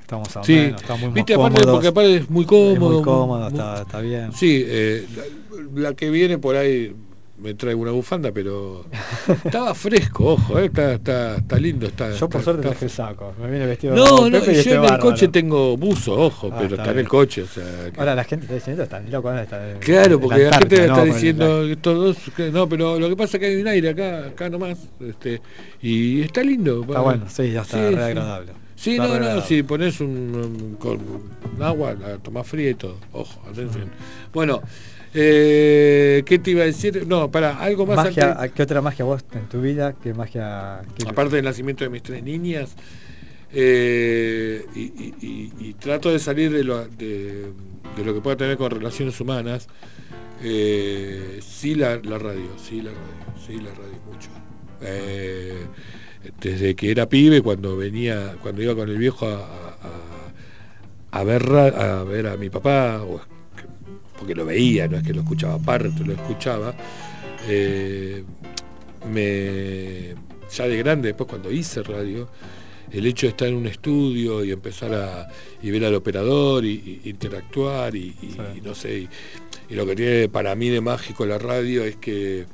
Estamos 0.02 0.36
a 0.36 0.44
Sí, 0.44 0.54
menos, 0.56 0.82
está 0.82 0.96
muy 0.98 1.10
viste, 1.14 1.34
cómodos. 1.36 1.52
aparte, 1.56 1.72
porque 1.72 1.88
aparte 1.88 2.16
es 2.18 2.30
muy 2.30 2.46
cómodo. 2.46 2.74
Es 2.74 2.80
muy 2.80 3.02
cómodo, 3.04 3.38
muy- 3.50 3.58
está, 3.58 3.82
está 3.82 4.02
bien. 4.02 4.34
Sí, 4.34 4.64
eh, 4.68 5.08
la, 5.74 5.82
la 5.90 5.94
que 5.96 6.10
viene 6.10 6.38
por 6.38 6.58
ahí 6.58 6.94
me 7.42 7.54
trae 7.56 7.74
una 7.74 7.92
bufanda, 7.92 8.32
pero 8.32 8.86
estaba 9.46 9.74
fresco, 9.74 10.34
ojo, 10.34 10.60
eh, 10.60 10.66
está, 10.66 10.94
está, 10.94 11.36
está 11.38 11.58
lindo. 11.58 11.88
Está, 11.88 12.14
Yo 12.14 12.30
por 12.30 12.44
suerte 12.44 12.62
traje 12.62 12.86
el 12.86 12.92
saco. 12.92 13.34
Me 13.42 13.50
viene 13.50 13.66
vestido 13.66 13.96
No, 13.96 14.30
no, 14.30 14.40
Pepe 14.40 14.52
y 14.52 14.54
yo 14.56 14.60
estoy 14.62 14.74
en 14.78 14.86
el 14.86 15.00
coche 15.00 15.28
tengo 15.30 15.76
buzo, 15.78 16.14
ojo, 16.14 16.50
Ah, 16.52 16.58
pero 16.62 16.76
está 16.76 16.92
en 16.92 17.00
el 17.00 17.08
coche. 17.08 17.42
O 17.44 17.48
sea, 17.48 17.64
que- 17.92 18.00
Ahora 18.00 18.16
la 18.16 18.24
gente 18.24 18.46
está 18.46 18.56
diciendo, 18.56 18.84
están 18.84 19.10
locos, 19.12 19.34
Claro, 19.80 20.20
porque 20.20 20.44
la 20.46 20.58
gente 20.60 20.86
está 20.86 21.04
diciendo 21.04 21.64
que 21.68 21.76
todos, 21.78 22.18
que- 22.36 22.52
no, 22.52 22.70
pero 22.70 23.00
lo 23.00 23.10
que 23.10 23.16
pasa 23.16 23.38
es 23.38 23.42
que 23.42 23.48
hay 23.48 23.56
un 23.62 23.68
aire 23.68 23.90
acá, 23.90 24.28
acá 24.28 24.50
nomás, 24.50 24.78
este, 25.00 25.42
y 25.82 26.22
está 26.22 26.44
lindo. 26.44 26.82
Está 26.82 27.00
bueno, 27.02 27.26
sí, 27.28 27.52
ya 27.52 27.62
está 27.62 27.78
Sí, 27.78 27.84
re 27.96 28.02
sí. 28.04 28.10
agradable. 28.12 28.52
Sí, 28.76 28.98
no, 28.98 29.20
no, 29.20 29.42
si 29.42 29.62
pones 29.64 30.00
un, 30.02 30.78
un 30.82 31.64
agua, 31.64 31.94
la 31.94 32.18
tomás 32.18 32.48
fría 32.48 32.72
y 32.72 32.74
todo. 32.76 32.98
Ojo, 33.14 33.42
atención. 33.50 33.92
Bueno, 34.34 34.62
eh, 35.14 36.24
¿qué 36.26 36.40
te 36.40 36.52
iba 36.52 36.64
a 36.64 36.66
decir? 36.66 37.06
No, 37.08 37.30
para 37.32 37.58
algo 37.60 37.86
más 37.86 37.98
Magia, 37.98 38.32
antes- 38.34 38.52
¿Qué 38.54 38.64
otra 38.64 38.82
magia 38.82 39.06
vos 39.06 39.24
en 39.34 39.48
tu 39.50 39.62
vida? 39.62 39.94
¿Qué 40.02 40.14
magia? 40.14 40.82
qué- 40.98 41.08
aparte 41.10 41.36
del 41.38 41.46
nacimiento 41.46 41.84
de 41.84 41.90
mis 41.90 42.04
tres 42.04 42.24
niñas, 42.24 42.76
eh, 43.54 44.66
y, 44.76 44.80
y- 44.82 45.14
y- 45.22 45.52
y 45.70 45.74
trato 45.74 46.10
de 46.12 46.20
salir 46.20 46.52
de 46.52 46.64
lo, 46.64 46.86
de, 46.88 47.52
de 47.98 48.06
lo 48.06 48.14
que 48.14 48.22
pueda 48.22 48.38
tener 48.38 48.58
con 48.58 48.72
relaciones 48.72 49.20
humanas. 49.20 49.68
Eh, 50.44 51.40
sí 51.42 51.76
la, 51.76 51.98
la 51.98 52.18
radio, 52.18 52.48
sí 52.58 52.82
la 52.82 52.92
radio, 52.92 53.42
sí 53.46 53.54
la 53.58 53.70
radio 53.72 54.00
mucho. 54.12 54.30
Eh, 54.82 55.66
desde 56.40 56.76
que 56.76 56.90
era 56.92 57.08
pibe, 57.08 57.42
cuando 57.42 57.76
venía, 57.78 58.36
cuando 58.42 58.62
iba 58.64 58.74
con 58.76 58.90
el 58.90 58.98
viejo 58.98 59.28
a, 59.28 59.36
a- 59.36 61.20
a 61.20 61.24
ver, 61.24 61.44
a 61.52 62.04
ver 62.04 62.28
a 62.28 62.38
mi 62.38 62.50
papá, 62.50 63.02
o- 63.04 63.22
porque 64.22 64.36
lo 64.36 64.46
veía, 64.46 64.88
no 64.88 64.98
es 64.98 65.04
que 65.04 65.14
lo 65.16 65.22
escuchaba 65.22 65.56
aparte, 65.56 66.06
lo 66.06 66.14
escuchaba. 66.14 66.76
eh, 67.50 68.24
me, 69.12 70.14
ya 70.56 70.68
de 70.68 70.78
grande, 70.78 71.08
después 71.08 71.28
cuando 71.28 71.52
hice 71.52 71.82
radio, 71.82 72.30
el 72.92 73.06
hecho 73.08 73.26
de 73.26 73.32
estar 73.32 73.48
en 73.48 73.56
un 73.56 73.66
estudio 73.66 74.44
y 74.44 74.52
empezar 74.52 74.94
a 74.94 75.28
y 75.64 75.72
ver 75.72 75.86
al 75.86 75.96
operador 75.96 76.64
y, 76.66 77.02
y 77.04 77.10
interactuar 77.10 77.96
y, 77.96 78.16
y- 78.22 78.36
y 78.58 78.62
no 78.62 78.76
sé, 78.76 79.08
y, 79.70 79.74
lo 79.74 79.86
que 79.88 79.96
tiene 79.96 80.30
para 80.30 80.54
mí 80.54 80.70
de 80.70 80.82
mágico 80.82 81.26
la 81.26 81.38
radio 81.40 81.84
es 81.84 81.96
que, 81.96 82.46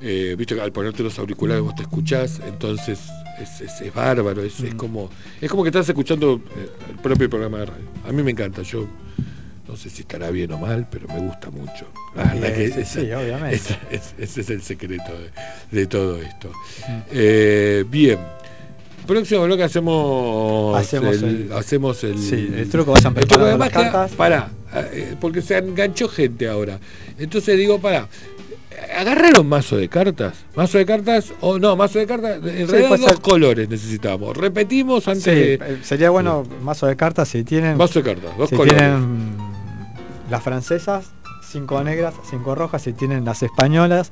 eh, 0.00 0.34
viste 0.38 0.54
que 0.54 0.60
al 0.60 0.70
ponerte 0.70 1.02
los 1.02 1.18
auriculares 1.18 1.62
vos 1.64 1.74
te 1.74 1.82
escuchás, 1.82 2.40
entonces 2.46 3.00
es, 3.40 3.60
es- 3.62 3.80
es 3.80 3.92
bárbaro, 3.94 4.42
es, 4.44 4.60
es 4.60 4.74
como 4.74 5.10
es 5.40 5.50
como 5.50 5.64
que 5.64 5.70
estás 5.70 5.88
escuchando 5.88 6.40
eh, 6.56 6.68
el 6.90 6.96
propio 6.98 7.28
programa 7.28 7.58
de 7.58 7.66
radio. 7.66 7.84
A 8.06 8.12
mí 8.12 8.22
me 8.22 8.30
encanta, 8.30 8.62
yo 8.62 8.86
No 9.68 9.76
sé 9.76 9.90
si 9.90 10.00
estará 10.00 10.30
bien 10.30 10.50
o 10.52 10.58
mal, 10.58 10.86
pero 10.90 11.06
me 11.08 11.18
gusta 11.20 11.50
mucho. 11.50 11.86
La 12.16 12.24
verdad 12.24 12.54
que 12.54 12.68
Sí, 12.72 12.80
esa- 12.80 13.00
sí, 13.00 13.12
obviamente. 13.12 13.56
esa- 13.56 13.78
es- 13.90 14.14
ese 14.18 14.40
es 14.40 14.50
el 14.50 14.62
secreto 14.62 15.12
de, 15.12 15.78
de 15.78 15.86
todo 15.86 16.16
esto. 16.22 16.50
Eh, 17.12 17.84
bien. 17.88 18.18
Próximo 19.06 19.44
bloque 19.44 19.62
hacemos, 19.62 20.76
Hacemos 20.78 21.16
el, 21.22 21.24
el- 21.24 21.52
hacemos 21.52 22.02
el, 22.04 22.18
Sí, 22.18 22.50
el 22.54 22.68
truco, 22.68 22.92
vayan 22.92 23.14
preparando 23.14 23.56
las 23.58 23.70
cartas. 23.70 24.10
Pará, 24.12 24.50
eh, 24.92 25.14
porque 25.20 25.40
se 25.42 25.56
enganchó 25.58 26.08
gente 26.08 26.48
ahora. 26.48 26.78
Entonces 27.18 27.56
digo, 27.58 27.78
pará. 27.80 28.08
¿Agarraron 28.96 29.46
mazo 29.48 29.76
de 29.76 29.88
cartas? 29.88 30.34
¿Mazo 30.54 30.78
de 30.78 30.86
cartas? 30.86 31.32
O 31.40 31.58
no, 31.58 31.74
mazo 31.74 31.98
de 31.98 32.06
cartas. 32.06 32.36
En 32.44 32.66
Sí, 32.66 32.72
realidad 32.72 32.90
dos 32.98 33.00
ser. 33.10 33.20
colores 33.20 33.68
necesitamos. 33.68 34.36
Repetimos 34.36 35.08
antes 35.08 35.24
Sí, 35.24 35.30
de. 35.30 35.54
eh, 35.54 35.78
sería 35.82 36.10
bueno 36.10 36.44
mazo 36.62 36.86
de 36.86 36.94
cartas 36.96 37.28
si 37.28 37.42
tienen. 37.44 37.76
Mazo 37.76 38.00
de 38.00 38.14
cartas, 38.14 38.36
dos 38.38 38.48
si 38.50 38.56
colores. 38.56 38.78
tienen 38.78 39.36
las 40.30 40.42
francesas, 40.42 41.06
cinco 41.42 41.82
negras, 41.82 42.14
cinco 42.28 42.54
rojas. 42.54 42.82
Si 42.82 42.92
tienen 42.92 43.24
las 43.24 43.42
españolas, 43.42 44.10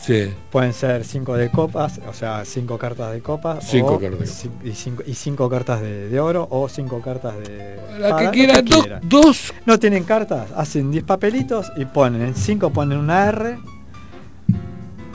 Sí. 0.00 0.32
pueden 0.52 0.72
ser 0.72 1.04
cinco 1.04 1.34
de 1.36 1.50
copas, 1.50 2.00
o 2.08 2.12
sea, 2.14 2.44
cinco 2.44 2.78
cartas 2.78 3.12
de 3.12 3.20
copas. 3.20 3.64
Cinco 3.68 3.94
o 3.94 3.98
cartas 4.00 4.42
de 4.62 4.68
Y 4.70 4.72
cinco, 4.74 5.02
y 5.04 5.14
cinco 5.14 5.50
cartas 5.50 5.80
de, 5.80 6.08
de 6.08 6.20
oro 6.20 6.46
o 6.50 6.68
cinco 6.68 7.00
cartas 7.02 7.36
de. 7.38 7.76
La 7.98 8.16
que 8.16 8.30
quieran, 8.30 8.64
dos, 8.64 8.80
quieran. 8.82 9.00
dos. 9.08 9.52
No 9.66 9.78
tienen 9.78 10.04
cartas, 10.04 10.46
hacen 10.56 10.90
10 10.92 11.02
papelitos 11.04 11.70
y 11.76 11.84
ponen 11.84 12.22
en 12.22 12.34
5 12.34 12.70
ponen 12.70 12.98
una 12.98 13.26
R 13.26 13.58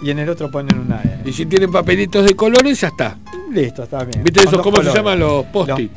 y 0.02 0.10
en 0.12 0.20
el 0.20 0.30
otro 0.30 0.52
ponen 0.52 0.78
una 0.78 1.02
E. 1.02 1.22
Y 1.30 1.32
si 1.32 1.46
tienen 1.46 1.72
papelitos 1.72 2.26
de 2.26 2.36
colores, 2.36 2.82
ya 2.82 2.90
está. 2.90 3.18
Listo, 3.52 3.84
está 3.84 4.04
bien. 4.04 4.22
¿Viste 4.24 4.44
dos 4.44 4.62
cómo 4.62 4.84
se 4.84 4.92
llaman 4.94 5.18
los 5.20 5.46
post-it? 5.46 5.92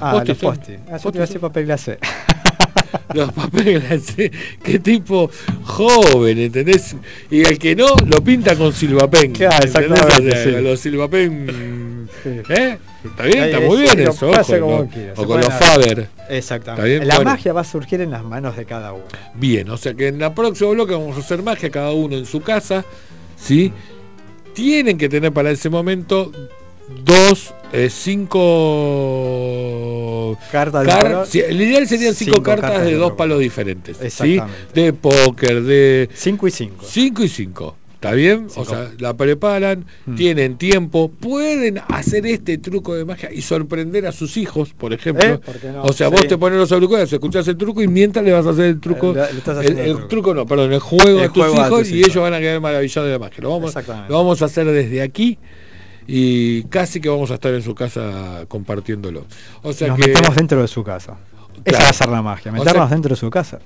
Ah, 0.00 0.10
Post-it 0.12 0.28
los 0.28 0.38
post-it. 0.38 0.80
Ah, 0.90 0.96
yo 0.96 1.12
te 1.12 1.18
iba 1.18 1.24
a 1.24 1.26
decir 1.26 1.40
papel 1.40 1.66
glacé. 1.66 1.98
Los 3.14 3.32
papeles, 3.32 4.14
qué 4.62 4.78
tipo 4.78 5.30
joven, 5.64 6.38
¿entendés? 6.38 6.96
Y 7.30 7.42
el 7.42 7.58
que 7.58 7.74
no, 7.76 7.86
lo 8.06 8.22
pinta 8.22 8.56
con 8.56 8.72
silvapen. 8.72 9.32
Claro, 9.32 9.64
exactamente, 9.64 10.30
O 10.30 10.32
sea, 10.32 10.44
sí. 10.44 10.50
Los 10.62 10.80
silvapen. 10.80 12.08
Sí. 12.22 12.30
¿Eh? 12.48 12.78
Está 13.04 13.24
bien, 13.24 13.44
está 13.44 13.60
muy 13.60 13.82
bien 13.82 14.00
eso. 14.00 14.30
O 15.16 15.26
con 15.26 15.40
los. 15.40 15.54
Faber. 15.54 16.08
Exactamente. 16.28 17.04
La 17.04 17.16
bueno. 17.16 17.30
magia 17.30 17.52
va 17.52 17.60
a 17.60 17.64
surgir 17.64 18.00
en 18.00 18.10
las 18.10 18.24
manos 18.24 18.56
de 18.56 18.64
cada 18.64 18.92
uno. 18.92 19.04
Bien, 19.34 19.68
o 19.70 19.76
sea 19.76 19.94
que 19.94 20.08
en 20.08 20.18
la 20.18 20.34
próxima 20.34 20.70
bloque 20.70 20.94
vamos 20.94 21.16
a 21.16 21.20
hacer 21.20 21.42
magia 21.42 21.70
cada 21.70 21.92
uno 21.92 22.16
en 22.16 22.26
su 22.26 22.40
casa, 22.40 22.84
¿sí? 23.36 23.72
Tienen 24.54 24.96
que 24.96 25.08
tener 25.08 25.32
para 25.32 25.50
ese 25.50 25.68
momento 25.68 26.32
dos, 27.04 27.54
eh, 27.72 27.88
cinco 29.04 30.38
Cartas 30.50 30.82
de 30.84 30.88
car- 30.88 31.26
sí, 31.26 31.40
el 31.40 31.60
ideal 31.60 31.86
serían 31.86 32.14
cinco, 32.14 32.32
Cinco 32.36 32.42
cartas, 32.44 32.70
cartas 32.70 32.86
de 32.88 32.94
dos 32.94 33.12
palos 33.12 33.38
diferentes, 33.40 33.96
¿sí? 34.12 34.40
De 34.74 34.92
póker, 34.92 35.62
de 35.62 36.08
5 36.14 36.48
y 36.48 36.50
5. 36.50 36.84
5 36.86 37.22
y 37.24 37.28
5. 37.28 37.76
¿Está 37.94 38.12
bien? 38.12 38.46
O 38.48 38.50
Cinco. 38.50 38.64
sea, 38.66 38.90
la 38.98 39.14
preparan, 39.16 39.86
Mm. 40.04 40.14
tienen 40.16 40.58
tiempo, 40.58 41.08
pueden 41.10 41.80
hacer 41.88 42.26
este 42.26 42.58
truco 42.58 42.94
de 42.94 43.06
magia 43.06 43.32
y 43.32 43.40
sorprender 43.40 44.06
a 44.06 44.12
sus 44.12 44.36
hijos, 44.36 44.74
por 44.76 44.92
ejemplo. 44.92 45.24
¿Eh? 45.24 45.38
¿Por 45.38 45.54
qué 45.58 45.68
no? 45.68 45.82
O 45.84 45.92
sea, 45.94 46.08
Sí. 46.08 46.12
vos 46.14 46.26
te 46.28 46.36
pones 46.36 46.58
los 46.58 46.70
auriculares, 46.70 47.10
escuchás 47.10 47.48
el 47.48 47.56
truco 47.56 47.80
y 47.82 47.88
mientras 47.88 48.22
le 48.22 48.32
vas 48.32 48.44
a 48.46 48.50
hacer 48.50 48.66
el 48.66 48.78
truco. 48.80 49.12
Eh, 49.12 49.14
le- 49.14 49.32
le 49.32 49.38
estás 49.38 49.54
el, 49.56 49.60
haciendo 49.62 49.80
el 49.82 49.88
el 49.88 49.94
truco. 49.94 50.08
truco 50.08 50.34
no, 50.34 50.44
perdón, 50.46 50.72
el 50.74 50.80
juego 50.80 51.18
El 51.20 51.24
a 51.24 51.32
tus 51.32 51.42
juego 51.44 51.62
a 51.62 51.66
hijos 51.68 51.90
y 51.90 52.00
ellos 52.00 52.16
van 52.16 52.34
a 52.34 52.40
quedar 52.40 52.60
maravillados 52.60 53.06
de 53.06 53.12
la 53.14 53.18
magia. 53.18 53.38
Lo 53.40 53.50
vamos, 53.50 53.74
lo 54.08 54.14
vamos 54.18 54.42
a 54.42 54.44
hacer 54.44 54.66
desde 54.66 55.00
aquí 55.00 55.38
y 56.06 56.64
casi 56.64 57.00
que 57.00 57.08
vamos 57.08 57.30
a 57.30 57.34
estar 57.34 57.52
en 57.54 57.62
su 57.62 57.74
casa 57.74 58.44
compartiéndolo. 58.48 59.26
O 59.62 59.72
sea 59.72 59.88
Nos 59.88 59.98
que. 59.98 60.08
metemos 60.08 60.34
dentro 60.36 60.60
de 60.60 60.68
su 60.68 60.82
casa. 60.84 61.16
Esa 61.56 61.62
Claro. 61.64 61.84
va 61.84 61.88
a 61.88 61.92
ser 61.92 62.08
la 62.08 62.22
magia, 62.22 62.50
O 62.50 62.54
meternos 62.54 62.88
sea- 62.88 62.94
dentro 62.96 63.10
de 63.10 63.16
su 63.16 63.30
casa. 63.30 63.58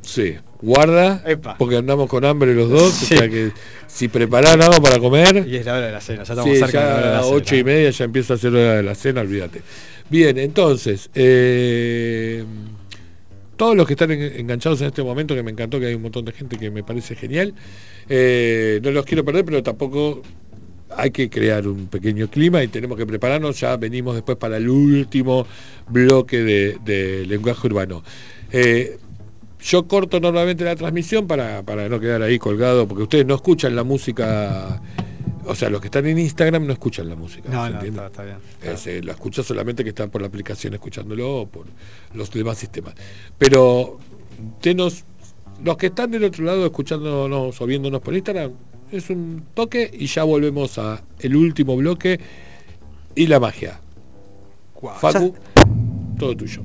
Sí, 0.00 0.36
guarda, 0.62 1.22
Epa. 1.26 1.56
porque 1.58 1.76
andamos 1.76 2.08
con 2.08 2.24
hambre 2.24 2.54
los 2.54 2.70
dos. 2.70 2.92
Sí. 2.92 3.14
O 3.14 3.18
sea 3.18 3.28
que 3.28 3.52
si 3.86 4.08
preparan 4.08 4.62
algo 4.62 4.80
para 4.80 4.98
comer. 4.98 5.46
Y 5.46 5.56
es 5.56 5.66
la 5.66 5.74
hora 5.74 5.86
de 5.86 5.92
la 5.92 6.00
cena, 6.00 6.22
ya 6.22 6.32
estamos 6.32 6.44
Sí, 6.50 6.56
cerca 6.58 6.80
de 6.80 6.86
la 6.86 6.92
hora 6.94 6.96
de 6.96 7.02
ya 7.04 7.10
la 7.12 7.18
a 7.18 7.22
cena. 7.24 7.36
ocho 7.36 7.56
y 7.56 7.64
media 7.64 7.90
ya 7.90 8.04
empieza 8.04 8.34
a 8.34 8.36
ser 8.38 8.54
hora 8.54 8.74
de 8.76 8.82
la 8.82 8.94
cena, 8.94 9.20
olvídate. 9.20 9.60
Bien, 10.08 10.38
entonces, 10.38 11.10
eh, 11.14 12.42
todos 13.58 13.76
los 13.76 13.86
que 13.86 13.92
están 13.94 14.10
en- 14.12 14.22
enganchados 14.40 14.80
en 14.80 14.86
este 14.86 15.02
momento, 15.02 15.34
que 15.34 15.42
me 15.42 15.50
encantó 15.50 15.78
que 15.78 15.86
hay 15.86 15.94
un 15.94 16.02
montón 16.02 16.24
de 16.24 16.32
gente 16.32 16.56
que 16.56 16.70
me 16.70 16.82
parece 16.84 17.14
genial, 17.14 17.52
eh, 18.08 18.80
no 18.82 18.90
los 18.92 19.04
quiero 19.04 19.24
perder, 19.26 19.44
pero 19.44 19.62
tampoco 19.62 20.22
hay 20.96 21.10
que 21.10 21.28
crear 21.28 21.66
un 21.66 21.86
pequeño 21.86 22.28
clima 22.28 22.62
y 22.62 22.68
tenemos 22.68 22.96
que 22.96 23.06
prepararnos, 23.06 23.60
ya 23.60 23.76
venimos 23.76 24.14
después 24.14 24.38
para 24.38 24.56
el 24.56 24.68
último 24.68 25.46
bloque 25.88 26.42
de, 26.42 26.78
de 26.84 27.26
lenguaje 27.26 27.66
urbano. 27.66 28.02
Eh, 28.50 28.98
yo 29.60 29.86
corto 29.86 30.20
normalmente 30.20 30.64
la 30.64 30.76
transmisión 30.76 31.26
para, 31.26 31.62
para 31.62 31.88
no 31.88 31.98
quedar 31.98 32.22
ahí 32.22 32.38
colgado, 32.38 32.86
porque 32.86 33.02
ustedes 33.02 33.26
no 33.26 33.34
escuchan 33.34 33.74
la 33.74 33.82
música, 33.82 34.80
o 35.44 35.54
sea, 35.54 35.68
los 35.68 35.80
que 35.80 35.88
están 35.88 36.06
en 36.06 36.18
Instagram 36.18 36.66
no 36.66 36.72
escuchan 36.72 37.08
la 37.08 37.16
música. 37.16 37.48
No, 37.50 37.66
¿se 37.66 37.72
no, 37.72 37.82
está, 37.82 38.06
está 38.06 38.24
bien. 38.24 38.36
Es, 38.62 38.86
eh, 38.86 39.02
la 39.02 39.12
escucha 39.12 39.42
solamente 39.42 39.82
que 39.82 39.90
están 39.90 40.10
por 40.10 40.20
la 40.20 40.28
aplicación 40.28 40.74
escuchándolo 40.74 41.40
o 41.40 41.46
por 41.46 41.66
los 42.14 42.30
demás 42.30 42.58
sistemas. 42.58 42.94
Pero 43.36 43.98
tenos, 44.60 45.04
los 45.64 45.76
que 45.76 45.86
están 45.86 46.10
del 46.12 46.24
otro 46.24 46.44
lado 46.44 46.64
escuchándonos 46.64 47.60
o 47.60 47.66
viéndonos 47.66 48.00
por 48.00 48.14
Instagram, 48.14 48.52
es 48.92 49.10
un 49.10 49.44
toque 49.54 49.90
y 49.92 50.06
ya 50.06 50.24
volvemos 50.24 50.78
a 50.78 51.02
el 51.20 51.36
último 51.36 51.76
bloque 51.76 52.20
y 53.14 53.26
la 53.26 53.40
magia. 53.40 53.80
Facu, 55.00 55.34
todo 56.18 56.36
tuyo. 56.36 56.62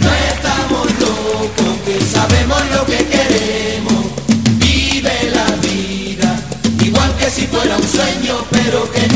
No 0.00 0.12
estamos 0.32 1.00
locos, 1.00 1.78
que 1.84 2.00
sabemos 2.00 2.60
lo 2.74 2.84
que 2.86 3.04
queremos. 3.06 4.06
Vive 4.58 5.30
la 5.32 5.46
vida, 5.62 6.40
igual 6.80 7.16
que 7.16 7.30
si 7.30 7.46
fuera 7.46 7.76
un 7.76 7.82
sueño, 7.84 8.34
pero 8.50 8.90
que 8.90 9.00
se 9.00 9.15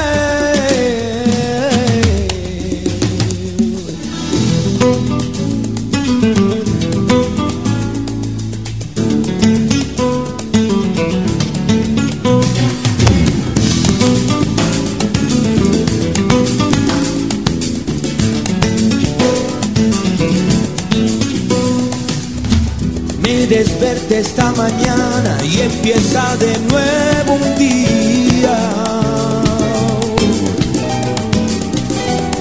Desperté 23.81 24.19
esta 24.19 24.51
mañana 24.51 25.37
y 25.43 25.61
empieza 25.61 26.37
de 26.37 26.55
nuevo 26.69 27.33
un 27.33 27.55
día. 27.57 28.55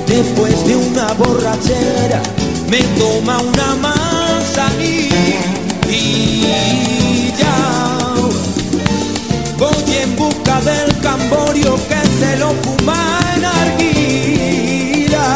Después 0.07 0.67
de 0.67 0.77
una 0.77 1.15
borrachera 1.15 2.21
me 2.69 2.83
toma 2.99 3.39
una 3.39 3.75
manzanilla 3.77 5.11
voy 9.61 9.97
en 10.03 10.17
busca 10.17 10.61
del 10.61 10.99
camborio 11.01 11.77
que 11.89 12.01
se 12.19 12.37
lo 12.39 12.51
fuma 12.62 13.21
en 13.37 13.45
arguila. 13.45 15.27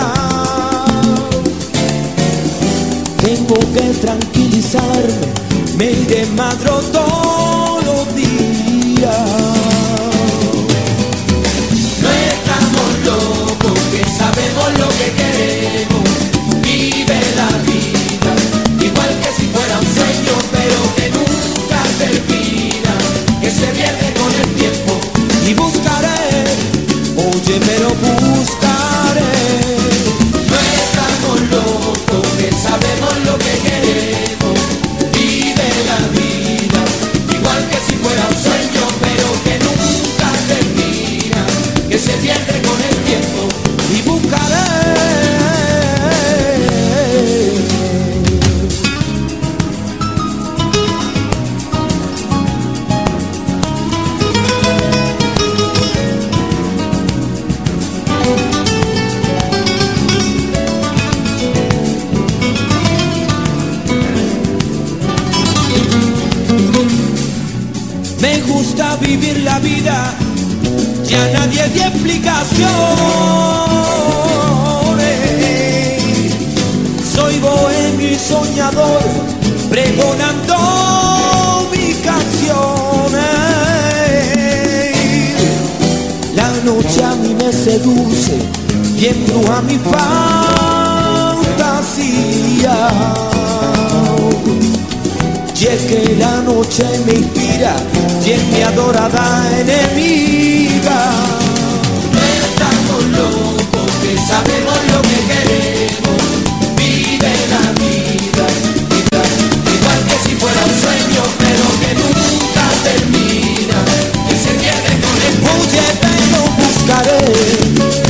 Tengo 3.22 3.58
que 3.72 3.94
tranquilizarme, 4.00 5.28
me 5.76 5.90
iré 5.90 6.26
madro 6.36 6.80
todos 6.92 7.84
los 7.84 8.14
días. 8.14 9.28
No 12.02 12.08
estamos 12.32 12.90
locos, 13.04 13.78
que 13.92 14.04
sabemos 14.18 14.68
lo 14.78 14.88
que 14.98 15.08
queremos. 15.20 16.08
Vive 16.62 17.18
la 17.36 17.48
vida, 17.66 18.32
igual 18.80 19.10
que 19.20 19.30
si 19.36 19.46
fuera 19.48 19.78
un 19.78 19.88
sueño, 19.96 20.34
pero 20.52 20.78
que 20.96 21.06
nunca 21.10 21.80
termina, 21.98 22.94
que 23.40 23.50
se 23.50 23.66
pierde 23.68 24.14
con 24.18 24.32
el 24.42 24.48
tiempo. 24.54 24.92
Y 25.46 25.54
buscaré, 25.54 26.03
embruja 89.34 89.62
mi 89.62 89.78
fantasía. 89.78 90.08
Y 95.58 95.66
es 95.66 95.82
que 95.84 96.16
la 96.18 96.40
noche 96.42 96.84
me 97.06 97.14
inspira 97.14 97.74
y 98.24 98.30
es 98.32 98.44
mi 98.48 98.62
adorada 98.62 99.50
enemiga. 99.60 101.10
Estamos 102.44 103.02
locos 103.16 103.92
que 104.02 104.12
sabemos 104.18 104.78
lo 104.92 105.00
que 105.02 105.18
queremos. 105.30 106.20
Vive 106.76 107.32
la 107.50 107.64
vida, 107.80 108.46
igual, 109.00 109.30
igual 109.74 110.00
que 110.06 110.16
si 110.22 110.32
fuera 110.36 110.60
un 110.64 110.76
sueño, 110.78 111.22
pero 111.38 111.64
que 111.80 111.90
nunca 111.94 112.64
termina. 112.84 113.78
Que 114.28 114.34
se 114.36 114.52
pierde 114.60 114.92
con 115.00 115.16
el 115.16 115.34
Huye 115.48 115.86
pero 116.02 116.40
buscaré, 116.58 117.20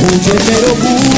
huye 0.03 0.35
pero 0.45 0.69
buscaré. 0.75 1.14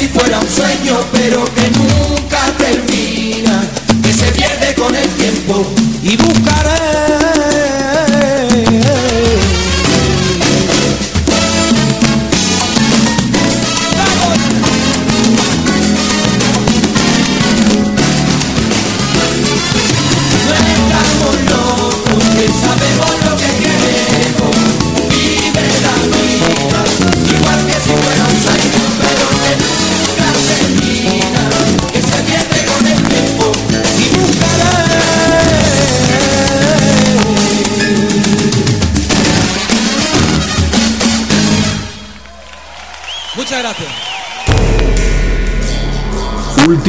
Si 0.00 0.08
fuera 0.08 0.38
un 0.38 0.48
sueño, 0.48 0.96
pero 1.12 1.44
que 1.54 1.70
nunca 1.72 2.38
termina. 2.56 3.68
Que 4.02 4.10
se 4.10 4.32
pierde 4.32 4.74
con 4.74 4.94
el 4.94 5.08
tiempo 5.10 5.66
y 6.02 6.16
buscaré. 6.16 6.59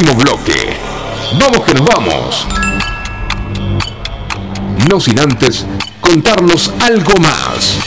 Último 0.01 0.19
bloque. 0.19 0.75
Vamos 1.39 1.63
que 1.63 1.73
nos 1.75 1.85
vamos. 1.85 2.47
No 4.89 4.99
sin 4.99 5.19
antes 5.19 5.63
contarnos 5.99 6.73
algo 6.79 7.19
más. 7.19 7.77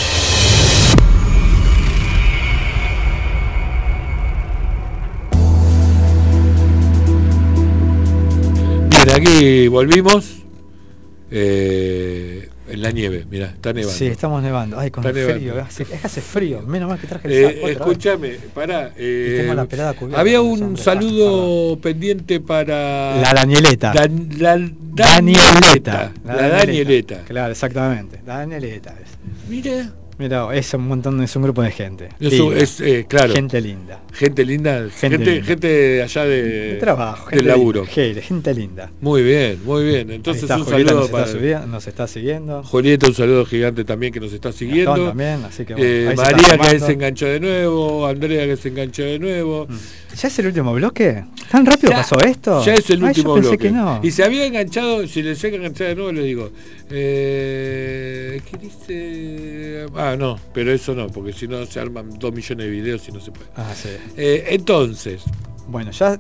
Bien, 8.91 9.11
aquí 9.11 9.67
volvimos. 9.67 10.34
La 12.85 12.91
nieve, 12.93 13.25
mira, 13.29 13.47
está 13.47 13.73
nevando. 13.73 13.99
Sí, 13.99 14.07
estamos 14.07 14.43
nevando. 14.43 14.79
Ay, 14.79 14.91
con 14.93 15.05
Está 15.05 15.19
el 15.19 15.27
frío. 15.39 15.61
Hace, 15.61 15.83
es 15.83 15.89
que 15.89 15.95
hace 16.07 16.21
frío. 16.21 16.63
Menos 16.63 16.89
mal 16.89 16.99
que 17.01 17.07
traje 17.09 17.27
el 17.27 17.33
Eh, 17.35 17.43
saco 17.55 17.67
vez. 17.67 17.77
escúchame, 17.77 18.31
pará. 18.55 18.93
eh, 18.97 19.39
tengo 19.41 19.55
la 19.55 19.65
pelada 19.67 19.93
cubierta 19.95 20.21
había 20.21 20.41
un 20.41 20.77
saludo 20.77 21.77
pendiente 21.81 22.39
para. 22.41 23.17
La 23.21 23.35
Danieleta. 23.35 23.93
Dan- 23.93 24.29
la 24.39 24.57
Danieleta. 24.95 26.13
La 26.25 26.49
Danieleta. 26.49 27.23
Claro, 27.27 27.53
exactamente. 27.53 28.21
Danieleta. 28.25 28.95
Mira. 29.49 29.93
Mira, 30.19 30.49
es 30.55 30.73
un 30.75 30.87
montón, 30.87 31.21
es 31.23 31.35
un 31.35 31.43
grupo 31.43 31.61
de 31.63 31.71
gente. 31.73 32.09
Linda. 32.21 32.57
es, 32.59 32.81
eh, 32.81 33.05
claro. 33.09 33.33
Gente 33.35 33.61
linda. 33.61 34.01
Gente 34.13 34.45
linda. 34.45 34.89
Gente, 34.91 35.19
Gente 35.19 35.43
gente, 35.43 35.89
linda. 35.91 36.05
allá 36.05 36.25
de, 36.25 36.43
De 36.43 36.75
trabajo, 36.77 37.25
gente 37.27 37.37
del 37.37 37.47
laburo. 37.49 37.85
linda, 37.97 38.21
gente, 38.23 38.55
linda. 38.55 38.93
Muy 39.01 39.23
bien, 39.25 39.59
muy 39.65 39.85
bien. 39.85 40.11
Entonces 40.13 40.45
está 40.45 40.57
un 40.57 40.65
Julieta, 40.65 40.91
saludo 40.91 41.01
nos 41.03 41.11
para. 41.11 41.25
está, 41.25 41.37
subiendo- 41.39 41.67
nos 41.67 41.87
está 41.89 42.07
siguiendo. 42.07 42.63
Julieta, 42.63 43.07
un 43.09 43.15
saludo 43.15 43.45
gigante 43.45 43.85
también 43.85 44.13
que 44.13 44.21
nos 44.21 44.33
está 44.33 44.53
siguiendo. 44.53 44.91
Gastón 44.93 45.09
también, 45.09 45.45
así 45.45 45.65
que 45.65 45.75
bueno, 45.75 45.89
Eh, 45.89 46.15
María 46.17 46.59
que 46.59 46.79
se 46.81 46.93
enganchó 46.93 47.27
de 47.27 47.41
nuevo, 47.41 48.07
Andrea 48.07 48.47
que 48.47 48.57
se 48.57 48.69
enganchó 48.69 49.03
de 49.03 49.19
nuevo. 49.19 49.67
¿Ya 50.21 50.29
es 50.29 50.39
el 50.39 50.47
último 50.47 50.73
bloque? 50.73 51.25
¿Tan 51.51 51.67
rápido 51.67 51.91
Ya- 51.91 51.97
pasó 51.99 52.17
esto? 52.21 52.65
Ya 52.65 52.75
es 52.75 52.89
el 52.91 53.03
Ay, 53.03 53.09
último 53.09 53.29
yo 53.31 53.35
pensé 53.35 53.49
bloque. 53.51 53.65
que 53.67 53.71
no. 53.73 54.01
Y 54.03 54.11
se 54.11 54.23
había 54.25 54.45
enganchado, 54.47 55.07
si 55.09 55.23
le 55.23 55.35
llega 55.35 55.55
a 55.55 55.59
enganchar 55.59 55.89
de 55.89 55.95
nuevo, 55.97 56.13
le 56.13 56.23
digo, 56.23 56.51
eh, 56.91 58.41
¿qué 58.51 58.57
dice? 58.59 59.87
Ah, 59.97 60.17
no, 60.19 60.39
pero 60.53 60.73
eso 60.73 60.95
no, 60.95 61.09
porque 61.09 61.33
si 61.33 61.49
no 61.49 61.65
se 61.67 61.81
arman 61.81 62.11
dos 62.19 62.33
millones 62.33 62.65
de 62.67 62.71
videos 62.71 63.09
y 63.09 63.13
no 63.13 63.21
se 63.21 63.31
puede. 63.33 63.47
Ah, 63.57 63.73
sí. 63.75 63.89
Eh, 64.17 64.47
entonces, 64.51 65.23
Bueno, 65.69 65.91
ya. 65.91 66.19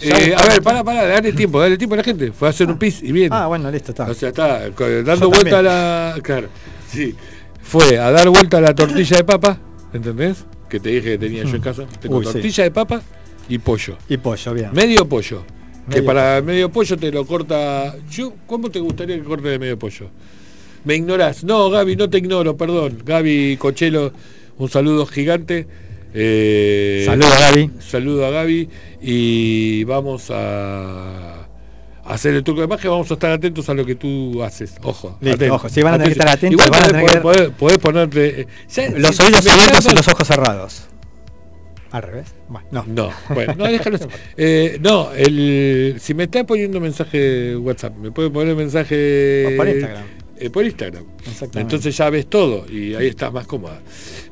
eh, 0.00 0.34
a 0.36 0.46
ver, 0.48 0.62
para, 0.62 0.82
para, 0.84 1.06
dale 1.06 1.32
tiempo, 1.32 1.60
dale 1.60 1.76
tiempo 1.76 1.94
a 1.94 1.98
la 1.98 2.04
gente. 2.04 2.32
Fue 2.32 2.48
a 2.48 2.50
hacer 2.50 2.68
un 2.68 2.78
pis 2.78 3.02
y 3.02 3.12
viene. 3.12 3.34
Ah, 3.34 3.46
bueno, 3.46 3.70
listo, 3.70 3.90
está. 3.92 4.04
O 4.10 4.14
sea, 4.14 4.28
está 4.30 4.70
dando 4.70 5.14
Yo 5.16 5.30
vuelta 5.30 5.58
a 5.58 5.62
la. 5.62 6.14
Claro, 6.22 6.48
sí. 6.90 7.14
Fue 7.62 7.98
a 7.98 8.10
dar 8.10 8.28
vuelta 8.28 8.58
a 8.58 8.60
la 8.60 8.74
tortilla 8.74 9.16
de 9.16 9.24
papa, 9.24 9.58
¿entendés? 9.92 10.44
Que 10.74 10.80
te 10.80 10.88
dije 10.88 11.10
que 11.12 11.18
tenía 11.18 11.44
yo 11.44 11.54
en 11.54 11.62
casa. 11.62 11.86
Tengo 12.00 12.18
sí. 12.18 12.32
tortilla 12.32 12.64
de 12.64 12.72
papa 12.72 13.00
y 13.48 13.58
pollo. 13.58 13.96
Y 14.08 14.16
pollo, 14.16 14.54
bien. 14.54 14.70
Medio 14.72 15.08
pollo. 15.08 15.44
que 15.88 16.02
para 16.02 16.42
medio 16.42 16.68
pollo 16.68 16.96
te 16.96 17.12
lo 17.12 17.24
corta. 17.24 17.94
Yo, 18.10 18.32
¿Cómo 18.48 18.68
te 18.72 18.80
gustaría 18.80 19.16
que 19.16 19.22
corte 19.22 19.46
de 19.46 19.60
medio 19.60 19.78
pollo? 19.78 20.10
Me 20.82 20.96
ignorás. 20.96 21.44
No, 21.44 21.70
Gaby, 21.70 21.94
no 21.94 22.10
te 22.10 22.18
ignoro, 22.18 22.56
perdón. 22.56 22.98
Gaby 23.06 23.56
Cochelo, 23.56 24.12
un 24.58 24.68
saludo 24.68 25.06
gigante. 25.06 25.68
Eh, 26.12 27.04
Saludo 27.06 27.28
a 27.28 27.38
Gaby. 27.38 27.70
Saludo 27.78 28.26
a 28.26 28.30
Gaby. 28.30 28.68
Y 29.00 29.84
vamos 29.84 30.26
a 30.30 31.43
hacer 32.06 32.34
el 32.34 32.44
truco 32.44 32.60
de 32.60 32.66
magia. 32.66 32.90
Vamos 32.90 33.10
a 33.10 33.14
estar 33.14 33.30
atentos 33.30 33.68
a 33.68 33.74
lo 33.74 33.84
que 33.84 33.94
tú 33.94 34.42
haces. 34.42 34.74
Ojo. 34.82 35.16
Listo, 35.20 35.54
ojo, 35.54 35.68
sí, 35.68 35.82
van 35.82 35.94
a 35.94 35.96
tener 35.98 36.08
que 36.14 36.20
estar 36.20 36.28
atentos, 36.28 36.52
Igual 36.52 36.70
van 36.70 36.82
a 36.82 36.86
podés, 36.88 36.92
tener 37.04 37.12
que- 37.22 37.22
podés- 37.28 37.50
podés 37.52 37.78
ponerte. 37.78 38.40
eh, 38.42 38.46
ya- 38.68 38.90
Los 38.90 39.16
si- 39.16 39.22
oídos 39.22 39.46
abiertos 39.46 39.86
y 39.90 39.94
los 39.94 40.08
ojos 40.08 40.26
cerrados. 40.26 40.82
Al 41.90 42.02
revés. 42.02 42.34
Bueno, 42.48 42.66
no. 42.72 42.84
No, 42.86 43.10
bueno, 43.34 43.54
no, 43.56 43.64
déjalo. 43.66 43.98
Eh, 44.36 44.78
no, 44.80 45.12
el, 45.12 45.96
si 46.00 46.12
me 46.14 46.24
estás 46.24 46.42
poniendo 46.44 46.80
mensaje 46.80 47.56
WhatsApp, 47.56 47.96
me 47.96 48.10
puede 48.10 48.30
poner 48.30 48.56
mensaje. 48.56 49.46
O 49.54 49.56
por 49.56 49.68
Instagram. 49.68 50.02
Eh, 50.38 50.50
por 50.50 50.64
Instagram. 50.64 51.04
Exactamente. 51.18 51.60
Entonces 51.60 51.96
ya 51.96 52.10
ves 52.10 52.26
todo 52.26 52.66
y 52.70 52.94
ahí 52.94 53.06
estás 53.06 53.32
más 53.32 53.46
cómoda. 53.46 53.80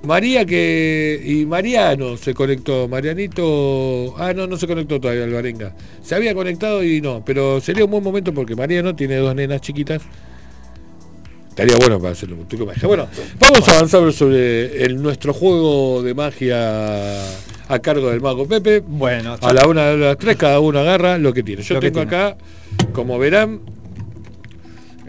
María 0.03 0.45
que. 0.45 1.21
Y 1.25 1.47
Mariano 1.47 2.17
se 2.17 2.35
conectó. 2.35 2.89
Marianito. 2.89 4.15
Ah, 4.19 4.33
no, 4.35 4.47
no 4.47 4.57
se 4.57 4.67
conectó 4.67 5.01
todavía 5.01 5.25
el 5.25 5.33
Barenga. 5.33 5.75
Se 6.03 6.15
había 6.15 6.35
conectado 6.35 6.83
y 6.83 7.01
no, 7.01 7.25
pero 7.25 7.61
sería 7.61 7.85
un 7.85 7.91
buen 7.91 8.03
momento 8.03 8.35
porque 8.35 8.57
Mariano 8.57 8.97
tiene 8.97 9.17
dos 9.17 9.35
nenas 9.35 9.61
chiquitas. 9.61 10.03
Estaría 11.51 11.77
bueno 11.77 12.01
para 12.01 12.13
hacerlo 12.13 12.37
un 12.37 12.49
truco 12.49 12.65
de 12.65 12.73
magia. 12.73 12.89
Bueno, 12.89 13.09
vamos 13.39 13.69
a 13.69 13.77
avanzar 13.77 14.13
sobre 14.15 14.85
el, 14.85 15.03
nuestro 15.03 15.35
juego 15.35 16.03
de 16.03 16.15
magia 16.15 17.23
a 17.69 17.79
cargo 17.81 18.11
del 18.11 18.23
mago 18.23 18.49
Pepe. 18.49 18.81
Bueno, 18.81 19.37
A 19.39 19.53
la 19.53 19.67
una 19.67 19.89
de 19.89 19.99
las 19.99 20.17
tres, 20.17 20.37
cada 20.37 20.61
uno 20.61 20.79
agarra 20.79 21.19
lo 21.19 21.35
que 21.35 21.43
tiene. 21.43 21.63
Yo 21.63 21.75
Lo 21.75 21.81
tengo 21.81 22.01
acá, 22.01 22.39
como 22.95 23.19
verán, 23.19 23.61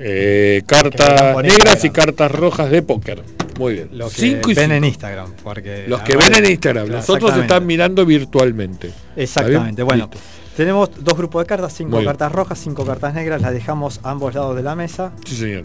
eh, 0.05 0.63
cartas 0.65 1.37
negras 1.43 1.83
y 1.85 1.89
cartas 1.89 2.31
rojas 2.31 2.69
de 2.69 2.81
póker. 2.81 3.23
Muy 3.59 3.73
bien. 3.73 3.89
Lo 3.93 4.09
que 4.09 4.15
Cinco 4.15 4.51
y 4.51 4.53
ven 4.53 4.65
cinco. 4.65 4.75
en 4.75 4.83
Instagram. 4.85 5.31
Porque 5.43 5.85
Los 5.87 6.01
que 6.01 6.17
ven 6.17 6.33
en 6.35 6.45
Instagram, 6.45 6.85
Claro, 6.87 6.99
los 6.99 7.09
otros 7.09 7.37
están 7.37 7.65
mirando 7.65 8.05
virtualmente. 8.05 8.87
¿Está 9.15 9.41
Exactamente. 9.41 9.83
Bueno, 9.83 10.09
Listo. 10.11 10.27
tenemos 10.57 10.89
dos 10.99 11.17
grupos 11.17 11.43
de 11.43 11.47
cartas, 11.47 11.73
cinco 11.73 12.03
cartas 12.03 12.31
rojas, 12.31 12.59
cinco 12.59 12.85
cartas 12.85 13.13
negras, 13.13 13.41
las 13.41 13.53
dejamos 13.53 13.99
a 14.03 14.09
ambos 14.11 14.33
lados 14.33 14.55
de 14.55 14.63
la 14.63 14.75
mesa. 14.75 15.11
Sí, 15.25 15.35
señor. 15.35 15.63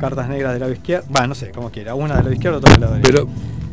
Cartas 0.00 0.28
negras 0.28 0.52
del 0.52 0.60
lado 0.60 0.72
izquierdo. 0.72 1.06
Bueno, 1.08 1.28
no 1.28 1.34
sé, 1.34 1.50
como 1.50 1.70
quiera. 1.70 1.94
Una 1.94 2.14
del 2.14 2.24
lado 2.24 2.32
izquierdo, 2.34 2.58
otra 2.58 2.72
del 2.72 2.80
lado 2.80 2.94
derecho. 2.94 3.10
Pero 3.26 3.28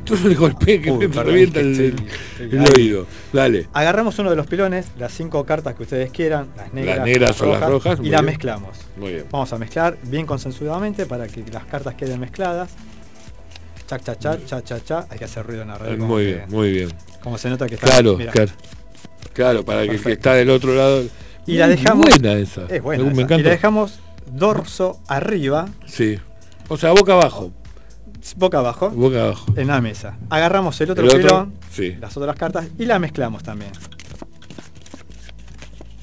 tú 0.05 0.15
no 0.21 0.27
le 0.29 0.35
golpees 0.35 0.81
que 0.81 0.91
Uy, 0.91 1.07
me 1.07 1.23
revienta 1.23 1.59
el, 1.59 1.71
estoy- 1.71 1.85
el- 1.85 2.07
estoy 2.43 2.49
el 2.51 2.59
ahí. 2.59 2.65
oído. 2.77 3.07
Dale. 3.31 3.67
Agarramos 3.73 4.17
uno 4.19 4.29
de 4.29 4.35
los 4.35 4.47
pilones, 4.47 4.87
las 4.97 5.13
cinco 5.13 5.45
cartas 5.45 5.75
que 5.75 5.83
ustedes 5.83 6.11
quieran, 6.11 6.49
las 6.57 6.73
negras, 6.73 7.05
negras 7.05 7.41
o 7.41 7.45
las 7.51 7.61
rojas, 7.69 7.99
y 8.01 8.09
las 8.09 8.21
bien. 8.21 8.25
mezclamos. 8.25 8.77
Muy 8.97 9.13
bien. 9.13 9.25
Vamos 9.31 9.51
a 9.53 9.57
mezclar 9.57 9.97
bien 10.03 10.25
consensuadamente 10.25 11.05
para 11.05 11.27
que 11.27 11.43
las 11.51 11.65
cartas 11.65 11.95
queden 11.95 12.19
mezcladas. 12.19 12.69
cha 13.87 13.99
cha 13.99 14.15
cha 14.17 14.37
cha 14.45 14.61
cha 14.63 14.83
cha, 14.83 15.05
hay 15.09 15.19
que 15.19 15.25
hacer 15.25 15.45
ruido 15.45 15.61
en 15.63 15.67
la 15.67 15.77
red. 15.77 15.97
Muy 15.97 16.23
que- 16.25 16.33
bien, 16.33 16.45
muy 16.49 16.71
bien. 16.71 16.89
Como 17.21 17.37
se 17.37 17.49
nota 17.49 17.67
que 17.67 17.75
está 17.75 17.87
Claro, 17.87 18.17
mirá. 18.17 18.31
claro. 18.31 18.51
Claro, 19.33 19.65
para 19.65 19.87
que 19.87 19.95
está 20.11 20.33
del 20.35 20.49
otro 20.49 20.73
lado. 20.75 21.03
Y 21.45 21.57
la 21.57 21.67
Muy 21.67 21.75
dejamos. 21.75 22.07
buena 22.07 22.33
esa. 22.33 22.65
Es 22.69 22.81
buena. 22.81 23.03
Me 23.03 23.11
esa. 23.11 23.21
encanta. 23.21 23.41
Y 23.41 23.43
la 23.43 23.49
dejamos 23.51 23.99
dorso 24.31 24.99
arriba, 25.07 25.67
Sí. 25.85 26.17
O 26.69 26.77
sea, 26.77 26.91
boca 26.91 27.13
abajo. 27.13 27.51
Boca 28.37 28.59
abajo, 28.59 28.89
Boca 28.89 29.23
abajo. 29.25 29.45
en 29.55 29.67
la 29.67 29.81
mesa. 29.81 30.17
Agarramos 30.29 30.79
el 30.81 30.91
otro 30.91 31.03
El 31.03 31.09
otro, 31.09 31.21
pilón, 31.21 31.53
sí. 31.71 31.95
las 31.99 32.15
otras 32.17 32.35
cartas 32.35 32.67
y 32.77 32.85
la 32.85 32.99
mezclamos 32.99 33.43
también. 33.43 33.71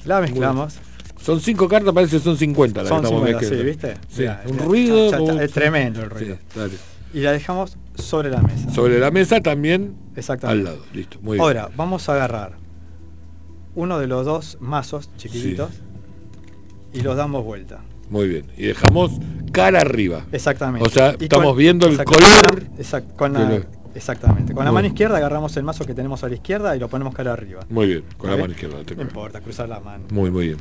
La 0.05 0.19
mezclamos. 0.21 0.75
Son 1.21 1.39
cinco 1.39 1.67
cartas, 1.67 1.93
parece 1.93 2.17
que 2.17 2.23
son 2.23 2.35
50 2.37 2.81
las 2.81 2.89
Son 2.89 3.01
que 3.01 3.05
estamos 3.07 3.27
50, 3.29 3.55
sí. 3.55 3.63
¿viste? 3.63 3.93
Sí, 4.09 4.21
Mirá, 4.21 4.43
un 4.47 4.57
ruido. 4.57 5.05
cha, 5.05 5.11
cha, 5.11 5.17
como- 5.19 5.33
cha, 5.35 5.43
es 5.43 5.51
tremendo 5.51 6.01
el 6.01 6.09
ruido. 6.09 6.37
dale. 6.55 6.73
Y 7.13 7.19
la 7.19 7.31
dejamos 7.31 7.77
sobre 7.95 8.29
la 8.31 8.41
mesa. 8.41 8.71
Sobre 8.71 8.99
la 8.99 9.11
mesa 9.11 9.41
también 9.41 9.95
Exactamente. 10.15 10.69
al 10.69 10.75
lado. 10.75 10.85
Listo, 10.93 11.17
muy 11.21 11.33
bien. 11.35 11.41
Ahora, 11.41 11.69
vamos 11.75 12.07
a 12.09 12.13
agarrar 12.13 12.53
uno 13.75 13.99
de 13.99 14.07
los 14.07 14.25
dos 14.25 14.57
mazos 14.59 15.09
chiquititos 15.17 15.69
y 16.93 17.01
los 17.01 17.15
damos 17.17 17.43
vuelta. 17.43 17.81
Muy 18.11 18.27
bien. 18.27 18.45
Y 18.57 18.67
dejamos 18.67 19.11
cara 19.51 19.81
arriba. 19.81 20.25
Exactamente. 20.31 20.85
O 20.85 20.89
sea, 20.89 21.15
Y 21.19 21.23
estamos 21.23 21.47
con- 21.47 21.57
viendo 21.57 21.87
el 21.87 21.97
color. 22.03 22.63
exact- 22.77 23.15
con 23.15 23.33
la- 23.33 23.63
exactamente. 23.95 24.53
Con 24.53 24.63
la 24.65 24.71
mano 24.71 24.87
izquierda 24.87 25.17
agarramos 25.17 25.57
el 25.57 25.63
mazo 25.63 25.83
que 25.85 25.93
tenemos 25.95 26.23
a 26.23 26.29
la 26.29 26.35
izquierda 26.35 26.75
y 26.75 26.79
lo 26.79 26.87
ponemos 26.89 27.15
cara 27.15 27.33
arriba. 27.33 27.61
Muy 27.69 27.87
bien, 27.87 28.03
con 28.17 28.29
la 28.29 28.35
¿Está 28.35 28.43
mano 28.43 28.53
izquierda. 28.53 28.77
No 28.95 29.01
importa, 29.01 29.41
cruzar 29.41 29.67
la 29.67 29.79
mano. 29.79 30.03
Muy, 30.11 30.29
muy 30.29 30.47
bien. 30.47 30.57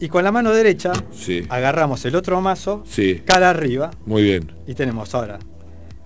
Y 0.00 0.08
con 0.08 0.22
la 0.22 0.30
mano 0.30 0.52
derecha 0.52 0.92
Sí, 1.10 1.44
agarramos 1.48 2.04
el 2.04 2.14
otro 2.14 2.40
mazo 2.40 2.84
sí, 2.86 3.22
cara 3.24 3.50
arriba 3.50 3.90
muy 4.06 4.22
bien. 4.22 4.52
y 4.66 4.74
tenemos 4.74 5.12
ahora 5.14 5.40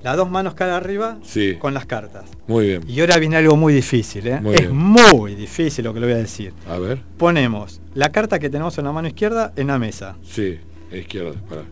las 0.03 0.17
dos 0.17 0.31
manos 0.31 0.55
cara 0.55 0.79
arriba 0.79 1.19
Sí, 1.23 1.57
con 1.59 1.75
las 1.75 1.85
cartas. 1.85 2.25
muy 2.49 2.67
bien. 2.69 2.83
Y 2.89 3.01
ahora 3.01 3.19
viene 3.19 3.37
algo 3.37 3.55
muy 3.57 3.75
difícil, 3.75 4.27
¿eh? 4.29 4.41
Muy 4.41 4.55
es 4.55 4.63
bien. 4.63 4.77
muy 4.77 5.35
difícil 5.35 5.85
lo 5.85 5.93
que 5.93 6.01
le 6.01 6.07
voy 6.07 6.15
a 6.15 6.19
decir. 6.19 6.55
A 6.69 6.79
ver. 6.79 7.01
Ponemos 7.19 7.81
la 7.95 8.11
carta 8.11 8.39
que 8.39 8.49
tenemos 8.49 8.77
en 8.79 8.85
la 8.87 8.93
mano 8.93 9.09
izquierda 9.09 9.53
en 9.57 9.67
la 9.67 9.79
mesa. 9.79 10.17
Sí, 10.23 10.59
izquierda, 10.97 11.35
para. 11.49 11.63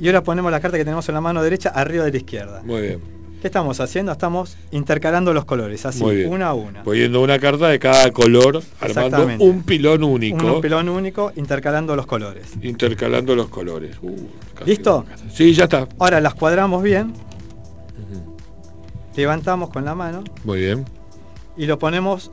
Y 0.00 0.06
ahora 0.08 0.22
ponemos 0.22 0.50
la 0.50 0.60
carta 0.60 0.78
que 0.78 0.84
tenemos 0.84 1.08
en 1.08 1.14
la 1.14 1.20
mano 1.20 1.42
derecha 1.42 1.70
arriba 1.70 2.04
de 2.04 2.12
la 2.12 2.16
izquierda. 2.16 2.62
Muy 2.64 2.80
bien. 2.82 3.00
¿Qué 3.40 3.48
estamos 3.48 3.80
haciendo? 3.80 4.12
Estamos 4.12 4.56
intercalando 4.70 5.34
los 5.34 5.44
colores, 5.44 5.84
así, 5.84 6.00
Muy 6.00 6.14
bien. 6.14 6.32
una 6.32 6.46
a 6.48 6.54
una. 6.54 6.84
Poniendo 6.84 7.20
una 7.20 7.40
carta 7.40 7.68
de 7.68 7.80
cada 7.80 8.12
color, 8.12 8.62
armando 8.78 9.26
un 9.40 9.64
pilón 9.64 10.04
único. 10.04 10.54
Un 10.54 10.60
pilón 10.60 10.88
único, 10.88 11.32
intercalando 11.34 11.96
los 11.96 12.06
colores. 12.06 12.46
Intercalando 12.62 13.34
los 13.34 13.48
colores. 13.48 13.96
Uh, 14.00 14.16
¿Listo? 14.64 15.04
Sí, 15.32 15.52
ya 15.54 15.64
está. 15.64 15.88
Ahora 15.98 16.20
las 16.20 16.34
cuadramos 16.34 16.84
bien, 16.84 17.14
levantamos 19.16 19.70
con 19.70 19.84
la 19.84 19.94
mano 19.96 20.22
Muy 20.44 20.60
bien. 20.60 20.84
y 21.56 21.66
lo 21.66 21.78
ponemos 21.80 22.30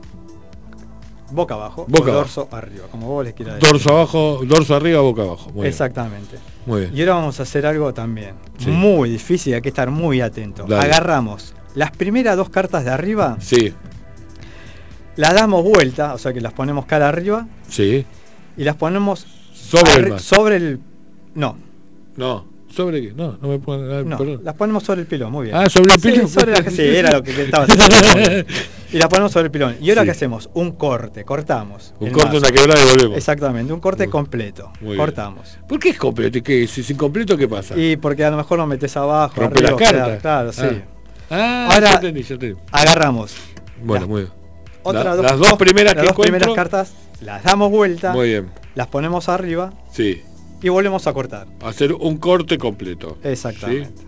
boca 1.30 1.54
abajo, 1.54 1.86
Boca 1.88 2.10
o 2.10 2.12
abajo. 2.12 2.18
dorso 2.44 2.48
arriba, 2.52 2.86
como 2.90 3.08
vos 3.08 3.24
les 3.24 3.34
quieras 3.34 3.56
decir. 3.56 3.68
Dorso 3.70 3.90
abajo, 3.90 4.40
dorso 4.44 4.74
arriba, 4.74 5.00
boca 5.00 5.22
abajo. 5.22 5.50
Muy 5.52 5.66
Exactamente. 5.66 6.32
bien. 6.32 6.42
Muy 6.66 6.80
bien. 6.82 6.96
Y 6.96 7.00
ahora 7.00 7.14
vamos 7.14 7.40
a 7.40 7.42
hacer 7.44 7.64
algo 7.66 7.92
también 7.94 8.34
Sí. 8.58 8.68
muy 8.70 9.08
difícil, 9.10 9.54
hay 9.54 9.60
que 9.62 9.68
estar 9.70 9.90
muy 9.90 10.20
atento. 10.20 10.64
Dale. 10.68 10.84
Agarramos 10.84 11.54
las 11.74 11.90
primeras 11.92 12.36
dos 12.36 12.50
cartas 12.50 12.84
de 12.84 12.90
arriba, 12.90 13.36
Sí, 13.40 13.72
las 15.16 15.34
damos 15.34 15.64
vuelta, 15.64 16.14
o 16.14 16.18
sea 16.18 16.32
que 16.32 16.40
las 16.40 16.52
ponemos 16.52 16.86
cara 16.86 17.08
arriba 17.08 17.46
sí. 17.68 18.04
y 18.56 18.64
las 18.64 18.76
ponemos 18.76 19.26
Sobre 19.52 19.94
el 19.94 20.18
sobre 20.20 20.56
el 20.56 20.80
no, 21.34 21.56
No. 22.16 22.48
¿Sobre 22.70 23.02
qué? 23.02 23.12
No, 23.12 23.36
no 23.42 23.48
me 23.48 23.58
puedo. 23.58 23.98
ah, 23.98 24.02
no, 24.04 24.16
perdón. 24.16 24.40
las 24.44 24.54
ponemos 24.54 24.84
sobre 24.84 25.00
el 25.00 25.06
pilón, 25.08 25.32
muy 25.32 25.46
bien. 25.46 25.56
Ah, 25.56 25.68
sobre 25.68 25.92
el 25.94 26.00
Sí, 26.00 26.12
pilón. 26.12 26.28
sobre 26.28 26.52
la- 26.52 26.70
sí, 26.70 26.82
era 26.82 27.10
lo 27.10 27.22
que 27.22 27.34
que 27.34 27.42
estaba 27.42 27.64
haciendo. 27.68 28.44
Y 28.92 28.98
las 28.98 29.08
ponemos 29.08 29.30
sobre 29.32 29.46
el 29.46 29.50
pilón. 29.50 29.76
¿Y 29.80 29.90
ahora 29.90 30.02
Sí. 30.02 30.06
qué 30.06 30.10
hacemos? 30.12 30.50
Un 30.54 30.72
corte, 30.72 31.24
cortamos. 31.24 31.94
Un 32.00 32.10
corte, 32.10 32.26
mazo. 32.34 32.38
una 32.38 32.50
quebrada 32.52 32.82
y 32.82 32.90
volvemos. 32.90 33.16
Exactamente, 33.18 33.72
un 33.72 33.80
corte 33.80 34.08
completo. 34.08 34.72
muy 34.80 34.90
bien. 34.92 34.98
Cortamos. 34.98 35.58
¿Por 35.68 35.78
qué 35.78 35.90
es 35.90 35.98
completo? 35.98 36.38
¿Y 36.38 36.42
qué? 36.42 36.66
Si 36.66 36.80
es 36.80 36.90
incompleto, 36.90 37.36
¿qué 37.36 37.46
pasa? 37.48 37.76
Y 37.76 37.96
porque 37.96 38.24
a 38.24 38.30
lo 38.30 38.36
mejor 38.36 38.58
lo 38.58 38.66
metes 38.66 38.96
abajo, 38.96 39.34
Rompe 39.40 39.60
las 39.60 39.72
arriba, 39.72 39.90
queda- 39.90 39.98
cartas. 40.04 40.20
Claro, 40.20 40.52
sí. 40.52 40.82
Ah, 41.30 41.68
Ahora- 41.72 41.86
ya 41.90 41.94
entendí, 41.96 42.22
ya 42.22 42.34
entendí. 42.34 42.60
Agarramos 42.72 43.34
Bueno, 43.84 44.00
las- 44.02 44.08
muy 44.08 44.20
bien. 44.22 44.32
otra 44.82 45.04
La- 45.04 45.14
dos- 45.16 45.24
las 45.24 45.38
dos 45.38 45.54
primeras 45.54 45.94
las 45.94 46.02
que 46.02 46.08
dos 46.08 46.18
primeras 46.18 46.50
cartas, 46.54 46.92
las 47.20 47.44
damos 47.44 47.70
vuelta, 47.70 48.12
Muy 48.12 48.28
bien. 48.30 48.50
las 48.74 48.88
ponemos 48.88 49.28
arriba 49.28 49.72
Sí. 49.92 50.22
y 50.60 50.68
volvemos 50.68 51.06
a 51.06 51.12
cortar. 51.12 51.46
Hacer 51.62 51.92
un 51.92 52.16
corte 52.16 52.58
completo. 52.58 53.18
Exactamente. 53.22 53.90
¿Sí? 53.96 54.06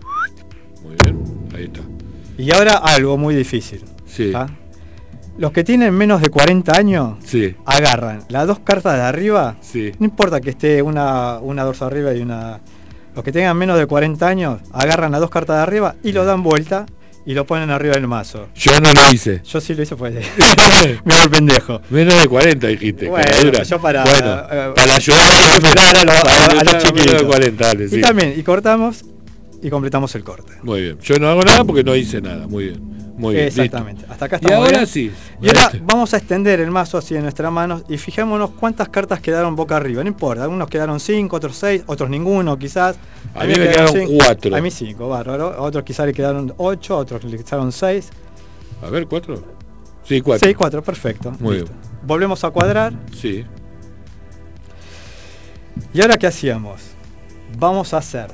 Muy 0.83 0.95
bien. 1.01 1.23
Ahí 1.55 1.63
está. 1.65 1.79
Y 2.37 2.51
ahora 2.51 2.73
algo 2.77 3.17
muy 3.17 3.35
difícil. 3.35 3.85
Sí. 4.05 4.31
¿tá? 4.31 4.47
Los 5.37 5.51
que 5.51 5.63
tienen 5.63 5.93
menos 5.95 6.21
de 6.21 6.29
40 6.29 6.77
años 6.77 7.15
Sí. 7.25 7.55
agarran 7.65 8.23
las 8.29 8.45
dos 8.47 8.59
cartas 8.59 8.95
de 8.95 9.01
arriba, 9.01 9.55
Sí. 9.61 9.91
no 9.99 10.05
importa 10.05 10.39
que 10.41 10.51
esté 10.51 10.81
una, 10.81 11.39
una 11.39 11.63
dorso 11.63 11.85
arriba 11.85 12.13
y 12.13 12.21
una... 12.21 12.59
Los 13.15 13.23
que 13.23 13.31
tengan 13.31 13.57
menos 13.57 13.77
de 13.77 13.85
40 13.87 14.27
años 14.27 14.59
agarran 14.71 15.11
las 15.11 15.21
dos 15.21 15.29
cartas 15.29 15.57
de 15.57 15.61
arriba 15.63 15.95
y 16.03 16.11
lo 16.11 16.25
dan 16.25 16.43
vuelta 16.43 16.85
y 17.25 17.33
lo 17.33 17.45
ponen 17.45 17.69
arriba 17.71 17.95
del 17.95 18.07
mazo. 18.07 18.47
Yo 18.55 18.79
no 18.79 18.91
lo 18.91 19.11
hice. 19.11 19.41
Yo 19.43 19.61
sí 19.61 19.73
lo 19.73 19.81
hice, 19.83 19.95
pues 19.95 20.13
hago 21.05 21.23
el 21.23 21.29
pendejo. 21.29 21.81
Menos 21.89 22.21
de 22.21 22.27
40 22.27 22.67
dijiste. 22.67 23.07
Bueno, 23.07 23.63
yo 23.63 23.79
para- 23.81 24.03
Bueno, 24.03 24.41
eh, 24.51 24.71
para 24.75 24.95
ayudar 24.95 25.21
a 25.97 26.03
los- 26.03 26.23
a- 26.25 26.47
Menos 26.55 26.73
de 26.73 26.79
chiquitos. 26.79 27.23
40, 27.23 27.65
dale, 27.67 27.87
sí. 27.87 27.97
Y 27.97 28.01
también, 28.01 28.33
y 28.37 28.43
cortamos 28.43 29.05
y 29.61 29.69
completamos 29.69 30.13
el 30.15 30.23
corte. 30.23 30.53
Muy 30.63 30.81
bien. 30.81 30.97
Yo 31.01 31.17
no 31.17 31.29
hago 31.29 31.43
nada 31.43 31.63
porque 31.63 31.83
no 31.83 31.95
hice 31.95 32.21
nada. 32.21 32.45
Muy 32.47 32.65
bien. 32.65 32.93
Muy 33.17 33.35
bien. 33.35 33.47
Exactamente. 33.47 34.05
Hasta 34.09 34.25
acá 34.25 34.35
estamos 34.37 34.55
Y 34.57 34.59
ahora 34.59 34.77
bien. 34.79 34.87
sí. 34.87 35.11
Y 35.41 35.47
ahora 35.47 35.61
Este. 35.65 35.81
vamos 35.83 36.13
a 36.13 36.17
extender 36.17 36.59
el 36.59 36.71
mazo 36.71 36.97
así 36.97 37.15
en 37.15 37.21
nuestras 37.21 37.51
manos 37.51 37.83
y 37.87 37.97
fijémonos 37.97 38.51
cuántas 38.51 38.89
cartas 38.89 39.19
quedaron 39.19 39.55
boca 39.55 39.77
arriba. 39.77 40.03
No 40.03 40.09
importa, 40.09 40.43
algunos 40.43 40.67
quedaron 40.67 40.99
5, 40.99 41.35
otros 41.35 41.55
6, 41.57 41.83
otros 41.87 42.09
ninguno 42.09 42.57
quizás. 42.57 42.97
A 43.35 43.43
mí 43.45 43.49
me 43.55 43.69
quedaron 43.69 43.89
cinco. 43.93 44.13
cuatro. 44.17 44.55
A 44.55 44.61
mí 44.61 44.71
5, 44.71 45.07
bárbaro. 45.09 45.61
Otros 45.63 45.83
quizás 45.83 46.05
le 46.07 46.13
quedaron 46.13 46.53
8, 46.57 46.97
otros 46.97 47.23
le 47.25 47.37
quedaron 47.37 47.71
6. 47.71 48.09
A 48.81 48.89
ver, 48.89 49.05
¿cuatro? 49.07 49.43
Sí, 50.03 50.19
cuatro. 50.21 50.45
6, 50.45 50.57
4, 50.57 50.83
perfecto. 50.83 51.31
Muy 51.39 51.57
listo. 51.59 51.71
Volvemos 52.05 52.43
a 52.43 52.49
cuadrar. 52.49 52.93
Sí. 53.15 53.45
¿Y 55.93 56.01
ahora 56.01 56.17
qué 56.17 56.27
hacíamos? 56.27 56.81
Vamos 57.57 57.93
a 57.93 57.97
hacer 57.97 58.27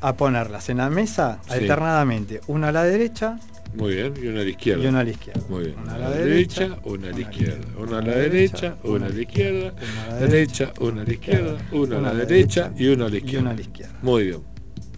a 0.00 0.14
ponerlas 0.14 0.68
en 0.70 0.78
la 0.78 0.88
mesa 0.90 1.40
Sí. 1.46 1.54
alternadamente, 1.54 2.40
una 2.46 2.68
a 2.68 2.72
la 2.72 2.84
derecha 2.84 3.38
Muy 3.74 3.94
bien. 3.94 4.14
Y 4.20 4.26
una 4.26 4.40
a 4.40 4.44
la 4.44 4.50
izquierda. 4.50 4.82
y 4.82 4.86
una 4.88 5.00
a 5.00 5.04
la 5.04 5.10
izquierda. 5.10 5.42
Muy 5.48 5.64
bien. 5.64 5.76
Una 5.80 5.94
a 5.94 5.98
la 5.98 6.10
derecha, 6.10 6.78
una 6.84 7.08
a 7.08 7.10
la 7.12 7.20
izquierda. 7.20 7.66
Una 7.78 7.98
a 7.98 8.02
la 8.02 8.12
derecha, 8.16 8.76
una 8.82 9.06
a 9.06 9.10
la 9.10 9.20
izquierda. 9.20 9.72
una 9.72 10.02
a 10.06 10.10
la 10.10 10.26
Derecha, 10.26 10.72
una 10.80 11.02
a 11.02 11.04
la 11.04 11.12
izquierda. 11.12 11.58
Una 11.72 11.96
a 11.98 12.00
la 12.00 12.14
derecha 12.14 12.72
y 12.76 12.86
una 12.88 13.06
a 13.06 13.08
la 13.08 13.16
izquierda. 13.16 13.40
una 13.42 13.50
a 13.50 13.54
la 13.54 13.60
izquierda. 13.60 13.98
Muy 14.02 14.24
bien. 14.24 14.40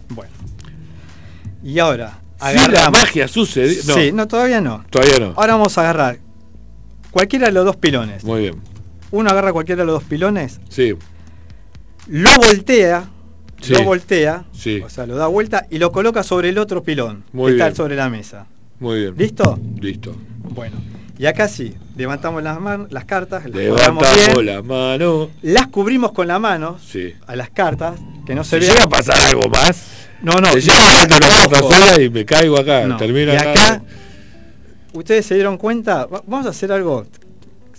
Bueno. 0.09 0.31
Y 1.63 1.79
ahora 1.79 2.19
Si 2.51 2.71
la 2.71 2.89
magia 2.91 3.27
sucede. 3.27 3.77
No, 3.85 3.93
Sí, 3.95 4.11
no, 4.11 4.27
todavía 4.27 4.59
no. 4.59 4.83
todavía 4.89 5.19
no. 5.19 5.33
Ahora 5.37 5.53
vamos 5.53 5.77
a 5.77 5.81
agarrar 5.81 6.17
cualquiera 7.11 7.47
de 7.47 7.53
los 7.53 7.65
dos 7.65 7.75
pilones. 7.77 8.23
Muy 8.23 8.41
bien. 8.41 8.55
Uno 9.11 9.29
agarra 9.29 9.53
cualquiera 9.53 9.83
de 9.83 9.85
los 9.85 9.95
dos 10.01 10.03
pilones, 10.03 10.59
Sí, 10.69 10.95
lo 12.07 12.35
voltea, 12.37 13.05
Sí. 13.63 13.73
lo 13.73 13.83
voltea, 13.83 14.45
Sí. 14.51 14.81
o 14.85 14.89
sea, 14.89 15.05
lo 15.05 15.15
da 15.15 15.27
vuelta 15.27 15.65
y 15.69 15.77
lo 15.79 15.91
coloca 15.91 16.21
sobre 16.23 16.49
el 16.49 16.57
otro 16.57 16.83
pilón 16.83 17.23
Muy 17.31 17.51
que 17.51 17.57
está 17.57 17.65
bien. 17.65 17.75
sobre 17.75 17.95
la 17.95 18.09
mesa. 18.09 18.45
muy 18.79 18.99
bien. 19.01 19.15
¿Listo? 19.17 19.59
Listo. 19.79 20.15
Bueno. 20.49 20.75
Y 21.17 21.25
acá 21.27 21.47
sí, 21.47 21.73
levantamos 21.95 22.41
las, 22.43 22.59
man- 22.59 22.87
las 22.89 23.05
cartas, 23.05 23.45
las 23.45 23.55
Levantamos 23.55 24.03
bien, 24.15 24.45
la 24.47 24.61
mano. 24.63 25.29
las 25.43 25.67
cubrimos 25.67 26.11
con 26.11 26.27
la 26.27 26.39
mano 26.39 26.77
Sí. 26.85 27.13
a 27.27 27.35
las 27.35 27.49
cartas, 27.51 27.99
que 28.25 28.35
no 28.35 28.43
se 28.43 28.59
vean. 28.59 28.71
llega 28.71 28.83
a 28.83 28.89
pasar 28.89 29.17
algo 29.29 29.47
más, 29.47 29.85
No, 30.21 30.39
no, 30.41 30.53
llega 30.55 30.75
a 30.75 31.03
hacer 31.03 31.11
una 31.63 32.01
y 32.01 32.09
me 32.09 32.25
caigo 32.25 32.57
acá. 32.59 32.85
No. 32.87 32.97
Y 33.03 33.29
acá. 33.29 33.51
acá, 33.51 33.81
ustedes 34.93 35.25
se 35.25 35.35
dieron 35.35 35.57
cuenta, 35.57 36.05
Va- 36.07 36.23
vamos 36.25 36.45
a 36.47 36.49
hacer 36.49 36.71
algo, 36.71 37.05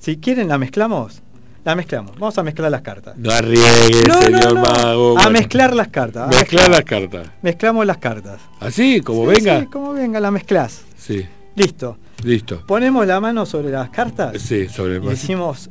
si 0.01 0.17
quieren 0.19 0.49
la 0.49 0.57
mezclamos, 0.59 1.21
la 1.65 1.75
mezclamos, 1.75 2.13
vamos 2.19 2.37
a 2.39 2.43
mezclar 2.43 2.71
las 2.71 2.83
cartas. 2.83 3.17
No 3.17 3.31
arriesgue, 3.33 4.05
No, 4.07 4.21
señor 4.21 4.55
no, 4.55 4.63
mago. 4.63 5.19
a 5.19 5.31
mezclar 5.31 5.75
las 5.75 5.89
cartas. 5.89 6.29
Mezclar 6.29 6.69
mezclar. 6.69 6.71
las 6.71 6.85
cartas. 6.85 7.29
Mezclamos 7.43 7.87
las 7.87 7.99
cartas. 7.99 8.41
Así, 8.61 9.01
como 9.01 9.23
Sí, 9.23 9.37
venga. 9.41 9.61
sí, 9.61 9.67
como 9.67 9.93
venga, 9.95 10.21
la 10.21 10.31
mezclás. 10.31 10.83
Sí. 10.99 11.27
Listo. 11.57 11.99
listo. 12.23 12.63
Ponemos 12.67 13.07
la 13.07 13.21
mano 13.21 13.47
sobre 13.47 13.71
las 13.71 13.89
cartas 13.91 14.41
Sí, 14.43 14.69
sobre 14.69 14.97
el 14.97 15.05
y 15.05 15.09
decimos 15.09 15.71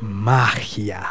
magia. 0.00 1.02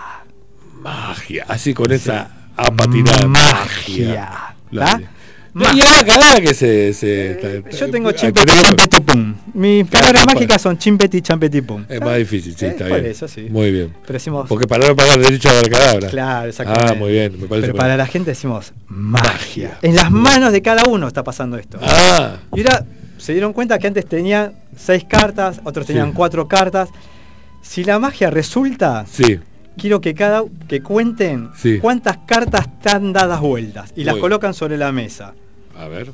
Magia. 0.81 1.45
Así 1.47 1.73
con 1.73 1.91
esa 1.91 2.29
apatinada. 2.55 3.27
Magia. 3.27 4.55
Dale. 4.71 5.07
No, 5.53 5.65
y 5.76 5.82
acá, 5.82 6.15
acá 6.15 6.41
que 6.41 6.53
se. 6.53 6.94
se 6.94 7.32
está- 7.32 7.69
Yo 7.78 7.90
tengo 7.91 8.10
ah, 8.10 8.14
chimpeti, 8.15 8.45
tenemos- 8.45 8.64
champeti, 8.69 9.02
pum. 9.02 9.36
Mis 9.53 9.86
palabras 9.88 10.26
mágicas 10.26 10.61
son 10.61 10.78
chimpeti, 10.78 11.22
champeti, 11.22 11.61
pum. 11.61 11.84
Es 11.90 11.99
más 11.99 12.15
difícil, 12.18 12.56
sí, 12.56 12.65
Eh, 12.65 12.69
está 12.69 12.88
por 12.88 12.99
bien. 13.02 13.11
eso 13.11 13.28
sí. 13.28 13.48
Muy 13.49 13.69
bien. 13.72 13.94
Pero 14.02 14.14
decimos- 14.14 14.48
Porque 14.48 14.65
para 14.65 14.88
no 14.88 14.95
pagar 14.95 15.19
derecho 15.19 15.49
a 15.49 15.53
la 15.53 15.69
cadabra. 15.69 16.07
Claro, 16.10 16.48
exactamente. 16.49 16.94
Ah, 16.94 16.95
muy 16.95 17.11
bien, 17.11 17.34
me 17.41 17.48
parece. 17.48 17.68
Pero 17.68 17.76
para 17.78 17.90
bien. 17.90 17.98
la 17.98 18.06
gente 18.07 18.32
decimos 18.32 18.72
magia. 18.88 19.78
En 19.82 19.95
las 19.95 20.10
manos 20.10 20.53
de 20.53 20.61
cada 20.61 20.86
uno 20.86 21.07
está 21.07 21.23
pasando 21.23 21.57
esto. 21.57 21.80
Ah. 21.82 22.38
Y 22.56 22.61
ahora 22.61 22.86
se 23.18 23.34
dieron 23.34 23.52
cuenta 23.52 23.78
que 23.78 23.88
antes 23.88 24.06
tenían 24.06 24.53
seis 24.78 25.03
cartas, 25.03 25.60
otros 25.65 25.86
tenían 25.86 26.07
Sí. 26.07 26.14
cuatro 26.15 26.48
cartas. 26.48 26.90
Si 27.61 27.84
la 27.84 27.99
magia 27.99 28.30
resulta, 28.30 29.06
Sí. 29.11 29.38
Quiero 29.81 29.99
que 29.99 30.13
cada 30.13 30.43
que 30.67 30.81
cuenten 30.81 31.49
Sí. 31.57 31.79
cuántas 31.79 32.19
cartas 32.27 32.67
están 32.67 33.11
dadas 33.13 33.41
vueltas 33.41 33.91
y 33.95 34.03
las 34.03 34.15
colocan 34.17 34.53
sobre 34.53 34.77
la 34.77 34.91
mesa. 34.91 35.33
A 35.75 35.87
ver. 35.87 36.11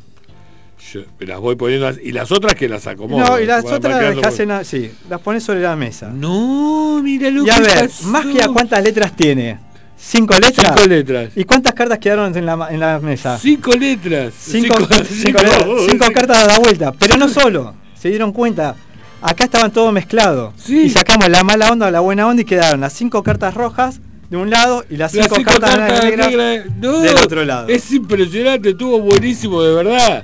Yo 0.93 1.01
las 1.19 1.39
voy 1.39 1.55
poniendo. 1.55 1.89
Y 2.01 2.11
las 2.13 2.31
otras 2.31 2.55
que 2.55 2.69
las 2.69 2.87
acomodo. 2.87 3.25
no, 3.25 3.39
y 3.39 3.45
las 3.45 3.65
otras 3.65 4.01
las 4.15 4.33
por- 4.35 4.47
la- 4.47 4.63
sí, 4.63 4.91
las 5.09 5.19
pones 5.19 5.43
sobre 5.43 5.59
la 5.61 5.75
mesa. 5.75 6.09
No, 6.13 7.01
mira 7.03 7.29
lo 7.29 7.45
Y 7.45 7.49
a 7.49 7.55
que 7.55 7.61
ver, 7.61 7.79
pasó. 7.89 8.07
magia 8.07 8.47
cuántas 8.47 8.81
letras 8.83 9.13
tiene? 9.15 9.59
¿Cinco 9.99 10.35
letras? 10.39 10.73
Cinco 10.75 10.87
letras. 10.87 11.31
¿Y 11.35 11.43
cuántas 11.43 11.73
cartas 11.73 11.97
quedaron 11.97 12.37
en 12.37 12.45
la, 12.45 12.55
ma- 12.55 12.69
en 12.69 12.79
la 12.79 12.99
mesa? 12.99 13.37
Cinco 13.39 13.71
letras. 13.75 14.33
Cinco, 14.39 14.75
Cinco- 14.77 14.87
cinco 15.03 15.05
cinco- 15.09 15.39
letras, 15.43 15.65
cinco 15.89 16.05
sí. 16.05 16.13
cartas 16.13 16.37
a 16.37 16.47
la 16.47 16.59
vuelta. 16.59 16.91
Pero 16.93 17.17
no 17.17 17.27
solo. 17.27 17.73
Se 17.99 18.09
dieron 18.09 18.31
cuenta. 18.31 18.75
Acá 19.21 19.45
estaban 19.45 19.71
todo 19.71 19.91
mezclado. 19.91 20.53
Sí. 20.57 20.83
Y 20.83 20.89
sacamos 20.89 21.29
la 21.29 21.43
mala 21.43 21.71
onda 21.71 21.87
o 21.87 21.91
la 21.91 21.99
buena 22.01 22.27
onda 22.27 22.41
y 22.41 22.45
quedaron 22.45 22.81
las 22.81 22.93
cinco 22.93 23.23
cartas 23.23 23.53
rojas 23.53 23.99
de 24.29 24.37
un 24.37 24.49
lado 24.49 24.85
y 24.89 24.97
las 24.97 25.13
Las 25.13 25.27
cinco, 25.27 25.41
cartas, 25.43 25.75
cartas 25.75 26.03
negras 26.05 26.65
no, 26.77 26.99
del 27.01 27.17
otro 27.17 27.45
lado. 27.45 27.67
Es 27.67 27.91
impresionante, 27.91 28.69
estuvo 28.69 28.99
buenísimo, 28.99 29.61
de 29.63 29.73
verdad. 29.73 30.23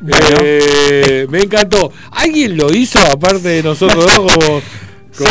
Bueno. 0.00 0.26
Eh, 0.42 1.26
me 1.30 1.40
encantó. 1.42 1.92
¿Alguien 2.10 2.56
lo 2.56 2.72
hizo 2.72 2.98
aparte 3.00 3.48
de 3.48 3.62
nosotros 3.62 4.04
dos? 4.04 4.18
o- 4.18 4.62
Sí, 5.12 5.24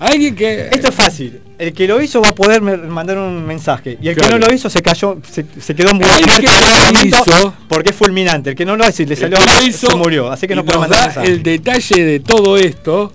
Alguien 0.00 0.34
que. 0.34 0.68
Esto 0.72 0.88
es 0.88 0.94
fácil. 0.94 1.40
El 1.58 1.72
que 1.72 1.88
lo 1.88 2.00
hizo 2.00 2.20
va 2.22 2.28
a 2.28 2.34
poder 2.34 2.60
mandar 2.62 3.18
un 3.18 3.44
mensaje. 3.44 3.98
Y 4.00 4.08
el 4.08 4.14
Claro. 4.16 4.34
que 4.34 4.40
no 4.40 4.46
lo 4.48 4.54
hizo 4.54 4.70
se 4.70 4.80
cayó, 4.80 5.18
se, 5.28 5.44
se 5.60 5.74
quedó 5.74 5.90
que 5.90 6.04
lo 6.04 7.04
hizo- 7.04 7.54
porque 7.68 7.90
es 7.90 7.96
fulminante. 7.96 8.50
El 8.50 8.56
que 8.56 8.64
no 8.64 8.76
lo 8.76 8.88
hizo 8.88 9.02
y 9.02 9.06
le 9.06 9.14
El 9.14 9.20
salió 9.20 9.38
mal, 9.44 9.66
hizo 9.68 9.90
se 9.90 9.96
murió. 9.96 10.30
Así 10.30 10.46
que 10.46 10.54
no 10.54 10.64
puede 10.64 10.78
mandar 10.78 11.00
da 11.00 11.06
mensaje. 11.06 11.28
el 11.32 11.42
detalle 11.42 12.04
de 12.04 12.20
todo 12.20 12.56
esto, 12.56 13.12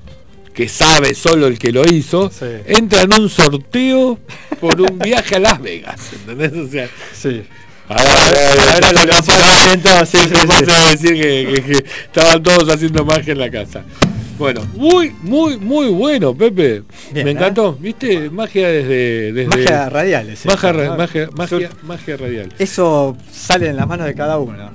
que 0.53 0.67
sabe 0.67 1.15
solo 1.15 1.47
el 1.47 1.57
que 1.57 1.71
lo 1.71 1.85
hizo, 1.85 2.29
entra 2.67 3.01
en 3.03 3.13
un 3.19 3.29
sorteo 3.29 4.19
por 4.59 4.79
un 4.81 4.99
viaje 4.99 5.35
a 5.37 5.39
Las 5.39 5.61
Vegas. 5.61 5.99
¿Entendés? 6.13 6.51
O 6.53 6.69
sea, 6.69 6.89
Sí. 7.13 7.43
Ahora, 7.89 8.31
lo- 8.91 9.05
lo 9.05 9.21
siento, 9.21 10.05
sí, 10.05 10.17
decir 10.91 11.13
que, 11.13 11.53
que- 11.53 11.61
que 11.63 11.77
estaban 12.05 12.41
todos 12.41 12.69
haciendo 12.69 13.03
magia 13.05 13.33
en 13.33 13.39
la 13.39 13.51
casa. 13.51 13.83
Bueno, 14.37 14.61
muy, 14.75 15.11
muy, 15.21 15.57
muy 15.57 15.87
bueno, 15.89 16.33
Pepe. 16.35 16.83
Bien, 17.11 17.25
Me 17.25 17.31
¿eh? 17.31 17.33
encantó. 17.33 17.73
¿Viste? 17.79 18.29
Magia 18.29 18.67
desde. 18.69 19.31
desde 19.31 19.47
Magia 19.47 19.89
radial 19.89 20.29
es 20.29 20.45
Magia, 20.45 20.69
esto, 20.71 20.83
¿no? 20.85 20.97
magia, 20.97 21.29
magia, 21.35 21.69
magia 21.83 22.17
radial. 22.17 22.53
Eso 22.57 23.15
sale 23.31 23.67
en 23.69 23.75
las 23.75 23.87
manos 23.87 24.07
de 24.07 24.15
cada 24.15 24.39
uno. 24.39 24.71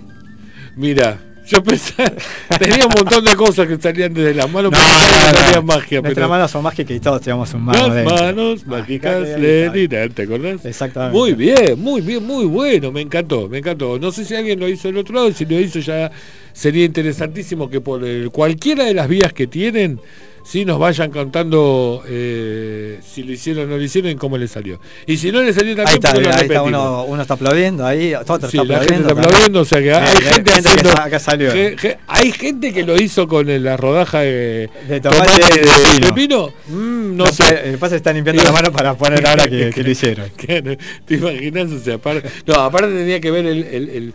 Mira, 0.76 1.18
yo 1.48 1.62
pensaba. 1.62 2.12
tenía 2.58 2.86
un 2.86 2.92
montón 2.94 3.24
de 3.24 3.34
cosas 3.34 3.66
que 3.66 3.76
salían 3.78 4.12
desde 4.14 4.34
las 4.34 4.50
manos, 4.50 4.70
pero 4.70 4.82
no, 4.84 5.38
salía 5.38 5.60
magia. 5.62 6.00
Nuestras 6.00 6.14
Pero 6.14 6.28
manos 6.28 6.50
son 6.50 6.62
mágicas 6.62 6.96
y 6.96 7.00
todos 7.00 7.20
tenemos 7.22 7.52
un 7.54 7.62
mano 7.62 7.86
las 7.88 7.94
de 7.96 8.04
manos 8.04 8.66
mágicas 8.66 9.28
le 9.38 9.70
dirán, 9.70 10.10
¿te 10.10 10.22
acordás? 10.22 10.64
Exactamente. 10.64 11.16
Muy 11.16 11.32
bien, 11.34 11.78
muy 11.80 12.00
bien, 12.00 12.24
muy 12.24 12.44
bueno, 12.44 12.92
me 12.92 13.00
encantó, 13.00 13.48
me 13.48 13.58
encantó. 13.58 13.98
No 13.98 14.12
sé 14.12 14.24
si 14.24 14.34
alguien 14.34 14.60
lo 14.60 14.68
hizo 14.68 14.88
del 14.88 14.98
otro 14.98 15.14
lado, 15.14 15.32
si 15.32 15.44
lo 15.46 15.58
hizo 15.58 15.78
ya 15.80 16.10
sería 16.52 16.84
interesantísimo 16.84 17.70
que 17.70 17.80
por 17.80 18.04
el- 18.04 18.30
cualquiera 18.30 18.84
de 18.84 18.94
las 18.94 19.08
vías 19.08 19.32
que 19.32 19.46
tienen, 19.46 20.00
si 20.48 20.64
nos 20.64 20.78
vayan 20.78 21.10
contando 21.10 22.02
eh, 22.08 23.00
si 23.06 23.22
lo 23.22 23.32
hicieron 23.32 23.64
o 23.64 23.66
no 23.66 23.76
lo 23.76 23.82
hicieron 23.82 24.10
y 24.10 24.14
cómo 24.14 24.38
les 24.38 24.50
salió. 24.50 24.80
Y 25.06 25.18
si 25.18 25.30
no 25.30 25.42
les 25.42 25.54
salió 25.54 25.72
Ahí 25.72 25.76
también, 25.76 25.96
está, 25.96 26.12
porque 26.14 26.28
lo 26.28 26.34
ahí 26.34 26.40
está 26.46 26.62
uno, 26.62 27.04
uno 27.04 27.20
está 27.20 27.34
aplaudiendo 27.34 27.84
ahí, 27.84 28.14
otro 28.14 28.48
Sí, 28.48 28.56
está 28.56 28.64
la 28.64 28.78
gente 28.78 28.94
está 28.96 29.12
aplaudiendo, 29.12 29.60
o 29.60 29.64
sea 29.66 29.82
que 29.82 29.92
hay 29.92 30.22
gente 30.22 30.50
que 30.50 30.58
haciendo- 30.58 30.88
está- 30.88 31.04
acá 31.04 31.18
salió. 31.18 31.52
ge- 31.52 31.76
ge- 31.78 31.98
hay 32.06 32.32
gente 32.32 32.72
que 32.72 32.82
lo 32.82 32.96
hizo 32.98 33.28
con 33.28 33.50
el- 33.50 33.62
la 33.62 33.76
rodaja 33.76 34.20
de, 34.20 34.70
De 34.88 35.00
tomate 35.02 35.22
tomate 35.26 35.60
de 35.60 36.00
de 36.00 36.06
pepino. 36.06 36.48
Mm, 36.68 37.16
no 37.16 37.24
No 37.26 37.32
sé. 37.32 37.76
pasa 37.78 37.96
está 37.96 38.12
limpiando 38.14 38.42
la 38.42 38.52
mano 38.52 38.72
para 38.72 38.94
poner 38.94 39.26
ahora 39.26 39.46
que, 39.48 39.68
que 39.70 39.82
lo 39.82 39.90
hicieron. 39.90 40.30
¿Te 40.36 41.14
imaginas? 41.14 41.70
O 41.72 41.78
sea, 41.78 41.96
aparte, 41.96 42.26
no, 42.46 42.54
aparte 42.54 42.88
tenía 42.94 43.20
que 43.20 43.30
ver 43.30 43.44
el, 43.44 43.64
el- 43.64 43.88
el- 43.90 44.12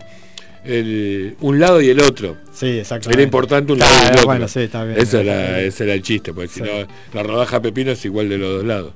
el- 0.64 1.36
un 1.40 1.58
lado 1.60 1.80
y 1.80 1.88
el 1.90 2.00
otro. 2.00 2.36
Sí, 2.52 2.78
exacto. 2.78 3.10
Era 3.10 3.22
importante 3.22 3.72
un 3.72 3.78
lado 3.78 3.92
y 3.92 4.06
el 4.06 4.12
otro. 4.12 4.24
bueno, 4.26 4.48
sí, 4.48 4.60
está 4.60 4.84
bien. 4.84 4.98
Eso 4.98 5.20
era, 5.20 5.60
ese 5.60 5.84
era 5.84 5.94
el 5.94 6.02
chiste, 6.02 6.32
porque 6.32 6.48
si 6.48 6.60
no, 6.60 6.86
la 7.12 7.22
rodaja 7.22 7.60
pepino 7.60 7.90
es 7.92 8.04
igual 8.04 8.28
de 8.28 8.38
los 8.38 8.56
dos 8.56 8.64
lados. 8.64 8.92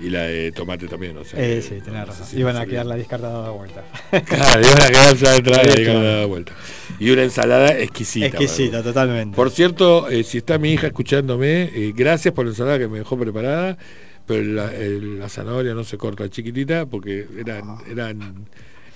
Y 0.00 0.10
la 0.10 0.22
de 0.22 0.52
tomate 0.52 0.86
también, 0.86 1.16
o 1.16 1.24
sea. 1.24 1.40
Eh, 1.44 1.60
sí, 1.60 1.80
tenés 1.84 2.06
razón. 2.06 2.26
Iban 2.38 2.56
a 2.56 2.64
quedar 2.66 2.86
la 2.86 2.94
discarta 2.94 3.28
dada 3.30 3.50
vuelta. 3.50 3.82
Claro, 4.26 4.60
iban 4.60 4.80
a 4.82 4.88
quedar 4.88 5.16
ya 5.16 5.42
claro. 5.42 6.02
dar 6.04 6.26
vuelta. 6.28 6.52
Y 7.00 7.10
una 7.10 7.24
ensalada 7.24 7.76
exquisita. 7.76 8.26
Exquisita, 8.28 8.80
totalmente. 8.84 9.34
Por 9.34 9.50
cierto, 9.50 10.08
eh, 10.08 10.22
si 10.22 10.38
está 10.38 10.56
mi 10.56 10.72
hija 10.72 10.86
escuchándome, 10.86 11.62
eh, 11.74 11.92
gracias 11.96 12.32
por 12.32 12.44
la 12.44 12.52
ensalada 12.52 12.78
que 12.78 12.86
me 12.86 12.98
dejó 12.98 13.18
preparada, 13.18 13.76
pero 14.24 14.44
la, 14.44 14.72
el- 14.72 15.18
la 15.18 15.28
zanahoria 15.28 15.74
no 15.74 15.82
se 15.82 15.98
corta 15.98 16.28
chiquitita 16.28 16.86
porque 16.86 17.26
eran... 17.36 17.78
eran 17.90 18.46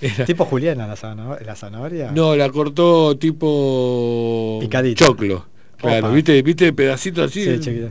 era- 0.05 0.25
¿Tipo 0.25 0.45
Juliana 0.45 0.87
la, 0.87 0.95
zanahoria? 0.95 2.11
no, 2.11 2.35
la 2.35 2.49
cortó 2.49 3.17
tipo 3.17 4.59
Picadita. 4.61 5.05
choclo. 5.05 5.45
Claro, 5.77 6.07
Opa. 6.07 6.15
¿viste, 6.15 6.41
viste 6.41 6.73
pedacitos 6.73 7.29
así. 7.31 7.43
Sí, 7.43 7.59
chiquita. 7.59 7.89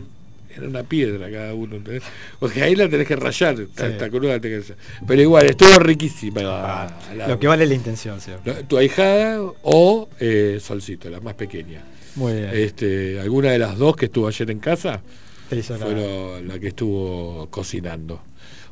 Era 0.55 0.67
una 0.69 0.83
piedra 0.83 1.31
cada 1.31 1.55
uno. 1.55 1.77
¿entendés? 1.77 2.03
Porque 2.39 2.63
ahí 2.63 2.75
la 2.77 2.89
tenés 2.89 3.07
que 3.07 3.17
rayar, 3.17 3.59
esta, 3.61 3.87
esta 3.87 4.11
cruda 4.11 4.33
la 4.35 4.41
tenés 4.41 4.67
que 4.67 4.73
rayar. 4.75 4.87
Pero 5.07 5.23
igual, 5.23 5.47
estuvo 5.47 5.79
riquísima. 5.79 6.43
la- 6.43 6.85
Ah, 6.85 7.27
Lo 7.29 7.39
que 7.39 7.47
vale 7.47 7.67
la 7.67 7.75
intención, 7.75 8.21
sí. 8.21 8.31
tu 8.69 8.77
ahijada 8.77 9.41
o 9.63 10.09
eh, 10.21 10.59
Solcito, 10.61 11.09
la 11.11 11.21
más 11.21 11.35
pequeña. 11.35 11.83
Muy 12.17 12.35
bien. 12.35 12.51
Este, 12.53 13.19
alguna 13.21 13.51
de 13.53 13.59
las 13.59 13.79
dos 13.79 13.97
que 13.97 14.05
estuvo 14.07 14.29
ayer 14.29 14.51
en 14.51 14.59
casa 14.59 15.01
Te 15.49 15.57
hizo 15.57 15.77
la- 15.79 15.87
fue 15.87 15.95
lo- 15.95 16.41
la 16.43 16.59
que 16.59 16.69
estuvo 16.69 17.47
cocinando 17.51 18.21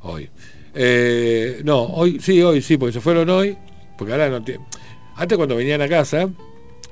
hoy. 0.02 0.28
Eh, 0.74 1.60
no, 1.64 1.82
hoy 1.82 2.20
sí, 2.20 2.42
hoy 2.42 2.62
sí, 2.62 2.76
porque 2.76 2.92
se 2.92 3.00
fueron 3.00 3.28
hoy, 3.30 3.56
porque 3.98 4.12
ahora 4.12 4.28
no 4.28 4.42
tiene. 4.42 4.64
Antes 5.16 5.36
cuando 5.36 5.56
venían 5.56 5.82
a 5.82 5.88
casa, 5.88 6.28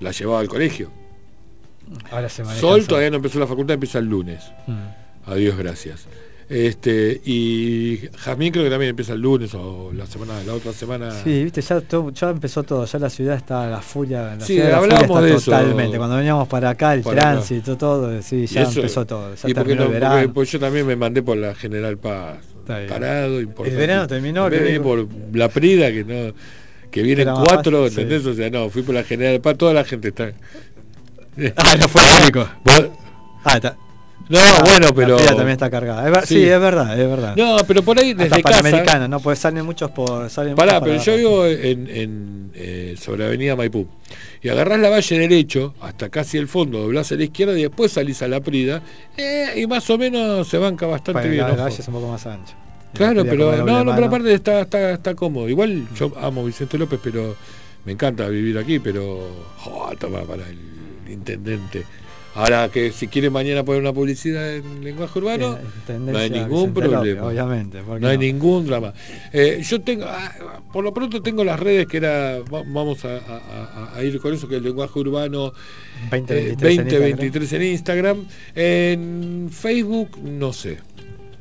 la 0.00 0.10
llevaba 0.10 0.40
al 0.40 0.48
colegio. 0.48 0.90
Ahora 2.10 2.28
se 2.28 2.44
Sol 2.44 2.86
todavía 2.86 3.10
no 3.10 3.16
empezó 3.16 3.38
la 3.38 3.46
facultad, 3.46 3.74
empieza 3.74 3.98
el 3.98 4.06
lunes. 4.06 4.42
Mm. 4.66 5.30
Adiós, 5.30 5.56
gracias. 5.56 6.06
Este, 6.50 7.20
y 7.26 8.00
Jazmín 8.16 8.50
creo 8.52 8.64
que 8.64 8.70
también 8.70 8.90
empieza 8.90 9.12
el 9.12 9.20
lunes 9.20 9.52
o 9.54 9.90
la 9.92 10.06
semana, 10.06 10.42
la 10.46 10.54
otra 10.54 10.72
semana. 10.72 11.10
Sí, 11.22 11.44
viste, 11.44 11.60
ya, 11.60 11.82
ya 12.14 12.30
empezó 12.30 12.62
todo, 12.62 12.86
ya 12.86 12.98
la 12.98 13.10
ciudad 13.10 13.36
está 13.36 13.64
a 13.64 13.70
la 13.70 13.82
furia, 13.82 14.34
la 14.34 14.40
Sí, 14.40 14.54
ciudad 14.54 14.64
de 14.66 14.72
la 14.72 14.78
furia 14.78 14.96
hablábamos 14.96 15.18
está 15.18 15.26
de 15.30 15.34
eso. 15.36 15.50
totalmente. 15.50 15.98
Cuando 15.98 16.16
veníamos 16.16 16.48
para 16.48 16.70
acá, 16.70 16.94
el 16.94 17.02
Para 17.02 17.22
acá. 17.22 17.32
tránsito, 17.32 17.76
todo, 17.76 18.22
sí, 18.22 18.46
ya 18.46 18.62
eso- 18.62 18.80
empezó 18.80 19.04
todo. 19.06 19.34
Ya 19.34 19.48
y 19.50 19.52
porque 19.54 19.74
no, 19.74 19.84
el 19.84 20.00
porque- 20.00 20.28
pues 20.30 20.50
yo 20.52 20.58
también 20.58 20.86
me 20.86 20.96
mandé 20.96 21.22
por 21.22 21.36
la 21.36 21.54
General 21.54 21.98
Paz. 21.98 22.38
Está 22.68 22.78
bien. 22.80 22.88
Parado, 22.90 23.40
importante. 23.40 23.70
El 23.70 23.76
verano 23.76 24.06
terminó, 24.06 24.50
que 24.50 24.80
por 24.80 25.08
la 25.32 25.48
Prida, 25.48 25.90
que 25.90 26.04
no 26.04 26.34
que 26.90 27.02
vienen 27.02 27.26
más 27.26 27.38
cuatro, 27.48 27.84
fácil, 27.84 28.00
¿entendés? 28.02 28.26
O 28.26 28.34
sea, 28.34 28.50
no, 28.50 28.70
fui 28.70 28.82
por 28.82 28.94
la 28.94 29.04
General 29.04 29.40
Paz, 29.40 29.56
toda 29.58 29.72
la 29.74 29.84
gente 29.84 30.08
está. 30.08 30.32
Ah, 31.56 31.76
no 31.80 31.88
fue 31.88 32.02
el 32.02 32.22
único. 32.22 32.48
Vos- 32.64 32.88
Ah, 33.44 33.54
está. 33.56 33.76
No, 34.28 34.38
Ah, 34.40 34.62
bueno, 34.64 34.88
la 34.88 34.92
pero. 34.94 35.16
pila 35.16 35.28
también 35.30 35.50
está 35.50 35.70
cargada. 35.70 36.22
Sí. 36.26 36.42
Es 36.44 36.60
verdad, 36.60 36.98
es 37.00 37.08
verdad. 37.08 37.34
No, 37.36 37.56
pero 37.66 37.82
por 37.82 37.98
ahí 37.98 38.10
Hasta 38.10 38.24
desde 38.24 38.42
casa. 38.42 38.62
Panamericana, 38.62 39.08
no, 39.08 39.20
pues 39.20 39.38
salen 39.38 39.64
muchos 39.64 39.90
por. 39.90 40.28
Salen 40.28 40.54
Pará, 40.54 40.80
pero 40.80 41.02
yo 41.02 41.16
vivo 41.16 41.46
en, 41.46 41.88
en, 41.88 42.50
eh, 42.54 42.94
sobre 43.00 43.24
Avenida 43.26 43.56
Maipú. 43.56 43.86
Y 44.42 44.48
agarrás 44.50 44.78
la 44.80 44.90
valle 44.90 45.18
derecho 45.18 45.74
hasta 45.80 46.08
casi 46.10 46.36
el 46.38 46.46
fondo, 46.48 46.78
doblás 46.80 47.10
a 47.12 47.14
la 47.16 47.24
izquierda 47.24 47.58
y 47.58 47.62
después 47.62 47.90
salís 47.92 48.20
a 48.22 48.28
la 48.28 48.40
Prida. 48.40 48.82
eh, 49.16 49.54
y 49.56 49.66
más 49.66 49.88
o 49.90 49.96
menos 49.98 50.46
se 50.46 50.58
banca 50.58 50.86
bastante 50.86 51.28
bien. 51.28 51.46
la 51.48 51.54
valle 51.54 51.76
es 51.80 51.88
un 51.88 51.94
poco 51.94 52.08
más 52.08 52.26
ancho. 52.26 52.54
Claro, 52.94 53.24
pero 53.24 53.64
no, 53.64 53.84
no, 53.84 53.94
pero 53.94 54.06
aparte 54.06 54.32
está, 54.32 54.60
está, 54.62 54.92
está 54.92 55.14
cómodo. 55.14 55.48
Igual 55.48 55.86
yo 55.94 56.12
amo 56.20 56.44
Vicente 56.44 56.76
López, 56.78 56.98
pero 57.02 57.36
me 57.84 57.92
encanta 57.92 58.28
vivir 58.28 58.58
aquí, 58.58 58.78
pero 58.78 59.28
oh, 59.66 59.90
toma 59.98 60.20
para 60.22 60.42
el 60.48 60.58
intendente. 61.10 61.84
Ahora 62.34 62.68
que 62.68 62.92
si 62.92 63.08
quiere 63.08 63.30
mañana 63.30 63.64
poner 63.64 63.80
una 63.80 63.92
publicidad 63.92 64.54
en 64.56 64.84
lenguaje 64.84 65.18
urbano, 65.18 65.58
no 65.98 66.18
hay 66.18 66.30
ningún 66.30 66.68
López, 66.72 66.88
problema. 66.88 67.24
obviamente, 67.26 67.82
¿por 67.82 67.96
qué 67.96 68.00
No 68.00 68.08
hay 68.08 68.18
ningún 68.18 68.66
drama. 68.66 68.92
Eh, 69.32 69.60
yo 69.64 69.80
tengo, 69.80 70.04
ah, 70.06 70.32
por 70.72 70.84
lo 70.84 70.94
pronto 70.94 71.20
tengo 71.20 71.42
las 71.42 71.58
redes 71.58 71.86
que 71.88 71.96
era, 71.96 72.38
va- 72.40 72.62
vamos 72.66 73.04
a, 73.04 73.16
a- 73.16 73.90
a- 73.92 73.96
a 73.96 74.04
ir 74.04 74.20
con 74.20 74.32
eso, 74.34 74.46
que 74.46 74.54
es 74.54 74.58
el 74.58 74.64
lenguaje 74.68 74.98
urbano 75.00 75.52
2023 76.10 76.30
eh, 76.30 76.50
en 76.50 76.80
Instagram. 76.80 77.10
2023 77.10 77.52
en 77.54 77.62
Instagram. 77.62 78.24
En 78.54 79.48
Facebook, 79.50 80.18
no 80.22 80.52
sé. 80.52 80.78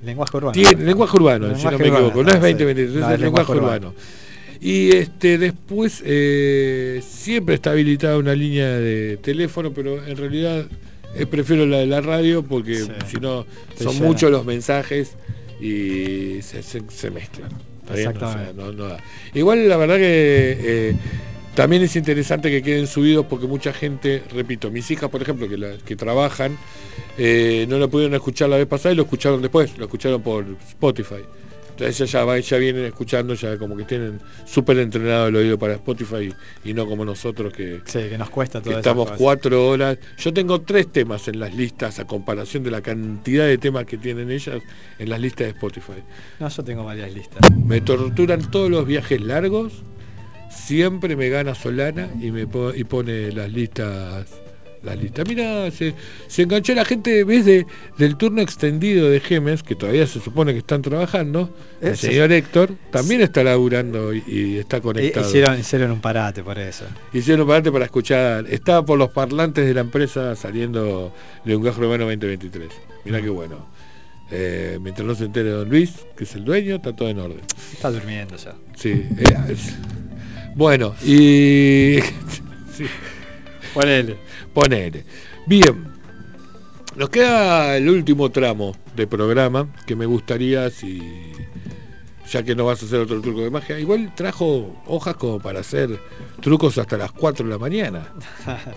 Lenguaje 0.03 0.37
urbano. 0.37 0.51
Tiene, 0.53 0.83
lenguaje 0.83 1.15
urbano, 1.17 1.45
si 1.47 1.51
no 1.51 1.71
Lenguaje 1.71 1.77
me 1.77 1.89
urbano, 1.89 2.07
equivoco. 2.07 2.23
No 2.23 2.29
es 2.29 2.35
sí. 2.35 2.39
2023, 2.41 2.95
No, 3.01 3.11
es 3.13 3.19
lenguaje 3.19 3.51
urbano. 3.51 3.93
Y 4.59 4.91
este 4.91 5.37
después 5.37 6.01
eh, 6.05 7.01
siempre 7.07 7.55
está 7.55 7.71
habilitada 7.71 8.17
una 8.17 8.33
línea 8.33 8.67
de 8.77 9.17
teléfono, 9.17 9.71
pero 9.73 10.05
en 10.05 10.17
realidad 10.17 10.65
eh, 11.15 11.25
prefiero 11.25 11.65
la 11.65 11.77
de 11.77 11.85
la 11.87 12.01
radio 12.01 12.43
porque 12.43 12.75
Sí. 12.75 12.91
si 13.07 13.17
no 13.17 13.45
son 13.77 13.93
llena. 13.93 14.05
muchos 14.07 14.31
los 14.31 14.45
mensajes 14.45 15.11
y 15.61 16.41
se, 16.41 16.61
se- 16.63 16.83
se 16.89 17.11
mezclan. 17.11 17.49
Exactamente. 17.93 18.53
no- 18.55 18.71
no 18.73 18.87
da. 18.89 18.97
Igual 19.33 19.69
la 19.69 19.77
verdad 19.77 19.95
que 19.97 20.57
eh, 20.59 20.95
también 21.55 21.81
es 21.83 21.95
interesante 21.95 22.49
que 22.51 22.61
queden 22.61 22.85
subidos 22.87 23.25
porque 23.27 23.47
mucha 23.47 23.71
gente, 23.73 24.21
repito, 24.33 24.69
mis 24.69 24.89
hijas 24.91 25.09
por 25.09 25.21
ejemplo 25.21 25.47
que, 25.47 25.57
la- 25.57 25.77
que 25.77 25.95
trabajan, 25.95 26.57
eh, 27.17 27.65
no 27.69 27.77
lo 27.77 27.89
pudieron 27.89 28.13
escuchar 28.15 28.49
la 28.49 28.57
vez 28.57 28.67
pasada 28.67 28.93
y 28.93 28.95
lo 28.95 29.03
escucharon 29.03 29.41
después, 29.41 29.77
lo 29.77 29.85
escucharon 29.85 30.21
por 30.21 30.45
Spotify. 30.67 31.23
Entonces 31.79 32.11
ya, 32.11 32.37
ya, 32.39 32.57
vienen 32.57 32.85
escuchando, 32.85 33.33
ya 33.35 33.57
como 33.57 33.77
que 33.77 33.83
tienen 33.83 34.19
súper 34.45 34.79
entrenado 34.79 35.27
el 35.27 35.35
oído 35.35 35.59
para 35.59 35.73
Spotify 35.73 36.33
y, 36.63 36.69
y 36.69 36.73
no 36.73 36.87
como 36.87 37.05
nosotros 37.05 37.53
que, 37.53 37.81
Sí, 37.85 37.99
que 38.09 38.17
nos 38.17 38.29
cuesta 38.31 38.61
todo 38.61 38.77
estamos 38.77 39.07
cuatro 39.17 39.67
horas. 39.67 39.97
Yo 40.17 40.33
tengo 40.33 40.61
tres 40.61 40.91
temas 40.91 41.27
en 41.27 41.39
las 41.39 41.53
listas 41.53 41.99
a 41.99 42.05
comparación 42.07 42.63
de 42.63 42.71
la 42.71 42.81
cantidad 42.81 43.45
de 43.45 43.57
temas 43.59 43.85
que 43.85 43.97
tienen 43.97 44.31
ellas 44.31 44.61
en 44.97 45.09
las 45.09 45.19
listas 45.21 45.45
de 45.47 45.51
Spotify. 45.51 46.01
No, 46.39 46.49
yo 46.49 46.63
tengo 46.63 46.83
varias 46.83 47.13
listas. 47.13 47.39
Me 47.65 47.79
torturan 47.81 48.49
todos 48.49 48.69
los 48.71 48.85
viajes 48.87 49.21
largos. 49.21 49.83
Siempre 50.49 51.15
me 51.15 51.29
gana 51.29 51.53
Solana 51.55 52.09
y 52.21 52.31
me 52.31 52.47
po- 52.47 52.73
y 52.73 52.83
pone 52.85 53.31
las 53.31 53.51
listas. 53.51 54.27
Las 54.83 54.97
listas. 54.97 55.27
Mira, 55.27 55.69
se, 55.71 55.93
se 56.27 56.43
enganchó 56.43 56.73
la 56.75 56.85
gente, 56.85 57.23
ves, 57.23 57.45
de, 57.45 57.65
del 57.97 58.15
turno 58.15 58.41
extendido 58.41 59.09
de 59.09 59.19
Gemes, 59.19 59.63
que 59.63 59.75
todavía 59.75 60.05
se 60.07 60.19
supone 60.19 60.53
que 60.53 60.59
están 60.59 60.81
trabajando. 60.81 61.49
El 61.81 61.97
señor 61.97 62.31
Héctor 62.31 62.75
también 62.91 63.21
está 63.21 63.43
laburando 63.43 64.13
y, 64.13 64.23
y 64.27 64.57
está 64.57 64.77
Eh, 64.77 64.81
conectado. 64.81 65.27
Hicieron, 65.27 65.59
hicieron 65.59 65.91
un 65.91 65.99
parate 66.01 66.43
por 66.43 66.57
eso. 66.59 66.85
Hicieron 67.11 67.41
un 67.41 67.47
parate 67.47 67.71
para 67.71 67.85
escuchar. 67.85 68.45
Estaba 68.49 68.85
por 68.85 68.97
los 68.99 69.09
parlantes 69.09 69.65
de 69.65 69.73
la 69.73 69.81
empresa 69.81 70.35
saliendo 70.35 71.13
Lenguaje 71.43 71.79
Urbano 71.81 72.05
2023. 72.05 72.69
Mirá 73.05 73.21
qué 73.21 73.29
bueno. 73.29 73.67
Eh, 74.29 74.77
mientras 74.81 75.07
no 75.07 75.15
se 75.15 75.23
entere 75.25 75.49
Don 75.49 75.69
Luis, 75.69 75.93
que 76.17 76.25
es 76.25 76.35
el 76.35 76.43
dueño, 76.45 76.75
está 76.75 76.93
todo 76.95 77.09
en 77.09 77.19
orden. 77.19 77.41
Está 77.73 77.89
durmiendo 77.91 78.35
ya. 78.35 78.53
Sí. 78.75 78.89
eh, 79.17 79.35
es- 79.49 79.73
bueno, 80.55 80.95
y. 81.05 81.97
sí, 82.75 82.85
Ponele. 83.73 84.17
Ponele. 84.57 85.03
Bien. 85.45 85.85
Nos 86.95 87.09
queda 87.09 87.77
el 87.77 87.87
último 87.89 88.31
tramo 88.31 88.75
de 88.95 89.05
programa 89.05 89.67
que 89.85 89.95
me 89.95 90.07
gustaría 90.07 90.71
si. 90.71 90.99
Ya 92.31 92.41
que 92.43 92.55
no 92.55 92.65
vas 92.65 92.81
a 92.81 92.87
hacer 92.87 92.99
otro 92.99 93.21
truco 93.21 93.41
de 93.41 93.51
magia. 93.51 93.79
Igual 93.79 94.13
trajo 94.15 94.81
hojas 94.87 95.15
como 95.15 95.39
para 95.39 95.59
hacer 95.59 95.97
trucos 96.41 96.77
hasta 96.79 96.97
las 96.97 97.11
4 97.11 97.45
de 97.45 97.51
la 97.51 97.59
mañana. 97.59 98.11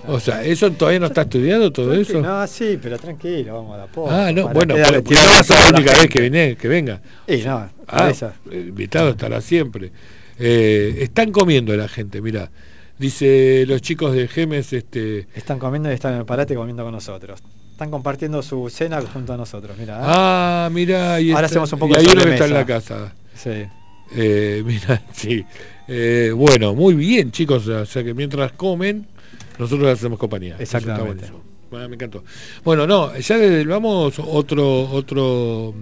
O 0.06 0.20
sea, 0.20 0.44
¿eso 0.44 0.70
todavía 0.70 1.00
no 1.00 1.06
está 1.06 1.22
estudiado 1.22 1.72
todo 1.72 1.94
eso? 1.94 2.20
No, 2.20 2.46
sí, 2.46 2.78
pero 2.80 2.96
tranquilo, 2.98 3.54
vamos 3.54 3.80
a 3.80 3.86
poco. 3.86 4.10
Ah, 4.10 4.30
no, 4.32 4.48
bueno, 4.50 4.74
que 4.76 4.82
pero 4.82 5.02
porque 5.02 5.14
no 5.14 5.26
va 5.26 5.38
a 5.38 5.42
ser 5.42 5.56
la 5.56 5.70
la 5.70 5.78
única 5.78 5.92
vez 5.98 6.08
que, 6.10 6.20
viene, 6.20 6.56
que 6.56 6.68
venga. 6.68 7.00
Y 7.26 7.38
no, 7.38 7.70
Ah, 7.88 8.10
eso. 8.10 8.30
el 8.52 8.68
invitado 8.68 9.08
estará 9.10 9.40
siempre. 9.40 9.90
Eh, 10.38 10.98
están 11.00 11.32
comiendo 11.32 11.74
la 11.74 11.88
gente, 11.88 12.20
mira. 12.20 12.50
Dice 13.00 13.64
los 13.66 13.80
chicos 13.80 14.12
de 14.12 14.28
Gemes, 14.28 14.74
este. 14.74 15.26
Están 15.34 15.58
comiendo 15.58 15.90
y 15.90 15.94
están 15.94 16.12
en 16.12 16.18
el 16.18 16.26
parate 16.26 16.54
comiendo 16.54 16.84
con 16.84 16.92
nosotros. 16.92 17.40
Están 17.72 17.90
compartiendo 17.90 18.42
su 18.42 18.68
cena 18.68 19.00
junto 19.00 19.32
a 19.32 19.38
nosotros, 19.38 19.74
mira. 19.78 19.94
¿eh? 19.96 20.02
Ah, 20.02 20.68
mira, 20.70 21.18
y, 21.18 21.30
Ahora 21.30 21.46
está- 21.46 21.62
hacemos 21.62 21.72
un 21.72 21.78
poco 21.78 21.94
y 21.94 21.96
de 21.96 22.00
hay 22.02 22.06
uno 22.12 22.24
que 22.24 22.32
está 22.34 22.44
en 22.44 22.52
la 22.52 22.66
casa. 22.66 23.14
Sí. 23.34 23.64
Eh, 24.14 24.62
mira, 24.66 25.02
sí. 25.14 25.42
Eh, 25.88 26.30
bueno, 26.36 26.74
muy 26.74 26.92
bien, 26.92 27.32
chicos. 27.32 27.66
O 27.68 27.86
sea 27.86 28.04
que 28.04 28.12
mientras 28.12 28.52
comen, 28.52 29.06
nosotros 29.58 29.88
les 29.88 29.98
hacemos 29.98 30.18
compañía. 30.18 30.56
Eso 30.58 30.76
está 30.76 30.78
Exactamente. 30.92 31.24
Ah, 31.72 31.88
me 31.88 31.94
encantó. 31.94 32.22
Bueno, 32.64 32.86
no, 32.86 33.16
ya 33.16 33.38
vamos 33.66 34.18
otro, 34.18 34.90
otro, 34.90 35.72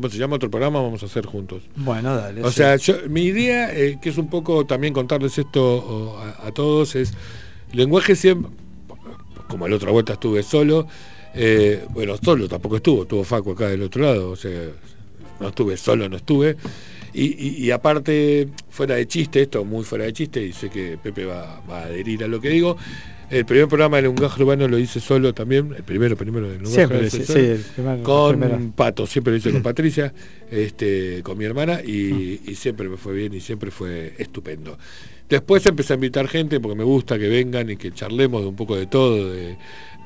¿cómo 0.00 0.10
se 0.12 0.18
llama? 0.18 0.36
Otro 0.36 0.50
programa 0.50 0.80
vamos 0.80 1.02
a 1.02 1.06
hacer 1.06 1.26
juntos. 1.26 1.62
Bueno, 1.76 2.14
dale. 2.16 2.42
O 2.42 2.50
sí. 2.50 2.56
sea, 2.58 2.76
yo, 2.76 2.94
mi 3.08 3.22
idea, 3.22 3.72
eh, 3.76 3.98
que 4.00 4.08
es 4.10 4.18
un 4.18 4.28
poco 4.28 4.66
también 4.66 4.92
contarles 4.94 5.38
esto 5.38 6.18
a, 6.18 6.46
a 6.48 6.52
todos, 6.52 6.94
es 6.96 7.12
lenguaje 7.72 8.16
siempre, 8.16 8.50
como 9.48 9.66
la 9.68 9.76
otra 9.76 9.90
vuelta 9.90 10.14
estuve 10.14 10.42
solo, 10.42 10.86
eh, 11.34 11.84
bueno, 11.90 12.16
solo 12.22 12.48
tampoco 12.48 12.76
estuvo, 12.76 13.02
estuvo 13.02 13.24
Facu 13.24 13.52
acá 13.52 13.68
del 13.68 13.82
otro 13.82 14.02
lado, 14.02 14.30
o 14.30 14.36
sea, 14.36 14.50
no 15.40 15.48
estuve 15.48 15.76
solo, 15.76 16.08
no 16.08 16.16
estuve. 16.16 16.56
Y, 17.14 17.24
y- 17.24 17.64
y 17.64 17.70
aparte, 17.70 18.48
fuera 18.68 18.94
de 18.96 19.06
chiste, 19.08 19.42
esto 19.42 19.64
muy 19.64 19.82
fuera 19.84 20.04
de 20.04 20.12
chiste, 20.12 20.42
y 20.44 20.52
sé 20.52 20.68
que 20.68 20.98
Pepe 21.02 21.24
va, 21.24 21.60
va 21.68 21.80
a 21.80 21.84
adherir 21.84 22.22
a 22.24 22.28
lo 22.28 22.40
que 22.40 22.50
digo. 22.50 22.76
El 23.30 23.44
primer 23.44 23.68
programa 23.68 23.96
de 23.98 24.04
lenguaje 24.04 24.42
urbano 24.42 24.66
lo 24.68 24.78
hice 24.78 25.00
solo 25.00 25.34
también, 25.34 25.74
el 25.76 25.82
primero, 25.82 26.16
primero 26.16 26.46
del 26.48 26.62
lenguaje 26.62 26.74
Siempre, 26.76 27.10
sí, 27.10 27.18
sí, 27.18 27.24
solo, 27.26 27.38
el 27.40 27.58
primer- 27.74 28.02
con 28.02 28.38
primero. 28.40 28.72
Pato, 28.74 29.06
siempre 29.06 29.32
lo 29.32 29.36
hice 29.36 29.52
con 29.52 29.62
Patricia, 29.70 30.14
este, 30.50 31.22
con 31.22 31.36
mi 31.36 31.44
hermana, 31.44 31.80
y, 31.84 32.40
y 32.46 32.54
siempre 32.54 32.88
me 32.88 32.96
fue 32.96 33.14
bien 33.14 33.34
y 33.34 33.40
siempre 33.40 33.70
fue 33.70 34.14
estupendo. 34.18 34.78
Después 35.28 35.66
empecé 35.66 35.92
a 35.92 35.96
invitar 35.96 36.26
gente 36.26 36.58
porque 36.58 36.76
me 36.78 36.84
gusta 36.84 37.18
que 37.18 37.28
vengan 37.28 37.68
y 37.68 37.76
que 37.76 37.92
charlemos 37.92 38.40
de 38.42 38.48
un 38.48 38.56
poco 38.56 38.76
de 38.76 38.86
todo, 38.86 39.30
de, 39.30 39.58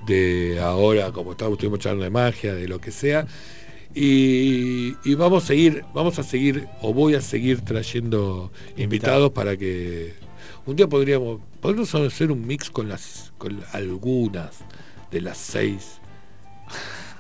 de 0.07 0.59
ahora, 0.61 1.13
como 1.13 1.31
estamos, 1.33 1.53
estuvimos 1.53 1.79
charlando 1.79 2.05
de 2.05 2.11
magia, 2.11 2.55
de 2.55 2.67
lo 2.67 2.81
que 2.81 2.91
sea. 2.91 3.25
Y, 3.95 4.95
y 5.05 5.15
vamos 5.15 5.45
a 5.45 5.47
seguir, 5.49 5.85
vamos 5.95 6.19
a 6.19 6.23
seguir, 6.23 6.67
o 6.81 6.93
voy 6.93 7.15
a 7.15 7.21
seguir 7.21 7.61
trayendo 7.61 8.51
invitados 8.77 9.31
para 9.33 9.57
que 9.57 10.15
un 10.67 10.75
día 10.77 10.89
podríamos, 10.89 11.41
podríamos 11.63 11.95
hacer 11.95 12.33
un 12.33 12.47
mix 12.47 12.69
con 12.69 12.89
las, 12.89 13.33
con 13.39 13.63
algunas 13.73 14.59
de 15.11 15.21
las 15.23 15.39
seis 15.39 16.01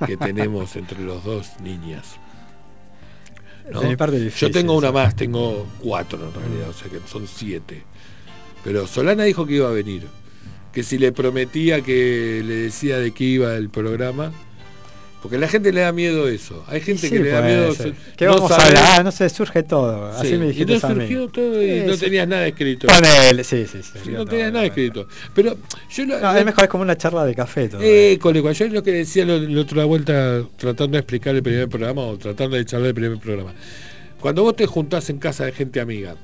que 0.04 0.16
tenemos 0.18 0.76
entre 0.76 1.00
los 1.00 1.24
dos 1.24 1.60
niñas. 1.60 2.16
¿no? 3.70 3.80
De 3.80 3.88
mi 3.88 3.96
parte 3.96 4.30
Yo 4.30 4.50
tengo 4.50 4.76
una 4.76 4.90
más, 4.90 5.14
tengo 5.14 5.66
cuatro 5.80 6.18
en 6.26 6.34
realidad, 6.34 6.70
o 6.70 6.72
sea 6.72 6.90
que 6.90 6.98
son 7.06 7.26
siete. 7.28 7.84
Pero 8.64 8.86
Solana 8.86 9.22
dijo 9.22 9.46
que 9.46 9.54
iba 9.54 9.68
a 9.68 9.72
venir. 9.72 10.06
Que 10.72 10.82
si 10.82 10.98
le 10.98 11.12
prometía 11.12 11.82
que 11.82 12.42
le 12.44 12.54
decía 12.54 12.98
de 12.98 13.12
qué 13.12 13.24
iba 13.24 13.54
el 13.54 13.70
programa. 13.70 14.32
Porque 15.22 15.36
a 15.36 15.38
la 15.38 15.46
gente 15.46 15.72
le 15.72 15.82
da 15.82 15.92
miedo 15.92 16.26
eso. 16.28 16.64
Hay 16.66 16.80
gente 16.80 17.08
que 17.08 17.20
le 17.20 17.30
da 17.30 17.42
miedo. 17.42 17.72
ser. 17.74 17.94
se- 17.94 18.16
¿Qué 18.16 18.26
no 18.26 18.34
vamos 18.34 18.50
a 18.50 18.56
saber. 18.56 18.76
hablar? 18.76 19.00
Ah, 19.00 19.02
no 19.04 19.12
sé, 19.12 19.28
surge 19.30 19.62
todo. 19.62 20.06
Así 20.08 20.30
Sí, 20.30 20.36
me 20.36 20.46
y 20.46 20.48
dijiste 20.48 20.72
no 20.72 20.78
a 20.82 20.88
mí. 20.94 21.00
surgió 21.00 21.28
todo 21.28 21.62
y 21.62 21.80
Sí, 21.80 21.86
no 21.86 21.96
tenías 21.96 22.26
nada 22.26 22.46
escrito. 22.48 22.88
Ponele, 22.88 23.44
sí, 23.44 23.64
sí, 23.70 23.78
sí. 23.82 24.10
No 24.10 24.24
tenías 24.26 24.52
nada 24.52 24.64
escrito. 24.66 25.06
Pero 25.32 25.56
yo 25.90 26.04
lo, 26.06 26.18
No, 26.18 26.32
lo- 26.32 26.38
es 26.40 26.44
mejor, 26.44 26.64
es 26.64 26.70
como 26.70 26.82
una 26.82 26.96
charla 26.98 27.24
de 27.24 27.36
café 27.36 27.68
todo. 27.68 27.80
eh, 27.82 28.18
colega, 28.20 28.50
yo 28.50 28.66
lo 28.66 28.82
que 28.82 28.90
decía 28.90 29.24
la 29.24 29.36
la 29.38 29.60
otra 29.60 29.84
vuelta 29.84 30.42
tratando 30.56 30.96
de 30.96 30.98
explicar 30.98 31.36
el 31.36 31.42
primer 31.44 31.68
programa 31.68 32.02
o 32.02 32.18
tratando 32.18 32.56
de 32.56 32.64
charlar 32.64 32.88
el 32.88 32.94
primer 32.94 33.18
programa. 33.18 33.54
Cuando 34.20 34.42
vos 34.42 34.56
te 34.56 34.66
juntás 34.66 35.08
en 35.08 35.18
casa 35.18 35.44
de 35.44 35.52
gente 35.52 35.80
amiga, 35.80 36.16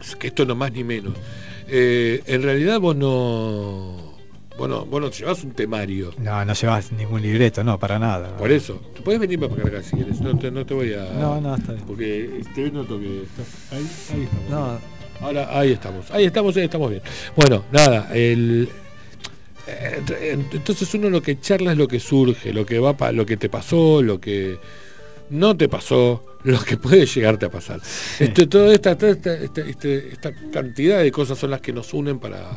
es 0.00 0.16
que 0.16 0.28
esto 0.28 0.46
no 0.46 0.54
más 0.54 0.72
ni 0.72 0.82
menos, 0.82 1.12
eh, 1.68 2.22
en 2.26 2.42
realidad 2.42 2.80
vos 2.80 2.96
no, 2.96 4.09
vos 4.58 4.68
no, 4.68 4.84
vos 4.84 5.00
no 5.00 5.10
te 5.10 5.18
llevas 5.18 5.42
un 5.44 5.52
temario. 5.52 6.12
No, 6.18 6.44
no 6.44 6.52
llevas 6.52 6.92
ningún 6.92 7.22
libreto, 7.22 7.64
no, 7.64 7.78
para 7.78 7.98
nada. 7.98 8.36
Por 8.36 8.50
eso, 8.52 8.80
tú 8.94 9.02
puedes 9.02 9.20
venir 9.20 9.38
para 9.40 9.52
acá 9.66 9.82
si 9.82 9.96
quieres, 9.96 10.20
no 10.20 10.36
te, 10.38 10.50
no 10.50 10.64
te 10.66 10.74
voy 10.74 10.92
a... 10.92 11.04
No, 11.14 11.40
no, 11.40 11.54
está 11.54 11.72
bien. 11.72 11.84
Porque 11.86 12.42
te 12.54 12.70
noto 12.70 12.98
que 13.00 13.22
estás 13.22 13.72
ahí, 13.72 13.86
ahí 14.14 14.22
estamos. 14.24 14.50
No, 14.50 15.00
Ahora, 15.22 15.48
ahí 15.58 15.72
estamos, 15.72 16.10
ahí 16.12 16.24
estamos, 16.24 16.56
ahí 16.56 16.64
estamos 16.64 16.90
bien. 16.90 17.02
Bueno, 17.36 17.64
nada, 17.72 18.08
el... 18.14 18.68
eh, 19.66 20.38
Entonces 20.52 20.92
uno 20.94 21.10
lo 21.10 21.20
que 21.22 21.38
charla 21.40 21.72
es 21.72 21.78
lo 21.78 21.86
que 21.88 22.00
surge, 22.00 22.52
lo 22.54 22.64
que 22.64 22.78
va 22.78 22.96
pa- 22.96 23.12
lo 23.12 23.26
que 23.26 23.36
te 23.36 23.48
pasó, 23.50 24.00
lo 24.02 24.18
que 24.20 24.58
no 25.28 25.56
te 25.56 25.68
pasó, 25.68 26.24
lo 26.44 26.58
que 26.62 26.78
puede 26.78 27.04
llegarte 27.04 27.44
a 27.46 27.50
pasar. 27.50 27.80
Toda 28.48 28.72
esta, 28.72 28.96
toda 28.96 29.12
esta, 29.12 29.34
esta- 29.34 29.60
este- 29.66 30.08
esta 30.08 30.32
cantidad 30.50 31.00
de 31.02 31.12
cosas 31.12 31.36
son 31.38 31.50
las 31.50 31.60
que 31.60 31.74
nos 31.74 31.92
unen 31.92 32.18
para 32.18 32.48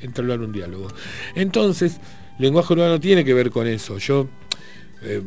entablar 0.00 0.40
un 0.40 0.52
diálogo. 0.52 0.88
Entonces, 1.34 1.98
lenguaje 2.38 2.72
urbano 2.72 3.00
tiene 3.00 3.24
que 3.24 3.34
ver 3.34 3.50
con 3.50 3.66
eso. 3.66 3.98
Yo 3.98 4.28
eh, 5.02 5.22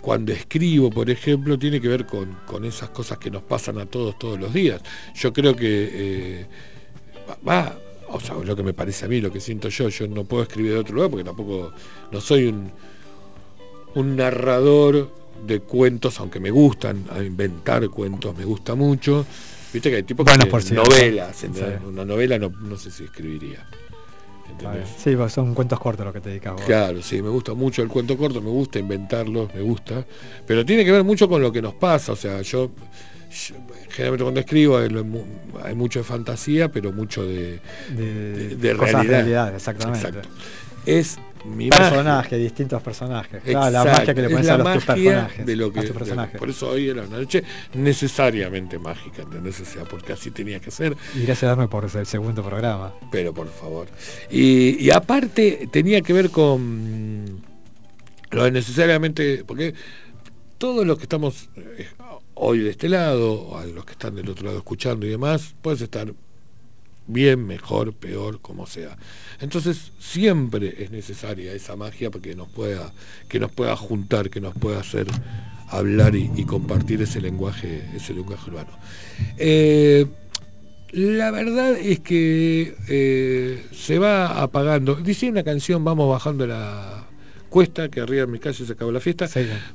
cuando 0.00 0.32
escribo, 0.32 0.90
por 0.90 1.08
ejemplo, 1.08 1.58
tiene 1.58 1.80
que 1.80 1.88
ver 1.88 2.06
con, 2.06 2.36
con 2.46 2.64
esas 2.64 2.90
cosas 2.90 3.18
que 3.18 3.30
nos 3.30 3.42
pasan 3.42 3.78
a 3.78 3.86
todos 3.86 4.18
todos 4.18 4.38
los 4.38 4.52
días. 4.52 4.82
Yo 5.14 5.32
creo 5.32 5.56
que 5.56 5.88
eh, 5.92 6.46
va, 7.46 7.78
o 8.08 8.20
sea, 8.20 8.34
lo 8.34 8.54
que 8.54 8.62
me 8.62 8.74
parece 8.74 9.06
a 9.06 9.08
mí, 9.08 9.20
lo 9.20 9.32
que 9.32 9.40
siento 9.40 9.68
yo, 9.70 9.88
yo 9.88 10.06
no 10.06 10.24
puedo 10.24 10.42
escribir 10.42 10.72
de 10.72 10.78
otro 10.78 10.94
lugar 10.94 11.10
porque 11.10 11.24
tampoco 11.24 11.72
no 12.12 12.20
soy 12.20 12.44
un, 12.46 12.70
un 13.94 14.16
narrador 14.16 15.10
de 15.46 15.60
cuentos, 15.60 16.20
aunque 16.20 16.40
me 16.40 16.50
gustan, 16.50 17.04
inventar 17.24 17.88
cuentos 17.88 18.36
me 18.36 18.44
gusta 18.44 18.74
mucho. 18.74 19.26
Viste 19.74 19.90
que 19.90 19.96
hay 19.96 20.02
tipos 20.04 20.24
que 20.24 20.30
Bueno, 20.30 20.44
hacen 20.44 20.50
por 20.50 20.62
cierto. 20.62 20.84
novelas, 20.84 21.44
una 21.86 22.04
novela 22.06 22.38
no, 22.38 22.48
no 22.48 22.76
sé 22.78 22.90
si 22.90 23.04
escribiría. 23.04 23.66
¿entendés? 24.50 24.88
sí, 25.02 25.16
pues 25.16 25.32
son 25.32 25.52
cuentos 25.54 25.78
cortos 25.80 26.04
los 26.06 26.14
que 26.14 26.20
te 26.20 26.28
dedicas 26.30 26.52
vos. 26.54 26.62
Claro, 26.62 27.02
sí, 27.02 27.20
me 27.20 27.28
gusta 27.28 27.54
mucho 27.54 27.82
el 27.82 27.88
cuento 27.88 28.16
corto, 28.16 28.40
me 28.40 28.50
gusta 28.50 28.78
inventarlos, 28.78 29.52
me 29.54 29.60
gusta, 29.62 30.06
pero 30.46 30.64
tiene 30.64 30.84
que 30.84 30.92
ver 30.92 31.02
mucho 31.04 31.28
con 31.28 31.42
lo 31.42 31.50
que 31.52 31.60
nos 31.60 31.74
pasa, 31.74 32.12
o 32.12 32.16
sea, 32.16 32.40
yo 32.42 32.70
generalmente 33.90 34.22
cuando 34.22 34.40
escribo 34.40 34.78
hay, 34.78 35.74
mucho 35.74 35.98
de 35.98 36.04
fantasía, 36.04 36.70
pero 36.70 36.92
mucho 36.92 37.24
de, 37.24 37.58
De, 37.96 38.54
de 38.56 38.76
cosas 38.76 38.92
realidad. 38.92 39.12
realidad, 39.18 39.54
exactamente. 39.56 40.06
Exacto. 40.08 40.28
Es 40.86 41.18
mi 41.44 41.68
magia. 41.68 41.90
Personajes, 41.90 42.38
distintos 42.38 42.82
personajes. 42.82 43.42
Claro, 43.42 43.70
la 43.70 43.84
magia 43.84 44.14
que 44.14 44.20
le 44.22 44.26
es 44.28 44.32
pones 44.32 44.48
a 44.48 44.56
los 44.58 44.72
tus 44.74 44.88
magia 44.88 44.94
personajes. 44.94 45.46
de 45.46 45.56
lo 45.56 45.66
a 45.66 45.72
que 45.72 45.80
tus 45.80 45.88
de- 45.88 45.94
personajes. 45.94 46.38
por 46.38 46.50
eso 46.50 46.68
hoy 46.70 46.88
era 46.88 47.02
una 47.02 47.18
noche 47.18 47.42
necesariamente 47.74 48.78
mágica 48.78 49.22
¿entendés? 49.22 49.60
O 49.60 49.64
sea 49.64 49.84
porque 49.84 50.12
así 50.14 50.30
tenía 50.30 50.58
que 50.60 50.70
ser 50.70 50.96
Y 51.14 51.18
gracias 51.24 51.44
a 51.44 51.46
darme 51.48 51.68
por 51.68 51.84
el 51.84 52.06
segundo 52.06 52.42
programa. 52.42 52.92
pero 53.12 53.32
por 53.34 53.48
favor 53.48 53.88
y, 54.30 54.82
y 54.82 54.90
aparte 54.90 55.68
tenía 55.70 56.00
que 56.00 56.12
ver 56.12 56.30
con 56.30 57.40
lo 58.30 58.44
de 58.44 58.50
necesariamente 58.50 59.44
porque 59.46 59.74
todos 60.58 60.86
los 60.86 60.96
que 60.96 61.02
estamos 61.04 61.50
eh, 61.56 61.86
hoy 62.34 62.60
de 62.60 62.70
este 62.70 62.88
lado 62.88 63.32
o 63.34 63.58
a 63.58 63.66
los 63.66 63.84
que 63.84 63.92
están 63.92 64.14
del 64.16 64.28
otro 64.30 64.46
lado 64.46 64.58
escuchando 64.58 65.06
y 65.06 65.10
demás 65.10 65.54
puedes 65.62 65.80
estar 65.82 66.12
bien, 67.06 67.46
mejor, 67.46 67.92
peor, 67.92 68.40
como 68.40 68.66
sea. 68.66 68.96
Entonces 69.40 69.92
siempre 69.98 70.82
es 70.82 70.90
necesaria 70.90 71.52
esa 71.52 71.76
magia 71.76 72.10
porque 72.10 72.34
nos 72.34 72.48
pueda, 72.48 72.92
que 73.28 73.40
nos 73.40 73.52
pueda 73.52 73.76
juntar, 73.76 74.30
que 74.30 74.40
nos 74.40 74.54
pueda 74.54 74.80
hacer 74.80 75.06
hablar 75.68 76.14
y, 76.14 76.30
y 76.36 76.44
compartir 76.44 77.02
ese 77.02 77.20
lenguaje, 77.20 77.84
ese 77.94 78.14
lenguaje 78.14 78.50
urbano. 78.50 78.70
Eh, 79.38 80.06
la 80.94 81.32
verdad 81.32 81.72
es 81.76 81.98
que 82.00 82.76
eh, 82.88 83.66
se 83.72 83.98
va 83.98 84.40
apagando. 84.42 84.94
Dice 84.94 85.28
una 85.28 85.42
canción, 85.42 85.82
vamos 85.84 86.08
bajando 86.08 86.46
la 86.46 87.08
cuesta, 87.48 87.88
que 87.88 88.00
arriba 88.00 88.24
en 88.24 88.30
mi 88.30 88.38
calle 88.38 88.64
se 88.64 88.72
acabó 88.72 88.92
la 88.92 89.00
fiesta. 89.00 89.28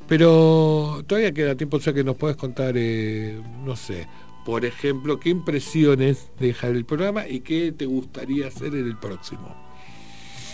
Pero 0.07 1.03
todavía 1.05 1.33
queda 1.33 1.55
tiempo, 1.55 1.77
o 1.77 1.79
sea 1.81 1.91
que 1.91 2.05
nos 2.05 2.15
puedes 2.15 2.37
contar, 2.37 2.73
eh, 2.77 3.37
no 3.65 3.75
sé, 3.75 4.07
por 4.49 4.65
ejemplo, 4.65 5.19
qué 5.19 5.29
impresiones 5.29 6.29
deja 6.39 6.67
el 6.67 6.83
programa 6.85 7.27
y 7.27 7.41
qué 7.41 7.71
te 7.71 7.85
gustaría 7.85 8.47
hacer 8.47 8.73
en 8.75 8.87
el 8.87 8.97
próximo. 8.97 9.55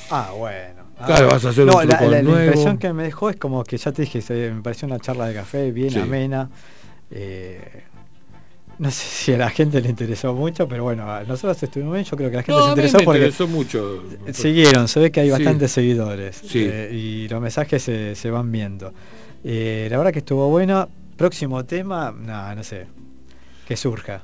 Ah, 0.10 0.32
bueno. 0.38 0.84
Ah, 0.98 1.06
Claro, 1.08 1.28
vas 1.28 1.46
a 1.46 1.50
hacer 1.50 1.66
no, 1.66 1.82
la, 1.82 1.98
truco 1.98 2.12
la- 2.12 2.18
la 2.18 2.22
nuevo. 2.24 2.44
impresión 2.46 2.78
que 2.78 2.94
me 2.94 3.04
dejó 3.04 3.30
es 3.30 3.36
como 3.38 3.64
que 3.64 3.78
ya 3.78 3.92
te 3.92 4.04
dije, 4.04 4.22
se- 4.22 4.52
me 4.52 4.62
pareció 4.62 4.88
una 4.88 5.00
charla 5.00 5.28
de 5.28 5.34
café 5.34 5.72
bien 5.72 5.92
Sí. 5.92 6.00
amena. 6.00 6.50
Eh, 7.12 7.84
no 8.80 8.92
sé 8.92 9.06
si 9.08 9.34
a 9.34 9.38
la 9.38 9.50
gente 9.50 9.80
le 9.82 9.90
interesó 9.90 10.34
mucho, 10.34 10.68
pero 10.68 10.84
bueno, 10.84 11.10
a 11.10 11.24
nosotros 11.24 11.62
estuvimos 11.64 11.94
bien, 11.94 12.06
yo 12.06 12.18
creo 12.18 12.30
que 12.30 12.36
a 12.36 12.40
la 12.40 12.44
gente 12.44 12.52
No, 12.54 12.60
se 12.60 12.64
a 12.64 12.68
mí 12.68 12.72
interesó 12.82 12.98
porque 13.06 13.18
interesó 13.20 13.48
mucho. 13.48 14.04
siguieron, 14.34 14.88
se 14.88 15.00
ve 15.00 15.12
que 15.12 15.22
hay 15.22 15.28
Sí. 15.28 15.32
bastantes 15.32 15.72
seguidores 15.72 16.42
Sí. 16.46 16.66
eh, 16.70 16.90
y 16.94 17.28
los 17.30 17.42
mensajes 17.42 17.82
se, 17.82 18.16
se 18.16 18.30
van 18.30 18.52
viendo. 18.52 18.94
Eh, 19.44 19.88
la 19.90 19.98
verdad 19.98 20.12
que 20.12 20.20
estuvo 20.20 20.50
bueno. 20.50 20.90
Próximo 21.16 21.64
tema, 21.64 22.12
no, 22.12 22.56
no 22.56 22.64
sé, 22.64 22.88
que 23.68 23.76
surja. 23.78 24.22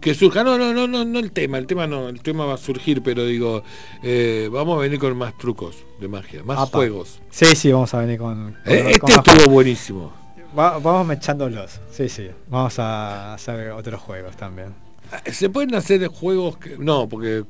Que 0.00 0.14
surja, 0.14 0.42
no, 0.42 0.56
no, 0.58 0.72
no, 0.72 0.86
no, 0.88 1.04
no 1.04 1.18
el 1.18 1.30
tema, 1.30 1.58
el 1.58 1.66
tema 1.66 1.86
no, 1.86 2.08
el 2.08 2.20
tema 2.20 2.46
va 2.46 2.54
a 2.54 2.58
surgir, 2.58 3.02
pero 3.02 3.24
digo, 3.26 3.62
eh, 4.02 4.48
vamos 4.50 4.78
a 4.78 4.80
venir 4.80 4.98
con 4.98 5.16
más 5.16 5.36
trucos 5.38 5.76
de 6.00 6.08
magia, 6.08 6.42
más 6.42 6.58
Apa. 6.58 6.78
juegos. 6.78 7.20
Sí, 7.30 7.46
sí, 7.54 7.70
vamos 7.70 7.92
a 7.94 7.98
venir 8.00 8.18
con... 8.18 8.52
con- 8.52 8.72
Eh, 8.72 8.98
con 8.98 9.10
este 9.10 9.12
estuvo 9.12 9.34
juegos. 9.34 9.52
buenísimo. 9.52 10.12
Va- 10.58 10.78
vamos 10.78 11.14
echándolos, 11.16 11.80
sí, 11.90 12.08
sí. 12.08 12.28
Vamos 12.48 12.78
a 12.78 13.34
hacer 13.34 13.70
otros 13.72 14.00
juegos 14.00 14.36
también. 14.36 14.74
¿Se 15.30 15.50
pueden 15.50 15.74
hacer 15.74 16.06
juegos 16.08 16.56
que, 16.56 16.76
no, 16.78 17.08
porque 17.08 17.44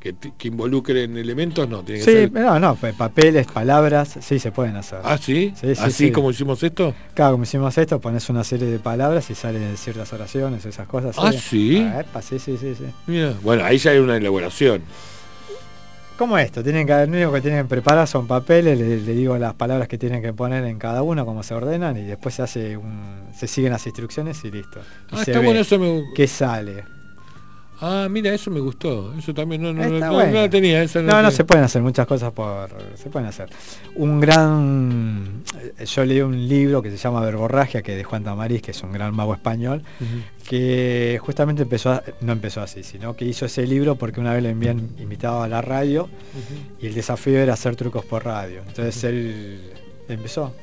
que, 0.00 0.14
involucren 0.48 1.16
elementos? 1.16 1.68
No, 1.68 1.82
tiene 1.82 2.00
que 2.00 2.04
Sí, 2.04 2.10
ser. 2.12 2.32
no, 2.32 2.58
no, 2.60 2.76
pa- 2.76 2.92
papeles, 2.92 3.46
palabras, 3.46 4.16
sí 4.20 4.38
se 4.38 4.52
pueden 4.52 4.76
hacer. 4.76 5.00
Ah, 5.02 5.18
¿sí? 5.18 5.52
Sí, 5.60 5.74
sí, 5.74 5.80
¿Así 5.82 6.06
sí. 6.06 6.12
como 6.12 6.30
hicimos 6.30 6.62
esto? 6.62 6.94
Claro, 7.14 7.32
como 7.32 7.44
hicimos 7.44 7.76
esto, 7.78 8.00
pones 8.00 8.28
una 8.28 8.44
serie 8.44 8.68
de 8.68 8.78
palabras 8.78 9.28
y 9.30 9.34
salen 9.34 9.76
ciertas 9.76 10.12
oraciones, 10.12 10.64
esas 10.64 10.86
cosas. 10.86 11.16
Ah, 11.18 11.32
¿sí? 11.32 11.78
Ah, 11.92 12.00
epa, 12.00 12.22
sí, 12.22 12.38
sí, 12.38 12.56
sí, 12.58 12.74
sí. 12.74 12.84
Mira, 13.06 13.34
bueno, 13.42 13.64
ahí 13.64 13.78
ya 13.78 13.90
hay 13.92 13.98
una 13.98 14.16
elaboración. 14.16 14.82
Como 16.18 16.38
esto, 16.38 16.62
tienen 16.62 16.86
que, 16.86 16.94
lo 16.94 17.02
único 17.12 17.32
que 17.32 17.40
tienen 17.42 17.64
que 17.64 17.68
preparar 17.68 18.08
son 18.08 18.26
papeles, 18.26 18.78
le, 18.78 18.96
le 19.00 19.12
digo 19.12 19.36
las 19.36 19.52
palabras 19.52 19.86
que 19.86 19.98
tienen 19.98 20.22
que 20.22 20.32
poner 20.32 20.64
en 20.64 20.78
cada 20.78 21.02
uno, 21.02 21.26
cómo 21.26 21.42
se 21.42 21.52
ordenan, 21.52 21.94
y 21.98 22.04
después 22.04 22.34
se 22.36 22.42
hace 22.42 22.76
un. 22.78 23.26
se 23.36 23.46
siguen 23.46 23.72
las 23.72 23.84
instrucciones 23.86 24.42
y 24.44 24.50
listo. 24.50 24.80
Y 25.12 25.16
Ah, 25.16 25.24
se 25.24 25.32
está 25.32 25.40
ve 25.40 25.44
bueno, 25.44 25.60
eso 25.60 25.78
me 25.78 26.04
qué 26.14 26.26
sale. 26.26 26.84
Ah, 27.80 28.08
mira, 28.10 28.32
eso 28.32 28.50
me 28.50 28.60
gustó. 28.60 29.12
Eso 29.18 29.34
también 29.34 29.60
no, 29.62 29.72
no, 29.72 29.82
no, 29.84 29.98
no- 29.98 30.12
bueno. 30.12 30.32
no 30.32 30.40
la 30.40 30.48
tenía. 30.50 30.82
Esa 30.82 31.00
No, 31.00 31.08
no, 31.08 31.16
tenía. 31.16 31.30
se 31.30 31.44
pueden 31.44 31.64
hacer 31.64 31.82
muchas 31.82 32.06
cosas 32.06 32.32
por. 32.32 32.70
se 32.94 33.10
pueden 33.10 33.28
hacer. 33.28 33.50
Un 33.96 34.18
gran. 34.20 35.42
eh, 35.78 35.84
Yo 35.84 36.04
leí 36.04 36.20
un 36.22 36.48
libro 36.48 36.80
que 36.82 36.90
se 36.90 36.96
llama 36.96 37.20
Verborragia, 37.20 37.82
que 37.82 37.92
es 37.92 37.98
de 37.98 38.04
Juan 38.04 38.24
Tamariz, 38.24 38.62
que 38.62 38.70
es 38.70 38.82
un 38.82 38.92
gran 38.92 39.14
mago 39.14 39.34
español, 39.34 39.82
que 40.48 41.18
justamente 41.20 41.62
empezó, 41.62 41.90
a- 41.92 42.02
no 42.20 42.32
empezó 42.32 42.60
así, 42.62 42.82
sino 42.82 43.14
que 43.14 43.24
hizo 43.24 43.46
ese 43.46 43.66
libro 43.66 43.96
porque 43.96 44.20
una 44.20 44.32
vez 44.32 44.42
le 44.42 44.50
habían 44.50 44.78
invitado 44.98 45.42
a 45.42 45.48
la 45.48 45.60
radio 45.62 46.08
y 46.80 46.86
el 46.86 46.94
desafío 46.94 47.38
era 47.38 47.54
hacer 47.54 47.76
trucos 47.76 48.04
por 48.04 48.24
radio. 48.24 48.60
Entonces 48.66 49.02
él 49.04 49.60
empezó. 50.08 50.54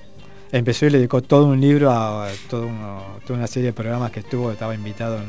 Empezó 0.52 0.85
y 0.85 0.91
le 0.91 0.98
dedicó 0.99 1.22
todo 1.23 1.45
un 1.45 1.60
libro 1.60 1.90
a, 1.91 2.27
a 2.27 2.31
todo 2.49 2.68
uno- 2.68 3.03
toda 3.26 3.40
una 3.40 3.48
serie 3.48 3.68
de 3.68 3.73
programas 3.73 4.11
que 4.11 4.19
estuvo, 4.19 4.52
estaba 4.52 4.76
invitado 4.76 5.18
en, 5.18 5.26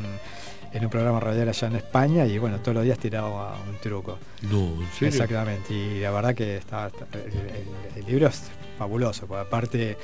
en 0.75 0.83
un 0.83 0.89
programa 0.91 1.19
radial 1.19 1.47
allá 1.49 1.67
en 1.69 1.75
España 1.77 2.25
y 2.25 2.37
bueno, 2.37 2.59
todos 2.59 2.75
los 2.75 2.83
días 2.83 2.99
tiraba 2.99 3.55
un 3.69 3.77
truco. 3.81 4.19
No, 4.43 4.59
¿en 4.81 4.87
serio? 4.91 5.07
Exactamente, 5.07 5.73
y 5.73 5.99
la 6.01 6.11
verdad 6.11 6.35
que 6.35 6.57
está, 6.57 6.91
el, 7.13 7.19
el- 7.21 8.01
el 8.01 8.05
libro 8.05 8.27
es 8.27 8.43
fabuloso, 8.77 9.25
porque 9.25 9.41
aparte 9.41 9.97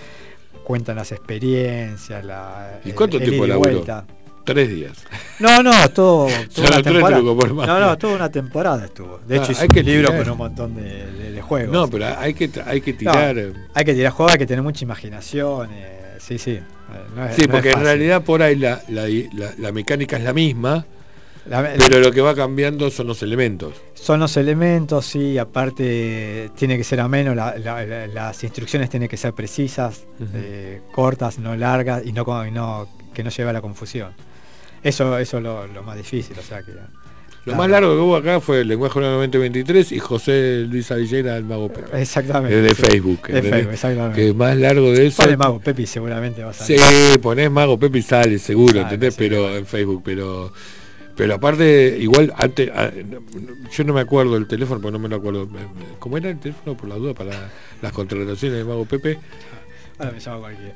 cuentan 0.64 0.96
las 0.96 1.12
experiencias, 1.12 2.24
la, 2.24 2.80
¿Y 2.86 2.90
el- 2.90 2.96
cuánto 2.96 3.18
el 3.18 3.24
tiempo 3.24 3.46
ida 3.46 3.46
y 3.46 3.50
laburó? 3.50 3.72
vuelta. 3.74 4.06
Tres 4.44 4.70
días. 4.70 4.98
No, 5.40 5.62
no, 5.62 5.72
todo, 5.90 6.28
toda 6.56 6.68
una 6.70 6.82
temporada. 6.82 7.22
por. 7.22 7.52
No, 7.54 7.80
no, 7.80 7.98
toda 7.98 8.16
una 8.16 8.32
temporada 8.32 8.86
estuvo. 8.86 9.20
De 9.20 9.38
Ah, 9.38 9.44
hecho, 9.44 9.52
hizo 9.52 9.62
hay 9.62 9.68
que 9.68 9.84
libro 9.84 10.08
tirar. 10.10 10.24
con 10.24 10.32
un 10.32 10.38
montón 10.40 10.76
de, 10.76 11.06
de- 11.12 11.32
de 11.32 11.42
juegos. 11.44 11.72
No, 11.72 11.88
pero 11.88 12.08
hay 12.18 12.34
que, 12.34 12.50
hay 12.66 12.82
que 12.82 12.94
tirar. 12.94 13.36
hay 13.76 13.86
que 13.86 13.94
tirar 13.94 14.12
juegos, 14.14 14.34
hay 14.34 14.40
que 14.40 14.48
tener 14.48 14.64
mucha 14.64 14.84
imaginación. 14.84 15.70
eh, 15.74 16.16
sí, 16.20 16.40
sí. 16.40 16.60
No 17.16 17.26
es- 17.26 17.36
sí, 17.36 17.44
no 17.44 17.52
porque 17.54 17.72
en 17.72 17.82
realidad 17.82 18.24
por 18.24 18.42
ahí 18.42 18.56
la, 18.56 18.82
la, 18.90 19.08
la- 19.34 19.54
la 19.58 19.72
mecánica 19.72 20.18
es 20.18 20.24
la 20.24 20.34
misma, 20.34 20.86
pero 21.78 22.00
lo 22.00 22.12
que 22.12 22.22
va 22.22 22.36
cambiando 22.36 22.90
son 22.92 23.08
los 23.08 23.22
elementos. 23.24 23.74
Son 23.94 24.20
los 24.20 24.38
elementos, 24.38 25.06
sí, 25.06 25.38
aparte 25.38 26.52
tiene 26.56 26.78
que 26.78 26.84
ser 26.84 27.00
ameno, 27.00 27.34
la- 27.36 27.58
la- 27.58 27.86
la- 27.86 28.08
las 28.08 28.44
instrucciones 28.44 28.90
tienen 28.90 29.10
que 29.10 29.18
ser 29.18 29.34
precisas, 29.34 30.06
eh, 30.34 30.82
cortas, 30.92 31.40
no 31.40 31.56
largas 31.56 32.04
y 32.06 32.12
no, 32.14 32.46
y 32.46 32.52
no 32.52 32.88
que 33.14 33.24
no 33.24 33.30
lleve 33.30 33.50
a 33.50 33.54
la 33.54 33.62
confusión. 33.62 34.14
Eso, 34.84 35.18
eso 35.20 35.38
es 35.38 35.44
lo, 35.44 35.68
lo 35.68 35.84
más 35.84 35.98
difícil, 35.98 36.38
o 36.40 36.42
sea 36.42 36.62
que. 36.64 36.72
Lo 37.46 37.56
más 37.56 37.70
largo 37.70 37.96
que 37.96 38.02
hubo 38.02 38.16
acá 38.16 38.40
fue 38.40 38.62
el 38.62 38.68
lenguaje 38.68 39.00
2023 39.00 39.92
y 39.94 40.00
José 40.00 40.66
Luis 40.70 40.92
Avillera, 40.92 41.38
el 41.38 41.44
mago 41.44 41.70
Pepe. 41.74 42.00
Exactamente. 42.00 42.62
De 42.62 42.76
sí. 42.76 42.82
Facebook. 42.84 43.28
De. 43.28 43.42
Facebook, 43.42 43.74
exactamente. 43.74 44.22
Que 44.28 44.34
más 44.34 44.56
largo 44.58 44.92
de 44.92 45.08
eso. 45.08 45.24
Pone 45.24 45.38
Mago 45.38 45.60
Pepi 45.60 45.86
seguramente 45.88 46.44
va 46.44 46.52
a 46.52 46.54
Sí, 46.54 46.78
salir. 46.78 47.20
ponés 47.20 47.50
Mago 47.50 47.80
Pepe 47.80 47.98
y 47.98 48.02
sale, 48.04 48.38
seguro, 48.38 48.82
¿entendés? 48.82 49.16
sí, 49.16 49.20
pero 49.20 49.56
en 49.56 49.66
Facebook, 49.66 50.04
pero 50.06 50.54
pero 51.16 51.36
aparte, 51.36 51.98
igual 52.00 52.32
antes, 52.38 52.70
ah, 52.74 52.90
yo 53.72 53.84
no 53.84 53.94
me 53.94 54.02
acuerdo 54.02 54.38
el 54.38 54.48
teléfono, 54.48 54.80
porque 54.80 54.94
no 54.94 55.00
me 55.00 55.10
lo 55.10 55.18
acuerdo. 55.18 55.48
¿Cómo 56.00 56.18
era 56.18 56.30
el 56.30 56.40
teléfono 56.40 56.78
por 56.78 56.90
la 56.90 56.96
duda 56.96 57.14
para 57.14 57.32
las 57.82 57.92
contrataciones 57.92 58.58
de 58.60 58.64
Mago 58.64 58.86
Pepe? 58.86 59.20
Ahora 60.00 60.12
me 60.12 60.20
llamo 60.20 60.40
cualquiera. 60.42 60.74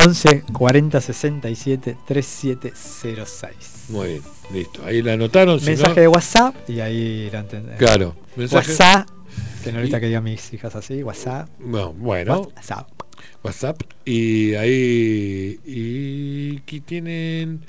11 0.00 0.42
40 0.52 1.00
67 1.00 1.96
3706. 2.06 3.86
Muy 3.90 4.08
bien, 4.08 4.22
listo. 4.52 4.84
Ahí 4.84 5.02
la 5.02 5.14
anotaron. 5.14 5.58
si 5.58 5.66
Mensaje 5.66 5.94
no- 5.96 6.00
de 6.02 6.08
WhatsApp 6.08 6.54
y 6.70 6.80
ahí 6.80 7.28
la 7.32 7.40
entendés. 7.40 7.76
Claro, 7.78 8.14
mensaje- 8.36 8.70
WhatsApp. 8.70 9.08
Que 9.64 9.72
no 9.72 9.78
ahorita 9.78 9.96
Y- 9.98 10.00
que 10.00 10.06
digan 10.06 10.24
mis 10.24 10.52
hijas 10.54 10.76
así, 10.76 11.02
WhatsApp. 11.02 11.48
No, 11.58 11.92
bueno. 11.92 12.42
WhatsApp. 12.54 12.88
WhatsApp. 13.42 13.82
Y 14.04 14.54
ahí. 14.54 15.58
Y 15.66 16.58
aquí 16.58 16.80
tienen. 16.80 17.60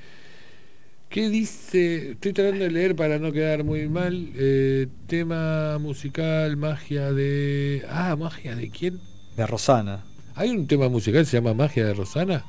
¿Qué 1.10 1.30
dice? 1.30 2.12
Estoy 2.12 2.34
tratando 2.34 2.66
de 2.66 2.70
leer 2.72 2.96
para 2.96 3.18
no 3.18 3.32
quedar 3.32 3.64
muy 3.64 3.88
mal. 3.90 4.30
eh, 4.36 4.86
tema 5.08 5.80
musical, 5.80 6.56
magia 6.58 7.12
de. 7.12 7.84
Ah, 7.90 8.16
magia 8.16 8.56
de 8.56 8.70
quién? 8.70 9.00
De 9.36 9.48
Rosana. 9.48 10.04
¿Hay 10.40 10.52
un 10.52 10.68
tema 10.68 10.88
musical 10.88 11.24
que 11.24 11.26
se 11.26 11.36
llama 11.36 11.54
Magia 11.54 11.86
de 11.86 11.94
Rosana? 11.94 12.46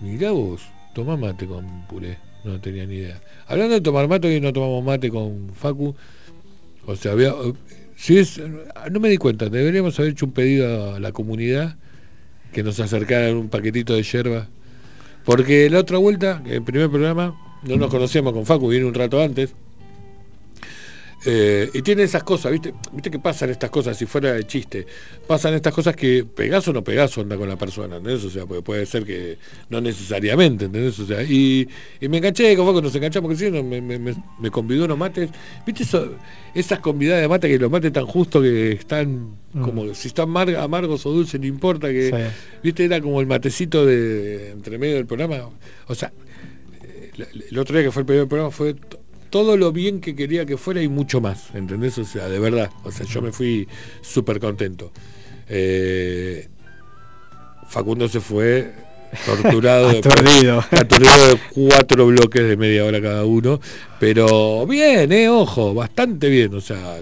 Mirá 0.00 0.30
vos, 0.30 0.62
tomá 0.94 1.16
mate 1.16 1.44
con 1.44 1.88
puré. 1.88 2.16
No 2.44 2.60
tenía 2.60 2.86
ni 2.86 2.94
idea. 2.94 3.20
Hablando 3.48 3.74
de 3.74 3.80
tomar 3.80 4.06
mate, 4.06 4.28
hoy 4.28 4.40
no 4.40 4.52
tomamos 4.52 4.84
mate 4.84 5.10
con 5.10 5.50
Facu. 5.52 5.92
O 6.86 6.94
sea, 6.94 7.10
había. 7.10 7.34
Si 7.96 8.16
es, 8.16 8.40
no 8.92 9.00
me 9.00 9.08
di 9.08 9.16
cuenta, 9.16 9.48
deberíamos 9.48 9.98
haber 9.98 10.12
hecho 10.12 10.26
un 10.26 10.32
pedido 10.32 10.94
a 10.94 11.00
la 11.00 11.10
comunidad 11.10 11.74
que 12.52 12.62
nos 12.62 12.78
acercaran 12.78 13.34
un 13.34 13.48
paquetito 13.48 13.92
de 13.94 14.04
yerba. 14.04 14.46
Porque 15.24 15.68
la 15.68 15.80
otra 15.80 15.98
vuelta, 15.98 16.44
el 16.46 16.62
primer 16.62 16.90
programa, 16.90 17.34
no 17.64 17.76
nos 17.76 17.90
conocíamos 17.90 18.34
con 18.34 18.46
Facu, 18.46 18.68
viene 18.68 18.86
un 18.86 18.94
rato 18.94 19.20
antes. 19.20 19.52
Eh, 21.24 21.70
y 21.72 21.82
tiene 21.82 22.02
esas 22.02 22.24
cosas, 22.24 22.50
¿viste? 22.50 22.74
¿Viste 22.92 23.08
que 23.10 23.20
pasan 23.20 23.48
estas 23.50 23.70
cosas, 23.70 23.96
si 23.96 24.06
fuera 24.06 24.32
de 24.32 24.44
chiste? 24.44 24.84
Pasan 25.26 25.54
estas 25.54 25.72
cosas 25.72 25.94
que 25.94 26.24
pegás 26.24 26.66
o 26.66 26.72
no 26.72 26.82
pegás 26.82 27.16
onda 27.16 27.36
con 27.36 27.48
la 27.48 27.56
persona, 27.56 27.96
¿entendés? 27.98 28.24
O 28.24 28.30
sea, 28.30 28.44
puede, 28.44 28.62
puede 28.62 28.86
ser 28.86 29.04
que 29.04 29.38
no 29.70 29.80
necesariamente, 29.80 30.64
¿entendés? 30.64 30.98
O 30.98 31.06
sea, 31.06 31.22
y, 31.22 31.68
y 32.00 32.08
me 32.08 32.16
enganché, 32.18 32.56
como 32.56 32.74
que 32.74 32.82
nos 32.82 32.94
enganchamos, 32.96 33.40
no, 33.40 33.62
me, 33.62 33.80
me, 33.80 33.98
me- 34.00 34.50
convidó 34.50 34.84
unos 34.86 34.98
mates. 34.98 35.30
¿Viste 35.64 35.84
eso, 35.84 36.12
esas 36.54 36.80
convidadas 36.80 37.22
de 37.22 37.28
mate 37.28 37.48
que 37.48 37.58
los 37.58 37.70
mates 37.70 37.92
tan 37.92 38.04
justo 38.06 38.42
que 38.42 38.72
están 38.72 39.36
como, 39.52 39.94
si 39.94 40.08
están 40.08 40.28
mar- 40.28 40.54
amargos 40.56 41.06
o 41.06 41.12
dulces, 41.12 41.38
no 41.40 41.46
importa 41.46 41.88
que, 41.90 42.08
Sí. 42.10 42.16
¿viste? 42.64 42.84
Era 42.86 43.00
como 43.00 43.20
el 43.20 43.26
matecito 43.28 43.86
de 43.86 44.50
entre 44.50 44.76
medio 44.76 44.96
del 44.96 45.06
programa. 45.06 45.50
O 45.86 45.94
sea, 45.94 46.12
el- 47.16 47.44
el 47.50 47.58
otro 47.58 47.76
día 47.76 47.84
que 47.84 47.92
fue 47.92 48.00
el 48.02 48.06
primer 48.06 48.26
programa 48.26 48.50
fue 48.50 48.74
todo 49.32 49.56
lo 49.56 49.72
bien 49.72 50.02
que 50.02 50.14
quería 50.14 50.44
que 50.44 50.58
fuera 50.58 50.82
y 50.82 50.88
mucho 50.88 51.22
más, 51.22 51.54
¿entendés? 51.54 51.96
O 51.96 52.04
sea, 52.04 52.28
de 52.28 52.38
verdad, 52.38 52.70
o 52.84 52.92
sea, 52.92 53.06
yo 53.06 53.22
me 53.22 53.32
fui 53.32 53.66
súper 54.02 54.38
contento. 54.38 54.92
Eh, 55.48 56.48
Facundo 57.66 58.08
se 58.08 58.20
fue 58.20 58.74
torturado, 59.24 59.88
Aturdido. 59.98 60.62
aturdido 60.70 61.28
de 61.28 61.38
cuatro 61.54 62.06
bloques 62.06 62.46
de 62.46 62.58
media 62.58 62.84
hora 62.84 63.00
cada 63.00 63.24
uno, 63.24 63.58
pero 63.98 64.66
bien, 64.66 65.10
eh, 65.10 65.30
ojo, 65.30 65.72
bastante 65.72 66.28
bien, 66.28 66.54
o 66.54 66.60
sea, 66.60 67.00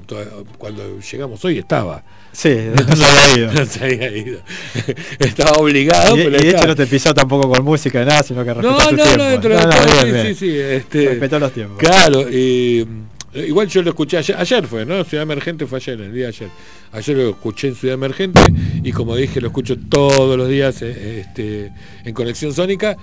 cuando 0.57 1.01
llegamos 1.01 1.45
hoy 1.45 1.59
estaba. 1.59 2.05
Sí, 2.33 2.49
no 2.89 2.97
se 2.97 3.05
había 3.05 3.37
ido. 3.37 3.53
No 3.53 3.67
se 3.67 3.85
había 3.85 4.17
ido. 4.17 4.41
Estaba 5.19 5.59
obligado, 5.59 6.17
Y, 6.17 6.21
y 6.21 6.25
pero 6.25 6.39
de 6.39 6.51
hecho 6.51 6.67
no 6.67 6.77
te 6.77 6.87
pisó 6.87 7.13
tampoco 7.13 7.49
con 7.49 7.65
música, 7.65 8.05
nada, 8.05 8.23
sino 8.23 8.45
que 8.45 8.55
respetó 8.55 8.79
No, 8.79 8.89
tu 8.89 8.97
no, 8.97 9.03
tiempo. 9.03 9.17
no, 9.25 9.31
dentro 9.31 9.51
de 9.51 9.57
No, 9.57 9.67
no, 9.67 9.85
bien, 9.85 10.05
sí, 10.07 10.13
bien. 10.13 10.27
sí, 10.27 10.35
sí, 10.35 10.59
este, 10.59 11.09
Respetó 11.09 11.39
los 11.39 11.53
tiempos. 11.53 11.79
Claro, 11.79 12.31
y 12.31 12.87
mm, 12.89 13.39
igual 13.47 13.69
yo 13.69 13.83
lo 13.83 13.91
escuché 13.91 14.19
ayer, 14.19 14.37
ayer 14.39 14.67
fue, 14.67 14.87
¿no? 14.87 15.03
Ciudad 15.05 15.23
Emergente 15.25 15.67
fue 15.67 15.79
ayer, 15.79 16.01
el 16.01 16.13
día 16.13 16.23
de 16.25 16.29
ayer. 16.29 16.49
Ayer 16.93 17.17
lo 17.17 17.31
escuché 17.31 17.69
en 17.69 17.75
Ciudad 17.75 17.95
Emergente 17.95 18.41
y 18.83 18.93
como 18.93 19.17
dije, 19.17 19.41
lo 19.41 19.49
escucho 19.49 19.77
todos 19.89 20.37
los 20.37 20.49
días 20.49 20.83
eh, 20.83 21.21
este, 21.27 21.73
en 22.05 22.15
Conexión 22.15 22.53
Sónica. 22.55 22.97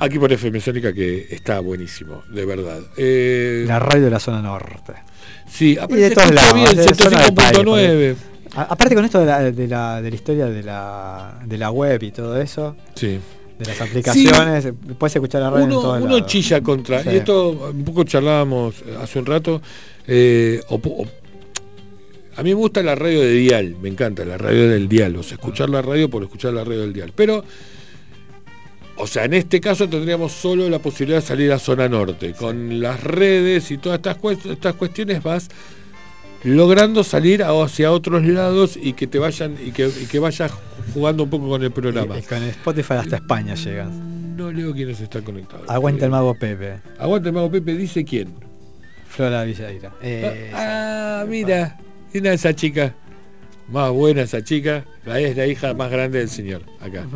Aquí 0.00 0.18
por 0.18 0.32
FM 0.32 0.60
Sónica 0.60 0.92
que 0.92 1.28
está 1.30 1.60
buenísimo, 1.60 2.22
de 2.30 2.44
verdad. 2.44 2.80
Eh, 2.96 3.64
La 3.66 3.78
radio 3.78 4.04
de 4.04 4.10
la 4.10 4.18
zona 4.20 4.42
norte. 4.42 4.92
sí, 5.48 5.74
Y 5.74 5.78
aparte 5.78 5.96
de 5.96 6.08
se 6.08 6.14
todos 6.14 6.34
lados, 6.34 6.54
bien, 6.54 6.76
de 6.76 6.84
país, 6.84 6.96
105.9. 6.98 8.16
A- 8.56 8.62
Aparte 8.62 8.94
con 8.94 9.04
esto 9.04 9.20
de 9.20 9.26
la, 9.26 9.50
de 9.50 9.68
la, 9.68 10.02
de 10.02 10.10
la 10.10 10.14
historia 10.16 10.46
de 10.46 10.62
la, 10.62 11.40
de 11.44 11.58
la 11.58 11.70
web 11.70 12.02
y 12.02 12.10
todo 12.10 12.40
eso, 12.40 12.76
Sí. 12.94 13.18
de 13.58 13.64
las 13.66 13.80
aplicaciones, 13.80 14.68
puedes 14.98 15.14
escuchar 15.16 15.42
la 15.42 15.50
radio 15.50 15.64
en 15.64 15.70
uno, 15.72 15.80
todos 15.80 16.02
uno 16.02 16.14
lados. 16.16 16.26
chilla 16.26 16.60
contra, 16.60 17.02
Sí. 17.02 17.10
y 17.12 17.16
esto 17.16 17.50
un 17.50 17.84
poco 17.84 18.04
charlábamos 18.04 18.74
hace 19.00 19.18
un 19.18 19.26
rato, 19.26 19.60
eh, 20.06 20.60
o 20.68 20.78
po- 20.78 21.02
o- 21.02 21.06
a 22.36 22.42
mí 22.42 22.50
me 22.50 22.54
gusta 22.54 22.82
la 22.82 22.94
radio 22.96 23.20
de 23.20 23.32
dial, 23.32 23.76
me 23.80 23.88
encanta 23.88 24.24
la 24.24 24.36
radio 24.38 24.68
del 24.68 24.88
dial, 24.88 25.14
o 25.16 25.22
sea, 25.22 25.34
escuchar 25.36 25.70
la 25.70 25.82
radio 25.82 26.10
por 26.10 26.22
escuchar 26.24 26.52
la 26.52 26.64
radio 26.64 26.80
del 26.80 26.92
dial, 26.92 27.12
pero, 27.14 27.44
o 28.96 29.06
sea, 29.06 29.24
en 29.24 29.34
este 29.34 29.60
caso 29.60 29.88
tendríamos 29.88 30.32
solo 30.32 30.68
la 30.70 30.78
posibilidad 30.78 31.20
de 31.20 31.26
salir 31.26 31.52
a 31.52 31.58
zona 31.58 31.88
norte, 31.88 32.32
con 32.32 32.80
las 32.80 33.02
redes 33.02 33.70
y 33.70 33.78
todas 33.78 33.98
estas, 33.98 34.18
cuest- 34.20 34.50
estas 34.52 34.74
cuestiones 34.74 35.22
vas 35.22 35.48
logrando 36.44 37.02
salir 37.04 37.42
hacia 37.42 37.90
otros 37.90 38.24
lados 38.24 38.78
y 38.80 38.92
que 38.92 39.06
te 39.06 39.18
vayan 39.18 39.56
y 39.64 39.70
que, 39.72 39.86
y 39.88 40.06
que 40.06 40.18
vayas 40.18 40.52
jugando 40.92 41.24
un 41.24 41.30
poco 41.30 41.48
con 41.48 41.62
el 41.62 41.70
programa. 41.70 42.16
Y- 42.16 42.20
y 42.20 42.22
con 42.22 42.42
Spotify 42.42 42.94
hasta 42.94 43.16
España 43.16 43.54
llegan. 43.54 44.36
No 44.36 44.50
leo 44.52 44.72
quiénes 44.74 45.00
están 45.00 45.22
conectados. 45.22 45.68
Aguanta 45.70 46.04
el 46.04 46.10
mago 46.10 46.34
Pepe. 46.34 46.80
Aguanta 46.98 47.28
el 47.28 47.34
mago 47.34 47.50
Pepe, 47.50 47.76
dice 47.76 48.04
quién. 48.04 48.34
Flora 49.08 49.44
Villaira. 49.44 49.92
Eh, 50.02 50.50
ah, 50.52 51.24
mira, 51.28 51.78
mira 52.12 52.32
esa 52.32 52.52
chica. 52.54 52.94
Más 53.68 53.90
buena 53.90 54.22
esa 54.22 54.44
chica. 54.44 54.84
La 55.06 55.18
es 55.20 55.36
la 55.36 55.46
hija 55.46 55.72
más 55.74 55.90
grande 55.90 56.18
del 56.18 56.28
señor. 56.28 56.62
Acá. 56.80 57.06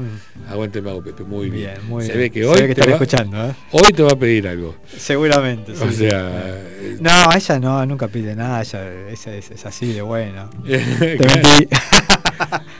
Aguante 0.48 0.78
el 0.78 0.84
mago 0.84 1.02
Pepe, 1.02 1.22
muy 1.24 1.50
bien. 1.50 1.74
Bien, 1.74 1.88
muy 1.88 2.02
Se 2.04 2.08
bien. 2.12 2.20
ve 2.20 2.30
que 2.30 2.40
Se 2.40 2.46
hoy 2.46 2.60
ve 2.62 2.68
que 2.68 2.74
te 2.74 2.84
va- 2.86 2.92
escuchando, 2.92 3.46
¿eh? 3.50 3.54
Hoy 3.72 3.92
te 3.92 4.02
va 4.02 4.12
a 4.12 4.18
pedir 4.18 4.48
algo. 4.48 4.74
Seguramente. 4.96 5.72
O 5.72 5.90
sí. 5.90 5.96
sea, 5.96 6.58
No, 7.00 7.32
ella 7.34 7.58
no, 7.58 7.84
nunca 7.86 8.08
pide 8.08 8.34
nada, 8.34 8.62
ella 8.62 9.08
es, 9.10 9.26
es 9.26 9.66
así 9.66 9.92
de 9.92 10.00
buena. 10.02 10.48
Te 10.64 11.18
mentí. 11.18 11.68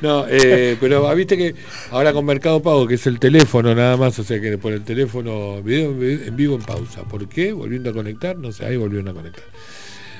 No, 0.00 0.26
eh, 0.28 0.76
pero 0.80 1.08
ah, 1.08 1.14
viste 1.14 1.36
que 1.36 1.56
ahora 1.90 2.12
con 2.12 2.24
Mercado 2.24 2.62
Pago, 2.62 2.86
que 2.86 2.94
es 2.94 3.04
el 3.08 3.18
teléfono 3.18 3.74
nada 3.74 3.96
más, 3.96 4.16
o 4.20 4.22
sea 4.22 4.40
que 4.40 4.56
por 4.56 4.72
el 4.72 4.84
teléfono, 4.84 5.60
video 5.60 5.90
en 5.90 6.22
en 6.28 6.36
vivo 6.36 6.54
en 6.54 6.62
pausa. 6.62 7.02
¿Por 7.02 7.28
qué? 7.28 7.52
Volviendo 7.52 7.90
a 7.90 7.92
conectar, 7.92 8.36
no 8.38 8.52
sé, 8.52 8.64
ahí 8.64 8.76
volvieron 8.76 9.08
a 9.08 9.12
conectar. 9.14 9.42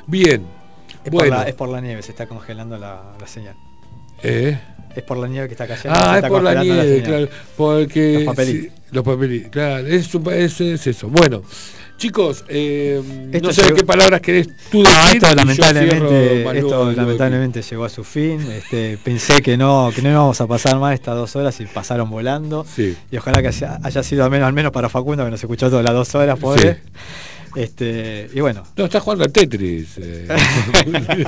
Bien. 0.09 0.45
Es, 1.05 1.11
por 1.11 1.27
la, 1.29 1.43
es 1.45 1.55
por 1.55 1.69
la 1.69 1.81
nieve, 1.81 2.03
se 2.03 2.11
está 2.13 2.27
congelando 2.27 2.77
la, 2.79 3.15
la 3.21 3.27
señal. 3.27 3.55
Eh. 4.23 4.59
Es 4.97 5.03
por 5.05 5.17
la 5.19 5.29
nieve 5.29 5.47
que 5.49 5.55
está 5.55 5.67
cayendo. 5.67 5.95
se 5.97 6.05
Ah, 6.05 6.11
es 6.13 6.17
está 6.17 6.29
por 6.29 6.43
la 6.43 6.63
nieve, 6.63 7.03
claro. 7.03 7.29
Porque 7.57 8.15
Los 8.15 8.25
papelitos. 8.25 8.73
sí, 8.75 8.83
los 8.91 9.05
papelitos, 9.05 9.51
claro. 9.51 9.87
Es, 9.87 10.15
es, 10.15 10.61
es 10.61 10.87
eso. 10.89 11.09
Bueno, 11.09 11.43
chicos, 11.99 12.45
eh, 12.49 13.01
Esto 13.33 13.49
no 13.49 13.55
sé 13.55 13.63
llegó- 13.63 13.77
qué 13.77 13.85
palabras 13.85 14.21
querés 14.21 14.49
tú 14.71 14.83
No, 14.83 14.91
decir. 14.91 15.17
esto 15.23 15.35
lamentablemente, 15.37 16.43
Malú, 16.45 16.59
esto 16.59 16.93
lamentablemente 16.93 17.63
llegó 17.63 17.85
a 17.85 17.89
su 17.91 18.03
fin. 18.03 18.41
Este, 18.51 18.99
pensé 19.05 19.41
que 19.41 19.57
no, 19.57 19.93
que 19.95 20.03
no 20.03 20.11
íbamos 20.11 20.41
a 20.41 20.47
pasar 20.49 20.79
más 20.79 20.95
estas 20.95 21.15
dos 21.15 21.37
horas 21.37 21.61
y 21.61 21.67
pasaron 21.67 22.11
volando. 22.11 22.65
Sí. 22.75 22.97
Y 23.13 23.17
ojalá 23.19 23.41
que 23.41 23.49
haya, 23.49 23.79
haya 23.83 24.03
sido 24.03 24.25
al 24.25 24.31
menos, 24.31 24.49
al 24.49 24.53
menos 24.55 24.73
para 24.73 24.89
Facundo 24.89 25.25
que 25.25 25.31
nos 25.31 25.41
escuchó 25.41 25.69
todas 25.71 25.85
las 25.85 25.95
dos 25.95 26.13
horas, 26.17 26.39
pobre. 26.41 26.81
Este, 27.55 28.29
y 28.33 28.41
bueno. 28.41 28.63
No, 28.77 28.85
estás 28.85 29.03
jugando 29.03 29.25
al 29.25 29.33
Tetris. 29.33 29.99
eh. 29.99 30.29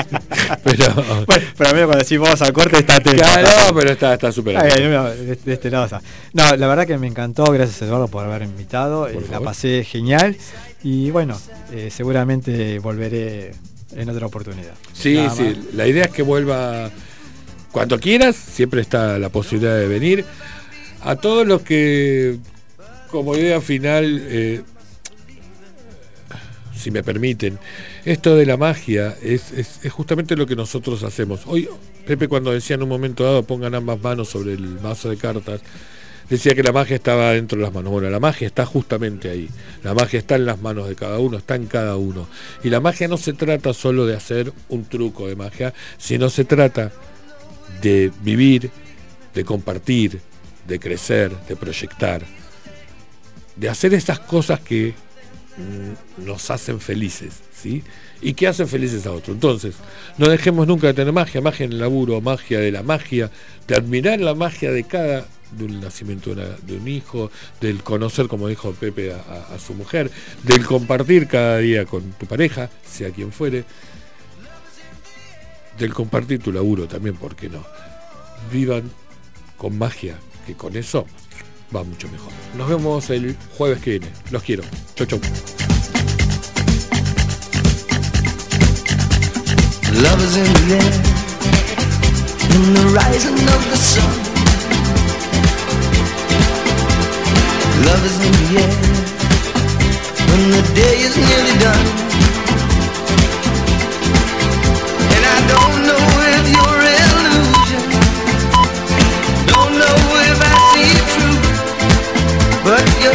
pero. 0.65 0.95
Bueno, 1.27 1.47
pero 1.57 1.71
a 1.71 1.73
mí 1.73 1.79
cuando 1.85 1.97
decís 1.99 2.19
vamos 2.19 2.43
al 2.43 2.53
corte 2.53 2.79
está 2.79 2.97
atento. 2.97 3.23
Claro, 3.23 3.49
no, 3.69 3.75
pero 3.75 3.91
está 3.91 4.15
está 4.15 4.33
súper 4.33 4.57
de, 4.63 5.37
de 5.37 5.53
este 5.53 5.71
lado 5.71 5.85
está. 5.87 6.03
No, 6.33 6.57
la 6.57 6.67
verdad 6.67 6.87
que 6.87 6.99
me 6.99 7.07
encantó, 7.07 7.45
gracias 7.53 7.83
Eduardo 7.83 8.09
por 8.09 8.25
haber 8.25 8.43
invitado, 8.43 9.09
eh, 9.09 9.19
la 9.31 9.41
pasé 9.41 9.85
genial 9.85 10.37
y 10.83 11.11
bueno, 11.11 11.39
eh, 11.73 11.91
seguramente 11.91 12.79
volveré 12.79 13.53
en 13.95 14.09
otra 14.09 14.27
oportunidad. 14.27 14.75
Sí, 14.93 15.15
Nada 15.15 15.31
sí. 15.31 15.43
más. 15.43 15.75
La 15.75 15.87
idea 15.87 16.05
es 16.05 16.11
que 16.11 16.23
vuelva 16.23 16.91
cuando 17.73 17.99
quieras. 17.99 18.37
Siempre 18.37 18.81
está 18.81 19.19
la 19.19 19.29
posibilidad 19.29 19.77
de 19.77 19.89
venir. 19.89 20.25
A 21.03 21.17
todos 21.17 21.47
los 21.47 21.63
que, 21.63 22.37
como 23.11 23.35
idea 23.35 23.61
final, 23.61 24.23
eh, 24.29 24.63
si 26.81 26.91
me 26.91 27.03
permiten, 27.03 27.59
esto 28.05 28.37
de 28.37 28.47
la 28.47 28.57
magia 28.57 29.17
es, 29.23 29.53
justamente 29.91 30.37
lo 30.37 30.47
que 30.47 30.57
nosotros 30.57 31.03
hacemos. 31.05 31.43
Hoy, 31.47 31.69
Pepe, 32.07 32.27
cuando 32.27 32.51
decía 32.51 32.77
en 32.77 32.83
un 32.83 32.89
momento 32.89 33.25
dado, 33.25 33.43
pongan 33.45 33.75
ambas 33.75 34.01
manos 34.03 34.29
sobre 34.29 34.55
el 34.55 34.81
mazo 34.81 35.11
de 35.11 35.17
cartas, 35.17 35.61
decía 36.29 36.55
que 36.55 36.63
la 36.63 36.73
magia 36.73 36.97
estaba 36.97 37.33
dentro 37.33 37.59
de 37.59 37.65
las 37.65 37.75
manos. 37.75 37.93
Bueno, 37.93 38.11
la 38.11 38.21
magia 38.21 38.47
está 38.47 38.67
justamente 38.67 39.31
ahí. 39.31 39.49
La 39.83 39.95
magia 39.95 40.19
está 40.19 40.37
en 40.37 40.47
las 40.47 40.61
manos 40.61 40.89
de 40.89 40.97
cada 40.97 41.19
uno, 41.19 41.37
está 41.37 41.55
en 41.55 41.67
cada 41.67 41.97
uno. 41.97 42.27
Y 42.65 42.71
la 42.71 42.81
magia 42.81 43.09
no 43.09 43.17
se 43.17 43.33
trata 43.33 43.75
solo 43.75 44.07
de 44.07 44.17
hacer 44.17 44.53
un 44.69 44.85
truco 44.85 45.29
de 45.29 45.37
magia, 45.37 45.75
sino 45.99 46.31
se 46.31 46.45
trata 46.45 46.93
de 47.83 48.11
vivir, 48.23 48.71
de 49.35 49.45
compartir, 49.45 50.21
de 50.67 50.79
crecer, 50.79 51.33
de 51.49 51.57
proyectar, 51.57 52.23
de 53.57 53.69
hacer 53.69 53.95
esas 53.95 54.21
cosas 54.21 54.61
que 54.61 54.95
nos 56.19 56.51
hacen 56.51 56.81
felices, 56.81 57.35
¿sí? 57.55 57.83
Y 58.21 58.35
que 58.35 58.47
hacen 58.49 58.69
felices 58.69 59.07
a 59.07 59.13
otros. 59.13 59.35
Entonces, 59.35 59.75
no 60.19 60.29
dejemos 60.29 60.67
nunca 60.67 60.89
de 60.89 60.95
tener 60.95 61.13
magia, 61.13 61.41
magia 61.41 61.67
en 61.67 61.73
el 61.73 61.79
laburo, 61.81 62.21
magia 62.21 62.59
de 62.61 62.71
la 62.73 62.83
magia, 62.83 63.31
de 63.67 63.75
admirar 63.77 64.21
la 64.21 64.35
magia 64.35 64.71
de 64.73 64.85
cada 64.85 65.27
del 65.51 65.81
nacimiento 65.81 66.33
de, 66.37 66.77
un 66.77 66.87
hijo, 66.87 67.29
del 67.61 67.83
conocer, 67.83 68.29
como 68.29 68.47
dijo 68.47 68.71
Pepe, 68.73 69.13
a, 69.13 69.17
a- 69.17 69.55
a 69.57 69.59
su 69.59 69.75
mujer, 69.75 70.09
del 70.45 70.65
compartir 70.65 71.27
cada 71.27 71.59
día 71.59 71.85
con 71.87 72.13
tu 72.13 72.27
pareja, 72.27 72.71
sea 72.89 73.11
quien 73.11 73.33
fuere, 73.33 73.65
del 75.79 75.93
compartir 75.93 76.41
tu 76.41 76.53
laburo 76.53 76.87
también, 76.87 77.17
¿por 77.17 77.35
qué 77.35 77.49
no? 77.49 77.65
Vivan 78.53 78.91
con 79.57 79.77
magia, 79.77 80.17
que 80.47 80.55
con 80.55 80.77
eso 80.77 81.07
va 81.75 81.85
mucho 81.85 82.09
mejor. 82.09 82.33
Nos 82.57 82.69
vemos 82.69 83.11
el 83.11 83.37
jueves 83.57 83.81
que 83.81 83.91
viene. 83.99 84.09
Los 84.31 84.43
quiero. 84.43 84.63
Chau, 84.95 85.07
chau. 85.07 85.21
Love 90.03 90.23
is 90.23 90.37
in 90.37 90.45
the 90.55 90.75
air, 90.77 90.93
in 92.55 92.75
the 92.75 92.85
rising 92.95 93.37
of 93.49 93.63
the 93.71 93.77
sun. 93.77 94.11
Love 97.85 98.07
is 98.07 98.19
in 98.25 98.33
the 98.33 98.61
air, 98.63 98.75
when 100.31 100.43
the 100.53 100.63
day 100.75 100.97
is 101.05 101.17
nearly 101.19 101.57
done. 101.59 101.87
And 105.15 105.25
I 105.27 105.39
don't 105.53 105.77
know 105.85 106.05
if 106.33 106.45
you're 106.49 106.80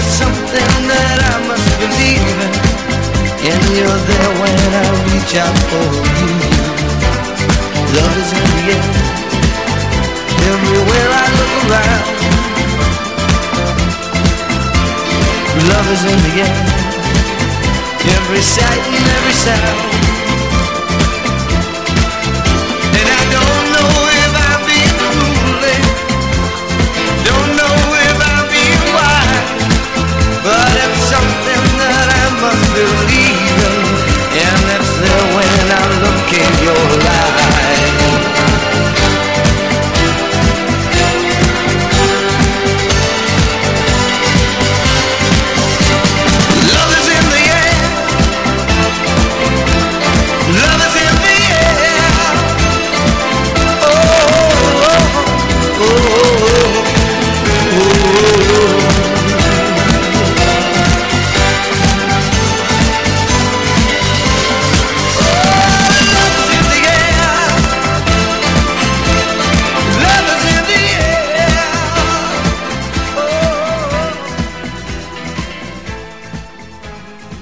something 0.06 0.72
that 0.86 1.18
I 1.18 1.36
must 1.50 1.70
believe 1.82 2.22
in 2.46 2.54
And 3.50 3.62
you're 3.74 4.02
there 4.10 4.32
when 4.42 4.54
I 4.54 4.86
reach 5.10 5.34
out 5.42 5.58
for 5.70 5.86
you. 6.22 6.34
Love 7.96 8.16
is 8.22 8.32
in 8.38 8.46
the 8.54 8.64
air. 8.76 8.86
Everywhere 10.52 11.10
I 11.10 11.26
look 11.38 11.54
around. 11.66 12.06
Love 15.70 15.88
is 15.96 16.04
in 16.06 16.20
the 16.26 16.34
air. 16.46 16.58
Every 18.16 18.42
sight 18.42 18.84
and 18.94 19.06
every 19.18 19.34
sound. 19.34 19.95
in 36.36 36.64
your 36.64 36.74
life. 36.74 37.15